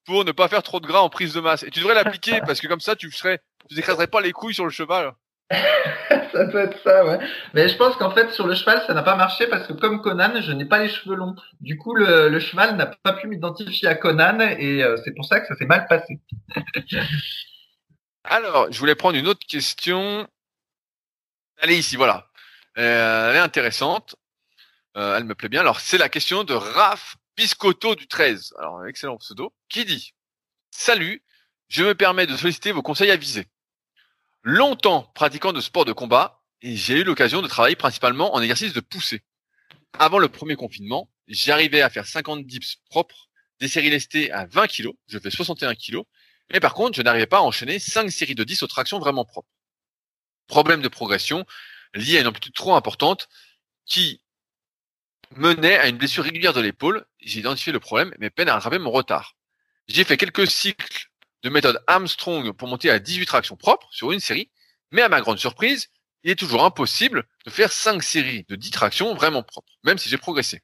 pour 0.04 0.24
ne 0.24 0.32
pas 0.32 0.48
faire 0.48 0.62
trop 0.62 0.80
de 0.80 0.86
gras 0.86 1.00
en 1.00 1.08
prise 1.08 1.34
de 1.34 1.40
masse. 1.40 1.62
Et 1.62 1.70
tu 1.70 1.80
devrais 1.80 1.94
l'appliquer 1.94 2.40
parce 2.40 2.60
que 2.60 2.66
comme 2.66 2.80
ça, 2.80 2.96
tu 2.96 3.10
serais, 3.10 3.40
tu 3.68 3.80
pas 4.08 4.20
les 4.20 4.32
couilles 4.32 4.54
sur 4.54 4.64
le 4.64 4.70
cheval. 4.70 5.12
ça 5.50 6.46
peut 6.46 6.58
être 6.58 6.78
ça, 6.82 7.04
ouais. 7.04 7.18
Mais 7.54 7.68
je 7.68 7.76
pense 7.76 7.96
qu'en 7.96 8.10
fait, 8.10 8.30
sur 8.30 8.46
le 8.46 8.54
cheval, 8.54 8.82
ça 8.86 8.94
n'a 8.94 9.02
pas 9.02 9.16
marché 9.16 9.46
parce 9.46 9.66
que 9.66 9.72
comme 9.74 10.00
Conan, 10.00 10.40
je 10.40 10.52
n'ai 10.52 10.64
pas 10.64 10.78
les 10.78 10.88
cheveux 10.88 11.14
longs. 11.14 11.36
Du 11.60 11.76
coup, 11.76 11.94
le, 11.94 12.38
cheval 12.40 12.76
n'a 12.76 12.86
pas 12.86 13.12
pu 13.12 13.28
m'identifier 13.28 13.88
à 13.88 13.94
Conan 13.94 14.40
et 14.40 14.82
euh, 14.82 14.96
c'est 15.04 15.14
pour 15.14 15.24
ça 15.26 15.40
que 15.40 15.46
ça 15.46 15.54
s'est 15.56 15.66
mal 15.66 15.86
passé. 15.88 16.20
Alors, 18.24 18.72
je 18.72 18.78
voulais 18.78 18.94
prendre 18.94 19.16
une 19.16 19.26
autre 19.26 19.46
question. 19.46 20.26
Allez 21.60 21.76
ici, 21.76 21.96
voilà. 21.96 22.28
Euh, 22.78 23.30
elle 23.30 23.36
est 23.36 23.40
intéressante. 23.40 24.16
Euh, 24.96 25.16
elle 25.16 25.24
me 25.24 25.34
plaît 25.34 25.48
bien. 25.48 25.60
Alors, 25.60 25.80
c'est 25.80 25.98
la 25.98 26.08
question 26.08 26.44
de 26.44 26.54
Raph 26.54 27.16
Biscotto 27.36 27.94
du 27.94 28.06
13. 28.06 28.54
Alors, 28.58 28.86
excellent 28.86 29.16
pseudo. 29.16 29.54
Qui 29.68 29.84
dit 29.84 30.14
Salut, 30.70 31.22
je 31.68 31.84
me 31.84 31.94
permets 31.94 32.26
de 32.26 32.36
solliciter 32.36 32.72
vos 32.72 32.82
conseils 32.82 33.10
avisés 33.10 33.48
longtemps 34.42 35.04
pratiquant 35.14 35.52
de 35.52 35.60
sport 35.60 35.84
de 35.84 35.92
combat 35.92 36.42
j'ai 36.62 37.00
eu 37.00 37.04
l'occasion 37.04 37.42
de 37.42 37.48
travailler 37.48 37.76
principalement 37.76 38.34
en 38.34 38.40
exercice 38.40 38.72
de 38.72 38.80
poussée. 38.80 39.22
Avant 39.98 40.18
le 40.18 40.28
premier 40.28 40.54
confinement, 40.54 41.10
j'arrivais 41.26 41.82
à 41.82 41.90
faire 41.90 42.06
50 42.06 42.46
dips 42.46 42.76
propres, 42.88 43.28
des 43.60 43.68
séries 43.68 43.90
lestées 43.90 44.30
à 44.30 44.46
20 44.46 44.68
kg, 44.68 44.90
je 45.08 45.18
fais 45.18 45.30
61 45.30 45.74
kg, 45.74 46.02
mais 46.52 46.60
par 46.60 46.74
contre, 46.74 46.96
je 46.96 47.02
n'arrivais 47.02 47.26
pas 47.26 47.38
à 47.38 47.42
enchaîner 47.42 47.78
5 47.78 48.10
séries 48.10 48.34
de 48.34 48.44
10 48.44 48.62
aux 48.62 48.66
tractions 48.68 48.98
vraiment 48.98 49.24
propres. 49.24 49.48
Problème 50.46 50.82
de 50.82 50.88
progression 50.88 51.44
lié 51.94 52.18
à 52.18 52.20
une 52.20 52.26
amplitude 52.26 52.54
trop 52.54 52.74
importante 52.74 53.28
qui 53.86 54.22
menait 55.36 55.78
à 55.78 55.88
une 55.88 55.96
blessure 55.96 56.24
régulière 56.24 56.52
de 56.52 56.60
l'épaule. 56.60 57.06
J'ai 57.20 57.40
identifié 57.40 57.72
le 57.72 57.80
problème, 57.80 58.14
mais 58.18 58.30
peine 58.30 58.48
à 58.48 58.54
rattraper 58.54 58.78
mon 58.78 58.90
retard. 58.90 59.36
J'ai 59.88 60.04
fait 60.04 60.16
quelques 60.16 60.48
cycles 60.48 61.10
de 61.42 61.50
méthode 61.50 61.82
Armstrong 61.86 62.52
pour 62.52 62.68
monter 62.68 62.90
à 62.90 62.98
18 62.98 63.26
tractions 63.26 63.56
propres 63.56 63.88
sur 63.90 64.12
une 64.12 64.20
série, 64.20 64.50
mais 64.90 65.02
à 65.02 65.08
ma 65.08 65.20
grande 65.20 65.38
surprise, 65.38 65.88
il 66.22 66.30
est 66.30 66.36
toujours 66.36 66.64
impossible 66.64 67.24
de 67.44 67.50
faire 67.50 67.72
5 67.72 68.02
séries 68.02 68.44
de 68.48 68.56
10 68.56 68.70
tractions 68.70 69.14
vraiment 69.14 69.42
propres, 69.42 69.72
même 69.82 69.98
si 69.98 70.08
j'ai 70.08 70.18
progressé. 70.18 70.62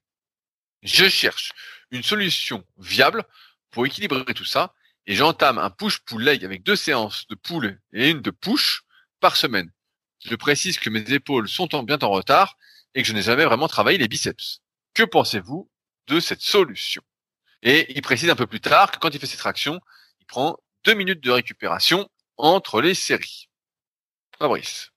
Je 0.83 1.09
cherche 1.09 1.53
une 1.91 2.05
solution 2.05 2.64
viable 2.76 3.24
pour 3.70 3.87
équilibrer 3.87 4.35
tout 4.35 4.45
ça, 4.45 4.72
et 5.07 5.16
j'entame 5.16 5.59
un 5.59 5.70
push-pull 5.70 6.22
leg 6.22 6.45
avec 6.45 6.62
deux 6.62 6.76
séances 6.76 7.26
de 7.29 7.35
pull 7.35 7.81
et 7.93 8.11
une 8.11 8.20
de 8.20 8.31
push 8.31 8.83
par 9.20 9.37
semaine. 9.37 9.72
Je 10.25 10.35
précise 10.35 10.79
que 10.79 10.91
mes 10.91 11.12
épaules 11.12 11.49
sont 11.49 11.66
bien 11.83 11.99
en 12.01 12.11
retard 12.11 12.57
et 12.95 13.03
que 13.03 13.09
je 13.09 13.12
n'ai 13.12 13.23
jamais 13.23 13.45
vraiment 13.45 13.69
travaillé 13.69 13.99
les 13.99 14.09
biceps. 14.09 14.61
Que 14.95 15.05
pensez-vous 15.05 15.71
de 16.09 16.21
cette 16.21 16.41
solution? 16.41 17.03
Et 17.62 17.93
il 17.97 18.03
précise 18.03 18.31
un 18.31 18.37
peu 18.37 18.47
plus 18.47 18.61
tard 18.61 18.91
que 18.91 18.99
quand 18.99 19.11
il 19.11 19.21
fait 19.21 19.27
ses 19.27 19.37
tractions, 19.37 19.81
il 20.21 20.27
prend 20.27 20.59
deux 20.85 20.95
minutes 20.95 21.23
de 21.23 21.31
récupération 21.31 22.09
entre 22.37 22.81
les 22.81 22.95
séries. 22.95 23.49
Fabrice. 24.39 24.91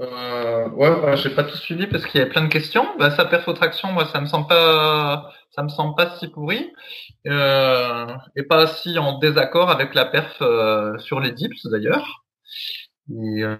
Euh, 0.00 0.68
ouais, 0.70 1.16
j'ai 1.16 1.30
pas 1.30 1.42
tout 1.42 1.56
suivi 1.56 1.88
parce 1.88 2.06
qu'il 2.06 2.20
y 2.20 2.22
avait 2.22 2.30
plein 2.30 2.44
de 2.44 2.48
questions. 2.48 2.86
Bah, 2.98 3.10
sa 3.10 3.24
perfotraction, 3.24 3.90
moi, 3.90 4.06
ça 4.06 4.20
me 4.20 4.26
semble 4.26 4.46
pas, 4.46 5.32
ça 5.50 5.64
me 5.64 5.68
semble 5.68 5.96
pas 5.96 6.16
si 6.18 6.28
pourri 6.28 6.72
euh, 7.26 8.06
et 8.36 8.44
pas 8.44 8.68
si 8.68 8.96
en 8.98 9.18
désaccord 9.18 9.70
avec 9.70 9.94
la 9.94 10.04
perf 10.04 10.40
euh, 10.40 10.96
sur 10.98 11.18
les 11.18 11.32
dips 11.32 11.66
d'ailleurs. 11.66 12.24
Et, 13.10 13.42
euh, 13.42 13.56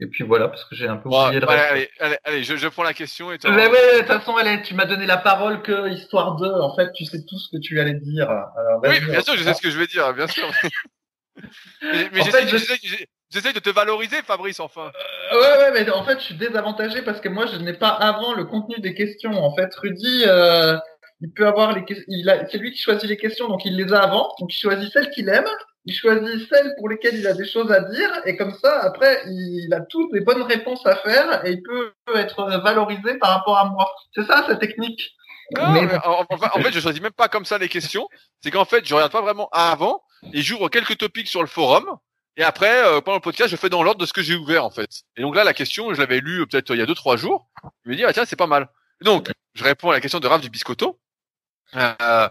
et, 0.00 0.06
puis 0.06 0.22
voilà, 0.22 0.48
parce 0.48 0.66
que 0.66 0.74
j'ai 0.74 0.86
un 0.86 0.96
peu 0.96 1.08
oublié 1.08 1.40
de 1.40 1.46
allez, 1.46 1.88
allez, 1.98 2.18
allez, 2.24 2.44
je, 2.44 2.56
je, 2.56 2.68
prends 2.68 2.82
la 2.82 2.92
question. 2.92 3.32
Et 3.32 3.38
mais 3.44 3.66
ouais, 3.66 3.94
de 3.94 3.98
toute 4.00 4.06
façon, 4.06 4.36
allez, 4.36 4.60
tu 4.62 4.74
m'as 4.74 4.84
donné 4.84 5.06
la 5.06 5.16
parole 5.16 5.62
que 5.62 5.88
histoire 5.88 6.36
de. 6.36 6.46
En 6.46 6.76
fait, 6.76 6.92
tu 6.92 7.06
sais 7.06 7.24
tout 7.24 7.38
ce 7.38 7.48
que 7.50 7.60
tu 7.60 7.80
allais 7.80 7.94
dire. 7.94 8.28
oui, 8.82 9.00
bien 9.00 9.22
sûr, 9.22 9.34
je 9.34 9.44
sais 9.44 9.54
ce 9.54 9.62
que 9.62 9.70
je 9.70 9.78
vais 9.78 9.86
dire, 9.86 10.12
bien 10.12 10.26
sûr. 10.26 10.44
mais, 11.82 12.10
mais 12.12 12.20
j'essaie 13.30 13.52
de 13.52 13.60
te 13.60 13.70
valoriser, 13.70 14.22
Fabrice, 14.22 14.60
enfin. 14.60 14.92
Euh, 15.32 15.40
ouais, 15.40 15.58
ouais, 15.58 15.72
mais 15.72 15.90
en 15.90 16.04
fait, 16.04 16.18
je 16.20 16.24
suis 16.24 16.34
désavantagé 16.34 17.00
parce 17.02 17.20
que 17.20 17.30
moi, 17.30 17.46
je 17.46 17.56
n'ai 17.56 17.72
pas 17.72 17.88
avant 17.88 18.34
le 18.34 18.44
contenu 18.44 18.78
des 18.78 18.94
questions. 18.94 19.32
En 19.32 19.54
fait, 19.54 19.74
Rudy, 19.74 20.24
euh, 20.26 20.76
il 21.22 21.30
peut 21.32 21.46
avoir 21.46 21.72
les 21.72 21.84
questions. 21.84 22.04
C'est 22.50 22.58
lui 22.58 22.72
qui 22.72 22.82
choisit 22.82 23.08
les 23.08 23.16
questions, 23.16 23.48
donc 23.48 23.64
il 23.64 23.76
les 23.76 23.92
a 23.92 24.02
avant. 24.02 24.34
Donc 24.38 24.52
il 24.52 24.58
choisit 24.58 24.92
celles 24.92 25.10
qu'il 25.10 25.30
aime 25.30 25.48
il 25.84 25.94
choisit 25.94 26.48
celles 26.48 26.74
pour 26.78 26.88
lesquelles 26.88 27.16
il 27.16 27.26
a 27.26 27.32
des 27.32 27.46
choses 27.46 27.70
à 27.72 27.80
dire 27.80 28.10
et 28.24 28.36
comme 28.36 28.54
ça, 28.54 28.80
après, 28.82 29.22
il 29.26 29.72
a 29.74 29.80
toutes 29.80 30.12
les 30.12 30.20
bonnes 30.20 30.42
réponses 30.42 30.86
à 30.86 30.96
faire 30.96 31.44
et 31.44 31.52
il 31.52 31.62
peut 31.62 31.92
être 32.14 32.44
valorisé 32.60 33.18
par 33.18 33.30
rapport 33.30 33.58
à 33.58 33.64
moi. 33.68 33.90
C'est 34.14 34.24
ça, 34.24 34.44
sa 34.46 34.56
technique. 34.56 35.16
en, 35.58 36.62
fait, 36.62 36.72
je 36.72 36.80
choisis 36.80 37.02
même 37.02 37.12
pas 37.12 37.28
comme 37.28 37.44
ça 37.44 37.58
les 37.58 37.68
questions. 37.68 38.08
C'est 38.42 38.50
qu'en 38.50 38.64
fait, 38.64 38.86
je 38.86 38.94
regarde 38.94 39.12
pas 39.12 39.22
vraiment 39.22 39.48
avant 39.50 40.02
et 40.32 40.40
j'ouvre 40.40 40.68
quelques 40.68 40.98
topics 40.98 41.28
sur 41.28 41.40
le 41.40 41.48
forum. 41.48 41.84
Et 42.36 42.42
après, 42.42 42.82
euh, 42.84 43.00
pendant 43.00 43.16
le 43.16 43.22
podcast, 43.22 43.50
je 43.50 43.56
fais 43.56 43.68
dans 43.68 43.82
l'ordre 43.82 44.00
de 44.00 44.06
ce 44.06 44.12
que 44.12 44.22
j'ai 44.22 44.36
ouvert, 44.36 44.64
en 44.64 44.70
fait. 44.70 45.02
Et 45.16 45.22
donc 45.22 45.34
là, 45.34 45.44
la 45.44 45.52
question, 45.52 45.92
je 45.92 46.00
l'avais 46.00 46.20
lu 46.20 46.40
euh, 46.40 46.46
peut-être 46.46 46.74
il 46.74 46.78
y 46.78 46.82
a 46.82 46.86
deux, 46.86 46.94
trois 46.94 47.16
jours. 47.16 47.48
Je 47.84 47.90
me 47.90 47.96
dis, 47.96 48.04
ah, 48.04 48.12
tiens, 48.12 48.24
c'est 48.24 48.36
pas 48.36 48.46
mal. 48.46 48.68
donc, 49.02 49.30
je 49.54 49.64
réponds 49.64 49.90
à 49.90 49.92
la 49.92 50.00
question 50.00 50.18
de 50.18 50.26
Raph 50.26 50.40
du 50.40 50.48
Biscotto. 50.48 50.98
Euh, 51.74 52.28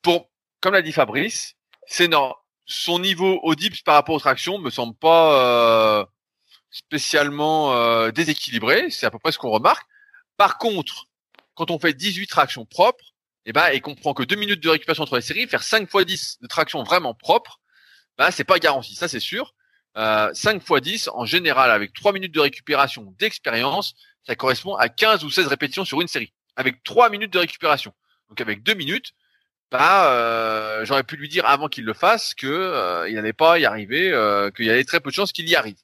pour, 0.00 0.30
comme 0.62 0.72
l'a 0.72 0.80
dit 0.80 0.92
Fabrice, 0.92 1.54
c'est 1.86 2.08
non, 2.08 2.32
son 2.66 2.98
niveau 2.98 3.40
au 3.42 3.54
dips 3.54 3.82
par 3.82 3.94
rapport 3.94 4.16
aux 4.16 4.20
tractions 4.20 4.58
me 4.58 4.70
semble 4.70 4.96
pas 4.96 6.00
euh, 6.00 6.04
spécialement 6.70 7.74
euh, 7.74 8.10
déséquilibré. 8.10 8.90
C'est 8.90 9.06
à 9.06 9.10
peu 9.10 9.18
près 9.18 9.32
ce 9.32 9.38
qu'on 9.38 9.50
remarque. 9.50 9.86
Par 10.36 10.58
contre, 10.58 11.06
quand 11.54 11.70
on 11.70 11.78
fait 11.78 11.94
18 11.94 12.26
tractions 12.26 12.66
propres, 12.66 13.14
et 13.46 13.50
eh 13.50 13.52
ben, 13.52 13.68
et 13.68 13.80
qu'on 13.80 13.94
prend 13.94 14.12
que 14.12 14.24
2 14.24 14.34
minutes 14.34 14.62
de 14.62 14.68
récupération 14.68 15.04
entre 15.04 15.14
les 15.14 15.22
séries, 15.22 15.46
faire 15.46 15.62
5 15.62 15.88
fois 15.88 16.04
10 16.04 16.38
de 16.42 16.48
tractions 16.48 16.82
vraiment 16.82 17.14
propres, 17.14 17.60
ben, 18.18 18.32
c'est 18.32 18.44
pas 18.44 18.58
garanti. 18.58 18.96
Ça, 18.96 19.06
c'est 19.06 19.20
sûr. 19.20 19.54
Euh, 19.96 20.34
5 20.34 20.62
fois 20.62 20.80
10, 20.80 21.10
en 21.14 21.24
général, 21.24 21.70
avec 21.70 21.92
3 21.92 22.12
minutes 22.12 22.34
de 22.34 22.40
récupération 22.40 23.14
d'expérience, 23.20 23.94
ça 24.26 24.34
correspond 24.34 24.74
à 24.74 24.88
15 24.88 25.22
ou 25.22 25.30
16 25.30 25.46
répétitions 25.46 25.84
sur 25.84 26.00
une 26.00 26.08
série. 26.08 26.32
Avec 26.56 26.82
3 26.82 27.08
minutes 27.08 27.32
de 27.32 27.38
récupération. 27.38 27.94
Donc 28.28 28.40
avec 28.40 28.64
2 28.64 28.74
minutes, 28.74 29.12
bah, 29.70 30.12
euh, 30.12 30.84
j'aurais 30.84 31.02
pu 31.02 31.16
lui 31.16 31.28
dire 31.28 31.44
avant 31.46 31.68
qu'il 31.68 31.84
le 31.84 31.94
fasse 31.94 32.34
que 32.34 32.46
euh, 32.46 33.08
il 33.08 33.14
n'allait 33.16 33.32
pas 33.32 33.58
y 33.58 33.64
arriver, 33.64 34.12
euh, 34.12 34.50
qu'il 34.50 34.66
y 34.66 34.70
avait 34.70 34.84
très 34.84 35.00
peu 35.00 35.10
de 35.10 35.14
chances 35.14 35.32
qu'il 35.32 35.48
y 35.48 35.56
arrive. 35.56 35.78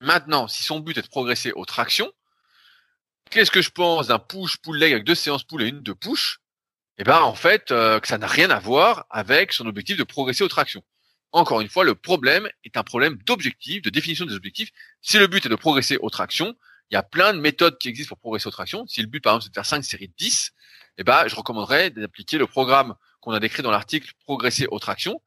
Maintenant, 0.00 0.48
si 0.48 0.62
son 0.64 0.80
but 0.80 0.98
est 0.98 1.02
de 1.02 1.08
progresser 1.08 1.52
aux 1.52 1.64
tractions, 1.64 2.12
qu'est-ce 3.30 3.50
que 3.50 3.62
je 3.62 3.70
pense 3.70 4.08
d'un 4.08 4.18
push 4.18 4.58
pull 4.58 4.76
leg 4.78 4.92
avec 4.92 5.04
deux 5.04 5.14
séances 5.14 5.44
pull 5.44 5.62
et 5.62 5.68
une 5.68 5.82
de 5.82 5.92
push? 5.92 6.40
Eh 6.98 7.04
ben, 7.04 7.20
en 7.20 7.34
fait, 7.34 7.66
que 7.66 8.00
ça 8.04 8.18
n'a 8.18 8.26
rien 8.26 8.50
à 8.50 8.58
voir 8.58 9.06
avec 9.10 9.52
son 9.52 9.66
objectif 9.66 9.96
de 9.96 10.02
progresser 10.04 10.42
aux 10.42 10.48
tractions. 10.48 10.82
Encore 11.30 11.60
une 11.60 11.68
fois, 11.68 11.84
le 11.84 11.94
problème 11.94 12.48
est 12.64 12.76
un 12.76 12.82
problème 12.82 13.18
d'objectif, 13.24 13.82
de 13.82 13.90
définition 13.90 14.24
des 14.24 14.34
objectifs. 14.34 14.70
Si 15.02 15.18
le 15.18 15.28
but 15.28 15.46
est 15.46 15.48
de 15.48 15.54
progresser 15.54 15.96
aux 15.98 16.10
tractions, 16.10 16.56
il 16.90 16.94
y 16.94 16.96
a 16.96 17.02
plein 17.02 17.34
de 17.34 17.38
méthodes 17.38 17.78
qui 17.78 17.88
existent 17.88 18.10
pour 18.10 18.18
progresser 18.18 18.48
aux 18.48 18.52
tractions. 18.52 18.86
Si 18.86 19.00
le 19.00 19.06
but, 19.06 19.20
par 19.20 19.34
exemple, 19.34 19.44
c'est 19.44 19.50
de 19.50 19.54
faire 19.54 19.66
5 19.66 19.82
séries 19.84 20.08
de 20.08 20.14
10, 20.16 20.52
eh 20.98 21.04
ben, 21.04 21.26
je 21.26 21.34
recommanderais 21.34 21.90
d'appliquer 21.90 22.38
le 22.38 22.46
programme 22.46 22.94
qu'on 23.20 23.32
a 23.32 23.40
décrit 23.40 23.62
dans 23.62 23.70
l'article 23.70 24.12
Progresser 24.24 24.66
aux 24.70 24.78
tractions, 24.78 25.20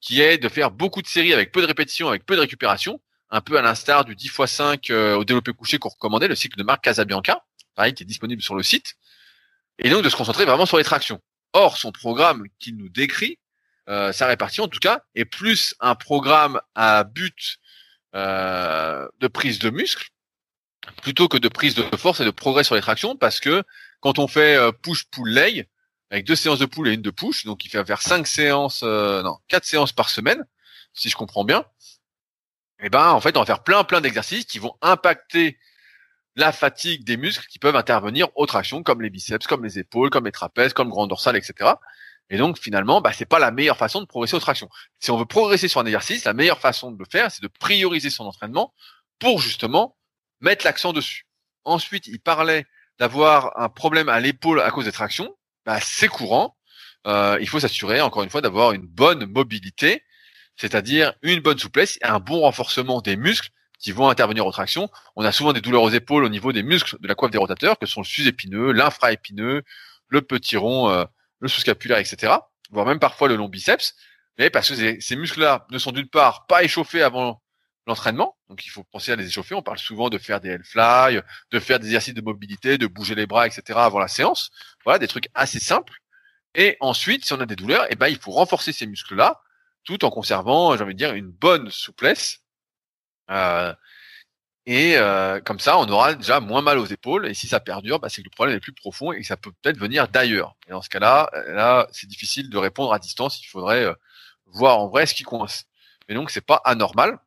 qui 0.00 0.20
est 0.20 0.36
de 0.36 0.48
faire 0.48 0.70
beaucoup 0.70 1.00
de 1.00 1.06
séries 1.06 1.32
avec 1.32 1.52
peu 1.52 1.62
de 1.62 1.66
répétitions, 1.66 2.08
avec 2.08 2.26
peu 2.26 2.34
de 2.36 2.40
récupération, 2.40 3.00
un 3.30 3.40
peu 3.40 3.56
à 3.56 3.62
l'instar 3.62 4.04
du 4.04 4.14
10 4.14 4.26
x 4.26 4.44
5 4.44 4.90
au 4.90 5.24
développé 5.24 5.52
couché 5.52 5.78
qu'on 5.78 5.88
recommandait, 5.88 6.28
le 6.28 6.34
cycle 6.34 6.58
de 6.58 6.64
Marc 6.64 6.84
Casabianca, 6.84 7.44
pareil, 7.74 7.94
qui 7.94 8.02
est 8.02 8.06
disponible 8.06 8.42
sur 8.42 8.54
le 8.54 8.62
site, 8.62 8.96
et 9.78 9.90
donc 9.90 10.02
de 10.02 10.08
se 10.08 10.16
concentrer 10.16 10.44
vraiment 10.44 10.66
sur 10.66 10.76
les 10.76 10.84
tractions. 10.84 11.20
Or, 11.52 11.78
son 11.78 11.92
programme 11.92 12.44
qu'il 12.58 12.76
nous 12.76 12.88
décrit, 12.88 13.38
euh, 13.88 14.12
sa 14.12 14.26
répartie 14.26 14.60
en 14.60 14.68
tout 14.68 14.78
cas, 14.78 15.02
est 15.14 15.24
plus 15.24 15.74
un 15.80 15.94
programme 15.94 16.60
à 16.74 17.04
but 17.04 17.58
euh, 18.14 19.08
de 19.20 19.28
prise 19.28 19.58
de 19.58 19.70
muscle 19.70 20.08
plutôt 21.02 21.28
que 21.28 21.38
de 21.38 21.48
prise 21.48 21.74
de 21.74 21.96
force 21.96 22.20
et 22.20 22.24
de 22.24 22.30
progrès 22.30 22.64
sur 22.64 22.74
les 22.74 22.80
tractions, 22.80 23.16
parce 23.16 23.38
que 23.38 23.62
quand 24.02 24.18
on 24.18 24.28
fait 24.28 24.56
euh, 24.56 24.72
push 24.72 25.06
pull 25.06 25.30
leg 25.30 25.66
avec 26.10 26.26
deux 26.26 26.36
séances 26.36 26.58
de 26.58 26.66
pull 26.66 26.88
et 26.88 26.92
une 26.92 27.00
de 27.00 27.10
push, 27.10 27.46
donc 27.46 27.64
il 27.64 27.70
fait 27.70 27.82
faire 27.86 28.02
cinq 28.02 28.26
séances, 28.26 28.82
non 28.82 29.38
quatre 29.48 29.64
séances 29.64 29.92
par 29.92 30.10
semaine, 30.10 30.44
si 30.92 31.08
je 31.08 31.16
comprends 31.16 31.44
bien. 31.44 31.64
Et 32.80 32.86
eh 32.86 32.90
ben 32.90 33.10
en 33.12 33.20
fait 33.20 33.34
on 33.38 33.40
va 33.40 33.46
faire 33.46 33.62
plein 33.62 33.82
plein 33.84 34.02
d'exercices 34.02 34.44
qui 34.44 34.58
vont 34.58 34.76
impacter 34.82 35.58
la 36.36 36.52
fatigue 36.52 37.04
des 37.04 37.16
muscles 37.16 37.46
qui 37.46 37.58
peuvent 37.58 37.76
intervenir 37.76 38.28
aux 38.36 38.46
tractions, 38.46 38.82
comme 38.82 39.02
les 39.02 39.10
biceps, 39.10 39.46
comme 39.46 39.64
les 39.64 39.78
épaules, 39.78 40.10
comme 40.10 40.24
les 40.24 40.32
trapèzes, 40.32 40.72
comme 40.72 40.88
le 40.88 40.92
grand 40.92 41.06
dorsal, 41.06 41.36
etc. 41.36 41.72
Et 42.30 42.38
donc 42.38 42.58
finalement, 42.58 43.00
bah, 43.00 43.12
c'est 43.12 43.26
pas 43.26 43.38
la 43.38 43.50
meilleure 43.50 43.76
façon 43.76 44.00
de 44.00 44.06
progresser 44.06 44.36
aux 44.36 44.40
tractions. 44.40 44.70
Si 45.00 45.10
on 45.10 45.18
veut 45.18 45.26
progresser 45.26 45.68
sur 45.68 45.80
un 45.80 45.86
exercice, 45.86 46.24
la 46.24 46.32
meilleure 46.32 46.60
façon 46.60 46.90
de 46.90 46.98
le 46.98 47.04
faire, 47.04 47.30
c'est 47.30 47.42
de 47.42 47.48
prioriser 47.48 48.10
son 48.10 48.24
entraînement 48.24 48.72
pour 49.18 49.40
justement 49.40 49.96
mettre 50.40 50.64
l'accent 50.64 50.92
dessus. 50.92 51.26
Ensuite, 51.64 52.06
il 52.06 52.20
parlait 52.20 52.66
d'avoir 52.98 53.58
un 53.60 53.68
problème 53.68 54.08
à 54.08 54.20
l'épaule 54.20 54.60
à 54.60 54.70
cause 54.70 54.84
des 54.84 54.92
tractions. 54.92 55.34
Bah, 55.66 55.78
c'est 55.80 56.08
courant. 56.08 56.56
Euh, 57.06 57.38
il 57.40 57.48
faut 57.48 57.60
s'assurer, 57.60 58.00
encore 58.00 58.22
une 58.22 58.30
fois, 58.30 58.40
d'avoir 58.40 58.72
une 58.72 58.86
bonne 58.86 59.26
mobilité, 59.26 60.02
c'est-à-dire 60.56 61.14
une 61.22 61.40
bonne 61.40 61.58
souplesse 61.58 61.98
et 62.02 62.06
un 62.06 62.20
bon 62.20 62.40
renforcement 62.40 63.00
des 63.00 63.16
muscles 63.16 63.50
qui 63.78 63.92
vont 63.92 64.08
intervenir 64.08 64.46
aux 64.46 64.52
tractions. 64.52 64.88
On 65.16 65.24
a 65.24 65.32
souvent 65.32 65.52
des 65.52 65.60
douleurs 65.60 65.82
aux 65.82 65.90
épaules 65.90 66.24
au 66.24 66.28
niveau 66.28 66.52
des 66.52 66.62
muscles 66.62 66.96
de 67.00 67.08
la 67.08 67.14
coiffe 67.14 67.32
des 67.32 67.38
rotateurs, 67.38 67.78
que 67.78 67.86
sont 67.86 68.00
le 68.00 68.06
sus-épineux, 68.06 68.70
l'infra-épineux, 68.72 69.62
le 70.08 70.22
petit 70.22 70.56
rond, 70.56 70.88
euh, 70.88 71.04
le 71.40 71.48
sous-scapulaire, 71.48 71.98
etc. 71.98 72.34
Voire 72.70 72.86
même 72.86 73.00
parfois 73.00 73.28
le 73.28 73.34
long 73.34 73.48
biceps. 73.48 73.94
Mais 74.38 74.50
parce 74.50 74.68
que 74.68 75.00
ces, 75.00 75.16
muscles-là 75.16 75.66
ne 75.70 75.78
sont 75.78 75.90
d'une 75.90 76.08
part 76.08 76.46
pas 76.46 76.62
échauffés 76.62 77.02
avant 77.02 77.41
l'entraînement, 77.86 78.36
donc 78.48 78.64
il 78.64 78.68
faut 78.70 78.84
penser 78.84 79.12
à 79.12 79.16
les 79.16 79.26
échauffer. 79.26 79.54
On 79.54 79.62
parle 79.62 79.78
souvent 79.78 80.08
de 80.08 80.18
faire 80.18 80.40
des 80.40 80.50
L-fly, 80.50 81.20
de 81.50 81.58
faire 81.60 81.80
des 81.80 81.86
exercices 81.86 82.14
de 82.14 82.20
mobilité, 82.20 82.78
de 82.78 82.86
bouger 82.86 83.14
les 83.14 83.26
bras, 83.26 83.46
etc. 83.46 83.78
avant 83.78 83.98
la 83.98 84.08
séance. 84.08 84.50
Voilà, 84.84 84.98
des 84.98 85.08
trucs 85.08 85.28
assez 85.34 85.58
simples. 85.58 85.94
Et 86.54 86.76
ensuite, 86.80 87.24
si 87.24 87.32
on 87.32 87.40
a 87.40 87.46
des 87.46 87.56
douleurs, 87.56 87.86
eh 87.90 87.96
ben, 87.96 88.08
il 88.08 88.18
faut 88.18 88.32
renforcer 88.32 88.72
ces 88.72 88.86
muscles-là, 88.86 89.40
tout 89.84 90.04
en 90.04 90.10
conservant, 90.10 90.76
j'ai 90.76 90.84
envie 90.84 90.94
de 90.94 90.98
dire, 90.98 91.14
une 91.14 91.30
bonne 91.30 91.70
souplesse 91.70 92.42
euh, 93.30 93.74
et 94.66 94.96
euh, 94.96 95.40
comme 95.40 95.58
ça, 95.58 95.78
on 95.78 95.88
aura 95.88 96.14
déjà 96.14 96.40
moins 96.40 96.62
mal 96.62 96.78
aux 96.78 96.86
épaules. 96.86 97.26
Et 97.26 97.34
si 97.34 97.48
ça 97.48 97.60
perdure, 97.60 97.98
bah, 97.98 98.08
c'est 98.08 98.22
que 98.22 98.26
le 98.26 98.30
problème 98.30 98.56
est 98.56 98.60
plus 98.60 98.72
profond 98.72 99.12
et 99.12 99.20
que 99.20 99.26
ça 99.26 99.36
peut 99.36 99.52
peut-être 99.62 99.78
venir 99.78 100.08
d'ailleurs. 100.08 100.56
Et 100.68 100.70
dans 100.70 100.82
ce 100.82 100.88
cas-là, 100.88 101.30
euh, 101.34 101.54
là, 101.54 101.88
c'est 101.92 102.06
difficile 102.08 102.50
de 102.50 102.58
répondre 102.58 102.92
à 102.92 102.98
distance. 102.98 103.42
Il 103.42 103.46
faudrait 103.46 103.86
voir 104.46 104.78
en 104.78 104.88
vrai 104.88 105.06
ce 105.06 105.14
qui 105.14 105.24
coince. 105.24 105.64
Mais 106.08 106.14
donc, 106.14 106.30
c'est 106.30 106.46
pas 106.46 106.60
anormal. 106.64 107.18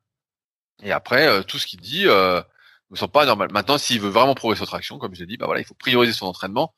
Et 0.83 0.91
après, 0.91 1.43
tout 1.45 1.57
ce 1.57 1.67
qu'il 1.67 1.79
dit 1.79 2.07
euh, 2.07 2.41
ne 2.91 2.95
sont 2.95 3.07
pas 3.07 3.23
anormal. 3.23 3.49
Maintenant, 3.51 3.77
s'il 3.77 4.01
veut 4.01 4.09
vraiment 4.09 4.35
progresser 4.35 4.59
sur 4.59 4.67
traction, 4.67 4.97
comme 4.99 5.15
je 5.15 5.21
l'ai 5.21 5.25
dit, 5.25 5.37
bah 5.37 5.45
voilà, 5.45 5.61
il 5.61 5.65
faut 5.65 5.75
prioriser 5.75 6.13
son 6.13 6.27
entraînement. 6.27 6.73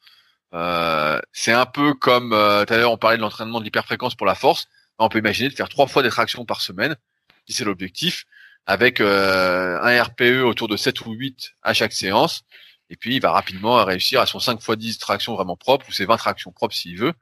c'est 1.34 1.52
un 1.52 1.66
peu 1.66 1.94
comme 1.94 2.30
tout 2.30 2.74
à 2.74 2.78
l'heure, 2.78 2.92
on 2.92 2.98
parlait 2.98 3.18
de 3.18 3.22
l'entraînement 3.22 3.60
de 3.60 3.66
l'hyperfréquence 3.66 4.16
pour 4.16 4.28
la 4.28 4.36
force. 4.36 4.68
On 5.00 5.10
peut 5.10 5.20
imaginer 5.20 5.50
de 5.50 5.56
faire 5.56 5.70
trois 5.70 5.88
fois 5.88 6.04
des 6.04 6.10
tractions 6.10 6.46
par 6.46 6.62
semaine, 6.62 6.96
si 7.48 7.54
c'est 7.54 7.66
l'objectif 7.66 8.26
avec 8.68 9.00
euh, 9.00 9.80
un 9.82 10.04
RPE 10.04 10.44
autour 10.44 10.68
de 10.68 10.76
7 10.78 11.06
ou 11.06 11.14
8 11.14 11.54
à 11.64 11.74
chaque 11.74 11.94
séance. 11.94 12.44
Et 12.90 12.98
puis, 12.98 13.16
il 13.16 13.22
va 13.22 13.32
rapidement 13.32 13.84
réussir 13.84 14.22
à 14.22 14.26
son 14.26 14.40
5 14.40 14.60
x 14.62 14.72
10 14.78 14.98
tractions 15.00 15.36
vraiment 15.36 15.56
propres 15.56 15.88
ou 15.90 15.92
ses 15.92 16.06
20 16.06 16.18
tractions 16.18 16.52
propres 16.52 16.76
s'il 16.76 16.98
veut. 16.98 17.14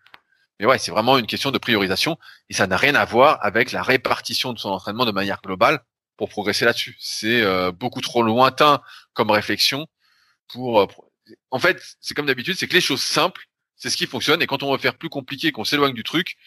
Mais 0.59 0.65
ouais, 0.65 0.79
c'est 0.79 0.91
vraiment 0.91 1.17
une 1.17 1.27
question 1.27 1.51
de 1.51 1.57
priorisation 1.57 2.17
et 2.49 2.53
ça 2.53 2.65
n'a 2.65 2.77
rien 2.77 2.95
à 2.95 3.05
voir 3.05 3.39
avec 3.41 3.71
la 3.71 3.83
répartition 3.83 4.53
de 4.53 4.59
son 4.59 4.69
entraînement 4.69 5.05
de 5.05 5.11
manière 5.11 5.41
globale 5.41 5.83
pour 6.17 6.29
progresser 6.29 6.65
là-dessus. 6.65 6.95
C'est 6.99 7.41
euh, 7.41 7.71
beaucoup 7.71 8.01
trop 8.01 8.23
lointain 8.23 8.81
comme 9.13 9.31
réflexion 9.31 9.87
pour. 10.47 10.81
Euh, 10.81 10.87
en 11.51 11.59
fait, 11.59 11.81
c'est 12.01 12.13
comme 12.13 12.27
d'habitude, 12.27 12.55
c'est 12.55 12.67
que 12.67 12.73
les 12.73 12.81
choses 12.81 13.01
simples, 13.01 13.47
c'est 13.75 13.89
ce 13.89 13.97
qui 13.97 14.05
fonctionne 14.05 14.41
et 14.41 14.47
quand 14.47 14.63
on 14.63 14.71
veut 14.71 14.77
faire 14.77 14.97
plus 14.97 15.09
compliqué, 15.09 15.51
qu'on 15.51 15.63
s'éloigne 15.65 15.93
du 15.93 16.03
truc, 16.03 16.37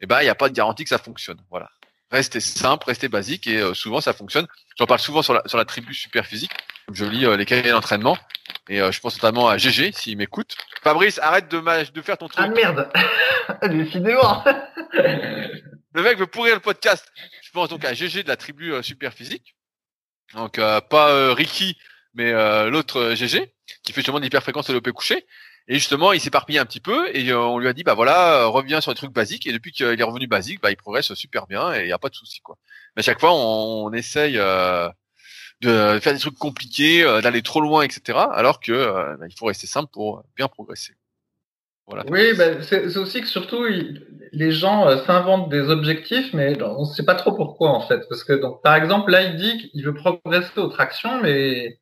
eh 0.00 0.06
ben 0.06 0.20
il 0.20 0.24
n'y 0.24 0.30
a 0.30 0.34
pas 0.34 0.48
de 0.48 0.54
garantie 0.54 0.84
que 0.84 0.90
ça 0.90 0.98
fonctionne. 0.98 1.42
Voilà 1.50 1.70
restez 2.10 2.40
simple, 2.40 2.86
restez 2.86 3.08
basique 3.08 3.46
et 3.46 3.58
euh, 3.58 3.74
souvent 3.74 4.00
ça 4.00 4.12
fonctionne. 4.12 4.46
J'en 4.78 4.86
parle 4.86 5.00
souvent 5.00 5.22
sur 5.22 5.34
la, 5.34 5.42
sur 5.46 5.58
la 5.58 5.64
tribu 5.64 5.94
super 5.94 6.26
physique. 6.26 6.52
Je 6.92 7.04
lis 7.04 7.26
euh, 7.26 7.36
les 7.36 7.44
cahiers 7.44 7.70
d'entraînement 7.70 8.16
et 8.68 8.80
euh, 8.80 8.90
je 8.92 9.00
pense 9.00 9.16
notamment 9.16 9.48
à 9.48 9.58
GG 9.58 9.92
s'il 9.92 10.16
m'écoute. 10.16 10.56
Fabrice, 10.82 11.18
arrête 11.18 11.50
de, 11.50 11.90
de 11.92 12.02
faire 12.02 12.18
ton 12.18 12.28
truc. 12.28 12.44
Ah 12.46 12.48
merde, 12.48 12.90
décidément. 13.70 14.44
le 15.94 16.02
mec 16.02 16.18
veut 16.18 16.26
pourrir 16.26 16.54
le 16.54 16.60
podcast. 16.60 17.06
Je 17.42 17.50
pense 17.50 17.68
donc 17.68 17.84
à 17.84 17.94
GG 17.94 18.22
de 18.22 18.28
la 18.28 18.36
tribu 18.36 18.72
super 18.82 19.12
physique. 19.12 19.56
Donc 20.34 20.56
pas 20.56 21.34
Ricky, 21.34 21.76
mais 22.14 22.32
l'autre 22.70 23.14
GG 23.14 23.52
qui 23.82 23.92
fait 23.92 24.00
justement 24.00 24.18
de 24.18 24.24
l'hyperfréquence 24.24 24.68
et 24.70 24.72
l'OP 24.72 24.90
couché. 24.92 25.26
Et 25.70 25.74
justement, 25.74 26.12
il 26.12 26.20
s'éparpille 26.20 26.58
un 26.58 26.64
petit 26.64 26.80
peu 26.80 27.14
et 27.14 27.28
euh, 27.30 27.40
on 27.40 27.58
lui 27.58 27.68
a 27.68 27.74
dit 27.74 27.84
bah 27.84 27.92
voilà, 27.92 28.42
euh, 28.42 28.46
reviens 28.46 28.80
sur 28.80 28.90
les 28.90 28.96
trucs 28.96 29.12
basiques. 29.12 29.46
Et 29.46 29.52
depuis 29.52 29.70
qu'il 29.70 30.00
est 30.00 30.02
revenu 30.02 30.26
basique, 30.26 30.62
bah 30.62 30.70
il 30.70 30.76
progresse 30.76 31.12
super 31.14 31.46
bien 31.46 31.74
et 31.74 31.82
il 31.82 31.86
n'y 31.86 31.92
a 31.92 31.98
pas 31.98 32.08
de 32.08 32.14
souci 32.14 32.40
quoi. 32.40 32.56
Mais 32.96 33.00
à 33.00 33.04
chaque 33.04 33.20
fois, 33.20 33.32
on, 33.34 33.92
essaye 33.92 34.38
euh, 34.38 34.88
de 35.60 35.98
faire 36.00 36.14
des 36.14 36.18
trucs 36.18 36.38
compliqués, 36.38 37.02
d'aller 37.22 37.42
trop 37.42 37.60
loin, 37.60 37.82
etc. 37.82 38.18
Alors 38.32 38.60
que 38.60 39.16
bah, 39.18 39.26
il 39.28 39.36
faut 39.36 39.46
rester 39.46 39.66
simple 39.66 39.90
pour 39.92 40.24
bien 40.36 40.48
progresser. 40.48 40.94
Oui, 42.10 42.34
bah, 42.36 42.62
c'est 42.62 42.96
aussi 42.96 43.20
que 43.20 43.26
surtout 43.26 43.64
les 44.32 44.52
gens 44.52 44.96
s'inventent 45.06 45.48
des 45.48 45.70
objectifs, 45.70 46.32
mais 46.34 46.60
on 46.62 46.82
ne 46.82 46.86
sait 46.86 47.04
pas 47.04 47.14
trop 47.14 47.32
pourquoi 47.32 47.70
en 47.70 47.80
fait. 47.80 48.06
Parce 48.08 48.24
que 48.24 48.34
donc 48.34 48.62
par 48.62 48.74
exemple 48.76 49.10
là, 49.10 49.22
il 49.22 49.36
dit 49.36 49.70
qu'il 49.70 49.84
veut 49.84 49.94
progresser 49.94 50.58
aux 50.58 50.68
tractions, 50.68 51.20
mais 51.22 51.78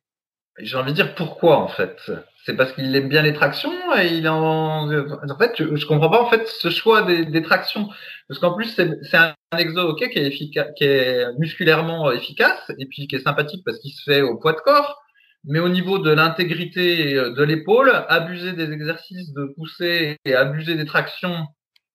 j'ai 0.59 0.77
envie 0.77 0.91
de 0.91 0.95
dire 0.95 1.15
pourquoi 1.15 1.57
en 1.57 1.67
fait. 1.67 1.97
C'est 2.45 2.55
parce 2.55 2.71
qu'il 2.71 2.95
aime 2.95 3.09
bien 3.09 3.21
les 3.21 3.33
tractions 3.33 3.73
et 3.97 4.07
il 4.07 4.27
en 4.29 4.87
en 4.89 5.37
fait 5.37 5.51
je, 5.57 5.75
je 5.75 5.85
comprends 5.85 6.09
pas 6.09 6.21
en 6.21 6.29
fait 6.29 6.47
ce 6.47 6.69
choix 6.69 7.01
des, 7.01 7.25
des 7.25 7.41
tractions. 7.41 7.89
Parce 8.27 8.39
qu'en 8.39 8.53
plus 8.55 8.67
c'est 8.75 9.17
un, 9.17 9.33
exo 9.57 9.81
ok 9.81 10.09
qui 10.09 10.19
est 10.19 10.27
efficace 10.27 10.67
qui 10.77 10.85
est 10.85 11.25
musculairement 11.37 12.11
efficace 12.11 12.71
et 12.77 12.85
puis 12.85 13.07
qui 13.07 13.15
est 13.15 13.19
sympathique 13.19 13.63
parce 13.65 13.79
qu'il 13.79 13.91
se 13.91 14.03
fait 14.03 14.21
au 14.21 14.37
poids 14.37 14.53
de 14.53 14.59
corps 14.59 15.01
mais 15.47 15.59
au 15.59 15.69
niveau 15.69 15.99
de 15.99 16.11
l'intégrité 16.11 17.13
de 17.13 17.43
l'épaule 17.43 17.91
abuser 18.09 18.53
des 18.53 18.71
exercices 18.71 19.33
de 19.33 19.53
poussée 19.55 20.17
et 20.25 20.35
abuser 20.35 20.75
des 20.75 20.85
tractions 20.85 21.45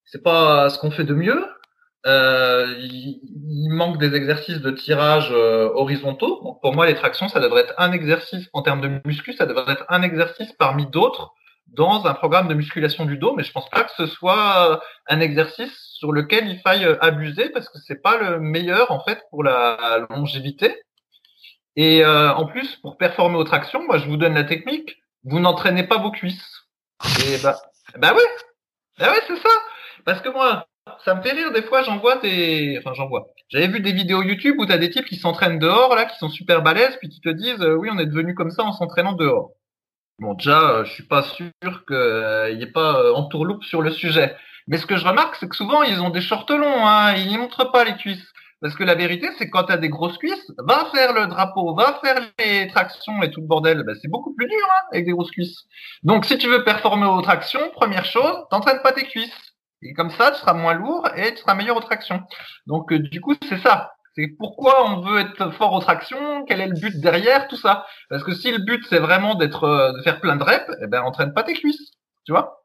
c'est 0.04 0.22
pas 0.22 0.70
ce 0.70 0.78
qu'on 0.78 0.90
fait 0.90 1.04
de 1.04 1.14
mieux 1.14 1.44
euh, 2.06 2.74
il, 2.80 3.20
manque 3.70 3.98
des 3.98 4.14
exercices 4.14 4.60
de 4.60 4.70
tirage 4.70 5.30
euh, 5.30 5.70
horizontaux. 5.74 6.58
Pour 6.60 6.74
moi, 6.74 6.86
les 6.86 6.94
tractions, 6.94 7.28
ça 7.28 7.40
devrait 7.40 7.62
être 7.62 7.74
un 7.78 7.92
exercice 7.92 8.48
en 8.52 8.62
termes 8.62 8.80
de 8.80 9.00
muscu, 9.04 9.32
ça 9.32 9.46
devrait 9.46 9.72
être 9.72 9.84
un 9.88 10.02
exercice 10.02 10.52
parmi 10.52 10.86
d'autres 10.86 11.32
dans 11.68 12.06
un 12.06 12.14
programme 12.14 12.48
de 12.48 12.54
musculation 12.54 13.04
du 13.04 13.18
dos. 13.18 13.34
Mais 13.36 13.44
je 13.44 13.52
pense 13.52 13.70
pas 13.70 13.84
que 13.84 13.92
ce 13.96 14.06
soit 14.06 14.82
un 15.08 15.20
exercice 15.20 15.72
sur 15.94 16.12
lequel 16.12 16.48
il 16.48 16.58
faille 16.58 16.84
abuser 17.00 17.50
parce 17.50 17.68
que 17.68 17.78
c'est 17.78 18.02
pas 18.02 18.18
le 18.18 18.40
meilleur 18.40 18.90
en 18.90 19.02
fait 19.04 19.22
pour 19.30 19.44
la 19.44 20.06
longévité. 20.10 20.82
Et 21.76 22.04
euh, 22.04 22.34
en 22.34 22.46
plus, 22.46 22.76
pour 22.76 22.96
performer 22.96 23.36
aux 23.36 23.44
tractions, 23.44 23.84
moi 23.86 23.98
je 23.98 24.06
vous 24.06 24.16
donne 24.16 24.34
la 24.34 24.44
technique. 24.44 24.96
Vous 25.24 25.40
n'entraînez 25.40 25.84
pas 25.84 25.98
vos 25.98 26.10
cuisses. 26.10 26.66
Et 27.26 27.38
bah, 27.42 27.56
bah 27.98 28.12
ouais, 28.14 28.22
bah 28.98 29.10
ouais, 29.10 29.20
c'est 29.26 29.36
ça. 29.36 29.50
Parce 30.04 30.20
que 30.20 30.28
moi, 30.28 30.66
ça 31.04 31.14
me 31.14 31.22
fait 31.22 31.32
rire 31.32 31.52
des 31.52 31.62
fois, 31.62 31.82
j'en 31.82 31.98
vois 31.98 32.16
des, 32.16 32.76
enfin 32.78 32.92
j'en 32.94 33.08
vois. 33.08 33.28
J'avais 33.48 33.68
vu 33.68 33.80
des 33.80 33.92
vidéos 33.92 34.22
YouTube 34.22 34.56
où 34.58 34.66
t'as 34.66 34.78
des 34.78 34.90
types 34.90 35.06
qui 35.06 35.16
s'entraînent 35.16 35.58
dehors 35.58 35.94
là, 35.94 36.06
qui 36.06 36.16
sont 36.18 36.28
super 36.28 36.62
balèzes, 36.62 36.96
puis 36.98 37.08
qui 37.08 37.20
te 37.20 37.28
disent 37.28 37.60
euh, 37.60 37.74
oui 37.74 37.88
on 37.92 37.98
est 37.98 38.06
devenu 38.06 38.34
comme 38.34 38.50
ça 38.50 38.64
en 38.64 38.72
s'entraînant 38.72 39.12
dehors. 39.12 39.52
Bon 40.18 40.34
déjà, 40.34 40.70
euh, 40.70 40.84
je 40.84 40.92
suis 40.92 41.04
pas 41.04 41.22
sûr 41.22 41.50
qu'il 41.86 41.96
euh, 41.96 42.54
n'y 42.54 42.62
ait 42.62 42.66
pas 42.72 43.12
entourloupe 43.14 43.64
sur 43.64 43.82
le 43.82 43.90
sujet. 43.90 44.36
Mais 44.68 44.78
ce 44.78 44.86
que 44.86 44.96
je 44.96 45.04
remarque, 45.06 45.36
c'est 45.36 45.48
que 45.48 45.56
souvent 45.56 45.82
ils 45.82 46.00
ont 46.00 46.10
des 46.10 46.20
shorts 46.20 46.46
longs, 46.50 46.86
hein, 46.86 47.14
ils 47.14 47.38
montrent 47.38 47.70
pas 47.70 47.84
les 47.84 47.96
cuisses. 47.96 48.32
Parce 48.62 48.76
que 48.76 48.84
la 48.84 48.94
vérité, 48.94 49.28
c'est 49.36 49.46
que 49.46 49.50
quand 49.50 49.64
tu 49.64 49.72
as 49.72 49.76
des 49.76 49.88
grosses 49.88 50.16
cuisses, 50.18 50.52
va 50.58 50.86
faire 50.94 51.12
le 51.12 51.26
drapeau, 51.26 51.74
va 51.74 51.98
faire 52.02 52.20
les 52.38 52.68
tractions 52.68 53.20
et 53.22 53.30
tout 53.30 53.40
le 53.40 53.46
bordel. 53.48 53.82
Ben, 53.82 53.96
c'est 54.00 54.08
beaucoup 54.08 54.34
plus 54.34 54.46
dur 54.46 54.64
hein, 54.64 54.86
avec 54.92 55.04
des 55.04 55.12
grosses 55.12 55.32
cuisses. 55.32 55.64
Donc 56.04 56.24
si 56.24 56.38
tu 56.38 56.48
veux 56.48 56.62
performer 56.62 57.06
aux 57.06 57.20
tractions, 57.22 57.70
première 57.72 58.04
chose, 58.04 58.36
t'entraînes 58.50 58.80
pas 58.82 58.92
tes 58.92 59.04
cuisses. 59.04 59.52
Et 59.82 59.94
comme 59.94 60.10
ça, 60.10 60.30
tu 60.30 60.38
seras 60.38 60.54
moins 60.54 60.74
lourd 60.74 61.08
et 61.16 61.34
tu 61.34 61.40
seras 61.40 61.54
meilleur 61.54 61.76
aux 61.76 61.80
tractions. 61.80 62.22
Donc, 62.66 62.92
euh, 62.92 63.00
du 63.00 63.20
coup, 63.20 63.34
c'est 63.48 63.58
ça. 63.58 63.92
C'est 64.14 64.28
pourquoi 64.38 64.88
on 64.90 65.00
veut 65.00 65.20
être 65.20 65.50
fort 65.54 65.72
aux 65.72 65.80
tractions, 65.80 66.44
quel 66.46 66.60
est 66.60 66.68
le 66.68 66.78
but 66.78 67.00
derrière, 67.00 67.48
tout 67.48 67.56
ça. 67.56 67.86
Parce 68.08 68.22
que 68.22 68.34
si 68.34 68.52
le 68.52 68.58
but, 68.58 68.84
c'est 68.88 68.98
vraiment 69.00 69.34
d'être, 69.34 69.64
euh, 69.64 69.92
de 69.92 70.02
faire 70.02 70.20
plein 70.20 70.36
de 70.36 70.44
reps, 70.44 70.70
eh 70.82 70.86
ben, 70.86 71.02
entraîne 71.02 71.32
pas 71.34 71.42
tes 71.42 71.54
cuisses. 71.54 71.90
Tu 72.24 72.32
vois? 72.32 72.61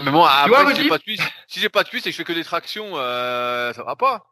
Mais 0.00 0.10
moi, 0.10 0.30
après, 0.30 0.74
si 0.74 0.82
j'ai 0.82 0.88
pas 0.88 0.98
de 0.98 1.02
cuisses, 1.02 1.28
si 1.46 1.60
j'ai 1.60 1.68
pas 1.68 1.82
de 1.82 1.88
et 1.88 2.00
que 2.00 2.10
je 2.10 2.16
fais 2.16 2.24
que 2.24 2.32
des 2.32 2.44
tractions, 2.44 2.92
euh, 2.94 3.72
ça 3.72 3.82
va 3.82 3.96
pas. 3.96 4.26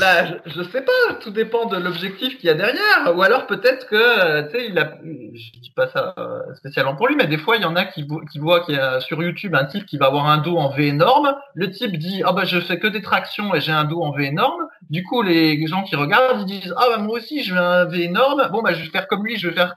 Là, 0.00 0.38
je, 0.46 0.62
sais 0.62 0.80
pas, 0.80 1.14
tout 1.20 1.30
dépend 1.30 1.66
de 1.66 1.76
l'objectif 1.76 2.38
qu'il 2.38 2.46
y 2.46 2.50
a 2.50 2.54
derrière. 2.54 3.14
Ou 3.14 3.22
alors 3.22 3.46
peut-être 3.46 3.86
que, 3.86 3.94
euh, 3.94 4.42
tu 4.44 4.52
sais, 4.52 4.68
il 4.68 4.78
a, 4.78 4.98
je 5.04 5.60
dis 5.60 5.70
pas 5.76 5.86
ça 5.88 6.14
euh, 6.18 6.40
spécialement 6.54 6.96
pour 6.96 7.08
lui, 7.08 7.14
mais 7.14 7.26
des 7.26 7.36
fois 7.36 7.56
il 7.56 7.62
y 7.62 7.66
en 7.66 7.76
a 7.76 7.84
qui, 7.84 8.06
qui 8.32 8.38
voient 8.38 8.60
qu'il 8.64 8.74
y 8.74 8.78
a 8.78 9.00
sur 9.00 9.22
YouTube 9.22 9.54
un 9.54 9.66
type 9.66 9.84
qui 9.84 9.98
va 9.98 10.06
avoir 10.06 10.28
un 10.28 10.38
dos 10.38 10.56
en 10.56 10.70
V 10.70 10.86
énorme. 10.86 11.36
Le 11.54 11.70
type 11.70 11.98
dit, 11.98 12.22
ah 12.24 12.32
bah 12.32 12.44
je 12.46 12.58
fais 12.58 12.78
que 12.78 12.86
des 12.86 13.02
tractions 13.02 13.54
et 13.54 13.60
j'ai 13.60 13.72
un 13.72 13.84
dos 13.84 14.00
en 14.00 14.12
V 14.12 14.24
énorme. 14.24 14.66
Du 14.88 15.04
coup, 15.04 15.20
les 15.20 15.66
gens 15.66 15.82
qui 15.82 15.94
regardent, 15.94 16.48
ils 16.48 16.60
disent, 16.60 16.74
ah 16.78 16.86
bah 16.88 16.98
moi 16.98 17.18
aussi 17.18 17.44
je 17.44 17.52
veux 17.52 17.60
un 17.60 17.84
V 17.84 18.02
énorme. 18.02 18.48
Bon 18.50 18.62
bah 18.62 18.72
je 18.72 18.82
vais 18.82 18.88
faire 18.88 19.06
comme 19.06 19.26
lui, 19.26 19.36
je 19.36 19.48
vais 19.48 19.54
faire 19.54 19.74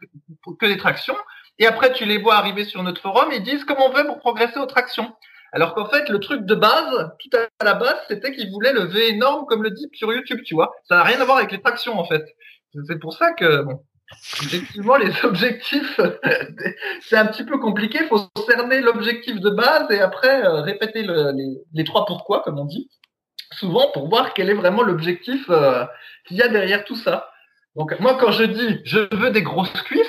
que 0.59 0.65
des 0.65 0.77
tractions. 0.77 1.17
Et 1.59 1.67
après 1.67 1.93
tu 1.93 2.05
les 2.05 2.17
vois 2.17 2.35
arriver 2.35 2.65
sur 2.65 2.81
notre 2.83 3.01
forum 3.01 3.31
et 3.31 3.39
disent 3.39 3.65
comment 3.65 3.89
on 3.89 3.93
fait 3.93 4.05
pour 4.05 4.19
progresser 4.19 4.59
aux 4.59 4.65
tractions. 4.65 5.13
Alors 5.51 5.73
qu'en 5.73 5.89
fait, 5.89 6.09
le 6.09 6.19
truc 6.19 6.45
de 6.45 6.55
base, 6.55 7.11
tout 7.19 7.37
à 7.37 7.65
la 7.65 7.73
base, 7.73 7.97
c'était 8.07 8.31
qu'il 8.31 8.51
voulait 8.51 8.73
le 8.73 8.83
V 8.83 9.09
énorme 9.09 9.45
comme 9.47 9.63
le 9.63 9.71
dit 9.71 9.89
sur 9.93 10.13
YouTube, 10.13 10.41
tu 10.45 10.53
vois. 10.53 10.71
Ça 10.87 10.95
n'a 10.95 11.03
rien 11.03 11.19
à 11.19 11.25
voir 11.25 11.37
avec 11.37 11.51
les 11.51 11.61
tractions, 11.61 11.97
en 11.99 12.05
fait. 12.05 12.23
C'est 12.87 12.99
pour 12.99 13.13
ça 13.13 13.33
que, 13.33 13.63
bon, 13.63 13.83
effectivement, 14.43 14.97
les 14.97 15.11
objectifs, 15.23 15.99
c'est 17.01 17.17
un 17.17 17.25
petit 17.25 17.43
peu 17.43 17.57
compliqué. 17.57 17.99
Il 18.01 18.07
faut 18.07 18.21
cerner 18.47 18.81
l'objectif 18.81 19.39
de 19.39 19.49
base 19.49 19.89
et 19.89 19.99
après 19.99 20.45
euh, 20.45 20.61
répéter 20.61 21.01
les, 21.01 21.57
les, 21.73 21.83
trois 21.83 22.05
pourquoi, 22.05 22.41
comme 22.41 22.59
on 22.59 22.65
dit, 22.65 22.89
souvent 23.53 23.89
pour 23.91 24.07
voir 24.07 24.33
quel 24.35 24.51
est 24.51 24.55
vraiment 24.55 24.83
l'objectif 24.83 25.49
euh, 25.49 25.83
qu'il 26.27 26.37
y 26.37 26.43
a 26.43 26.47
derrière 26.47 26.85
tout 26.85 26.95
ça. 26.95 27.31
Donc 27.75 27.99
moi, 27.99 28.17
quand 28.19 28.31
je 28.31 28.43
dis 28.43 28.81
je 28.83 29.15
veux 29.15 29.31
des 29.31 29.41
grosses 29.41 29.81
cuisses, 29.83 30.08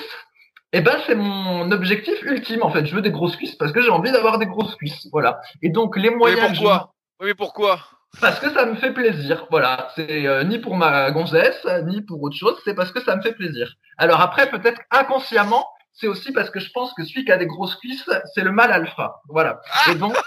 eh 0.73 0.81
ben, 0.81 0.97
c'est 1.05 1.15
mon 1.15 1.69
objectif 1.71 2.21
ultime, 2.23 2.63
en 2.63 2.71
fait. 2.71 2.85
Je 2.85 2.95
veux 2.95 3.01
des 3.01 3.11
grosses 3.11 3.35
cuisses 3.35 3.55
parce 3.55 3.71
que 3.71 3.81
j'ai 3.81 3.89
envie 3.89 4.11
d'avoir 4.11 4.37
des 4.37 4.45
grosses 4.45 4.75
cuisses. 4.75 5.07
Voilà. 5.11 5.41
Et 5.61 5.69
donc, 5.69 5.97
les 5.97 6.09
moyens. 6.09 6.41
Mais 6.41 6.47
pourquoi? 6.55 6.93
Oui, 7.21 7.33
pourquoi? 7.33 7.79
Parce 8.19 8.39
que 8.39 8.49
ça 8.51 8.65
me 8.65 8.75
fait 8.75 8.93
plaisir. 8.93 9.47
Voilà. 9.51 9.89
C'est 9.95 10.27
euh, 10.27 10.43
ni 10.43 10.59
pour 10.59 10.75
ma 10.75 11.11
gonzesse, 11.11 11.65
ni 11.85 12.01
pour 12.01 12.21
autre 12.21 12.37
chose. 12.37 12.57
C'est 12.63 12.73
parce 12.73 12.91
que 12.91 13.01
ça 13.01 13.15
me 13.15 13.21
fait 13.21 13.33
plaisir. 13.33 13.73
Alors 13.97 14.21
après, 14.21 14.49
peut-être 14.49 14.81
inconsciemment, 14.91 15.67
c'est 15.93 16.07
aussi 16.07 16.31
parce 16.31 16.49
que 16.49 16.59
je 16.59 16.71
pense 16.71 16.93
que 16.93 17.03
celui 17.03 17.25
qui 17.25 17.31
a 17.31 17.37
des 17.37 17.47
grosses 17.47 17.75
cuisses, 17.75 18.09
c'est 18.33 18.43
le 18.43 18.51
mal 18.51 18.71
alpha. 18.71 19.21
Voilà. 19.27 19.59
Et 19.89 19.95
donc. 19.95 20.15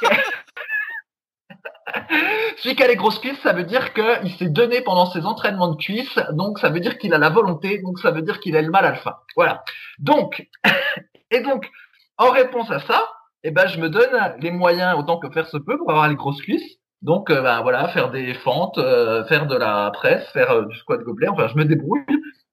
Celui 2.59 2.76
qui 2.76 2.82
a 2.82 2.88
les 2.88 2.97
grosses 2.97 3.18
cuisses, 3.18 3.40
ça 3.42 3.53
veut 3.53 3.64
dire 3.64 3.92
qu'il 3.92 4.32
s'est 4.38 4.49
donné 4.49 4.80
pendant 4.80 5.07
ses 5.07 5.26
entraînements 5.26 5.68
de 5.68 5.76
cuisses, 5.76 6.18
donc 6.32 6.59
ça 6.59 6.68
veut 6.68 6.80
dire 6.80 6.99
qu'il 6.99 7.14
a 7.14 7.18
la 7.18 7.30
volonté, 7.30 7.78
donc 7.78 7.99
ça 7.99 8.11
veut 8.11 8.22
dire 8.22 8.40
qu'il 8.40 8.57
a 8.57 8.62
le 8.62 8.70
mal 8.70 8.84
alpha. 8.84 9.22
Voilà. 9.36 9.64
Donc, 9.99 10.49
et 11.30 11.40
donc, 11.40 11.70
en 12.18 12.30
réponse 12.30 12.70
à 12.70 12.80
ça, 12.80 13.09
eh 13.42 13.51
ben, 13.51 13.66
je 13.66 13.78
me 13.78 13.90
donne 13.90 14.34
les 14.40 14.51
moyens 14.51 14.99
autant 14.99 15.18
que 15.18 15.30
faire 15.30 15.47
se 15.47 15.57
peut 15.57 15.76
pour 15.78 15.90
avoir 15.90 16.09
les 16.09 16.16
grosses 16.16 16.40
cuisses. 16.40 16.78
Donc, 17.03 17.30
euh, 17.30 17.42
ben, 17.42 17.61
voilà, 17.61 17.88
faire 17.88 18.11
des 18.11 18.32
fentes, 18.32 18.78
euh, 18.78 19.24
faire 19.26 19.47
de 19.47 19.57
la 19.57 19.90
presse, 19.92 20.26
faire 20.32 20.51
euh, 20.51 20.64
du 20.64 20.76
squat 20.78 21.01
gobelet. 21.03 21.28
Enfin, 21.28 21.49
je 21.49 21.57
me 21.57 21.64
débrouille 21.64 22.01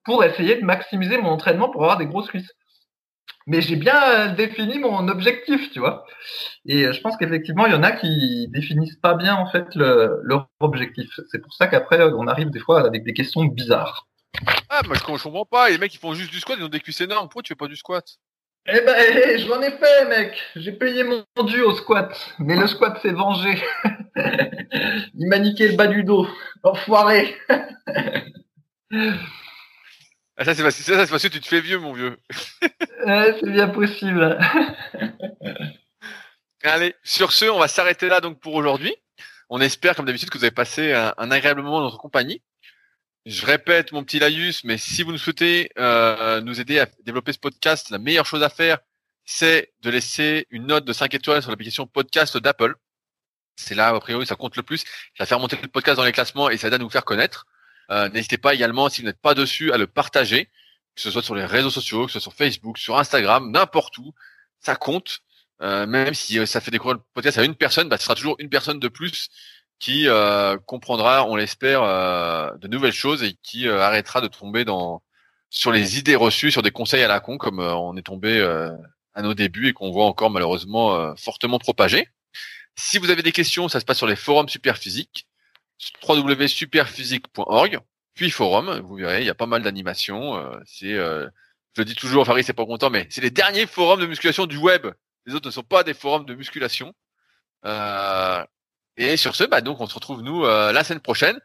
pour 0.04 0.24
essayer 0.24 0.60
de 0.60 0.66
maximiser 0.66 1.18
mon 1.18 1.30
entraînement 1.30 1.70
pour 1.70 1.84
avoir 1.84 1.98
des 1.98 2.08
grosses 2.08 2.28
cuisses 2.28 2.52
mais 3.52 3.62
j'ai 3.62 3.76
bien 3.76 4.02
euh, 4.02 4.34
défini 4.34 4.80
mon 4.80 5.10
objectif, 5.10 5.72
tu 5.72 5.80
vois. 5.80 6.06
Et 6.66 6.86
euh, 6.86 6.93
je 6.93 7.02
pense 7.02 7.18
qu'effectivement, 7.18 7.66
il 7.66 7.74
y 7.74 7.76
en 7.76 7.84
a 7.84 7.91
qui 7.91 8.47
définissent 8.47 8.95
pas 8.95 9.14
bien 9.14 9.36
en 9.36 9.45
fait 9.45 9.66
le, 9.76 10.22
leur 10.24 10.47
objectif. 10.62 11.20
C'est 11.30 11.41
pour 11.41 11.54
ça 11.54 11.68
qu'après, 11.68 12.02
on 12.02 12.28
arrive 12.28 12.49
des 12.49 12.62
fois 12.62 12.88
avec 12.88 13.04
des 13.04 13.14
questions 13.14 13.43
bizarres. 13.43 14.08
Ah, 14.70 14.80
moi 14.86 14.95
je 14.95 15.04
comprends 15.04 15.45
pas. 15.45 15.70
Les 15.70 15.78
mecs, 15.78 15.93
ils 15.93 15.99
font 15.99 16.14
juste 16.14 16.32
du 16.32 16.39
squat, 16.39 16.58
ils 16.58 16.64
ont 16.64 16.70
des 16.70 16.80
cuisses 16.80 17.02
énormes. 17.02 17.28
Pourquoi 17.28 17.43
tu 17.43 17.49
fais 17.49 17.56
pas 17.56 17.68
du 17.68 17.76
squat? 17.76 18.06
Eh 18.68 18.80
ben, 18.80 18.95
eh, 18.97 19.39
j'en 19.39 19.62
ai 19.62 19.72
fait, 19.72 20.08
mec. 20.08 20.41
J'ai 20.56 20.72
payé 20.72 21.04
mon 21.04 21.26
dû 21.43 21.62
au 21.62 21.76
squat. 21.76 22.16
Mais 22.39 22.56
le 22.56 22.68
squat 22.68 23.02
s'est 23.02 23.12
vengé. 23.12 23.62
il 24.16 25.28
m'a 25.28 25.39
niqué 25.39 25.68
le 25.68 25.76
bas 25.76 25.88
du 25.88 26.06
dos. 26.06 26.26
Enfoiré. 26.64 27.36
Ah, 30.42 30.46
ça, 30.46 30.56
c'est 30.56 30.64
parce, 30.64 30.76
que 31.22 31.28
tu 31.28 31.39
te 31.39 31.48
fais 31.48 31.62
vieux, 31.62 31.78
mon 31.78 31.94
vieux. 31.94 32.18
c'est 33.06 33.52
bien 33.52 33.70
possible. 33.70 34.39
Allez, 36.64 36.96
sur 37.04 37.32
ce, 37.32 37.46
on 37.46 37.60
va 37.60 37.68
s'arrêter 37.68 38.08
là 38.08 38.22
donc 38.22 38.39
pour 38.39 38.56
aujourd'hui. 38.56 38.96
On 39.50 39.62
espère, 39.62 39.96
comme 39.96 40.08
d'habitude, 40.08 40.32
que 40.32 40.39
vous 40.39 40.44
avez 40.44 40.50
passé 40.50 40.94
un, 40.94 41.30
agréable 41.30 41.62
moment 41.62 41.78
dans 41.78 41.86
notre 41.86 42.00
compagnie. 42.00 42.42
Je 43.28 43.46
répète 43.46 43.92
mon 43.92 44.04
petit 44.04 44.18
laïus, 44.18 44.64
mais 44.64 44.80
si 44.80 45.04
vous 45.04 45.12
nous 45.12 45.20
souhaitez 45.20 45.70
euh, 45.78 46.42
nous 46.42 46.60
aider 46.60 46.80
à 46.80 46.88
développer 47.04 47.34
ce 47.34 47.39
podcast, 47.39 47.92
la 47.92 48.00
meilleure 48.00 48.26
chose 48.26 48.42
à 48.42 48.50
faire, 48.50 48.80
c'est 49.26 49.72
de 49.84 49.92
laisser 49.92 50.48
une 50.50 50.66
note 50.66 50.86
de 50.86 50.94
5 50.94 51.14
étoiles 51.14 51.44
sur 51.44 51.52
l'application 51.52 51.86
podcast 51.86 52.36
d'Apple. 52.38 52.74
C'est 53.58 53.76
là, 53.76 53.89
a 53.89 54.00
priori, 54.00 54.26
ça 54.26 54.36
compte 54.36 54.56
le 54.56 54.64
plus. 54.64 54.80
Ça 54.80 54.86
va 55.20 55.26
faire 55.28 55.39
monter 55.39 55.60
le 55.62 55.68
podcast 55.68 55.98
dans 55.98 56.04
les 56.04 56.14
classements 56.14 56.50
et 56.50 56.58
ça 56.58 56.70
aide 56.70 56.74
à 56.74 56.80
nous 56.80 56.89
faire 56.89 57.06
connaître. 57.06 57.46
Euh, 57.92 58.10
n'hésitez 58.10 58.38
pas 58.38 58.54
également, 58.54 58.89
si 58.89 59.02
vous 59.02 59.08
n'êtes 59.08 59.20
pas 59.20 59.34
dessus, 59.34 59.72
à 59.74 59.78
le 59.78 59.88
partager, 59.88 60.46
que 60.96 61.02
ce 61.02 61.12
soit 61.12 61.24
sur 61.24 61.36
les 61.36 61.46
réseaux 61.46 61.70
sociaux, 61.70 62.06
que 62.06 62.12
ce 62.12 62.20
soit 62.20 62.32
sur 62.32 62.34
Facebook, 62.34 62.78
sur 62.78 62.98
Instagram, 62.98 63.52
n'importe 63.52 63.98
où. 63.98 64.14
Ça 64.60 64.76
compte. 64.76 65.20
Euh, 65.62 65.86
même 65.86 66.14
si 66.14 66.39
euh, 66.39 66.46
ça 66.46 66.62
fait 66.62 66.72
découvrir 66.72 66.98
le 66.98 67.04
podcast 67.14 67.38
à 67.38 67.44
une 67.44 67.56
personne, 67.56 67.89
bah, 67.89 67.98
ce 67.98 68.06
sera 68.06 68.16
toujours 68.16 68.36
une 68.39 68.50
personne 68.50 68.80
de 68.80 68.88
plus 68.88 69.30
qui 69.80 70.08
comprendra, 70.68 71.26
on 71.26 71.36
l'espère, 71.36 71.82
de 71.82 72.68
nouvelles 72.68 72.94
choses 72.94 73.24
et 73.24 73.36
qui 73.42 73.68
arrêtera 73.68 74.22
de 74.22 74.28
tomber 74.28 74.64
dans 74.64 75.02
sur 75.50 75.72
les 75.72 75.98
idées 75.98 76.16
reçues, 76.16 76.52
sur 76.52 76.62
des 76.62 76.70
conseils 76.70 77.02
à 77.02 77.08
la 77.08 77.20
con, 77.20 77.39
comme 77.39 77.60
on 77.60 77.98
est 77.98 78.04
tombé 78.04 78.44
à 79.16 79.22
nos 79.24 79.34
débuts 79.34 79.70
et 79.70 79.74
qu'on 79.74 79.89
voit 79.92 80.06
encore 80.06 80.30
malheureusement 80.30 81.16
fortement 81.16 81.58
propagé. 81.58 82.08
Si 82.76 83.00
vous 83.00 83.10
avez 83.10 83.24
des 83.24 83.32
questions, 83.32 83.70
ça 83.70 83.80
se 83.80 83.86
passe 83.86 83.98
sur 83.98 84.06
les 84.06 84.16
forums 84.16 84.50
Superphysique 84.50 85.26
www.superphysique.org, 86.08 87.80
puis 88.14 88.30
forum, 88.30 88.80
vous 88.80 88.96
verrez, 88.96 89.22
il 89.22 89.26
y 89.26 89.30
a 89.30 89.36
pas 89.36 89.46
mal 89.46 89.62
d'animations. 89.62 90.36
Euh, 90.38 90.60
c'est, 90.66 90.94
euh, 90.94 91.28
je 91.76 91.82
le 91.82 91.86
dis 91.86 91.96
toujours, 91.96 92.26
Farid 92.26 92.46
c'est 92.46 92.54
pas 92.54 92.66
content, 92.66 92.90
mais 92.90 93.08
c'est 93.10 93.22
les 93.22 93.32
derniers 93.32 93.66
forums 93.68 94.00
de 94.00 94.06
musculation 94.06 94.46
du 94.46 94.58
web. 94.58 94.88
Les 95.26 95.36
autres 95.36 95.48
ne 95.48 95.52
sont 95.52 95.64
pas 95.64 95.84
des 95.84 95.94
forums 95.94 96.26
de 96.26 96.36
musculation. 96.36 96.94
Euh, 97.66 98.44
et 98.98 99.18
sur 99.18 99.36
ce, 99.36 99.44
bah 99.46 99.62
donc 99.62 99.80
on 99.80 99.88
se 99.88 99.94
retrouve 99.94 100.22
nous 100.22 100.44
la 100.44 100.84
semaine 100.84 101.00
prochaine. 101.00 101.40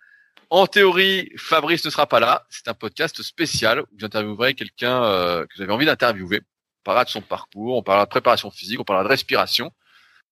En 0.50 0.66
théorie, 0.66 1.30
Fabrice 1.36 1.84
ne 1.84 1.90
sera 1.90 2.06
pas 2.06 2.20
là. 2.20 2.44
C'est 2.50 2.68
un 2.68 2.74
podcast 2.74 3.22
spécial 3.22 3.80
où 3.80 3.86
j'interviewerai 3.98 4.54
quelqu'un 4.54 5.00
que 5.48 5.56
j'avais 5.56 5.72
envie 5.72 5.86
d'interviewer. 5.86 6.40
On 6.40 6.82
parlera 6.84 7.04
de 7.04 7.10
son 7.10 7.22
parcours, 7.22 7.76
on 7.76 7.82
parlera 7.82 8.06
de 8.06 8.10
préparation 8.10 8.50
physique, 8.50 8.80
on 8.80 8.84
parlera 8.84 9.04
de 9.04 9.08
respiration 9.08 9.72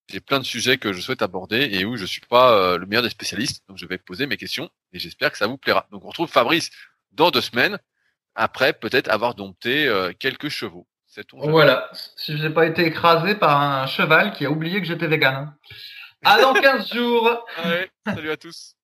j'ai 0.09 0.21
plein 0.21 0.39
de 0.39 0.45
sujets 0.45 0.79
que 0.79 0.93
je 0.93 1.01
souhaite 1.01 1.23
aborder 1.23 1.69
et 1.73 1.85
où 1.85 1.97
je 1.97 2.05
suis 2.05 2.21
pas 2.21 2.53
euh, 2.53 2.79
le 2.79 2.87
meilleur 2.87 3.03
des 3.03 3.11
spécialistes. 3.11 3.65
Donc 3.69 3.79
je 3.79 3.87
vais 3.87 3.99
poser 3.99 4.27
mes 4.27 4.37
questions 4.37 4.71
et 4.93 4.99
j'espère 4.99 5.33
que 5.33 5.39
ça 5.39 5.47
vous 5.47 5.59
plaira. 5.59 5.87
Donc 5.91 6.05
on 6.05 6.09
retrouve 6.09 6.31
Fabrice 6.31 6.71
dans 7.13 7.31
deux 7.31 7.41
semaines 7.41 7.79
après 8.35 8.73
peut-être 8.73 9.09
avoir 9.11 9.35
dompté 9.35 9.87
euh, 9.87 10.13
quelques 10.19 10.49
chevaux. 10.49 10.87
Voilà. 11.33 11.91
Si 12.17 12.37
je 12.37 12.43
n'ai 12.43 12.53
pas 12.53 12.67
été 12.67 12.85
écrasé 12.85 13.37
par 13.37 13.61
un 13.61 13.87
cheval 13.87 14.33
qui 14.33 14.47
a 14.47 14.51
oublié 14.51 14.81
que 14.81 14.87
j'étais 14.87 15.07
vegan. 15.07 15.55
À 16.25 16.41
dans 16.41 16.55
15 16.55 16.93
jours. 16.93 17.47
Allez, 17.57 17.91
salut 18.07 18.31
à 18.31 18.37
tous. 18.37 18.75